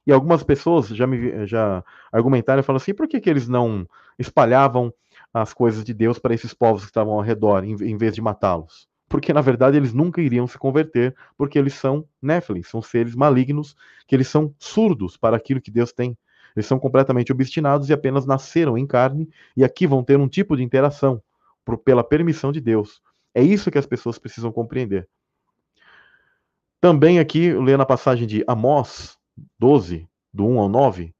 E 0.07 0.13
algumas 0.13 0.43
pessoas 0.43 0.89
já 0.89 1.07
me 1.07 1.47
já 1.47 1.85
argumentaram 2.11 2.61
e 2.61 2.63
falaram 2.63 2.83
assim: 2.83 2.95
por 2.95 3.07
que, 3.07 3.21
que 3.21 3.29
eles 3.29 3.49
não 3.49 3.87
espalhavam 4.19 4.93
as 5.33 5.53
coisas 5.53 5.85
de 5.85 5.95
Deus 5.95 6.19
para 6.19 6.35
esses 6.35 6.55
povos 6.55 6.83
que 6.83 6.89
estavam 6.89 7.13
ao 7.15 7.21
redor, 7.21 7.65
em, 7.65 7.75
em 7.83 7.97
vez 7.97 8.15
de 8.15 8.23
matá-los? 8.23 8.89
Porque 9.09 9.33
na 9.33 9.41
verdade 9.41 9.77
eles 9.77 9.93
nunca 9.93 10.21
iriam 10.21 10.47
se 10.47 10.59
converter, 10.59 11.15
porque 11.37 11.59
eles 11.59 11.75
são 11.75 12.07
néfilis, 12.23 12.69
são 12.69 12.81
seres 12.81 13.15
malignos, 13.15 13.77
que 14.07 14.15
eles 14.15 14.29
são 14.29 14.55
surdos 14.59 15.17
para 15.17 15.37
aquilo 15.37 15.61
que 15.61 15.71
Deus 15.71 15.93
tem. 15.93 16.17
Eles 16.57 16.67
são 16.67 16.79
completamente 16.79 17.33
obstinados 17.33 17.89
e 17.89 17.93
apenas 17.93 18.27
nasceram 18.27 18.77
em 18.77 18.87
carne, 18.87 19.29
e 19.57 19.65
aqui 19.65 19.87
vão 19.87 20.03
ter 20.03 20.19
um 20.19 20.29
tipo 20.29 20.57
de 20.57 20.63
interação 20.63 21.23
por, 21.65 21.79
pela 21.79 22.03
permissão 22.03 22.51
de 22.51 22.61
Deus. 22.61 23.01
É 23.35 23.43
isso 23.43 23.71
que 23.71 23.79
as 23.79 23.87
pessoas 23.87 24.19
precisam 24.19 24.51
compreender. 24.51 25.09
Também 26.81 27.19
aqui, 27.19 27.53
lendo 27.53 27.83
a 27.83 27.87
passagem 27.87 28.27
de 28.27 28.43
Amós 28.47 29.19
12, 29.59 30.09
do 30.33 30.47
1 30.47 30.61
ao 30.61 30.69
9, 30.71 31.15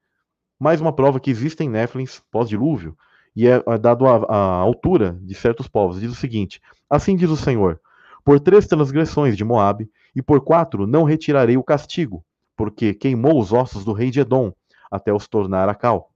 mais 0.59 0.81
uma 0.81 0.91
prova 0.91 1.19
que 1.19 1.29
existem 1.29 1.69
Néflins 1.69 2.19
pós-dilúvio, 2.31 2.97
e 3.35 3.47
é, 3.47 3.61
é 3.67 3.77
dado 3.77 4.07
a, 4.07 4.25
a, 4.27 4.55
altura 4.55 5.19
de 5.21 5.35
certos 5.35 5.67
povos. 5.67 5.99
Diz 5.99 6.11
o 6.11 6.15
seguinte: 6.15 6.59
Assim 6.89 7.15
diz 7.15 7.29
o 7.29 7.37
Senhor: 7.37 7.79
por 8.25 8.39
três 8.39 8.65
transgressões 8.65 9.37
de 9.37 9.43
Moabe, 9.43 9.87
e 10.15 10.21
por 10.23 10.41
quatro 10.41 10.87
não 10.87 11.03
retirarei 11.03 11.57
o 11.57 11.63
castigo, 11.63 12.25
porque 12.57 12.95
queimou 12.95 13.39
os 13.39 13.53
ossos 13.53 13.85
do 13.85 13.93
rei 13.93 14.09
de 14.09 14.21
Edom, 14.21 14.51
até 14.89 15.13
os 15.13 15.27
tornar 15.27 15.69
a 15.69 15.75
cal. 15.75 16.09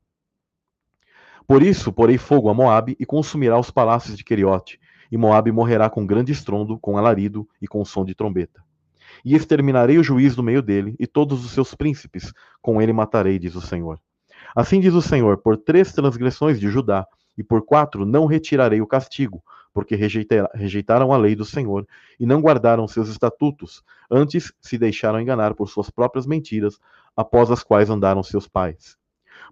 Por 1.45 1.61
isso 1.61 1.93
porei 1.93 2.17
fogo 2.17 2.49
a 2.49 2.53
Moabe 2.55 2.97
e 2.99 3.05
consumirá 3.05 3.59
os 3.59 3.69
palácios 3.69 4.17
de 4.17 4.23
Queriote, 4.23 4.79
e 5.11 5.17
Moabe 5.17 5.51
morrerá 5.51 5.87
com 5.87 6.03
grande 6.03 6.31
estrondo, 6.31 6.79
com 6.79 6.97
alarido 6.97 7.47
e 7.61 7.67
com 7.67 7.85
som 7.85 8.03
de 8.03 8.15
trombeta. 8.15 8.64
E 9.25 9.35
exterminarei 9.35 9.97
o 9.97 10.03
juiz 10.03 10.35
do 10.35 10.43
meio 10.43 10.61
dele, 10.61 10.95
e 10.99 11.07
todos 11.07 11.43
os 11.43 11.51
seus 11.51 11.73
príncipes, 11.73 12.31
com 12.61 12.79
ele 12.79 12.93
matarei, 12.93 13.39
diz 13.39 13.55
o 13.55 13.61
Senhor. 13.61 13.99
Assim 14.55 14.79
diz 14.79 14.93
o 14.93 15.01
Senhor: 15.01 15.39
por 15.39 15.57
três 15.57 15.91
transgressões 15.91 16.59
de 16.59 16.69
Judá, 16.69 17.07
e 17.35 17.43
por 17.43 17.65
quatro 17.65 18.05
não 18.05 18.27
retirarei 18.27 18.81
o 18.81 18.87
castigo, 18.87 19.43
porque 19.73 19.95
rejeitaram 19.95 21.11
a 21.11 21.17
lei 21.17 21.35
do 21.35 21.43
Senhor 21.43 21.85
e 22.17 22.25
não 22.25 22.39
guardaram 22.39 22.87
seus 22.87 23.09
estatutos, 23.09 23.83
antes 24.09 24.53
se 24.61 24.77
deixaram 24.77 25.19
enganar 25.19 25.53
por 25.53 25.67
suas 25.67 25.89
próprias 25.89 26.25
mentiras, 26.25 26.79
após 27.17 27.51
as 27.51 27.63
quais 27.63 27.89
andaram 27.89 28.23
seus 28.23 28.47
pais. 28.47 28.95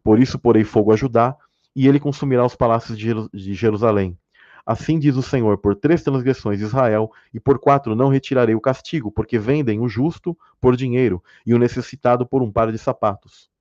Por 0.01 0.19
isso 0.19 0.39
porei 0.39 0.63
fogo 0.63 0.93
a 0.93 0.95
Judá, 0.95 1.35
e 1.75 1.87
ele 1.87 1.99
consumirá 1.99 2.45
os 2.45 2.55
palácios 2.55 2.97
de 2.97 3.53
Jerusalém. 3.53 4.17
Assim 4.65 4.97
diz 4.99 5.15
o 5.15 5.21
Senhor: 5.21 5.57
por 5.57 5.75
três 5.75 6.03
transgressões 6.03 6.59
de 6.59 6.65
Israel, 6.65 7.11
e 7.33 7.39
por 7.39 7.59
quatro 7.59 7.95
não 7.95 8.09
retirarei 8.09 8.55
o 8.55 8.61
castigo, 8.61 9.11
porque 9.11 9.37
vendem 9.37 9.79
o 9.79 9.87
justo 9.87 10.37
por 10.59 10.75
dinheiro, 10.75 11.21
e 11.45 11.53
o 11.53 11.59
necessitado 11.59 12.25
por 12.25 12.41
um 12.41 12.51
par 12.51 12.71
de 12.71 12.77
sapatos 12.77 13.51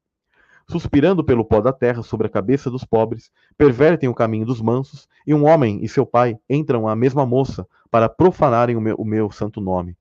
suspirando 0.72 1.22
pelo 1.22 1.44
pó 1.44 1.60
da 1.60 1.72
terra 1.72 2.02
sobre 2.02 2.26
a 2.26 2.30
cabeça 2.30 2.70
dos 2.70 2.84
pobres, 2.84 3.30
pervertem 3.56 4.08
o 4.08 4.14
caminho 4.14 4.46
dos 4.46 4.60
mansos, 4.60 5.08
e 5.26 5.34
um 5.34 5.44
homem 5.44 5.80
e 5.82 5.88
seu 5.88 6.06
pai 6.06 6.38
entram 6.48 6.88
à 6.88 6.96
mesma 6.96 7.26
moça 7.26 7.66
para 7.90 8.08
profanarem 8.08 8.76
o 8.76 8.80
meu, 8.80 8.96
o 8.96 9.04
meu 9.04 9.30
santo 9.30 9.60
nome. 9.60 9.96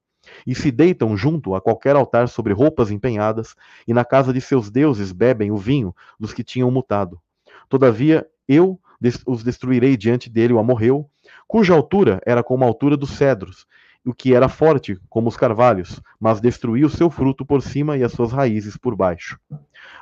E 0.45 0.54
se 0.54 0.72
deitam 0.72 1.18
junto 1.18 1.56
a 1.56 1.62
qualquer 1.62 1.95
altar 1.95 2.30
sobre 2.30 2.54
roupas 2.54 2.91
empenhadas, 2.91 3.56
e 3.88 3.93
na 3.93 4.06
casa 4.06 4.32
de 4.32 4.39
seus 4.39 4.70
deuses 4.70 5.12
bebem 5.12 5.52
o 5.52 5.58
vinho 5.58 5.95
dos 6.20 6.34
que 6.34 6.43
tinham 6.43 6.72
mutado. 6.72 7.20
Todavia 7.68 8.26
eu 8.47 8.80
os 9.26 9.43
destruirei 9.43 9.97
diante 9.97 10.30
dele 10.30 10.54
o 10.54 10.60
amorreu, 10.60 11.10
cuja 11.47 11.74
altura 11.74 12.22
era 12.26 12.43
como 12.43 12.64
a 12.64 12.68
altura 12.68 12.95
dos 12.95 13.12
cedros, 13.12 13.66
o 14.06 14.14
que 14.14 14.34
era 14.34 14.49
forte 14.49 14.99
como 15.10 15.30
os 15.30 15.38
carvalhos, 15.38 16.02
mas 16.20 16.41
destruiu 16.41 16.89
seu 16.89 17.10
fruto 17.10 17.45
por 17.45 17.62
cima 17.62 17.97
e 17.97 18.04
as 18.04 18.12
suas 18.12 18.32
raízes 18.32 18.76
por 18.76 18.95
baixo. 18.95 19.39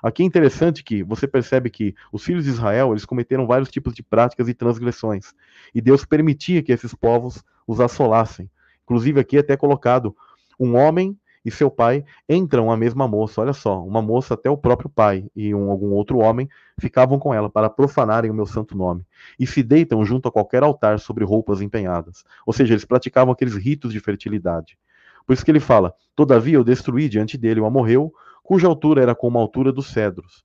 Aqui 0.02 0.24
é 0.24 0.26
interessante 0.26 0.84
que 0.84 1.04
você 1.04 1.28
percebe 1.28 1.70
que 1.70 1.94
os 2.12 2.24
filhos 2.24 2.46
de 2.46 2.50
Israel, 2.50 2.92
eles 2.92 3.06
cometeram 3.06 3.46
vários 3.46 3.70
tipos 3.70 3.94
de 3.94 4.02
práticas 4.02 4.48
e 4.48 4.54
transgressões, 4.54 5.34
e 5.76 5.82
Deus 5.82 6.06
permitia 6.06 6.64
que 6.64 6.72
esses 6.72 6.94
povos 6.94 7.44
os 7.68 7.80
assolassem. 7.80 8.50
Inclusive 8.84 9.20
aqui 9.20 9.38
é 9.38 9.42
até 9.42 9.58
colocado 9.58 10.16
um 10.60 10.76
homem 10.76 11.18
e 11.44 11.52
seu 11.52 11.70
pai 11.70 12.04
entram 12.28 12.72
a 12.72 12.78
mesma 12.78 13.08
moça. 13.08 13.42
Olha 13.42 13.54
só, 13.54 13.84
uma 13.84 14.02
moça, 14.02 14.34
até 14.34 14.50
o 14.50 14.58
próprio 14.58 14.90
pai 14.90 15.26
e 15.36 15.54
um, 15.54 15.72
algum 15.72 15.92
outro 15.92 16.20
homem 16.20 16.50
ficavam 16.80 17.18
com 17.18 17.34
ela 17.34 17.50
para 17.50 17.70
profanarem 17.70 18.30
o 18.30 18.34
meu 18.34 18.46
santo 18.46 18.78
nome. 18.78 19.06
E 19.40 19.48
se 19.48 19.64
deitam 19.64 20.04
junto 20.04 20.28
a 20.28 20.32
qualquer 20.32 20.64
altar 20.64 21.00
sobre 21.00 21.24
roupas 21.24 21.62
empenhadas. 21.62 22.24
Ou 22.46 22.54
seja, 22.54 22.74
eles 22.74 22.86
praticavam 22.86 23.32
aqueles 23.32 23.56
ritos 23.56 23.94
de 23.94 24.00
fertilidade. 24.00 24.78
Por 25.26 25.34
isso 25.34 25.46
que 25.46 25.52
ele 25.52 25.60
fala: 25.60 25.94
Todavia 26.16 26.56
eu 26.56 26.64
destruí 26.64 27.08
diante 27.08 27.38
dele 27.38 27.60
o 27.60 27.66
amorreu, 27.66 28.14
cuja 28.44 28.68
altura 28.68 29.02
era 29.02 29.16
como 29.16 29.38
a 29.38 29.42
altura 29.42 29.72
dos 29.72 29.88
cedros. 29.88 30.44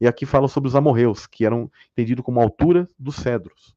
E 0.00 0.06
aqui 0.06 0.26
fala 0.26 0.48
sobre 0.48 0.68
os 0.68 0.74
amorreus, 0.74 1.26
que 1.26 1.46
eram 1.46 1.70
entendidos 1.92 2.24
como 2.24 2.40
a 2.40 2.42
altura 2.42 2.90
dos 2.98 3.16
cedros. 3.16 3.76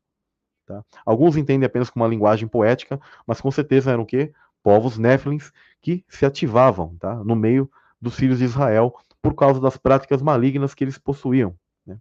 Tá? 0.65 0.83
Alguns 1.05 1.37
entendem 1.37 1.65
apenas 1.67 1.89
como 1.89 2.03
uma 2.03 2.09
linguagem 2.09 2.47
poética, 2.47 2.99
mas 3.27 3.39
com 3.39 3.51
certeza 3.51 3.91
eram 3.91 4.01
o 4.01 4.05
quê? 4.05 4.33
Povos 4.65 4.97
néflins 4.97 5.51
que 5.79 6.03
se 6.09 6.25
ativavam 6.25 6.95
tá, 6.97 7.23
no 7.23 7.35
meio 7.35 7.69
dos 8.01 8.15
filhos 8.15 8.39
de 8.39 8.45
Israel 8.45 8.95
por 9.21 9.35
causa 9.35 9.61
das 9.61 9.77
práticas 9.77 10.23
malignas 10.23 10.73
que 10.73 10.83
eles 10.83 10.97
possuíam. 10.97 11.55
Né? 11.85 11.99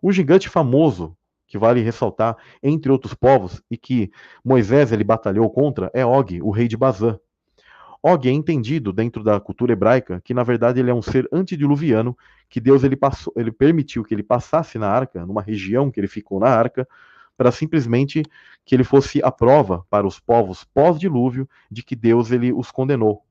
O 0.00 0.10
gigante 0.10 0.48
famoso, 0.48 1.14
que 1.46 1.58
vale 1.58 1.82
ressaltar, 1.82 2.34
entre 2.62 2.90
outros 2.90 3.12
povos, 3.12 3.62
e 3.70 3.76
que 3.76 4.10
Moisés 4.42 4.92
ele 4.92 5.04
batalhou 5.04 5.50
contra, 5.50 5.90
é 5.92 6.06
Og, 6.06 6.40
o 6.40 6.50
rei 6.50 6.66
de 6.66 6.76
Bazã. 6.76 7.18
Og 8.02 8.26
é 8.26 8.30
entendido 8.30 8.94
dentro 8.94 9.22
da 9.22 9.38
cultura 9.38 9.74
hebraica 9.74 10.18
que 10.24 10.32
na 10.32 10.42
verdade 10.42 10.80
ele 10.80 10.90
é 10.90 10.94
um 10.94 11.02
ser 11.02 11.28
antediluviano 11.30 12.16
que 12.48 12.60
Deus 12.60 12.82
ele 12.82 12.96
passou, 12.96 13.32
ele 13.36 13.52
permitiu 13.52 14.02
que 14.02 14.14
ele 14.14 14.22
passasse 14.22 14.78
na 14.78 14.88
arca, 14.88 15.26
numa 15.26 15.42
região 15.42 15.90
que 15.90 16.00
ele 16.00 16.08
ficou 16.08 16.40
na 16.40 16.48
arca, 16.48 16.88
para 17.36 17.52
simplesmente 17.52 18.22
que 18.64 18.74
ele 18.74 18.84
fosse 18.84 19.22
a 19.22 19.30
prova 19.30 19.84
para 19.90 20.06
os 20.06 20.18
povos 20.18 20.64
pós-dilúvio 20.64 21.48
de 21.70 21.82
que 21.82 21.94
Deus 21.94 22.30
ele 22.30 22.52
os 22.52 22.70
condenou. 22.70 23.22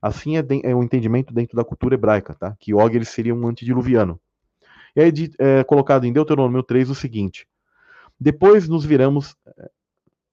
Assim 0.00 0.36
é, 0.36 0.42
de, 0.42 0.60
é 0.64 0.74
o 0.74 0.82
entendimento 0.82 1.32
dentro 1.32 1.56
da 1.56 1.64
cultura 1.64 1.94
hebraica, 1.94 2.34
tá? 2.34 2.54
que 2.60 2.74
Og 2.74 2.94
ele 2.94 3.04
seria 3.04 3.34
um 3.34 3.46
antediluviano. 3.46 4.20
E 4.94 5.00
aí 5.00 5.12
é 5.38 5.64
colocado 5.64 6.04
em 6.04 6.12
Deuteronômio 6.12 6.62
3 6.62 6.90
o 6.90 6.94
seguinte: 6.94 7.48
Depois 8.20 8.68
nos 8.68 8.84
viramos 8.84 9.34
é, 9.46 9.70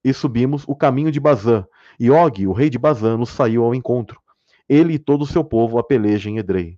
e 0.04 0.14
subimos 0.14 0.64
o 0.68 0.76
caminho 0.76 1.12
de 1.12 1.20
Bazã, 1.20 1.66
e 2.00 2.10
Og, 2.10 2.48
o 2.48 2.52
rei 2.52 2.70
de 2.70 2.78
Bazã, 2.78 3.16
nos 3.18 3.30
saiu 3.30 3.64
ao 3.64 3.74
encontro. 3.74 4.20
Ele 4.68 4.96
e 4.96 5.00
todo 5.00 5.22
o 5.22 5.28
seu 5.28 5.44
povo 5.44 5.78
a 5.78 5.84
peleja 5.84 6.30
em 6.30 6.38
Edrei. 6.38 6.78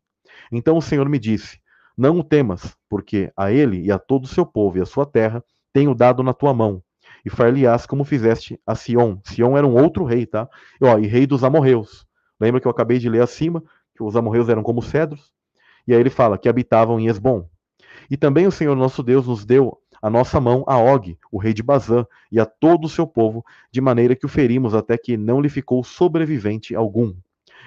Então 0.52 0.78
o 0.78 0.82
Senhor 0.82 1.08
me 1.10 1.20
disse: 1.20 1.60
Não 1.98 2.20
o 2.20 2.24
temas, 2.24 2.78
porque 2.90 3.32
a 3.36 3.52
ele 3.52 3.82
e 3.82 3.92
a 3.92 3.98
todo 3.98 4.26
o 4.26 4.28
seu 4.28 4.46
povo 4.46 4.78
e 4.78 4.82
a 4.82 4.86
sua 4.86 5.06
terra 5.06 5.44
tenho 5.74 5.94
dado 5.96 6.24
na 6.24 6.34
tua 6.34 6.54
mão. 6.54 6.82
E 7.26 7.30
far-lhe-ás 7.30 7.86
como 7.86 8.04
fizeste 8.04 8.60
a 8.66 8.76
Sion. 8.76 9.18
Sion 9.26 9.58
era 9.58 9.66
um 9.66 9.76
outro 9.76 10.06
rei, 10.06 10.26
tá? 10.26 10.48
E, 10.80 10.86
ó, 10.86 10.98
e 11.00 11.08
rei 11.08 11.26
dos 11.26 11.44
amorreus. 11.44 12.06
Lembra 12.40 12.62
que 12.62 12.68
eu 12.68 12.72
acabei 12.72 13.00
de 13.00 13.10
ler 13.10 13.22
acima, 13.22 13.64
que 13.96 14.04
os 14.04 14.16
amorreus 14.16 14.50
eram 14.50 14.62
como 14.62 14.82
cedros? 14.82 15.32
E 15.88 15.94
aí 15.94 16.00
ele 16.00 16.10
fala 16.10 16.38
que 16.38 16.48
habitavam 16.48 17.00
em 17.00 17.08
Esbom. 17.08 17.48
E 18.10 18.18
também 18.18 18.46
o 18.46 18.52
Senhor 18.52 18.76
nosso 18.76 19.02
Deus 19.02 19.28
nos 19.28 19.46
deu 19.46 19.78
a 20.02 20.10
nossa 20.10 20.40
mão 20.42 20.66
a 20.68 20.78
Og, 20.78 21.18
o 21.32 21.38
rei 21.38 21.54
de 21.54 21.64
Bazã, 21.64 22.06
e 22.30 22.38
a 22.38 22.46
todo 22.46 22.86
o 22.86 22.90
seu 22.90 23.08
povo, 23.08 23.44
de 23.72 23.80
maneira 23.80 24.16
que 24.16 24.26
o 24.26 24.30
ferimos 24.30 24.76
até 24.76 24.98
que 24.98 25.16
não 25.16 25.40
lhe 25.40 25.48
ficou 25.48 25.82
sobrevivente 25.82 26.76
algum. 26.76 27.16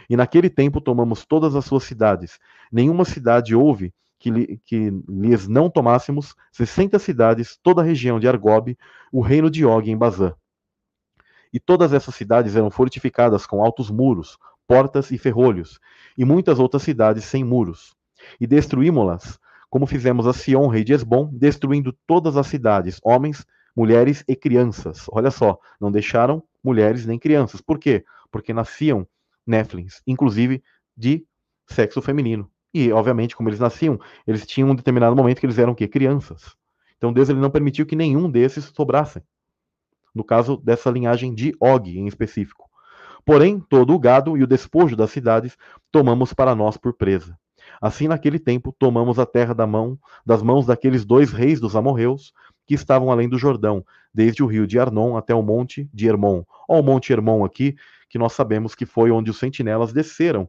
E 0.08 0.16
naquele 0.16 0.50
tempo 0.50 0.80
tomamos 0.80 1.24
todas 1.24 1.56
as 1.56 1.64
suas 1.64 1.84
cidades. 1.84 2.38
Nenhuma 2.70 3.06
cidade 3.06 3.54
houve 3.54 3.92
que, 4.18 4.58
que 4.64 4.90
lhes 5.08 5.46
não 5.46 5.70
tomássemos 5.70 6.34
60 6.52 6.98
cidades, 6.98 7.58
toda 7.62 7.82
a 7.82 7.84
região 7.84 8.18
de 8.18 8.28
Argob, 8.28 8.76
o 9.12 9.20
reino 9.20 9.50
de 9.50 9.64
Og 9.64 9.90
em 9.90 9.96
Bazã. 9.96 10.34
E 11.52 11.60
todas 11.60 11.92
essas 11.92 12.14
cidades 12.14 12.56
eram 12.56 12.70
fortificadas 12.70 13.46
com 13.46 13.64
altos 13.64 13.90
muros, 13.90 14.36
portas 14.66 15.10
e 15.10 15.18
ferrolhos, 15.18 15.78
e 16.16 16.24
muitas 16.24 16.58
outras 16.58 16.82
cidades 16.82 17.24
sem 17.24 17.44
muros. 17.44 17.94
E 18.40 18.46
destruímos-las, 18.46 19.38
como 19.70 19.86
fizemos 19.86 20.26
a 20.26 20.32
Sion, 20.32 20.68
rei 20.68 20.84
de 20.84 20.92
Esbom, 20.92 21.30
destruindo 21.32 21.96
todas 22.06 22.36
as 22.36 22.46
cidades, 22.46 22.98
homens, 23.02 23.46
mulheres 23.76 24.24
e 24.26 24.34
crianças. 24.34 25.06
Olha 25.10 25.30
só, 25.30 25.58
não 25.80 25.92
deixaram 25.92 26.42
mulheres 26.64 27.04
nem 27.04 27.18
crianças. 27.18 27.60
Por 27.60 27.78
quê? 27.78 28.04
Porque 28.30 28.52
nasciam 28.52 29.06
Néflins, 29.46 30.02
inclusive 30.06 30.62
de 30.96 31.24
sexo 31.68 32.00
feminino. 32.00 32.50
E, 32.78 32.92
obviamente, 32.92 33.34
como 33.34 33.48
eles 33.48 33.58
nasciam, 33.58 33.98
eles 34.26 34.46
tinham 34.46 34.68
um 34.68 34.74
determinado 34.74 35.16
momento 35.16 35.40
que 35.40 35.46
eles 35.46 35.58
eram 35.58 35.72
o 35.72 35.74
quê? 35.74 35.88
Crianças. 35.88 36.54
Então 36.98 37.10
Deus 37.10 37.30
ele 37.30 37.40
não 37.40 37.48
permitiu 37.48 37.86
que 37.86 37.96
nenhum 37.96 38.30
desses 38.30 38.66
sobrassem. 38.66 39.22
No 40.14 40.22
caso 40.22 40.58
dessa 40.58 40.90
linhagem 40.90 41.34
de 41.34 41.56
Og 41.58 41.98
em 41.98 42.06
específico. 42.06 42.68
Porém, 43.24 43.58
todo 43.58 43.94
o 43.94 43.98
gado 43.98 44.36
e 44.36 44.42
o 44.42 44.46
despojo 44.46 44.94
das 44.94 45.10
cidades 45.10 45.56
tomamos 45.90 46.34
para 46.34 46.54
nós 46.54 46.76
por 46.76 46.92
presa. 46.92 47.38
Assim, 47.80 48.08
naquele 48.08 48.38
tempo, 48.38 48.76
tomamos 48.78 49.18
a 49.18 49.24
terra 49.24 49.54
da 49.54 49.66
mão, 49.66 49.98
das 50.24 50.42
mãos 50.42 50.66
daqueles 50.66 51.02
dois 51.02 51.32
reis 51.32 51.58
dos 51.58 51.74
amorreus 51.74 52.34
que 52.66 52.74
estavam 52.74 53.10
além 53.10 53.26
do 53.26 53.38
Jordão, 53.38 53.82
desde 54.12 54.42
o 54.42 54.46
rio 54.46 54.66
de 54.66 54.78
Arnon 54.78 55.16
até 55.16 55.34
o 55.34 55.40
monte 55.42 55.88
de 55.94 56.06
Hermon. 56.06 56.44
Olha 56.68 56.80
o 56.80 56.84
monte 56.84 57.10
Hermon 57.10 57.42
aqui, 57.42 57.74
que 58.10 58.18
nós 58.18 58.34
sabemos 58.34 58.74
que 58.74 58.84
foi 58.84 59.10
onde 59.10 59.30
os 59.30 59.38
sentinelas 59.38 59.94
desceram 59.94 60.46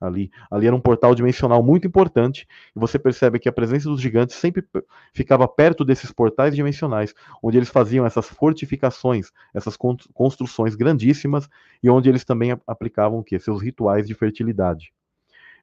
ali. 0.00 0.30
Ali 0.50 0.66
era 0.66 0.76
um 0.76 0.80
portal 0.80 1.14
dimensional 1.14 1.62
muito 1.62 1.86
importante, 1.86 2.46
e 2.74 2.78
você 2.78 2.98
percebe 2.98 3.38
que 3.38 3.48
a 3.48 3.52
presença 3.52 3.88
dos 3.88 4.00
gigantes 4.00 4.36
sempre 4.36 4.64
ficava 5.12 5.48
perto 5.48 5.84
desses 5.84 6.12
portais 6.12 6.54
dimensionais, 6.54 7.14
onde 7.42 7.56
eles 7.56 7.68
faziam 7.68 8.04
essas 8.04 8.28
fortificações, 8.28 9.30
essas 9.54 9.76
construções 10.12 10.74
grandíssimas, 10.74 11.48
e 11.82 11.90
onde 11.90 12.08
eles 12.08 12.24
também 12.24 12.56
aplicavam 12.66 13.18
o 13.18 13.24
quê? 13.24 13.38
Seus 13.38 13.62
rituais 13.62 14.06
de 14.06 14.14
fertilidade. 14.14 14.92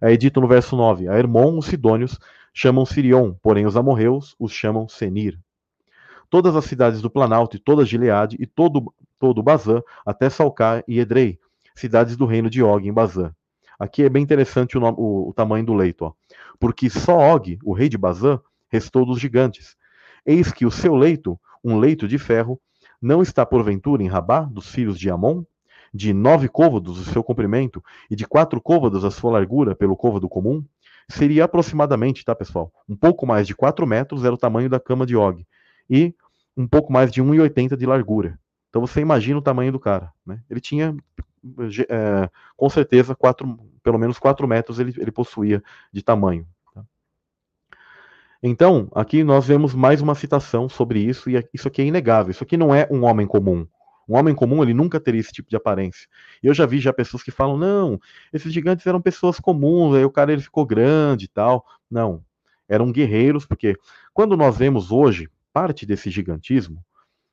É 0.01 0.15
dito 0.17 0.41
no 0.41 0.47
verso 0.47 0.75
9: 0.75 1.07
A 1.07 1.17
Hermon, 1.17 1.57
os 1.57 1.67
sidônios, 1.67 2.19
chamam 2.53 2.85
Sirion, 2.85 3.33
porém 3.41 3.65
os 3.65 3.77
amorreus 3.77 4.35
os 4.39 4.51
chamam 4.51 4.87
Senir. 4.87 5.39
Todas 6.29 6.55
as 6.55 6.65
cidades 6.65 7.01
do 7.01 7.11
Planalto 7.11 7.55
e 7.55 7.59
toda 7.59 7.85
Gileade 7.85 8.35
e 8.39 8.47
todo, 8.47 8.91
todo 9.19 9.43
Bazã, 9.43 9.83
até 10.03 10.29
Salcar 10.31 10.83
e 10.87 10.99
Edrei, 10.99 11.39
cidades 11.75 12.17
do 12.17 12.25
reino 12.25 12.49
de 12.49 12.63
Og 12.63 12.87
em 12.87 12.91
Bazã 12.91 13.33
Aqui 13.79 14.03
é 14.03 14.09
bem 14.09 14.23
interessante 14.23 14.77
o, 14.77 14.81
nome, 14.81 14.97
o, 14.99 15.29
o 15.29 15.33
tamanho 15.33 15.65
do 15.65 15.73
leito, 15.73 16.05
ó. 16.05 16.13
porque 16.59 16.89
só 16.89 17.17
Og, 17.35 17.57
o 17.63 17.73
rei 17.73 17.89
de 17.89 17.97
Bazã, 17.97 18.39
restou 18.69 19.05
dos 19.05 19.19
gigantes. 19.19 19.75
Eis 20.25 20.51
que 20.51 20.65
o 20.65 20.71
seu 20.71 20.95
leito, 20.95 21.39
um 21.63 21.77
leito 21.77 22.07
de 22.07 22.17
ferro, 22.17 22.59
não 23.01 23.21
está 23.21 23.45
porventura 23.45 24.01
em 24.01 24.07
Rabá, 24.07 24.41
dos 24.41 24.69
filhos 24.69 24.97
de 24.97 25.09
Amon? 25.09 25.43
de 25.93 26.11
nove 26.11 26.49
côvados 26.49 26.99
o 26.99 27.05
seu 27.11 27.23
comprimento 27.23 27.83
e 28.09 28.15
de 28.15 28.25
quatro 28.25 28.59
côvados 28.59 29.05
a 29.05 29.11
sua 29.11 29.31
largura 29.31 29.75
pelo 29.75 29.95
côvado 29.95 30.27
comum, 30.27 30.65
seria 31.07 31.45
aproximadamente, 31.45 32.25
tá, 32.25 32.33
pessoal? 32.33 32.71
Um 32.89 32.95
pouco 32.95 33.27
mais 33.27 33.45
de 33.45 33.55
4 33.55 33.85
metros 33.85 34.25
era 34.25 34.33
o 34.33 34.37
tamanho 34.37 34.69
da 34.69 34.79
cama 34.79 35.05
de 35.05 35.15
Og. 35.15 35.45
E 35.89 36.15
um 36.57 36.67
pouco 36.67 36.91
mais 36.91 37.11
de 37.11 37.21
1,80 37.21 37.77
de 37.77 37.85
largura. 37.85 38.39
Então 38.69 38.81
você 38.81 39.01
imagina 39.01 39.37
o 39.37 39.41
tamanho 39.41 39.71
do 39.71 39.79
cara. 39.79 40.11
Né? 40.25 40.41
Ele 40.49 40.59
tinha, 40.59 40.95
é, 41.89 42.29
com 42.55 42.69
certeza, 42.69 43.15
quatro, 43.15 43.57
pelo 43.81 43.97
menos 43.97 44.17
4 44.19 44.47
metros 44.47 44.79
ele, 44.79 44.93
ele 44.97 45.11
possuía 45.11 45.61
de 45.91 46.01
tamanho. 46.01 46.47
Tá? 46.73 46.83
Então, 48.41 48.89
aqui 48.93 49.23
nós 49.23 49.45
vemos 49.45 49.73
mais 49.73 50.01
uma 50.01 50.15
citação 50.15 50.69
sobre 50.69 50.99
isso, 50.99 51.29
e 51.29 51.47
isso 51.53 51.67
aqui 51.67 51.81
é 51.81 51.85
inegável. 51.85 52.31
Isso 52.31 52.43
aqui 52.43 52.57
não 52.57 52.73
é 52.73 52.87
um 52.89 53.03
homem 53.03 53.27
comum. 53.27 53.67
Um 54.07 54.17
homem 54.17 54.35
comum, 54.35 54.61
ele 54.61 54.73
nunca 54.73 54.99
teria 54.99 55.21
esse 55.21 55.31
tipo 55.31 55.49
de 55.49 55.55
aparência. 55.55 56.07
Eu 56.41 56.53
já 56.53 56.65
vi 56.65 56.79
já 56.79 56.91
pessoas 56.91 57.23
que 57.23 57.31
falam, 57.31 57.57
não, 57.57 57.99
esses 58.33 58.51
gigantes 58.51 58.85
eram 58.85 59.01
pessoas 59.01 59.39
comuns, 59.39 59.95
aí 59.95 60.03
o 60.03 60.11
cara 60.11 60.33
ele 60.33 60.41
ficou 60.41 60.65
grande 60.65 61.25
e 61.25 61.29
tal. 61.29 61.65
Não, 61.89 62.23
eram 62.67 62.91
guerreiros, 62.91 63.45
porque 63.45 63.77
quando 64.13 64.35
nós 64.35 64.57
vemos 64.57 64.91
hoje 64.91 65.29
parte 65.53 65.85
desse 65.85 66.09
gigantismo, 66.09 66.83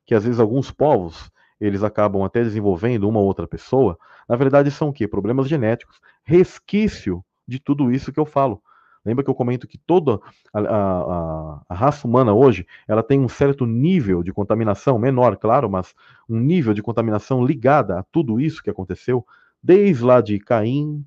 que 0.07 0.15
às 0.15 0.25
vezes 0.25 0.39
alguns 0.39 0.71
povos, 0.71 1.31
eles 1.61 1.83
acabam 1.83 2.23
até 2.23 2.43
desenvolvendo 2.43 3.09
uma 3.09 3.21
ou 3.21 3.27
outra 3.27 3.47
pessoa, 3.47 3.99
na 4.29 4.37
verdade 4.37 4.71
são 4.71 4.89
o 4.89 4.93
quê? 4.93 5.07
Problemas 5.07 5.49
genéticos, 5.49 6.01
resquício 6.25 7.25
de 7.47 7.59
tudo 7.59 7.93
isso 7.93 8.13
que 8.13 8.21
eu 8.21 8.25
falo. 8.25 8.63
Lembra 9.05 9.25
que 9.25 9.31
eu 9.31 9.35
comento 9.35 9.67
que 9.67 9.79
toda 9.79 10.21
a, 10.53 10.61
a, 10.61 11.63
a, 11.71 11.75
raça 11.75 12.07
humana 12.07 12.35
hoje 12.35 12.67
ela 12.87 13.03
tem 13.03 13.19
um 13.19 13.29
certo 13.29 13.65
nível 13.65 14.23
de 14.23 14.33
contaminação, 14.33 14.99
menor, 14.99 15.37
claro, 15.37 15.71
mas 15.71 15.95
um 16.29 16.39
nível 16.39 16.75
de 16.75 16.83
contaminação 16.83 17.45
ligada 17.45 17.99
a 17.99 18.03
tudo 18.03 18.39
isso 18.39 18.63
que 18.63 18.69
aconteceu, 18.69 19.25
desde 19.63 20.05
lá 20.05 20.21
de 20.21 20.39
Caim, 20.39 21.03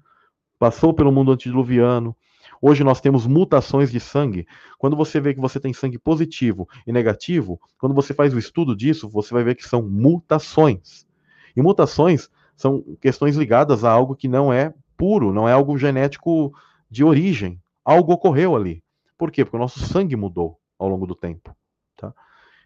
passou 0.57 0.93
pelo 0.93 1.11
mundo 1.11 1.31
antediluviano. 1.31 2.15
Hoje 2.65 2.81
nós 2.81 3.01
temos 3.01 3.27
mutações 3.27 3.91
de 3.91 3.99
sangue. 3.99 4.47
Quando 4.77 4.95
você 4.95 5.19
vê 5.19 5.33
que 5.33 5.41
você 5.41 5.59
tem 5.59 5.73
sangue 5.73 5.99
positivo 5.99 6.65
e 6.87 6.93
negativo, 6.93 7.59
quando 7.77 7.93
você 7.93 8.13
faz 8.13 8.33
o 8.33 8.39
estudo 8.39 8.73
disso, 8.73 9.09
você 9.09 9.33
vai 9.33 9.43
ver 9.43 9.55
que 9.55 9.67
são 9.67 9.81
mutações. 9.81 11.05
E 11.53 11.61
mutações 11.61 12.29
são 12.55 12.81
questões 13.01 13.35
ligadas 13.35 13.83
a 13.83 13.91
algo 13.91 14.15
que 14.15 14.29
não 14.29 14.53
é 14.53 14.73
puro, 14.95 15.33
não 15.33 15.45
é 15.45 15.51
algo 15.51 15.77
genético 15.77 16.53
de 16.89 17.03
origem 17.03 17.61
algo 17.83 18.13
ocorreu 18.13 18.55
ali. 18.55 18.81
Por 19.17 19.29
quê? 19.29 19.43
Porque 19.43 19.57
o 19.57 19.59
nosso 19.59 19.81
sangue 19.81 20.15
mudou 20.15 20.57
ao 20.79 20.87
longo 20.87 21.05
do 21.05 21.15
tempo. 21.15 21.53
Tá? 21.97 22.13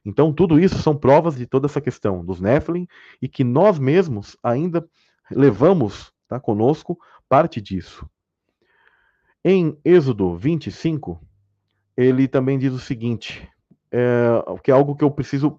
Então, 0.05 0.31
tudo 0.31 0.59
isso 0.59 0.77
são 0.77 0.95
provas 0.95 1.35
de 1.35 1.47
toda 1.47 1.65
essa 1.65 1.81
questão 1.81 2.23
dos 2.23 2.39
Nephilim 2.39 2.87
e 3.19 3.27
que 3.27 3.43
nós 3.43 3.79
mesmos 3.79 4.37
ainda 4.43 4.87
levamos 5.31 6.13
tá, 6.27 6.39
conosco 6.39 6.99
parte 7.27 7.59
disso. 7.59 8.07
Em 9.49 9.79
Êxodo 9.85 10.35
25, 10.35 11.25
ele 11.95 12.27
também 12.27 12.59
diz 12.59 12.73
o 12.73 12.79
seguinte, 12.79 13.49
é, 13.89 14.43
que 14.61 14.69
é 14.69 14.73
algo 14.73 14.93
que 14.93 15.05
eu 15.05 15.09
preciso 15.09 15.57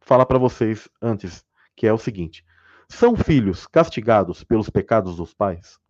falar 0.00 0.24
para 0.24 0.38
vocês 0.38 0.88
antes, 1.02 1.44
que 1.74 1.84
é 1.84 1.92
o 1.92 1.98
seguinte: 1.98 2.44
são 2.88 3.16
filhos 3.16 3.66
castigados 3.66 4.44
pelos 4.44 4.70
pecados 4.70 5.16
dos 5.16 5.34
pais? 5.34 5.80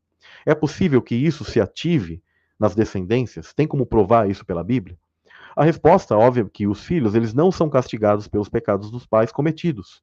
É 0.46 0.54
possível 0.54 1.02
que 1.02 1.14
isso 1.14 1.44
se 1.44 1.60
ative 1.60 2.22
nas 2.58 2.74
descendências? 2.74 3.52
Tem 3.52 3.68
como 3.68 3.84
provar 3.84 4.30
isso 4.30 4.46
pela 4.46 4.64
Bíblia? 4.64 4.98
A 5.54 5.64
resposta, 5.64 6.16
óbvia, 6.16 6.44
é 6.44 6.50
que 6.50 6.66
os 6.66 6.82
filhos 6.82 7.14
eles 7.14 7.34
não 7.34 7.52
são 7.52 7.68
castigados 7.68 8.26
pelos 8.26 8.48
pecados 8.48 8.90
dos 8.90 9.04
pais 9.04 9.30
cometidos. 9.30 10.02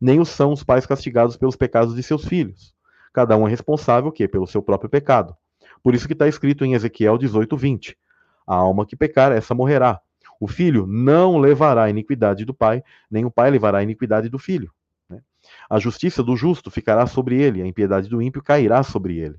Nem 0.00 0.20
os 0.20 0.30
são 0.30 0.54
os 0.54 0.64
pais 0.64 0.86
castigados 0.86 1.36
pelos 1.36 1.54
pecados 1.54 1.94
de 1.94 2.02
seus 2.02 2.24
filhos. 2.24 2.74
Cada 3.12 3.36
um 3.36 3.46
é 3.46 3.50
responsável 3.50 4.10
quê? 4.10 4.26
pelo 4.26 4.46
seu 4.46 4.62
próprio 4.62 4.88
pecado. 4.88 5.36
Por 5.82 5.94
isso 5.94 6.06
que 6.06 6.12
está 6.12 6.26
escrito 6.26 6.64
em 6.64 6.74
Ezequiel 6.74 7.18
18, 7.18 7.56
20. 7.56 7.98
A 8.46 8.54
alma 8.54 8.86
que 8.86 8.96
pecar, 8.96 9.32
essa 9.32 9.54
morrerá. 9.54 10.00
O 10.40 10.46
filho 10.46 10.86
não 10.86 11.38
levará 11.38 11.84
a 11.84 11.90
iniquidade 11.90 12.44
do 12.44 12.54
pai, 12.54 12.82
nem 13.10 13.24
o 13.24 13.30
pai 13.30 13.50
levará 13.50 13.78
a 13.78 13.82
iniquidade 13.82 14.28
do 14.28 14.38
filho. 14.38 14.70
Né? 15.08 15.20
A 15.68 15.78
justiça 15.78 16.22
do 16.22 16.36
justo 16.36 16.70
ficará 16.70 17.06
sobre 17.06 17.40
ele, 17.40 17.62
a 17.62 17.66
impiedade 17.66 18.08
do 18.08 18.20
ímpio 18.20 18.42
cairá 18.42 18.82
sobre 18.82 19.16
ele. 19.18 19.36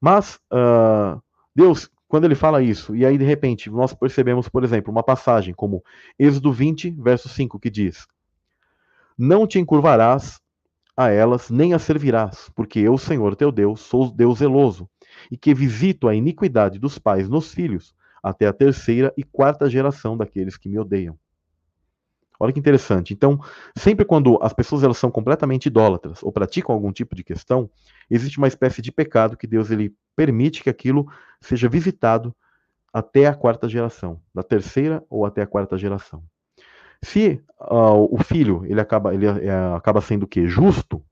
Mas 0.00 0.38
uh, 0.52 1.22
Deus, 1.54 1.90
quando 2.08 2.24
ele 2.24 2.34
fala 2.34 2.62
isso, 2.62 2.94
e 2.94 3.04
aí 3.04 3.18
de 3.18 3.24
repente 3.24 3.70
nós 3.70 3.92
percebemos, 3.94 4.48
por 4.48 4.64
exemplo, 4.64 4.90
uma 4.90 5.02
passagem 5.02 5.54
como 5.54 5.84
Êxodo 6.18 6.52
20, 6.52 6.90
verso 6.90 7.28
5, 7.28 7.58
que 7.58 7.70
diz: 7.70 8.06
Não 9.16 9.46
te 9.46 9.58
encurvarás 9.58 10.40
a 10.96 11.10
elas, 11.10 11.50
nem 11.50 11.74
as 11.74 11.82
servirás, 11.82 12.50
porque 12.54 12.78
eu, 12.78 12.96
Senhor 12.96 13.34
teu 13.34 13.50
Deus, 13.50 13.80
sou 13.80 14.10
Deus 14.10 14.38
zeloso, 14.38 14.88
e 15.30 15.36
que 15.36 15.54
visito 15.54 16.08
a 16.08 16.14
iniquidade 16.14 16.78
dos 16.78 16.98
pais 16.98 17.28
nos 17.28 17.52
filhos, 17.52 17.94
até 18.22 18.46
a 18.46 18.52
terceira 18.52 19.12
e 19.16 19.22
quarta 19.22 19.68
geração 19.68 20.16
daqueles 20.16 20.56
que 20.56 20.68
me 20.68 20.78
odeiam. 20.78 21.18
Olha 22.38 22.52
que 22.52 22.58
interessante. 22.58 23.12
Então, 23.14 23.38
sempre 23.76 24.04
quando 24.04 24.38
as 24.42 24.52
pessoas 24.52 24.82
elas 24.82 24.98
são 24.98 25.10
completamente 25.10 25.66
idólatras 25.66 26.22
ou 26.22 26.32
praticam 26.32 26.74
algum 26.74 26.92
tipo 26.92 27.14
de 27.14 27.22
questão, 27.22 27.70
existe 28.10 28.38
uma 28.38 28.48
espécie 28.48 28.82
de 28.82 28.90
pecado 28.90 29.36
que 29.36 29.46
Deus 29.46 29.70
ele 29.70 29.94
permite 30.16 30.62
que 30.62 30.70
aquilo 30.70 31.06
seja 31.40 31.68
visitado 31.68 32.34
até 32.92 33.26
a 33.26 33.34
quarta 33.34 33.68
geração, 33.68 34.20
da 34.32 34.42
terceira 34.42 35.02
ou 35.08 35.26
até 35.26 35.42
a 35.42 35.46
quarta 35.46 35.76
geração. 35.76 36.22
Se 37.02 37.42
uh, 37.60 38.08
o 38.10 38.22
filho 38.22 38.64
ele 38.66 38.80
acaba, 38.80 39.12
ele, 39.14 39.26
uh, 39.26 39.74
acaba 39.74 40.00
sendo 40.00 40.22
o 40.22 40.28
quê? 40.28 40.46
Justo, 40.46 40.96
o 40.98 41.04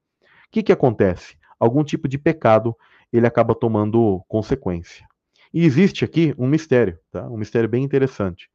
que, 0.50 0.62
que 0.62 0.72
acontece? 0.72 1.36
Algum 1.58 1.84
tipo 1.84 2.08
de 2.08 2.18
pecado 2.18 2.76
ele 3.12 3.26
acaba 3.26 3.54
tomando 3.54 4.24
consequência. 4.26 5.06
E 5.52 5.64
existe 5.64 6.04
aqui 6.04 6.34
um 6.38 6.46
mistério, 6.46 6.98
tá? 7.10 7.28
um 7.28 7.36
mistério 7.36 7.68
bem 7.68 7.84
interessante, 7.84 8.48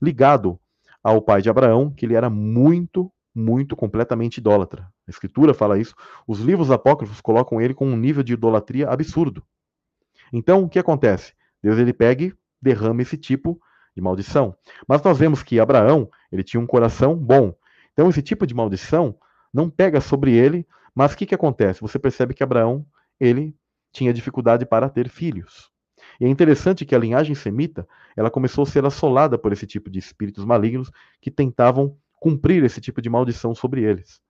ligado 0.00 0.58
ao 1.02 1.20
pai 1.20 1.42
de 1.42 1.50
Abraão, 1.50 1.90
que 1.90 2.06
ele 2.06 2.14
era 2.14 2.30
muito, 2.30 3.12
muito 3.34 3.74
completamente 3.74 4.38
idólatra. 4.38 4.88
A 5.06 5.10
escritura 5.10 5.54
fala 5.54 5.78
isso. 5.78 5.94
Os 6.26 6.40
livros 6.40 6.70
apócrifos 6.70 7.20
colocam 7.20 7.60
ele 7.60 7.74
com 7.74 7.86
um 7.86 7.96
nível 7.96 8.22
de 8.22 8.32
idolatria 8.32 8.88
absurdo. 8.88 9.42
Então, 10.32 10.62
o 10.62 10.68
que 10.68 10.78
acontece? 10.78 11.32
Deus 11.62 11.78
ele 11.78 11.92
pega 11.92 12.24
e 12.24 12.34
derrama 12.60 13.02
esse 13.02 13.16
tipo 13.16 13.60
de 13.94 14.02
maldição. 14.02 14.54
Mas 14.86 15.02
nós 15.02 15.18
vemos 15.18 15.42
que 15.42 15.58
Abraão, 15.58 16.08
ele 16.30 16.42
tinha 16.42 16.60
um 16.60 16.66
coração 16.66 17.16
bom. 17.16 17.54
Então, 17.92 18.08
esse 18.08 18.22
tipo 18.22 18.46
de 18.46 18.54
maldição 18.54 19.16
não 19.52 19.70
pega 19.70 20.00
sobre 20.00 20.32
ele, 20.32 20.66
mas 20.94 21.12
o 21.12 21.16
que, 21.16 21.26
que 21.26 21.34
acontece? 21.34 21.80
Você 21.80 21.98
percebe 21.98 22.34
que 22.34 22.42
Abraão, 22.42 22.84
ele 23.18 23.54
tinha 23.96 24.12
dificuldade 24.12 24.66
para 24.66 24.90
ter 24.90 25.08
filhos. 25.08 25.70
E 26.20 26.26
é 26.26 26.28
interessante 26.28 26.84
que 26.84 26.94
a 26.94 26.98
linhagem 26.98 27.34
semita, 27.34 27.88
ela 28.14 28.30
começou 28.30 28.62
a 28.62 28.66
ser 28.66 28.84
assolada 28.84 29.38
por 29.38 29.52
esse 29.52 29.66
tipo 29.66 29.88
de 29.88 29.98
espíritos 29.98 30.44
malignos 30.44 30.90
que 31.20 31.30
tentavam 31.30 31.96
cumprir 32.20 32.62
esse 32.62 32.80
tipo 32.80 33.00
de 33.00 33.08
maldição 33.08 33.54
sobre 33.54 33.82
eles. 33.82 34.20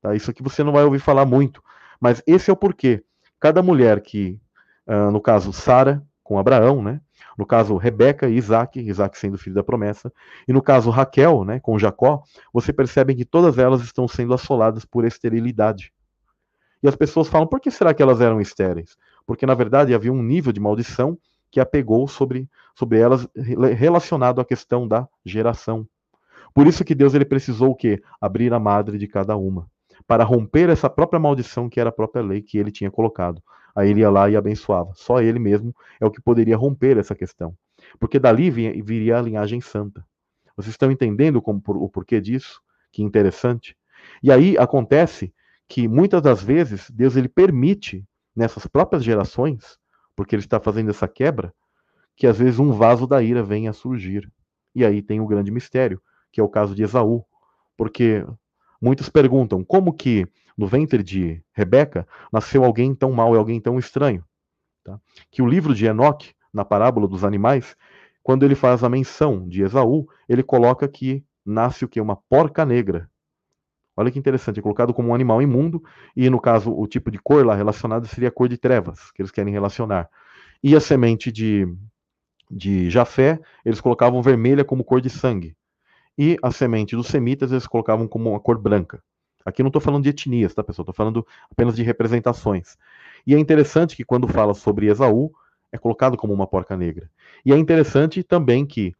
Tá? 0.00 0.14
Isso 0.14 0.30
aqui 0.30 0.42
você 0.42 0.64
não 0.64 0.72
vai 0.72 0.82
ouvir 0.82 0.98
falar 0.98 1.24
muito, 1.24 1.62
mas 2.00 2.20
esse 2.26 2.50
é 2.50 2.52
o 2.52 2.56
porquê. 2.56 3.04
Cada 3.38 3.62
mulher 3.62 4.00
que, 4.00 4.40
uh, 4.88 5.10
no 5.12 5.20
caso 5.20 5.52
Sara 5.52 6.04
com 6.22 6.38
Abraão, 6.38 6.82
né? 6.82 7.00
No 7.38 7.46
caso 7.46 7.76
Rebeca 7.76 8.28
e 8.28 8.36
Isaac, 8.36 8.80
Isaac 8.80 9.16
sendo 9.16 9.38
filho 9.38 9.54
da 9.54 9.62
promessa, 9.62 10.12
e 10.46 10.52
no 10.52 10.60
caso 10.60 10.90
Raquel, 10.90 11.44
né, 11.44 11.60
com 11.60 11.78
Jacó, 11.78 12.22
você 12.52 12.72
percebe 12.72 13.14
que 13.14 13.24
todas 13.24 13.56
elas 13.56 13.80
estão 13.82 14.06
sendo 14.06 14.34
assoladas 14.34 14.84
por 14.84 15.04
esterilidade. 15.04 15.92
E 16.82 16.88
as 16.88 16.96
pessoas 16.96 17.28
falam: 17.28 17.46
por 17.46 17.60
que 17.60 17.70
será 17.70 17.94
que 17.94 18.02
elas 18.02 18.20
eram 18.20 18.40
estéreis? 18.40 18.96
Porque 19.32 19.46
na 19.46 19.54
verdade 19.54 19.94
havia 19.94 20.12
um 20.12 20.22
nível 20.22 20.52
de 20.52 20.60
maldição 20.60 21.16
que 21.50 21.58
apegou 21.58 22.06
sobre, 22.06 22.46
sobre 22.74 22.98
elas 22.98 23.26
relacionado 23.78 24.42
à 24.42 24.44
questão 24.44 24.86
da 24.86 25.08
geração. 25.24 25.88
Por 26.52 26.66
isso 26.66 26.84
que 26.84 26.94
Deus 26.94 27.14
ele 27.14 27.24
precisou 27.24 27.70
o 27.70 27.74
quê? 27.74 28.02
Abrir 28.20 28.52
a 28.52 28.58
madre 28.58 28.98
de 28.98 29.06
cada 29.06 29.34
uma, 29.34 29.66
para 30.06 30.22
romper 30.22 30.68
essa 30.68 30.90
própria 30.90 31.18
maldição 31.18 31.66
que 31.66 31.80
era 31.80 31.88
a 31.88 31.92
própria 31.92 32.22
lei 32.22 32.42
que 32.42 32.58
ele 32.58 32.70
tinha 32.70 32.90
colocado. 32.90 33.42
Aí 33.74 33.88
ele 33.88 34.00
ia 34.00 34.10
lá 34.10 34.28
e 34.28 34.36
abençoava. 34.36 34.92
Só 34.94 35.22
ele 35.22 35.38
mesmo 35.38 35.74
é 35.98 36.04
o 36.04 36.10
que 36.10 36.20
poderia 36.20 36.58
romper 36.58 36.98
essa 36.98 37.14
questão. 37.14 37.56
Porque 37.98 38.18
dali 38.18 38.50
viria 38.50 39.18
a 39.18 39.22
linhagem 39.22 39.62
santa. 39.62 40.04
Vocês 40.54 40.74
estão 40.74 40.92
entendendo 40.92 41.40
como, 41.40 41.62
o 41.66 41.88
porquê 41.88 42.20
disso? 42.20 42.60
Que 42.92 43.02
interessante. 43.02 43.74
E 44.22 44.30
aí 44.30 44.58
acontece 44.58 45.32
que 45.66 45.88
muitas 45.88 46.20
das 46.20 46.42
vezes 46.42 46.90
Deus 46.90 47.16
ele 47.16 47.30
permite 47.30 48.04
nessas 48.34 48.66
próprias 48.66 49.04
gerações 49.04 49.78
porque 50.14 50.34
ele 50.34 50.42
está 50.42 50.60
fazendo 50.60 50.90
essa 50.90 51.08
quebra, 51.08 51.52
que 52.16 52.26
às 52.26 52.38
vezes 52.38 52.58
um 52.58 52.72
vaso 52.72 53.06
da 53.06 53.22
ira 53.22 53.42
venha 53.42 53.70
a 53.70 53.74
surgir. 53.74 54.30
E 54.74 54.84
aí 54.84 55.02
tem 55.02 55.20
o 55.20 55.26
grande 55.26 55.50
mistério, 55.50 56.00
que 56.30 56.40
é 56.40 56.44
o 56.44 56.48
caso 56.48 56.74
de 56.74 56.82
Esaú. 56.82 57.24
Porque 57.76 58.24
muitos 58.80 59.08
perguntam 59.08 59.64
como 59.64 59.92
que 59.92 60.26
no 60.56 60.66
ventre 60.66 61.02
de 61.02 61.42
Rebeca 61.52 62.06
nasceu 62.32 62.64
alguém 62.64 62.94
tão 62.94 63.12
mau 63.12 63.34
e 63.34 63.38
alguém 63.38 63.60
tão 63.60 63.78
estranho. 63.78 64.24
Tá? 64.84 65.00
Que 65.30 65.42
o 65.42 65.46
livro 65.46 65.74
de 65.74 65.86
Enoque, 65.86 66.34
na 66.52 66.64
parábola 66.64 67.08
dos 67.08 67.24
animais, 67.24 67.74
quando 68.22 68.44
ele 68.44 68.54
faz 68.54 68.84
a 68.84 68.88
menção 68.88 69.48
de 69.48 69.62
Esaú, 69.62 70.06
ele 70.28 70.42
coloca 70.42 70.86
que 70.86 71.24
nasce 71.44 71.84
o 71.84 71.88
que? 71.88 72.00
Uma 72.00 72.16
porca 72.16 72.64
negra. 72.64 73.10
Olha 73.96 74.10
que 74.10 74.18
interessante, 74.18 74.58
é 74.58 74.62
colocado 74.62 74.94
como 74.94 75.08
um 75.08 75.14
animal 75.14 75.42
imundo, 75.42 75.82
e 76.16 76.30
no 76.30 76.40
caso, 76.40 76.72
o 76.72 76.86
tipo 76.86 77.10
de 77.10 77.18
cor 77.18 77.44
lá 77.44 77.54
relacionado 77.54 78.06
seria 78.06 78.30
a 78.30 78.32
cor 78.32 78.48
de 78.48 78.56
trevas, 78.56 79.10
que 79.12 79.20
eles 79.20 79.30
querem 79.30 79.52
relacionar. 79.52 80.08
E 80.62 80.74
a 80.74 80.80
semente 80.80 81.30
de, 81.30 81.66
de 82.50 82.88
Jafé, 82.88 83.38
eles 83.64 83.80
colocavam 83.80 84.22
vermelha 84.22 84.64
como 84.64 84.84
cor 84.84 85.00
de 85.00 85.10
sangue. 85.10 85.54
E 86.16 86.38
a 86.42 86.50
semente 86.50 86.96
dos 86.96 87.08
semitas, 87.08 87.52
eles 87.52 87.66
colocavam 87.66 88.08
como 88.08 88.30
uma 88.30 88.40
cor 88.40 88.58
branca. 88.58 89.02
Aqui 89.44 89.62
não 89.62 89.68
estou 89.68 89.82
falando 89.82 90.04
de 90.04 90.10
etnias, 90.10 90.54
tá, 90.54 90.62
pessoal? 90.62 90.84
Estou 90.84 90.94
falando 90.94 91.26
apenas 91.50 91.74
de 91.74 91.82
representações. 91.82 92.78
E 93.26 93.34
é 93.34 93.38
interessante 93.38 93.96
que 93.96 94.04
quando 94.04 94.28
fala 94.28 94.54
sobre 94.54 94.86
Esaú, 94.86 95.32
é 95.70 95.78
colocado 95.78 96.16
como 96.16 96.32
uma 96.32 96.46
porca 96.46 96.76
negra. 96.76 97.10
E 97.44 97.52
é 97.52 97.56
interessante 97.56 98.22
também 98.22 98.64
que 98.64 98.94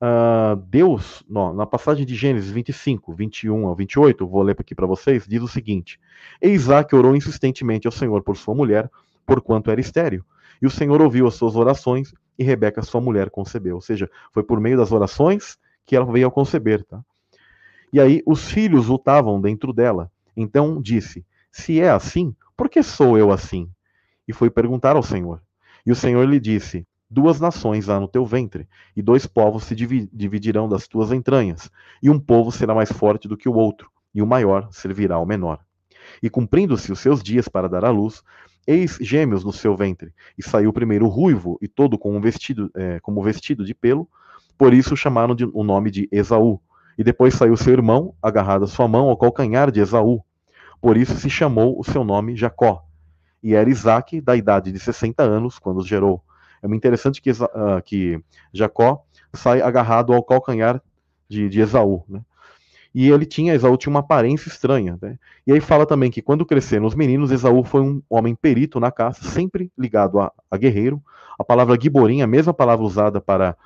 uh, 0.00 0.56
Deus, 0.68 1.24
na 1.28 1.66
passagem 1.66 2.04
de 2.04 2.14
Gênesis 2.14 2.50
25, 2.50 3.12
21 3.12 3.66
ao 3.66 3.74
28, 3.74 4.26
vou 4.26 4.42
ler 4.42 4.56
aqui 4.58 4.74
para 4.74 4.86
vocês, 4.86 5.26
diz 5.26 5.42
o 5.42 5.48
seguinte: 5.48 6.00
E 6.40 6.48
Isaac 6.48 6.94
orou 6.94 7.16
insistentemente 7.16 7.86
ao 7.86 7.92
Senhor 7.92 8.22
por 8.22 8.36
sua 8.36 8.54
mulher, 8.54 8.90
porquanto 9.26 9.70
era 9.70 9.80
estéreo. 9.80 10.24
E 10.60 10.66
o 10.66 10.70
Senhor 10.70 11.00
ouviu 11.02 11.26
as 11.26 11.34
suas 11.34 11.56
orações 11.56 12.12
e 12.38 12.44
Rebeca, 12.44 12.82
sua 12.82 13.00
mulher, 13.00 13.30
concebeu. 13.30 13.76
Ou 13.76 13.80
seja, 13.80 14.10
foi 14.32 14.42
por 14.42 14.60
meio 14.60 14.76
das 14.76 14.92
orações 14.92 15.58
que 15.86 15.96
ela 15.96 16.10
veio 16.10 16.28
a 16.28 16.30
conceber. 16.30 16.84
Tá? 16.84 17.00
E 17.92 18.00
aí 18.00 18.22
os 18.26 18.50
filhos 18.50 18.86
lutavam 18.86 19.40
dentro 19.40 19.72
dela. 19.72 20.10
Então 20.36 20.80
disse: 20.80 21.24
Se 21.50 21.80
é 21.80 21.90
assim, 21.90 22.34
por 22.56 22.68
que 22.68 22.82
sou 22.82 23.18
eu 23.18 23.30
assim? 23.30 23.68
E 24.26 24.32
foi 24.32 24.50
perguntar 24.50 24.96
ao 24.96 25.02
Senhor. 25.02 25.40
E 25.86 25.92
o 25.92 25.96
Senhor 25.96 26.24
lhe 26.28 26.40
disse: 26.40 26.86
Duas 27.10 27.38
nações 27.38 27.88
há 27.88 28.00
no 28.00 28.08
teu 28.08 28.24
ventre, 28.24 28.68
e 28.96 29.02
dois 29.02 29.26
povos 29.26 29.64
se 29.64 29.74
dividirão 29.74 30.68
das 30.68 30.88
tuas 30.88 31.12
entranhas, 31.12 31.70
e 32.02 32.10
um 32.10 32.18
povo 32.18 32.50
será 32.50 32.74
mais 32.74 32.90
forte 32.90 33.28
do 33.28 33.36
que 33.36 33.48
o 33.48 33.54
outro, 33.54 33.90
e 34.14 34.22
o 34.22 34.26
maior 34.26 34.68
servirá 34.72 35.16
ao 35.16 35.26
menor. 35.26 35.60
E 36.22 36.28
cumprindo-se 36.28 36.90
os 36.90 36.98
seus 36.98 37.22
dias 37.22 37.48
para 37.48 37.68
dar 37.68 37.84
à 37.84 37.90
luz, 37.90 38.22
eis 38.66 38.98
gêmeos 39.00 39.44
no 39.44 39.52
seu 39.52 39.76
ventre, 39.76 40.12
e 40.36 40.42
saiu 40.42 40.72
primeiro 40.72 41.06
ruivo, 41.06 41.58
e 41.60 41.68
todo 41.68 41.98
com 41.98 42.16
um 42.16 42.20
vestido, 42.20 42.70
é, 42.74 42.98
como 43.00 43.22
vestido 43.22 43.64
de 43.64 43.74
pelo, 43.74 44.08
por 44.56 44.72
isso 44.72 44.96
chamaram 44.96 45.34
de, 45.34 45.44
o 45.44 45.64
nome 45.64 45.90
de 45.90 46.08
Esaú. 46.12 46.60
E 46.96 47.02
depois 47.02 47.34
saiu 47.34 47.56
seu 47.56 47.72
irmão, 47.72 48.14
agarrado 48.22 48.64
a 48.64 48.68
sua 48.68 48.86
mão 48.86 49.08
ao 49.08 49.16
calcanhar 49.16 49.70
de 49.70 49.80
Esaú. 49.80 50.22
Por 50.80 50.96
isso 50.96 51.16
se 51.16 51.28
chamou 51.28 51.78
o 51.78 51.84
seu 51.84 52.04
nome 52.04 52.36
Jacó. 52.36 52.84
E 53.42 53.54
era 53.54 53.68
Isaac, 53.68 54.20
da 54.20 54.36
idade 54.36 54.70
de 54.70 54.78
60 54.78 55.22
anos, 55.22 55.58
quando 55.58 55.84
gerou. 55.84 56.22
É 56.64 56.74
interessante 56.74 57.20
que, 57.20 57.30
uh, 57.30 57.82
que 57.84 58.18
Jacó 58.52 59.04
sai 59.34 59.60
agarrado 59.60 60.14
ao 60.14 60.22
calcanhar 60.22 60.80
de, 61.28 61.48
de 61.48 61.60
Esaú. 61.60 62.02
Né? 62.08 62.22
E 62.94 63.10
ele 63.10 63.26
tinha, 63.26 63.54
Esaú 63.54 63.76
tinha 63.76 63.90
uma 63.90 64.00
aparência 64.00 64.48
estranha. 64.48 64.98
Né? 65.00 65.18
E 65.46 65.52
aí 65.52 65.60
fala 65.60 65.84
também 65.84 66.10
que 66.10 66.22
quando 66.22 66.46
cresceram 66.46 66.86
os 66.86 66.94
meninos, 66.94 67.30
Esaú 67.30 67.64
foi 67.64 67.82
um 67.82 68.02
homem 68.08 68.34
perito 68.34 68.80
na 68.80 68.90
caça, 68.90 69.24
sempre 69.28 69.70
ligado 69.76 70.18
a, 70.18 70.32
a 70.50 70.56
guerreiro. 70.56 71.02
A 71.38 71.44
palavra 71.44 71.78
Giborim, 71.80 72.22
a 72.22 72.26
mesma 72.26 72.54
palavra 72.54 72.84
usada 72.84 73.20
para 73.20 73.56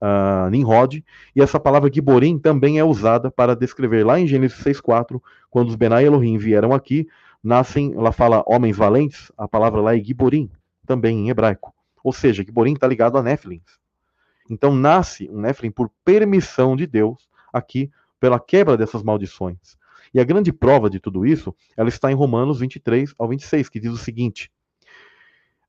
uh, 0.00 0.48
Nimrod, 0.48 1.04
e 1.34 1.42
essa 1.42 1.58
palavra 1.60 1.90
Giborim 1.92 2.38
também 2.38 2.78
é 2.78 2.84
usada 2.84 3.30
para 3.30 3.56
descrever 3.56 4.06
lá 4.06 4.18
em 4.18 4.26
Gênesis 4.26 4.58
6.4, 4.62 5.20
quando 5.50 5.68
os 5.68 5.74
Benai 5.74 6.06
Elohim 6.06 6.38
vieram 6.38 6.72
aqui, 6.72 7.08
nascem, 7.42 7.92
ela 7.94 8.12
fala 8.12 8.44
homens 8.46 8.76
valentes, 8.76 9.32
a 9.36 9.48
palavra 9.48 9.80
lá 9.80 9.96
é 9.96 10.00
Giborim, 10.00 10.50
também 10.86 11.18
em 11.18 11.30
hebraico. 11.30 11.74
Ou 12.02 12.12
seja, 12.12 12.42
Giborim 12.42 12.74
está 12.74 12.86
ligado 12.86 13.18
a 13.18 13.22
Nephilim. 13.22 13.62
Então 14.50 14.74
nasce 14.74 15.28
um 15.30 15.40
Nephilim 15.40 15.70
por 15.70 15.90
permissão 16.04 16.76
de 16.76 16.86
Deus, 16.86 17.28
aqui, 17.52 17.90
pela 18.18 18.40
quebra 18.40 18.76
dessas 18.76 19.02
maldições. 19.02 19.76
E 20.12 20.20
a 20.20 20.24
grande 20.24 20.52
prova 20.52 20.88
de 20.88 20.98
tudo 20.98 21.26
isso, 21.26 21.54
ela 21.76 21.88
está 21.88 22.10
em 22.10 22.14
Romanos 22.14 22.60
23 22.60 23.14
ao 23.18 23.28
26, 23.28 23.68
que 23.68 23.80
diz 23.80 23.92
o 23.92 23.98
seguinte: 23.98 24.50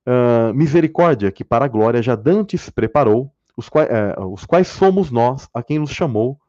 uh, 0.06 0.54
Misericórdia 0.54 1.32
que 1.32 1.44
para 1.44 1.66
a 1.66 1.68
glória 1.68 2.02
já 2.02 2.16
dantes 2.16 2.70
preparou 2.70 3.32
os 3.56 3.68
quais, 3.68 3.90
é, 3.90 4.16
os 4.22 4.46
quais 4.46 4.68
somos 4.70 5.12
nós 5.12 5.50
a 5.54 5.62
quem 5.62 5.80
nos 5.80 5.92
chamou, 5.92 6.40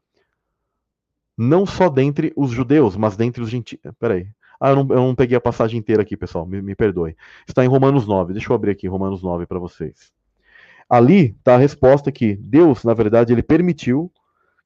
não 1.37 1.65
só 1.65 1.89
dentre 1.89 2.31
os 2.37 2.51
judeus, 2.51 2.95
mas 2.95 3.17
dentre 3.17 3.43
os 3.43 3.49
gentios. 3.49 3.81
Peraí. 3.99 4.27
Ah, 4.61 4.69
eu 4.69 4.75
não, 4.75 4.87
eu 4.89 5.01
não 5.07 5.15
peguei 5.15 5.35
a 5.35 5.41
passagem 5.41 5.79
inteira 5.79 6.03
aqui, 6.03 6.15
pessoal, 6.15 6.45
me, 6.45 6.61
me 6.61 6.75
perdoe. 6.75 7.17
Está 7.47 7.65
em 7.65 7.67
Romanos 7.67 8.05
9, 8.05 8.31
deixa 8.31 8.51
eu 8.51 8.55
abrir 8.55 8.69
aqui 8.69 8.87
Romanos 8.87 9.23
9 9.23 9.47
para 9.47 9.57
vocês. 9.57 10.11
Ali 10.87 11.35
está 11.39 11.55
a 11.55 11.57
resposta 11.57 12.11
que 12.11 12.35
Deus, 12.35 12.83
na 12.83 12.93
verdade, 12.93 13.33
ele 13.33 13.41
permitiu 13.41 14.11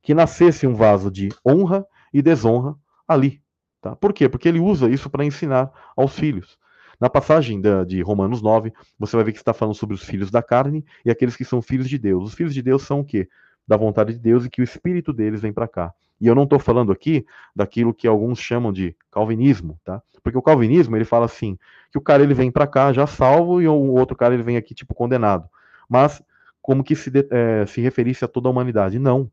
que 0.02 0.14
nascesse 0.14 0.68
um 0.68 0.76
vaso 0.76 1.10
de 1.10 1.30
honra 1.48 1.86
e 2.14 2.22
desonra 2.22 2.76
ali. 3.08 3.42
Tá? 3.82 3.96
Por 3.96 4.12
quê? 4.12 4.28
Porque 4.28 4.50
ele 4.50 4.60
usa 4.60 4.90
isso 4.90 5.10
para 5.10 5.24
ensinar 5.24 5.72
aos 5.96 6.14
filhos. 6.14 6.58
Na 7.00 7.10
passagem 7.10 7.62
da, 7.62 7.86
de 7.86 8.02
Romanos 8.02 8.42
9, 8.42 8.74
você 9.00 9.16
vai 9.16 9.24
ver 9.24 9.32
que 9.32 9.38
está 9.38 9.54
falando 9.54 9.76
sobre 9.76 9.96
os 9.96 10.04
filhos 10.04 10.30
da 10.30 10.44
carne 10.44 10.84
e 11.06 11.10
aqueles 11.10 11.38
que 11.38 11.46
são 11.46 11.62
filhos 11.62 11.88
de 11.88 11.98
Deus. 11.98 12.26
Os 12.26 12.34
filhos 12.34 12.54
de 12.54 12.62
Deus 12.62 12.84
são 12.84 13.00
o 13.00 13.06
quê? 13.06 13.30
Da 13.68 13.78
vontade 13.78 14.14
de 14.14 14.20
Deus 14.20 14.46
e 14.46 14.50
que 14.50 14.62
o 14.62 14.64
espírito 14.64 15.12
deles 15.12 15.42
vem 15.42 15.54
para 15.54 15.68
cá. 15.68 15.94
E 16.20 16.28
eu 16.28 16.36
não 16.36 16.44
estou 16.44 16.60
falando 16.60 16.92
aqui 16.92 17.26
daquilo 17.56 17.94
que 17.94 18.08
alguns 18.08 18.40
chamam 18.40 18.72
de 18.72 18.96
calvinismo, 19.12 19.80
tá? 19.84 20.02
Porque 20.24 20.38
o 20.38 20.42
calvinismo 20.42 20.96
ele 20.96 21.06
fala 21.06 21.26
assim 21.26 21.58
que 21.92 21.98
o 21.98 22.02
cara 22.02 22.24
ele 22.24 22.34
vem 22.34 22.52
para 22.52 22.68
cá 22.68 22.92
já 22.92 23.06
salvo 23.06 23.62
e 23.62 23.68
o 23.68 23.74
outro 23.74 24.16
cara 24.16 24.34
ele 24.34 24.44
vem 24.44 24.58
aqui 24.58 24.74
tipo 24.74 24.94
condenado. 24.94 25.48
Mas 25.88 26.22
como 26.62 26.84
que 26.84 26.96
se, 26.96 27.12
é, 27.30 27.66
se 27.66 27.80
referisse 27.82 28.26
a 28.26 28.28
toda 28.28 28.50
a 28.50 28.52
humanidade? 28.52 28.98
Não. 28.98 29.22
O 29.22 29.32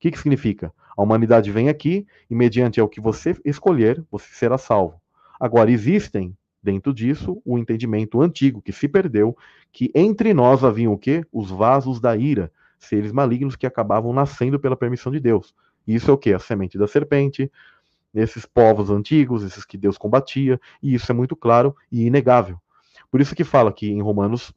que, 0.00 0.10
que 0.10 0.18
significa? 0.18 0.72
A 0.96 1.02
humanidade 1.02 1.50
vem 1.52 1.68
aqui 1.68 2.06
e 2.30 2.34
mediante 2.34 2.80
o 2.80 2.88
que 2.88 3.00
você 3.00 3.36
escolher, 3.44 4.02
você 4.10 4.26
será 4.32 4.56
salvo. 4.56 5.00
Agora 5.38 5.70
existem 5.70 6.36
dentro 6.62 6.92
disso, 6.92 7.40
o 7.44 7.58
entendimento 7.58 8.20
antigo 8.20 8.60
que 8.60 8.72
se 8.72 8.88
perdeu, 8.88 9.36
que 9.72 9.90
entre 9.94 10.34
nós 10.34 10.64
haviam 10.64 10.92
o 10.92 10.98
quê? 10.98 11.24
Os 11.32 11.50
vasos 11.50 12.00
da 12.00 12.16
ira, 12.16 12.50
seres 12.78 13.12
malignos 13.12 13.56
que 13.56 13.66
acabavam 13.66 14.12
nascendo 14.12 14.58
pela 14.58 14.76
permissão 14.76 15.10
de 15.12 15.20
Deus. 15.20 15.54
Isso 15.86 16.10
é 16.10 16.14
o 16.14 16.18
quê? 16.18 16.32
A 16.32 16.38
semente 16.38 16.78
da 16.78 16.86
serpente, 16.86 17.50
esses 18.14 18.46
povos 18.46 18.90
antigos, 18.90 19.42
esses 19.42 19.64
que 19.64 19.76
Deus 19.76 19.98
combatia, 19.98 20.60
e 20.82 20.94
isso 20.94 21.10
é 21.10 21.14
muito 21.14 21.34
claro 21.34 21.74
e 21.90 22.06
inegável. 22.06 22.58
Por 23.10 23.20
isso 23.20 23.34
que 23.34 23.44
fala 23.44 23.72
que 23.72 23.88
em 23.88 24.02
Romanos 24.02 24.52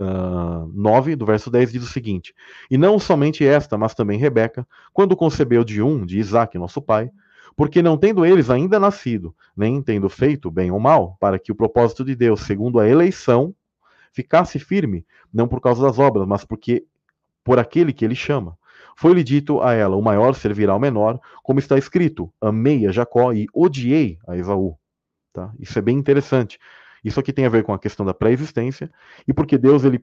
uh, 0.00 0.66
9, 0.74 1.14
do 1.14 1.26
verso 1.26 1.50
10, 1.50 1.72
diz 1.72 1.82
o 1.82 1.86
seguinte: 1.86 2.34
E 2.70 2.76
não 2.76 2.98
somente 2.98 3.44
esta, 3.44 3.78
mas 3.78 3.94
também 3.94 4.18
Rebeca, 4.18 4.66
quando 4.92 5.16
concebeu 5.16 5.62
de 5.62 5.82
um, 5.82 6.04
de 6.04 6.18
Isaac, 6.18 6.58
nosso 6.58 6.82
pai, 6.82 7.10
porque 7.56 7.82
não 7.82 7.96
tendo 7.96 8.24
eles 8.24 8.50
ainda 8.50 8.80
nascido, 8.80 9.34
nem 9.56 9.82
tendo 9.82 10.08
feito 10.08 10.50
bem 10.50 10.70
ou 10.70 10.80
mal, 10.80 11.16
para 11.20 11.38
que 11.38 11.52
o 11.52 11.54
propósito 11.54 12.04
de 12.04 12.16
Deus, 12.16 12.40
segundo 12.40 12.80
a 12.80 12.88
eleição, 12.88 13.54
ficasse 14.12 14.58
firme, 14.58 15.06
não 15.32 15.46
por 15.46 15.60
causa 15.60 15.82
das 15.82 15.98
obras, 15.98 16.26
mas 16.26 16.44
porque 16.44 16.84
por 17.50 17.58
aquele 17.58 17.92
que 17.92 18.04
ele 18.04 18.14
chama. 18.14 18.56
Foi-lhe 18.96 19.24
dito 19.24 19.60
a 19.60 19.74
ela: 19.74 19.96
o 19.96 20.00
maior 20.00 20.36
servirá 20.36 20.72
ao 20.72 20.78
menor, 20.78 21.18
como 21.42 21.58
está 21.58 21.76
escrito: 21.76 22.32
amei 22.40 22.86
a 22.86 22.92
Jacó 22.92 23.32
e 23.32 23.48
odiei 23.52 24.20
a 24.24 24.36
Esaú. 24.36 24.78
Tá? 25.32 25.52
Isso 25.58 25.76
é 25.76 25.82
bem 25.82 25.98
interessante. 25.98 26.60
Isso 27.04 27.18
aqui 27.18 27.32
tem 27.32 27.46
a 27.46 27.48
ver 27.48 27.64
com 27.64 27.74
a 27.74 27.78
questão 27.78 28.06
da 28.06 28.14
pré-existência 28.14 28.88
e 29.26 29.34
porque 29.34 29.58
Deus 29.58 29.82
ele, 29.82 30.00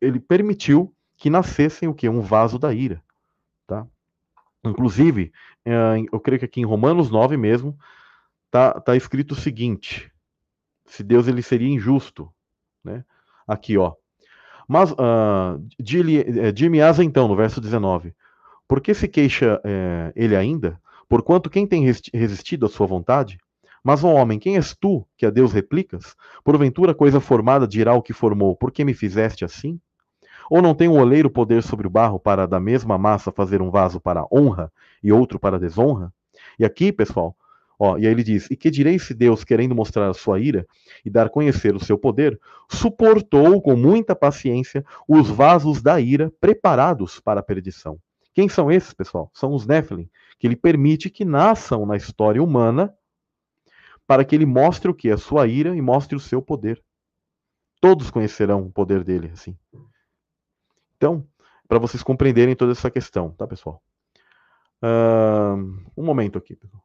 ele 0.00 0.18
permitiu 0.18 0.92
que 1.16 1.30
nascessem 1.30 1.88
o 1.88 1.94
que 1.94 2.08
um 2.08 2.20
vaso 2.20 2.58
da 2.58 2.74
ira, 2.74 3.00
tá? 3.68 3.86
Inclusive, 4.64 5.32
eh, 5.64 6.06
eu 6.12 6.18
creio 6.18 6.40
que 6.40 6.44
aqui 6.44 6.60
em 6.60 6.64
Romanos 6.64 7.08
9 7.08 7.36
mesmo, 7.36 7.78
tá, 8.50 8.80
tá 8.80 8.96
escrito 8.96 9.30
o 9.30 9.36
seguinte: 9.36 10.10
se 10.86 11.04
Deus 11.04 11.28
ele 11.28 11.40
seria 11.40 11.68
injusto, 11.68 12.34
né? 12.82 13.04
Aqui, 13.46 13.78
ó. 13.78 13.94
Mas, 14.68 14.92
uh, 14.92 15.60
dir-me-ás 16.52 16.98
então, 16.98 17.28
no 17.28 17.36
verso 17.36 17.60
19, 17.60 18.14
por 18.66 18.80
que 18.80 18.94
se 18.94 19.06
queixa 19.06 19.60
é, 19.62 20.12
ele 20.16 20.34
ainda? 20.34 20.80
Porquanto 21.08 21.50
quem 21.50 21.66
tem 21.66 21.84
resistido 22.12 22.66
à 22.66 22.68
sua 22.68 22.86
vontade? 22.86 23.38
Mas, 23.82 24.02
ó 24.02 24.14
homem, 24.14 24.38
quem 24.38 24.56
és 24.56 24.74
tu 24.74 25.06
que 25.16 25.26
a 25.26 25.30
Deus 25.30 25.52
replicas? 25.52 26.16
Porventura 26.42 26.94
coisa 26.94 27.20
formada 27.20 27.68
dirá 27.68 27.92
o 27.94 28.02
que 28.02 28.14
formou, 28.14 28.56
por 28.56 28.72
que 28.72 28.84
me 28.84 28.94
fizeste 28.94 29.44
assim? 29.44 29.78
Ou 30.50 30.62
não 30.62 30.74
tem 30.74 30.88
o 30.88 30.92
um 30.92 31.00
oleiro 31.00 31.28
poder 31.28 31.62
sobre 31.62 31.86
o 31.86 31.90
barro 31.90 32.18
para 32.18 32.46
da 32.46 32.58
mesma 32.58 32.96
massa 32.96 33.30
fazer 33.30 33.60
um 33.60 33.70
vaso 33.70 34.00
para 34.00 34.26
honra 34.32 34.72
e 35.02 35.12
outro 35.12 35.38
para 35.38 35.58
desonra? 35.58 36.12
E 36.58 36.64
aqui, 36.64 36.90
pessoal, 36.90 37.36
ó, 37.78 37.96
e 37.98 38.06
aí 38.06 38.12
ele 38.12 38.22
diz: 38.22 38.50
E 38.50 38.56
que 38.56 38.70
direi 38.70 38.98
se 38.98 39.14
Deus, 39.14 39.44
querendo 39.44 39.74
mostrar 39.74 40.08
a 40.08 40.14
sua 40.14 40.40
ira 40.40 40.66
e 41.04 41.10
dar 41.10 41.30
conhecer 41.30 41.74
o 41.74 41.84
seu 41.84 41.98
poder, 41.98 42.38
suportou 42.70 43.60
com 43.60 43.76
muita 43.76 44.14
paciência 44.14 44.84
os 45.08 45.28
vasos 45.28 45.82
da 45.82 46.00
ira 46.00 46.32
preparados 46.40 47.20
para 47.20 47.40
a 47.40 47.42
perdição? 47.42 47.98
Quem 48.32 48.48
são 48.48 48.70
esses, 48.70 48.92
pessoal? 48.92 49.30
São 49.32 49.54
os 49.54 49.66
Nephilim, 49.66 50.10
que 50.38 50.46
ele 50.46 50.56
permite 50.56 51.08
que 51.08 51.24
nasçam 51.24 51.86
na 51.86 51.96
história 51.96 52.42
humana 52.42 52.92
para 54.06 54.24
que 54.24 54.34
ele 54.34 54.44
mostre 54.44 54.90
o 54.90 54.94
que? 54.94 55.10
A 55.10 55.16
sua 55.16 55.46
ira 55.46 55.74
e 55.74 55.80
mostre 55.80 56.16
o 56.16 56.20
seu 56.20 56.42
poder. 56.42 56.82
Todos 57.80 58.10
conhecerão 58.10 58.66
o 58.66 58.72
poder 58.72 59.04
dele, 59.04 59.30
assim. 59.32 59.56
Então, 60.96 61.26
para 61.68 61.78
vocês 61.78 62.02
compreenderem 62.02 62.54
toda 62.54 62.72
essa 62.72 62.90
questão, 62.90 63.30
tá, 63.30 63.46
pessoal? 63.46 63.82
Uh, 64.82 65.80
um 65.96 66.04
momento 66.04 66.36
aqui, 66.36 66.56
pessoal. 66.56 66.83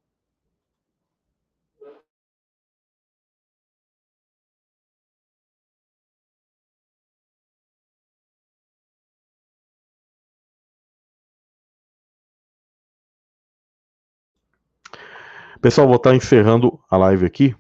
Pessoal, 15.62 15.88
vou 15.88 15.98
estar 15.98 16.16
encerrando 16.16 16.80
a 16.90 16.96
live 16.96 17.26
aqui. 17.26 17.54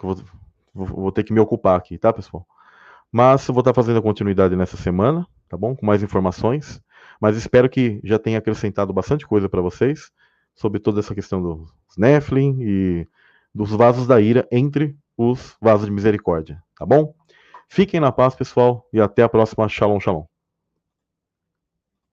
Vou, 0.00 0.16
vou, 0.74 1.12
ter 1.12 1.22
que 1.22 1.34
me 1.34 1.40
ocupar 1.40 1.76
aqui, 1.78 1.98
tá, 1.98 2.10
pessoal? 2.14 2.46
Mas 3.12 3.46
eu 3.46 3.52
vou 3.52 3.60
estar 3.60 3.74
fazendo 3.74 3.98
a 3.98 4.02
continuidade 4.02 4.56
nessa 4.56 4.78
semana, 4.78 5.26
tá 5.50 5.56
bom? 5.56 5.76
Com 5.76 5.84
mais 5.84 6.02
informações. 6.02 6.80
Mas 7.20 7.36
espero 7.36 7.68
que 7.68 8.00
já 8.02 8.18
tenha 8.18 8.38
acrescentado 8.38 8.90
bastante 8.90 9.26
coisa 9.26 9.50
para 9.50 9.60
vocês 9.60 10.10
sobre 10.54 10.80
toda 10.80 11.00
essa 11.00 11.14
questão 11.14 11.42
dos 11.42 11.70
Nephilim 11.98 12.56
e 12.60 13.06
dos 13.54 13.70
vasos 13.70 14.06
da 14.06 14.18
ira 14.18 14.48
entre 14.50 14.96
os 15.14 15.56
vasos 15.60 15.84
de 15.84 15.92
misericórdia, 15.92 16.62
tá 16.78 16.86
bom? 16.86 17.14
Fiquem 17.68 18.00
na 18.00 18.10
paz, 18.10 18.34
pessoal, 18.34 18.88
e 18.94 19.00
até 19.00 19.22
a 19.22 19.28
próxima. 19.28 19.68
Shalom, 19.68 20.00
shalom. 20.00 20.24